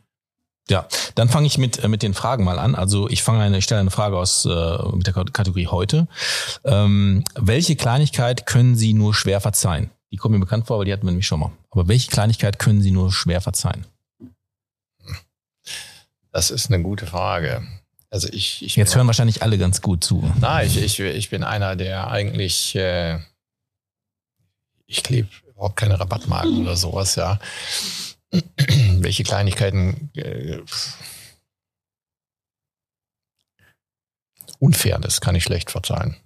Ja, 0.70 0.87
dann 1.14 1.28
fange 1.28 1.47
ich 1.47 1.59
mit, 1.59 1.85
äh, 1.85 1.89
mit 1.89 2.03
den 2.03 2.14
Fragen 2.14 2.43
mal 2.43 2.59
an. 2.59 2.74
Also 2.74 3.09
ich 3.09 3.22
fange 3.22 3.43
eine, 3.43 3.59
ich 3.59 3.64
stelle 3.64 3.82
eine 3.82 3.91
Frage 3.91 4.16
aus 4.16 4.47
äh, 4.47 4.78
mit 4.95 5.07
der 5.07 5.12
Kategorie 5.12 5.66
heute. 5.66 6.09
Ähm, 6.64 7.22
welche 7.35 7.76
Kleinigkeit 7.76 8.47
können 8.47 8.74
Sie 8.74 8.95
nur 8.95 9.14
schwer 9.14 9.43
verzeihen? 9.43 9.91
Die 10.11 10.16
kommt 10.16 10.32
mir 10.32 10.41
bekannt 10.41 10.66
vor, 10.66 10.76
aber 10.76 10.87
die 10.87 10.93
hatten 10.93 11.03
wir 11.03 11.11
nämlich 11.11 11.26
schon 11.26 11.41
mal. 11.41 11.53
Aber 11.70 11.87
welche 11.89 12.11
Kleinigkeit 12.11 12.59
können 12.59 12.80
Sie 12.80 12.93
nur 12.93 13.12
schwer 13.12 13.43
verzeihen? 13.43 13.85
Das 16.35 16.51
ist 16.51 16.66
eine 16.66 16.82
gute 16.82 17.07
Frage. 17.07 17.64
Also 18.11 18.28
ich, 18.32 18.64
ich 18.64 18.74
Jetzt 18.74 18.97
hören 18.97 19.07
wahrscheinlich 19.07 19.45
alle 19.45 19.57
ganz 19.57 19.80
gut 19.80 20.03
zu. 20.03 20.28
Nein, 20.41 20.66
ich, 20.66 20.82
ich, 20.82 20.99
ich 20.99 21.30
bin 21.30 21.45
einer, 21.45 21.76
der 21.76 22.09
eigentlich, 22.09 22.74
äh, 22.74 23.20
ich 24.87 25.05
klebe 25.05 25.28
überhaupt 25.49 25.76
keine 25.76 26.01
Rabattmarken 26.01 26.62
oder 26.62 26.74
sowas, 26.74 27.14
ja. 27.14 27.39
Welche 28.32 29.22
Kleinigkeiten 29.22 30.11
äh, 30.16 30.59
Unfairness 34.59 35.20
kann 35.20 35.37
ich 35.37 35.45
schlecht 35.45 35.70
verzeihen. 35.70 36.16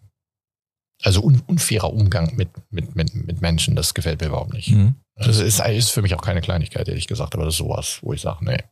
Also 1.03 1.21
un, 1.23 1.43
unfairer 1.47 1.93
Umgang 1.93 2.35
mit, 2.35 2.49
mit, 2.71 2.97
mit, 2.97 3.15
mit 3.15 3.43
Menschen, 3.43 3.77
das 3.77 3.93
gefällt 3.93 4.23
mir 4.23 4.29
überhaupt 4.29 4.55
nicht. 4.55 4.71
Mhm. 4.71 4.95
Das 5.17 5.37
ist, 5.37 5.61
ist 5.61 5.91
für 5.91 6.01
mich 6.01 6.15
auch 6.15 6.23
keine 6.23 6.41
Kleinigkeit, 6.41 6.89
ehrlich 6.89 7.09
gesagt, 7.09 7.35
aber 7.35 7.45
das 7.45 7.55
ist 7.55 7.59
sowas, 7.59 7.99
wo 8.01 8.15
ich 8.15 8.23
sage, 8.23 8.43
nee. 8.47 8.63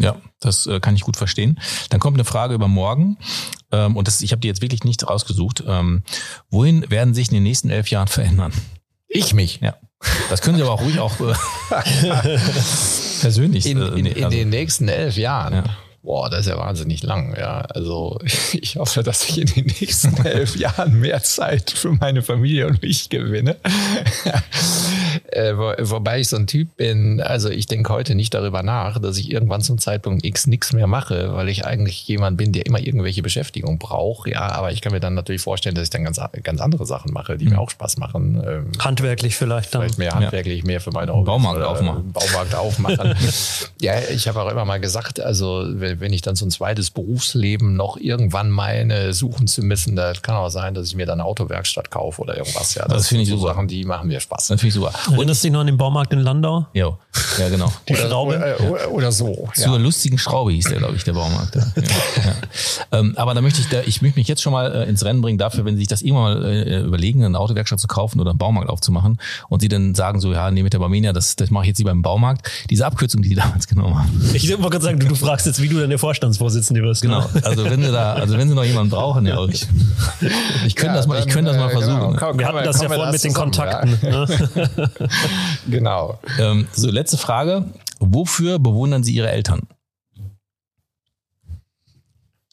Ja, 0.00 0.16
das 0.40 0.66
äh, 0.66 0.80
kann 0.80 0.96
ich 0.96 1.02
gut 1.02 1.16
verstehen. 1.16 1.60
Dann 1.90 2.00
kommt 2.00 2.16
eine 2.16 2.24
Frage 2.24 2.54
über 2.54 2.68
morgen. 2.68 3.18
Ähm, 3.70 3.96
und 3.96 4.08
das, 4.08 4.22
ich 4.22 4.32
habe 4.32 4.40
die 4.40 4.48
jetzt 4.48 4.62
wirklich 4.62 4.82
nicht 4.82 5.06
rausgesucht. 5.06 5.62
Ähm, 5.66 6.02
wohin 6.50 6.90
werden 6.90 7.12
sich 7.12 7.28
in 7.28 7.34
den 7.34 7.42
nächsten 7.42 7.68
elf 7.68 7.88
Jahren 7.88 8.08
verändern? 8.08 8.52
Ich 9.08 9.34
mich. 9.34 9.60
Ja. 9.60 9.74
Das 10.30 10.40
können 10.40 10.56
Sie 10.56 10.62
aber 10.62 10.72
auch 10.72 10.80
ruhig 10.80 10.98
auch 10.98 11.20
äh, 11.20 11.34
persönlich. 13.20 13.66
In, 13.66 13.78
in, 13.78 14.06
in 14.06 14.24
also, 14.24 14.36
den 14.36 14.48
nächsten 14.48 14.88
elf 14.88 15.16
Jahren. 15.18 15.54
Ja. 15.54 15.64
Boah, 16.02 16.30
das 16.30 16.40
ist 16.40 16.46
ja 16.46 16.56
wahnsinnig 16.56 17.02
lang. 17.02 17.36
Ja, 17.38 17.60
also 17.60 18.18
ich 18.52 18.76
hoffe, 18.76 19.02
dass 19.02 19.28
ich 19.28 19.38
in 19.38 19.46
den 19.46 19.66
nächsten 19.66 20.16
elf 20.24 20.56
Jahren 20.56 20.98
mehr 20.98 21.22
Zeit 21.22 21.70
für 21.70 21.92
meine 21.92 22.22
Familie 22.22 22.66
und 22.68 22.80
mich 22.82 23.10
gewinne. 23.10 23.56
äh, 25.26 25.54
wo, 25.56 25.74
wobei 25.78 26.20
ich 26.20 26.28
so 26.28 26.36
ein 26.36 26.46
Typ 26.46 26.74
bin, 26.76 27.20
also 27.20 27.50
ich 27.50 27.66
denke 27.66 27.92
heute 27.92 28.14
nicht 28.14 28.32
darüber 28.32 28.62
nach, 28.62 28.98
dass 28.98 29.18
ich 29.18 29.30
irgendwann 29.30 29.60
zum 29.60 29.76
Zeitpunkt 29.76 30.24
X 30.24 30.46
nichts 30.46 30.72
mehr 30.72 30.86
mache, 30.86 31.34
weil 31.34 31.50
ich 31.50 31.66
eigentlich 31.66 32.08
jemand 32.08 32.38
bin, 32.38 32.52
der 32.52 32.64
immer 32.64 32.80
irgendwelche 32.80 33.22
Beschäftigung 33.22 33.78
braucht. 33.78 34.26
Ja, 34.26 34.52
aber 34.52 34.72
ich 34.72 34.80
kann 34.80 34.92
mir 34.92 35.00
dann 35.00 35.14
natürlich 35.14 35.42
vorstellen, 35.42 35.74
dass 35.74 35.84
ich 35.84 35.90
dann 35.90 36.04
ganz, 36.04 36.18
ganz 36.42 36.60
andere 36.62 36.86
Sachen 36.86 37.12
mache, 37.12 37.36
die 37.36 37.44
mhm. 37.44 37.52
mir 37.52 37.58
auch 37.58 37.70
Spaß 37.70 37.98
machen. 37.98 38.42
Ähm, 38.46 38.72
handwerklich 38.78 39.36
vielleicht 39.36 39.74
dann. 39.74 39.82
Vielleicht 39.82 39.98
mehr 39.98 40.12
handwerklich, 40.12 40.60
ja. 40.60 40.66
mehr 40.66 40.80
für 40.80 40.92
meine 40.92 41.12
Baumarkt 41.12 41.62
aufmachen. 41.62 42.10
Baumarkt 42.10 42.54
aufmachen. 42.54 43.14
ja, 43.82 43.94
ich 44.10 44.28
habe 44.28 44.40
auch 44.40 44.50
immer 44.50 44.64
mal 44.64 44.80
gesagt, 44.80 45.20
also 45.20 45.66
wenn 45.68 45.89
wenn 45.98 46.12
ich 46.12 46.22
dann 46.22 46.36
so 46.36 46.46
ein 46.46 46.50
zweites 46.50 46.90
Berufsleben 46.90 47.74
noch 47.74 47.96
irgendwann 47.96 48.50
meine 48.50 49.12
suchen 49.12 49.48
zu 49.48 49.62
müssen, 49.62 49.96
da 49.96 50.12
kann 50.12 50.36
auch 50.36 50.48
sein, 50.50 50.74
dass 50.74 50.86
ich 50.86 50.94
mir 50.94 51.06
dann 51.06 51.20
eine 51.20 51.28
Autowerkstatt 51.28 51.90
kaufe 51.90 52.22
oder 52.22 52.36
irgendwas. 52.36 52.74
Ja, 52.74 52.86
das, 52.86 52.98
das 52.98 53.08
finde 53.08 53.24
ich 53.24 53.30
so 53.30 53.38
super. 53.38 53.54
Sachen, 53.54 53.66
die 53.66 53.84
machen 53.84 54.08
mir 54.08 54.20
Spaß. 54.20 54.48
Das 54.48 54.60
finde 54.60 54.68
ich 54.68 54.74
super. 54.74 54.92
Erinnerst 55.10 55.42
du 55.42 55.46
dich 55.46 55.52
noch 55.52 55.60
an 55.60 55.66
den 55.66 55.76
Baumarkt 55.76 56.12
in 56.12 56.20
Landau? 56.20 56.66
Jo. 56.74 56.98
Ja, 57.38 57.48
genau. 57.48 57.72
Die 57.88 57.94
Oder, 57.94 58.08
Schraube? 58.08 58.56
oder, 58.68 58.90
oder 58.90 59.12
so. 59.12 59.48
Zur 59.54 59.78
lustigen 59.78 60.18
Schraube 60.18 60.52
hieß 60.52 60.66
der, 60.66 60.78
glaube 60.78 60.96
ich, 60.96 61.04
der 61.04 61.14
Baumarkt. 61.14 61.56
Ja. 61.56 61.62
Ja. 62.20 62.34
Ähm, 62.98 63.14
aber 63.16 63.34
da 63.34 63.40
möchte 63.40 63.60
ich, 63.60 63.68
da, 63.68 63.80
ich 63.86 64.02
möchte 64.02 64.18
mich 64.18 64.28
jetzt 64.28 64.42
schon 64.42 64.52
mal 64.52 64.74
äh, 64.74 64.88
ins 64.88 65.04
Rennen 65.04 65.22
bringen 65.22 65.38
dafür, 65.38 65.64
wenn 65.64 65.74
Sie 65.74 65.80
sich 65.80 65.88
das 65.88 66.02
irgendwann 66.02 66.40
mal 66.40 66.44
äh, 66.44 66.80
überlegen, 66.80 67.24
eine 67.24 67.38
Autowerkstatt 67.38 67.80
zu 67.80 67.86
kaufen 67.86 68.20
oder 68.20 68.30
einen 68.30 68.38
Baumarkt 68.38 68.68
aufzumachen 68.68 69.18
und 69.48 69.60
Sie 69.60 69.68
dann 69.68 69.94
sagen 69.94 70.20
so, 70.20 70.32
ja, 70.32 70.50
nee, 70.50 70.62
mit 70.62 70.72
der 70.72 70.80
Barmenia, 70.80 71.12
das, 71.12 71.36
das 71.36 71.50
mache 71.50 71.64
ich 71.64 71.68
jetzt 71.68 71.78
lieber 71.78 71.92
im 71.92 72.02
Baumarkt. 72.02 72.50
Diese 72.68 72.84
Abkürzung, 72.84 73.22
die 73.22 73.30
Sie 73.30 73.34
damals 73.36 73.66
genommen 73.68 73.98
haben. 73.98 74.30
Ich 74.34 74.48
wollte 74.50 74.62
gerade 74.70 74.84
sagen, 74.84 74.98
du, 74.98 75.08
du 75.08 75.14
fragst 75.14 75.46
jetzt, 75.46 75.62
wie 75.62 75.68
du 75.68 75.79
dann 75.80 75.90
der 75.90 75.98
Vorstandsvorsitzende 75.98 76.82
wirst. 76.82 77.02
Genau. 77.02 77.20
Ne? 77.20 77.42
Also 77.44 77.64
wenn 77.64 77.82
Sie 77.82 77.90
da, 77.90 78.14
also 78.14 78.36
wenn 78.38 78.48
Sie 78.48 78.54
noch 78.54 78.64
jemanden 78.64 78.90
brauchen, 78.90 79.26
ja, 79.26 79.44
ich, 79.46 79.66
ich 80.66 80.76
könnte 80.76 80.94
das 80.94 81.06
mal, 81.06 81.18
ich 81.18 81.28
könnte 81.28 81.50
das 81.52 81.60
mal 81.60 81.70
versuchen. 81.70 82.16
Komm, 82.16 82.38
Wir 82.38 82.46
komm, 82.46 82.56
hatten 82.56 82.66
das 82.66 82.80
ja 82.80 82.88
vorhin 82.88 83.12
mit 83.12 83.24
den 83.24 83.32
zusammen, 83.32 83.52
Kontakten. 83.52 83.98
Ne? 84.02 84.26
Ja. 84.56 84.88
Genau. 85.68 86.18
Ähm, 86.38 86.66
so, 86.72 86.90
letzte 86.90 87.16
Frage. 87.16 87.64
Wofür 88.00 88.58
bewundern 88.58 89.04
Sie 89.04 89.12
Ihre 89.12 89.30
Eltern? 89.30 89.68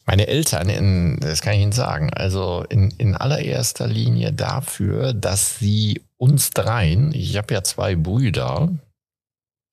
Meine 0.08 0.26
Eltern, 0.26 0.70
in, 0.70 1.18
das 1.20 1.42
kann 1.42 1.52
ich 1.52 1.60
Ihnen 1.60 1.72
sagen, 1.72 2.10
also 2.14 2.64
in, 2.70 2.94
in 2.96 3.14
allererster 3.14 3.86
Linie 3.86 4.32
dafür, 4.32 5.12
dass 5.12 5.58
sie 5.58 6.00
uns 6.16 6.48
dreien, 6.48 7.12
ich 7.12 7.36
habe 7.36 7.52
ja 7.52 7.62
zwei 7.62 7.94
Brüder, 7.94 8.70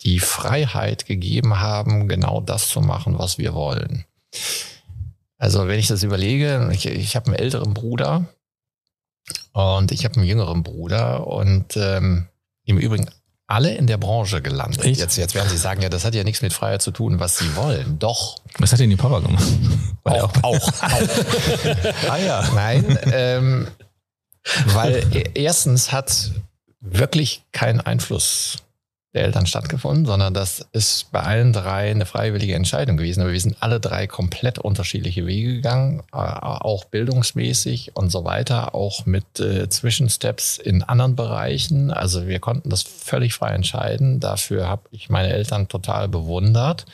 die 0.04 0.20
Freiheit 0.20 1.06
gegeben 1.06 1.60
haben, 1.60 2.08
genau 2.08 2.42
das 2.42 2.70
zu 2.70 2.82
machen, 2.82 3.18
was 3.18 3.38
wir 3.38 3.54
wollen. 3.54 4.06
Also 5.38 5.68
wenn 5.68 5.80
ich 5.80 5.88
das 5.88 6.04
überlege, 6.04 6.70
ich, 6.74 6.86
ich 6.86 7.16
habe 7.16 7.28
einen 7.28 7.36
älteren 7.36 7.74
Bruder 7.74 8.26
und 9.54 9.92
ich 9.92 10.06
habe 10.06 10.16
einen 10.16 10.26
jüngeren 10.26 10.64
Bruder 10.64 11.28
und 11.28 11.76
ähm, 11.78 12.28
im 12.66 12.78
Übrigen 12.78 13.10
alle 13.48 13.76
in 13.76 13.86
der 13.86 13.98
Branche 13.98 14.42
gelandet. 14.42 14.84
Echt? 14.84 15.00
Jetzt, 15.00 15.18
jetzt 15.18 15.36
werden 15.36 15.50
Sie 15.50 15.58
sagen, 15.58 15.82
ja, 15.82 15.90
das 15.90 16.04
hat 16.04 16.16
ja 16.16 16.24
nichts 16.24 16.42
mit 16.42 16.52
Freiheit 16.52 16.82
zu 16.82 16.92
tun, 16.92 17.20
was 17.20 17.38
Sie 17.38 17.56
wollen. 17.56 18.00
Doch, 18.00 18.38
Was 18.58 18.72
hat 18.72 18.80
denn 18.80 18.90
Ihr 18.90 18.98
Papa 18.98 19.20
gemacht? 19.20 19.44
Weil 20.04 20.22
auch, 20.22 20.34
auch, 20.42 20.68
auch. 20.68 20.74
ah 22.10 22.18
ja. 22.18 22.50
Nein, 22.56 22.98
ähm, 23.12 23.68
weil 24.68 25.06
e- 25.14 25.30
erstens 25.36 25.92
hat 25.92 26.32
wirklich 26.80 27.44
kein 27.52 27.82
Einfluss 27.82 28.58
der 29.16 29.24
Eltern 29.24 29.46
stattgefunden, 29.46 30.06
sondern 30.06 30.34
das 30.34 30.68
ist 30.74 31.12
bei 31.12 31.22
allen 31.22 31.54
drei 31.54 31.90
eine 31.90 32.06
freiwillige 32.06 32.54
Entscheidung 32.54 32.98
gewesen. 32.98 33.22
Aber 33.22 33.32
wir 33.32 33.40
sind 33.40 33.58
alle 33.62 33.80
drei 33.80 34.08
komplett 34.08 34.60
unterschiedliche 34.60 35.26
Wege 35.26 35.54
gegangen, 35.54 36.02
äh, 36.12 36.18
auch 36.18 36.84
bildungsmäßig 36.86 37.96
und 37.96 38.12
so 38.12 38.26
weiter, 38.26 38.76
auch 38.76 39.06
mit 39.06 39.40
äh, 39.40 39.70
Zwischensteps 39.70 40.58
in 40.58 40.84
anderen 40.84 41.16
Bereichen. 41.16 41.92
Also 41.92 42.28
wir 42.28 42.40
konnten 42.40 42.70
das 42.70 42.84
völlig 42.84 43.34
frei 43.34 43.52
entscheiden. 43.52 44.20
Dafür 44.20 44.68
habe 44.68 44.84
ich 44.92 45.10
meine 45.10 45.30
Eltern 45.34 45.68
total 45.68 46.08
bewundert 46.08 46.86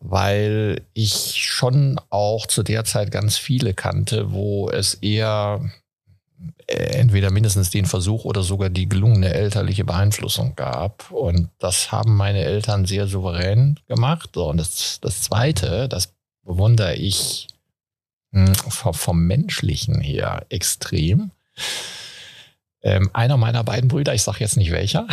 weil 0.00 0.82
ich 0.92 1.42
schon 1.42 1.98
auch 2.10 2.46
zu 2.46 2.62
der 2.62 2.84
Zeit 2.84 3.10
ganz 3.10 3.38
viele 3.38 3.74
kannte, 3.74 4.30
wo 4.30 4.68
es 4.68 4.94
eher 4.94 5.60
entweder 6.66 7.30
mindestens 7.30 7.70
den 7.70 7.86
Versuch 7.86 8.24
oder 8.24 8.42
sogar 8.42 8.70
die 8.70 8.88
gelungene 8.88 9.32
elterliche 9.32 9.84
Beeinflussung 9.84 10.54
gab. 10.56 11.10
Und 11.10 11.48
das 11.58 11.92
haben 11.92 12.16
meine 12.16 12.40
Eltern 12.40 12.86
sehr 12.86 13.06
souverän 13.06 13.78
gemacht. 13.86 14.30
So, 14.34 14.48
Und 14.48 14.58
das, 14.58 14.98
das 15.00 15.22
Zweite, 15.22 15.88
das 15.88 16.12
bewundere 16.42 16.94
ich 16.94 17.48
mh, 18.32 18.54
vom, 18.54 18.94
vom 18.94 19.26
Menschlichen 19.26 20.00
her 20.00 20.44
extrem. 20.48 21.30
Ähm, 22.82 23.10
einer 23.12 23.36
meiner 23.36 23.64
beiden 23.64 23.88
Brüder, 23.88 24.14
ich 24.14 24.22
sage 24.22 24.38
jetzt 24.40 24.56
nicht 24.56 24.70
welcher, 24.70 25.06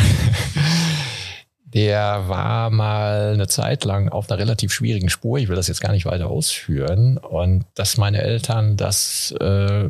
der 1.65 2.27
war 2.27 2.69
mal 2.69 3.33
eine 3.33 3.47
Zeit 3.47 3.83
lang 3.83 4.09
auf 4.09 4.29
einer 4.29 4.39
relativ 4.39 4.71
schwierigen 4.71 5.09
Spur. 5.09 5.39
Ich 5.39 5.47
will 5.47 5.55
das 5.55 5.67
jetzt 5.67 5.81
gar 5.81 5.91
nicht 5.91 6.05
weiter 6.05 6.29
ausführen. 6.29 7.17
Und 7.17 7.65
dass 7.75 7.97
meine 7.97 8.21
Eltern 8.21 8.77
das 8.77 9.31
äh, 9.39 9.89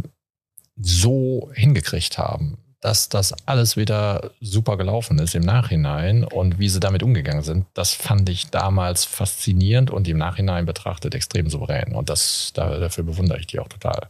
so 0.75 1.51
hingekriegt 1.53 2.17
haben, 2.17 2.57
dass 2.83 3.07
das 3.07 3.33
alles 3.47 3.77
wieder 3.77 4.31
super 4.41 4.75
gelaufen 4.75 5.17
ist 5.19 5.35
im 5.35 5.43
Nachhinein 5.43 6.25
und 6.25 6.59
wie 6.59 6.67
sie 6.67 6.81
damit 6.81 7.01
umgegangen 7.01 7.43
sind, 7.43 7.65
das 7.73 7.91
fand 7.91 8.27
ich 8.27 8.49
damals 8.49 9.05
faszinierend 9.05 9.89
und 9.89 10.07
im 10.07 10.17
Nachhinein 10.17 10.65
betrachtet 10.65 11.15
extrem 11.15 11.49
souverän. 11.49 11.95
Und 11.95 12.09
das, 12.09 12.51
da, 12.53 12.79
dafür 12.79 13.05
bewundere 13.05 13.39
ich 13.39 13.47
die 13.47 13.59
auch 13.59 13.69
total. 13.69 14.09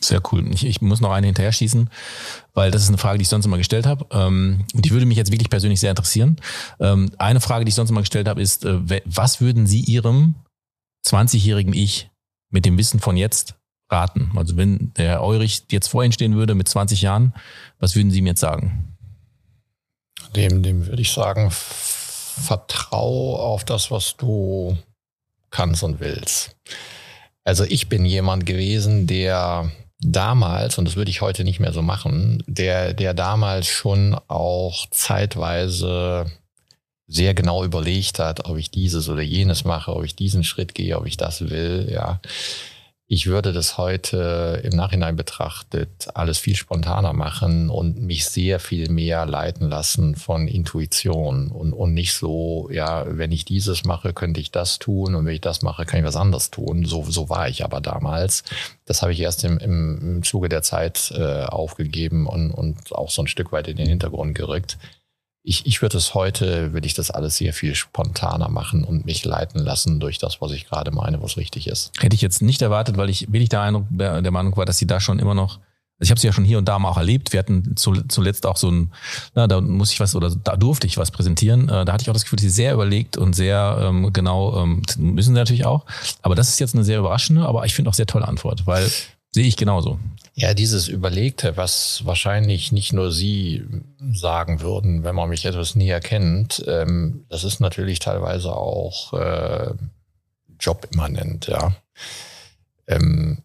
Sehr 0.00 0.20
cool. 0.32 0.52
Ich, 0.52 0.66
ich 0.66 0.80
muss 0.80 1.00
noch 1.00 1.12
eine 1.12 1.26
hinterher 1.26 1.52
schießen, 1.52 1.88
weil 2.54 2.72
das 2.72 2.82
ist 2.82 2.88
eine 2.88 2.98
Frage, 2.98 3.18
die 3.18 3.22
ich 3.22 3.28
sonst 3.28 3.46
immer 3.46 3.58
gestellt 3.58 3.86
habe. 3.86 4.04
Ähm, 4.10 4.64
die 4.74 4.90
würde 4.90 5.06
mich 5.06 5.16
jetzt 5.16 5.30
wirklich 5.30 5.50
persönlich 5.50 5.78
sehr 5.78 5.90
interessieren. 5.90 6.40
Ähm, 6.80 7.12
eine 7.18 7.40
Frage, 7.40 7.64
die 7.64 7.68
ich 7.68 7.76
sonst 7.76 7.90
immer 7.90 8.00
gestellt 8.00 8.26
habe, 8.26 8.42
ist, 8.42 8.64
äh, 8.64 8.80
was 9.04 9.40
würden 9.40 9.68
Sie 9.68 9.80
Ihrem 9.80 10.34
20-jährigen 11.06 11.72
Ich 11.72 12.10
mit 12.50 12.64
dem 12.64 12.78
Wissen 12.78 12.98
von 12.98 13.16
jetzt 13.16 13.54
raten? 13.92 14.32
Also 14.36 14.56
wenn 14.56 14.92
der 14.96 15.22
Eurich 15.22 15.64
jetzt 15.70 15.88
vor 15.88 16.02
Ihnen 16.02 16.12
stehen 16.12 16.34
würde 16.34 16.54
mit 16.54 16.68
20 16.68 17.02
Jahren, 17.02 17.34
was 17.78 17.94
würden 17.94 18.10
Sie 18.10 18.18
ihm 18.18 18.26
jetzt 18.26 18.40
sagen? 18.40 18.96
Dem, 20.34 20.62
dem 20.62 20.86
würde 20.86 21.02
ich 21.02 21.12
sagen, 21.12 21.50
vertrau 21.50 23.36
auf 23.36 23.64
das, 23.64 23.90
was 23.90 24.16
du 24.16 24.76
kannst 25.50 25.82
und 25.82 26.00
willst. 26.00 26.56
Also 27.44 27.64
ich 27.64 27.88
bin 27.88 28.04
jemand 28.04 28.46
gewesen, 28.46 29.06
der 29.06 29.70
damals, 30.00 30.78
und 30.78 30.86
das 30.86 30.96
würde 30.96 31.10
ich 31.10 31.20
heute 31.20 31.44
nicht 31.44 31.60
mehr 31.60 31.72
so 31.72 31.82
machen, 31.82 32.42
der, 32.46 32.94
der 32.94 33.14
damals 33.14 33.66
schon 33.66 34.16
auch 34.28 34.86
zeitweise 34.90 36.26
sehr 37.06 37.34
genau 37.34 37.64
überlegt 37.64 38.18
hat, 38.18 38.46
ob 38.46 38.56
ich 38.56 38.70
dieses 38.70 39.08
oder 39.08 39.22
jenes 39.22 39.64
mache, 39.64 39.94
ob 39.94 40.04
ich 40.04 40.16
diesen 40.16 40.44
Schritt 40.44 40.74
gehe, 40.74 40.98
ob 40.98 41.06
ich 41.06 41.16
das 41.16 41.50
will, 41.50 41.88
ja. 41.92 42.20
Ich 43.14 43.26
würde 43.26 43.52
das 43.52 43.76
heute 43.76 44.62
im 44.64 44.74
Nachhinein 44.74 45.16
betrachtet 45.16 46.08
alles 46.14 46.38
viel 46.38 46.56
spontaner 46.56 47.12
machen 47.12 47.68
und 47.68 48.00
mich 48.00 48.24
sehr 48.24 48.58
viel 48.58 48.88
mehr 48.88 49.26
leiten 49.26 49.68
lassen 49.68 50.16
von 50.16 50.48
Intuition 50.48 51.50
und, 51.50 51.74
und 51.74 51.92
nicht 51.92 52.14
so, 52.14 52.70
ja, 52.72 53.04
wenn 53.06 53.30
ich 53.30 53.44
dieses 53.44 53.84
mache, 53.84 54.14
könnte 54.14 54.40
ich 54.40 54.50
das 54.50 54.78
tun 54.78 55.14
und 55.14 55.26
wenn 55.26 55.34
ich 55.34 55.42
das 55.42 55.60
mache, 55.60 55.84
kann 55.84 56.00
ich 56.00 56.06
was 56.06 56.16
anderes 56.16 56.50
tun. 56.50 56.86
So, 56.86 57.04
so 57.04 57.28
war 57.28 57.50
ich 57.50 57.66
aber 57.66 57.82
damals. 57.82 58.44
Das 58.86 59.02
habe 59.02 59.12
ich 59.12 59.20
erst 59.20 59.44
im, 59.44 59.58
im, 59.58 60.22
Zuge 60.22 60.48
der 60.48 60.62
Zeit 60.62 61.12
äh, 61.14 61.42
aufgegeben 61.42 62.26
und, 62.26 62.50
und 62.50 62.94
auch 62.94 63.10
so 63.10 63.20
ein 63.20 63.28
Stück 63.28 63.52
weit 63.52 63.68
in 63.68 63.76
den 63.76 63.88
Hintergrund 63.88 64.34
gerückt. 64.34 64.78
Ich, 65.44 65.66
ich 65.66 65.82
würde 65.82 65.98
es 65.98 66.14
heute, 66.14 66.72
würde 66.72 66.86
ich 66.86 66.94
das 66.94 67.10
alles 67.10 67.36
sehr 67.36 67.52
viel 67.52 67.74
spontaner 67.74 68.48
machen 68.48 68.84
und 68.84 69.04
mich 69.04 69.24
leiten 69.24 69.60
lassen 69.60 69.98
durch 69.98 70.18
das, 70.18 70.40
was 70.40 70.52
ich 70.52 70.66
gerade 70.68 70.92
meine, 70.92 71.20
was 71.22 71.36
richtig 71.36 71.66
ist. 71.66 71.90
Hätte 72.00 72.14
ich 72.14 72.22
jetzt 72.22 72.42
nicht 72.42 72.62
erwartet, 72.62 72.96
weil 72.96 73.10
ich 73.10 73.32
wirklich 73.32 73.48
der, 73.48 73.62
Eindruck, 73.62 73.86
der 73.90 74.30
Meinung 74.30 74.56
war, 74.56 74.64
dass 74.66 74.78
Sie 74.78 74.86
da 74.86 75.00
schon 75.00 75.18
immer 75.18 75.34
noch 75.34 75.58
also 75.98 76.08
ich 76.08 76.10
habe 76.10 76.20
sie 76.20 76.26
ja 76.26 76.32
schon 76.32 76.44
hier 76.44 76.58
und 76.58 76.64
da 76.66 76.80
mal 76.80 76.88
auch 76.88 76.96
erlebt. 76.96 77.32
Wir 77.32 77.38
hatten 77.38 77.76
zu- 77.76 78.02
zuletzt 78.08 78.44
auch 78.44 78.56
so 78.56 78.68
ein, 78.68 78.90
na, 79.36 79.46
da 79.46 79.60
muss 79.60 79.92
ich 79.92 80.00
was 80.00 80.16
oder 80.16 80.34
da 80.34 80.56
durfte 80.56 80.84
ich 80.88 80.96
was 80.96 81.12
präsentieren. 81.12 81.68
Äh, 81.68 81.84
Da 81.84 81.92
hatte 81.92 82.02
ich 82.02 82.08
auch 82.10 82.12
das 82.14 82.24
Gefühl, 82.24 82.38
dass 82.38 82.42
sie 82.42 82.50
sehr 82.50 82.74
überlegt 82.74 83.16
und 83.16 83.36
sehr 83.36 83.78
ähm, 83.80 84.12
genau 84.12 84.64
ähm, 84.64 84.82
müssen 84.96 85.32
sie 85.34 85.38
natürlich 85.38 85.64
auch. 85.64 85.84
Aber 86.22 86.34
das 86.34 86.48
ist 86.48 86.58
jetzt 86.58 86.74
eine 86.74 86.82
sehr 86.82 86.98
überraschende, 86.98 87.46
aber 87.46 87.66
ich 87.66 87.74
finde 87.74 87.88
auch 87.88 87.94
sehr 87.94 88.06
tolle 88.06 88.26
Antwort, 88.26 88.66
weil 88.66 88.90
sehe 89.34 89.46
ich 89.46 89.56
genauso. 89.56 89.98
Ja, 90.34 90.54
dieses 90.54 90.88
Überlegte, 90.88 91.56
was 91.56 92.06
wahrscheinlich 92.06 92.72
nicht 92.72 92.92
nur 92.92 93.12
Sie 93.12 93.64
sagen 94.12 94.60
würden, 94.60 95.04
wenn 95.04 95.14
man 95.14 95.28
mich 95.28 95.44
etwas 95.44 95.74
näher 95.74 96.00
kennt, 96.00 96.64
ähm, 96.66 97.26
das 97.28 97.44
ist 97.44 97.60
natürlich 97.60 97.98
teilweise 97.98 98.54
auch 98.54 99.12
äh, 99.12 99.74
jobimmanent, 100.58 101.48
ja. 101.48 101.74
Ähm, 102.86 103.42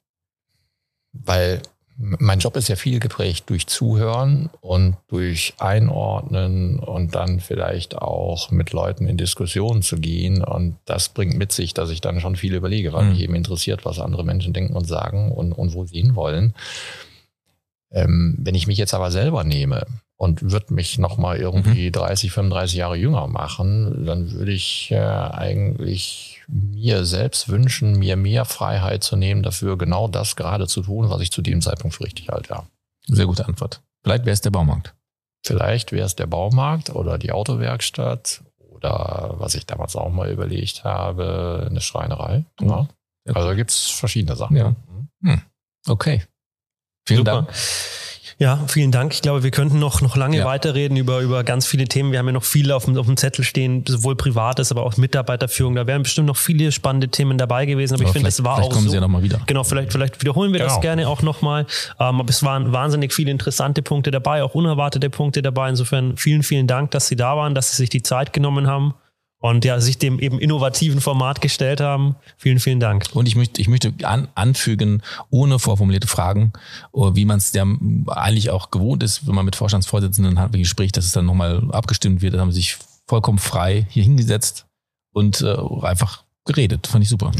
weil 1.11 1.61
mein 1.99 2.37
Job 2.39 2.55
ist 2.55 2.67
ja 2.67 2.75
viel 2.75 2.99
geprägt 2.99 3.49
durch 3.49 3.65
Zuhören 3.65 4.51
und 4.61 4.97
durch 5.07 5.55
Einordnen 5.57 6.77
und 6.79 7.15
dann 7.15 7.39
vielleicht 7.39 7.97
auch 7.97 8.51
mit 8.51 8.71
Leuten 8.71 9.07
in 9.07 9.17
Diskussionen 9.17 9.81
zu 9.81 9.97
gehen. 9.97 10.43
Und 10.43 10.77
das 10.85 11.09
bringt 11.09 11.37
mit 11.37 11.51
sich, 11.51 11.73
dass 11.73 11.89
ich 11.89 11.99
dann 11.99 12.19
schon 12.19 12.35
viel 12.35 12.53
überlege, 12.53 12.93
weil 12.93 13.05
Mhm. 13.05 13.09
mich 13.11 13.21
eben 13.21 13.35
interessiert, 13.35 13.83
was 13.83 13.99
andere 13.99 14.23
Menschen 14.23 14.53
denken 14.53 14.75
und 14.75 14.85
sagen 14.85 15.31
und, 15.31 15.53
und 15.53 15.73
wo 15.73 15.85
sie 15.85 16.01
hinwollen. 16.01 16.53
Ähm, 17.91 18.35
wenn 18.39 18.53
ich 18.53 18.67
mich 18.67 18.77
jetzt 18.77 18.93
aber 18.93 19.09
selber 19.09 19.43
nehme 19.43 19.87
und 20.17 20.51
würde 20.51 20.73
mich 20.73 20.99
nochmal 20.99 21.37
irgendwie 21.37 21.89
30, 21.91 22.31
35 22.31 22.77
Jahre 22.77 22.95
jünger 22.97 23.27
machen, 23.27 24.05
dann 24.05 24.31
würde 24.33 24.51
ich 24.51 24.91
äh, 24.91 24.97
eigentlich 24.99 26.36
mir 26.47 27.05
selbst 27.05 27.49
wünschen, 27.49 27.99
mir 27.99 28.15
mehr 28.15 28.45
Freiheit 28.45 29.03
zu 29.03 29.15
nehmen, 29.15 29.43
dafür 29.43 29.77
genau 29.77 30.07
das 30.07 30.35
gerade 30.35 30.67
zu 30.67 30.81
tun, 30.81 31.09
was 31.09 31.21
ich 31.21 31.31
zu 31.31 31.41
dem 31.41 31.61
Zeitpunkt 31.61 31.95
für 31.95 32.05
richtig 32.05 32.29
halte. 32.29 32.53
Ja. 32.53 32.65
Sehr 33.05 33.25
gute 33.25 33.45
Antwort. 33.45 33.81
Vielleicht 34.03 34.25
wäre 34.25 34.33
es 34.33 34.41
der 34.41 34.51
Baumarkt. 34.51 34.95
Vielleicht 35.45 35.91
wäre 35.91 36.05
es 36.05 36.15
der 36.15 36.27
Baumarkt 36.27 36.89
oder 36.89 37.17
die 37.17 37.31
Autowerkstatt 37.31 38.43
oder 38.57 39.35
was 39.37 39.55
ich 39.55 39.65
damals 39.65 39.95
auch 39.95 40.09
mal 40.09 40.29
überlegt 40.29 40.83
habe, 40.83 41.67
eine 41.69 41.81
Schreinerei. 41.81 42.45
Ja. 42.61 42.87
Also 43.33 43.55
gibt 43.55 43.71
es 43.71 43.89
verschiedene 43.89 44.35
Sachen. 44.35 44.55
Ja. 44.55 44.75
Okay. 45.87 46.23
Vielen 47.05 47.19
Super. 47.19 47.31
Dank. 47.31 47.53
Ja, 48.39 48.59
vielen 48.67 48.91
Dank. 48.91 49.13
Ich 49.13 49.23
glaube, 49.23 49.41
wir 49.41 49.49
könnten 49.49 49.79
noch, 49.79 50.01
noch 50.01 50.15
lange 50.15 50.37
ja. 50.37 50.45
weiterreden 50.45 50.95
über, 50.95 51.21
über 51.21 51.43
ganz 51.43 51.65
viele 51.65 51.85
Themen. 51.85 52.11
Wir 52.11 52.19
haben 52.19 52.27
ja 52.27 52.33
noch 52.33 52.43
viele 52.43 52.75
auf 52.75 52.85
dem, 52.85 52.95
auf 52.95 53.07
dem 53.07 53.17
Zettel 53.17 53.43
stehen, 53.43 53.83
sowohl 53.87 54.15
Privates, 54.15 54.71
aber 54.71 54.83
auch 54.83 54.95
Mitarbeiterführung. 54.95 55.73
Da 55.73 55.87
wären 55.87 56.03
bestimmt 56.03 56.27
noch 56.27 56.37
viele 56.37 56.71
spannende 56.71 57.07
Themen 57.07 57.39
dabei 57.39 57.65
gewesen. 57.65 57.95
Aber, 57.95 58.03
aber 58.03 58.09
ich 58.09 58.13
finde, 58.13 58.29
es 58.29 58.43
war 58.43 58.57
vielleicht 58.57 58.69
auch. 58.69 58.75
kommen 58.75 58.85
so, 58.85 58.91
Sie 58.91 58.95
ja 58.95 59.01
nochmal 59.01 59.23
wieder. 59.23 59.41
Genau, 59.47 59.63
vielleicht, 59.63 59.91
vielleicht 59.91 60.21
wiederholen 60.21 60.53
wir 60.53 60.59
genau. 60.59 60.71
das 60.71 60.81
gerne 60.81 61.07
auch 61.07 61.23
nochmal. 61.23 61.65
Ähm, 61.99 62.19
aber 62.19 62.29
es 62.29 62.43
waren 62.43 62.71
wahnsinnig 62.71 63.11
viele 63.11 63.31
interessante 63.31 63.81
Punkte 63.81 64.11
dabei, 64.11 64.43
auch 64.43 64.53
unerwartete 64.53 65.09
Punkte 65.09 65.41
dabei. 65.41 65.69
Insofern 65.69 66.15
vielen, 66.15 66.43
vielen 66.43 66.67
Dank, 66.67 66.91
dass 66.91 67.07
Sie 67.07 67.15
da 67.15 67.35
waren, 67.35 67.55
dass 67.55 67.71
Sie 67.71 67.77
sich 67.77 67.89
die 67.89 68.03
Zeit 68.03 68.33
genommen 68.33 68.67
haben 68.67 68.93
und 69.39 69.65
ja, 69.65 69.79
sich 69.79 69.97
dem 69.97 70.19
eben 70.19 70.39
innovativen 70.39 70.99
Format 70.99 71.41
gestellt 71.41 71.79
haben. 71.79 72.15
Vielen, 72.37 72.59
vielen 72.59 72.79
Dank. 72.79 73.05
Und 73.13 73.27
ich 73.27 73.35
möchte, 73.35 73.61
ich 73.61 73.67
möchte 73.67 73.93
an, 74.03 74.27
anfügen, 74.35 75.03
ohne 75.29 75.59
vorformulierte 75.59 76.07
Fragen, 76.07 76.53
oh, 76.91 77.15
wie 77.15 77.25
man 77.25 77.37
es 77.37 77.53
ja 77.53 77.65
eigentlich 78.07 78.49
auch 78.49 78.71
gewohnt 78.71 79.03
ist, 79.03 79.27
wenn 79.27 79.35
man 79.35 79.45
mit 79.45 79.55
Vorstandsvorsitzenden 79.55 80.39
hat, 80.39 80.53
ein 80.53 80.59
Gespräch, 80.59 80.91
dass 80.91 81.05
es 81.05 81.11
dann 81.11 81.25
nochmal 81.25 81.69
abgestimmt 81.71 82.21
wird, 82.21 82.33
dann 82.33 82.41
haben 82.41 82.51
sie 82.51 82.61
sich 82.61 82.77
vollkommen 83.07 83.37
frei 83.37 83.85
hier 83.89 84.03
hingesetzt 84.03 84.65
und 85.13 85.41
äh, 85.41 85.55
einfach 85.81 86.23
geredet. 86.45 86.87
Fand 86.87 87.03
ich 87.03 87.09
super. 87.09 87.31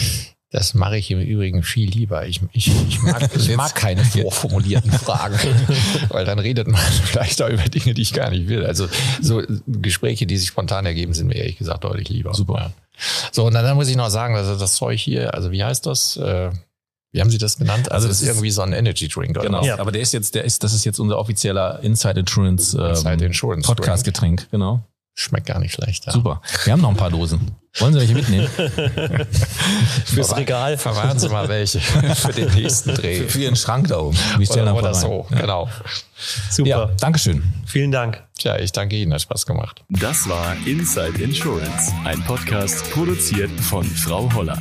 Das 0.50 0.74
mache 0.74 0.98
ich 0.98 1.12
im 1.12 1.20
Übrigen 1.20 1.62
viel 1.62 1.90
lieber. 1.90 2.26
Ich, 2.26 2.40
ich, 2.54 2.72
ich, 2.88 3.02
mag, 3.02 3.30
ich 3.36 3.56
mag 3.56 3.76
keine 3.76 4.06
vorformulierten 4.06 4.92
Fragen, 4.92 5.38
weil 6.10 6.24
dann 6.24 6.40
redet 6.40 6.68
man 6.68 6.82
vielleicht 6.82 7.42
auch 7.42 7.50
über 7.50 7.64
Dinge, 7.64 7.94
die 7.94 8.02
ich 8.02 8.14
gar 8.14 8.30
nicht 8.30 8.48
will. 8.48 8.66
Also 8.66 8.88
so 9.22 9.44
Gespräche, 9.68 10.26
die 10.26 10.38
sich 10.38 10.48
spontan 10.48 10.86
ergeben, 10.86 11.14
sind 11.14 11.28
mir 11.28 11.36
ehrlich 11.36 11.58
gesagt 11.58 11.84
deutlich 11.84 12.08
lieber. 12.10 12.34
Super. 12.34 12.58
Ja. 12.58 12.72
So, 13.32 13.46
und 13.46 13.54
dann 13.54 13.76
muss 13.76 13.90
ich 13.90 13.98
noch 13.98 14.10
sagen, 14.10 14.36
also 14.36 14.56
das 14.56 14.76
Zeug 14.76 15.00
hier, 15.00 15.34
also 15.34 15.52
wie 15.52 15.64
heißt 15.64 15.86
das? 15.86 16.16
Äh, 16.18 16.52
wie 17.12 17.22
haben 17.22 17.30
Sie 17.30 17.38
das 17.38 17.58
genannt? 17.58 17.92
Also, 17.92 18.08
also 18.08 18.08
das 18.10 18.22
ist 18.22 18.28
irgendwie 18.28 18.52
so 18.52 18.62
ein 18.62 18.74
Energy 18.74 19.08
Drink, 19.08 19.32
oder? 19.32 19.46
Genau. 19.46 19.64
Ja. 19.64 19.80
Aber 19.80 19.92
der 19.92 20.02
ist 20.02 20.14
jetzt, 20.14 20.36
der 20.36 20.44
ist, 20.44 20.64
das 20.64 20.74
ist 20.74 20.86
jetzt 20.86 21.00
unser 21.00 21.18
offizieller 21.18 21.80
Inside 21.82 22.20
Insurance, 22.20 22.78
ähm, 22.78 22.90
Inside 22.90 23.26
Insurance 23.26 23.68
Podcast 23.68 24.04
Getränk, 24.04 24.48
genau. 24.52 24.82
Schmeckt 25.20 25.48
gar 25.48 25.58
nicht 25.58 25.74
schlecht. 25.74 26.06
Ja. 26.06 26.12
Super. 26.12 26.44
Wir 26.64 26.74
haben 26.74 26.82
noch 26.82 26.92
ein 26.92 26.96
paar 26.96 27.10
Dosen. 27.10 27.56
Wollen 27.80 27.92
Sie 27.94 28.00
welche 28.00 28.14
mitnehmen? 28.14 28.48
Fürs 30.06 30.38
Regal. 30.38 30.78
Verwahren 30.78 31.18
Sie 31.18 31.28
mal 31.28 31.50
welche 31.50 31.80
für 32.16 32.34
den 32.34 32.54
nächsten 32.54 32.94
Dreh. 32.94 33.22
Für, 33.22 33.30
für 33.30 33.40
Ihren 33.40 33.56
Schrank 33.56 33.88
da 33.88 33.98
oben. 33.98 34.16
Wir 34.38 34.46
stellen 34.46 34.68
oder, 34.68 34.78
oder 34.78 34.94
so, 34.94 35.26
ja. 35.32 35.42
genau. 35.42 35.70
Super. 36.52 36.70
Ja, 36.70 36.86
Dankeschön. 37.00 37.42
Vielen 37.66 37.92
Dank. 37.92 38.24
Tja, 38.38 38.60
ich 38.60 38.72
danke 38.72 38.96
Ihnen, 38.96 39.12
hat 39.12 39.22
Spaß 39.22 39.48
gemacht. 39.48 39.84
Das 39.90 40.30
war 40.30 40.56
Inside 40.68 41.20
Insurance, 41.20 41.92
ein 42.06 42.24
Podcast 42.26 42.88
produziert 42.92 43.50
von 43.60 43.86
Frau 43.86 44.32
Holler. 44.36 44.60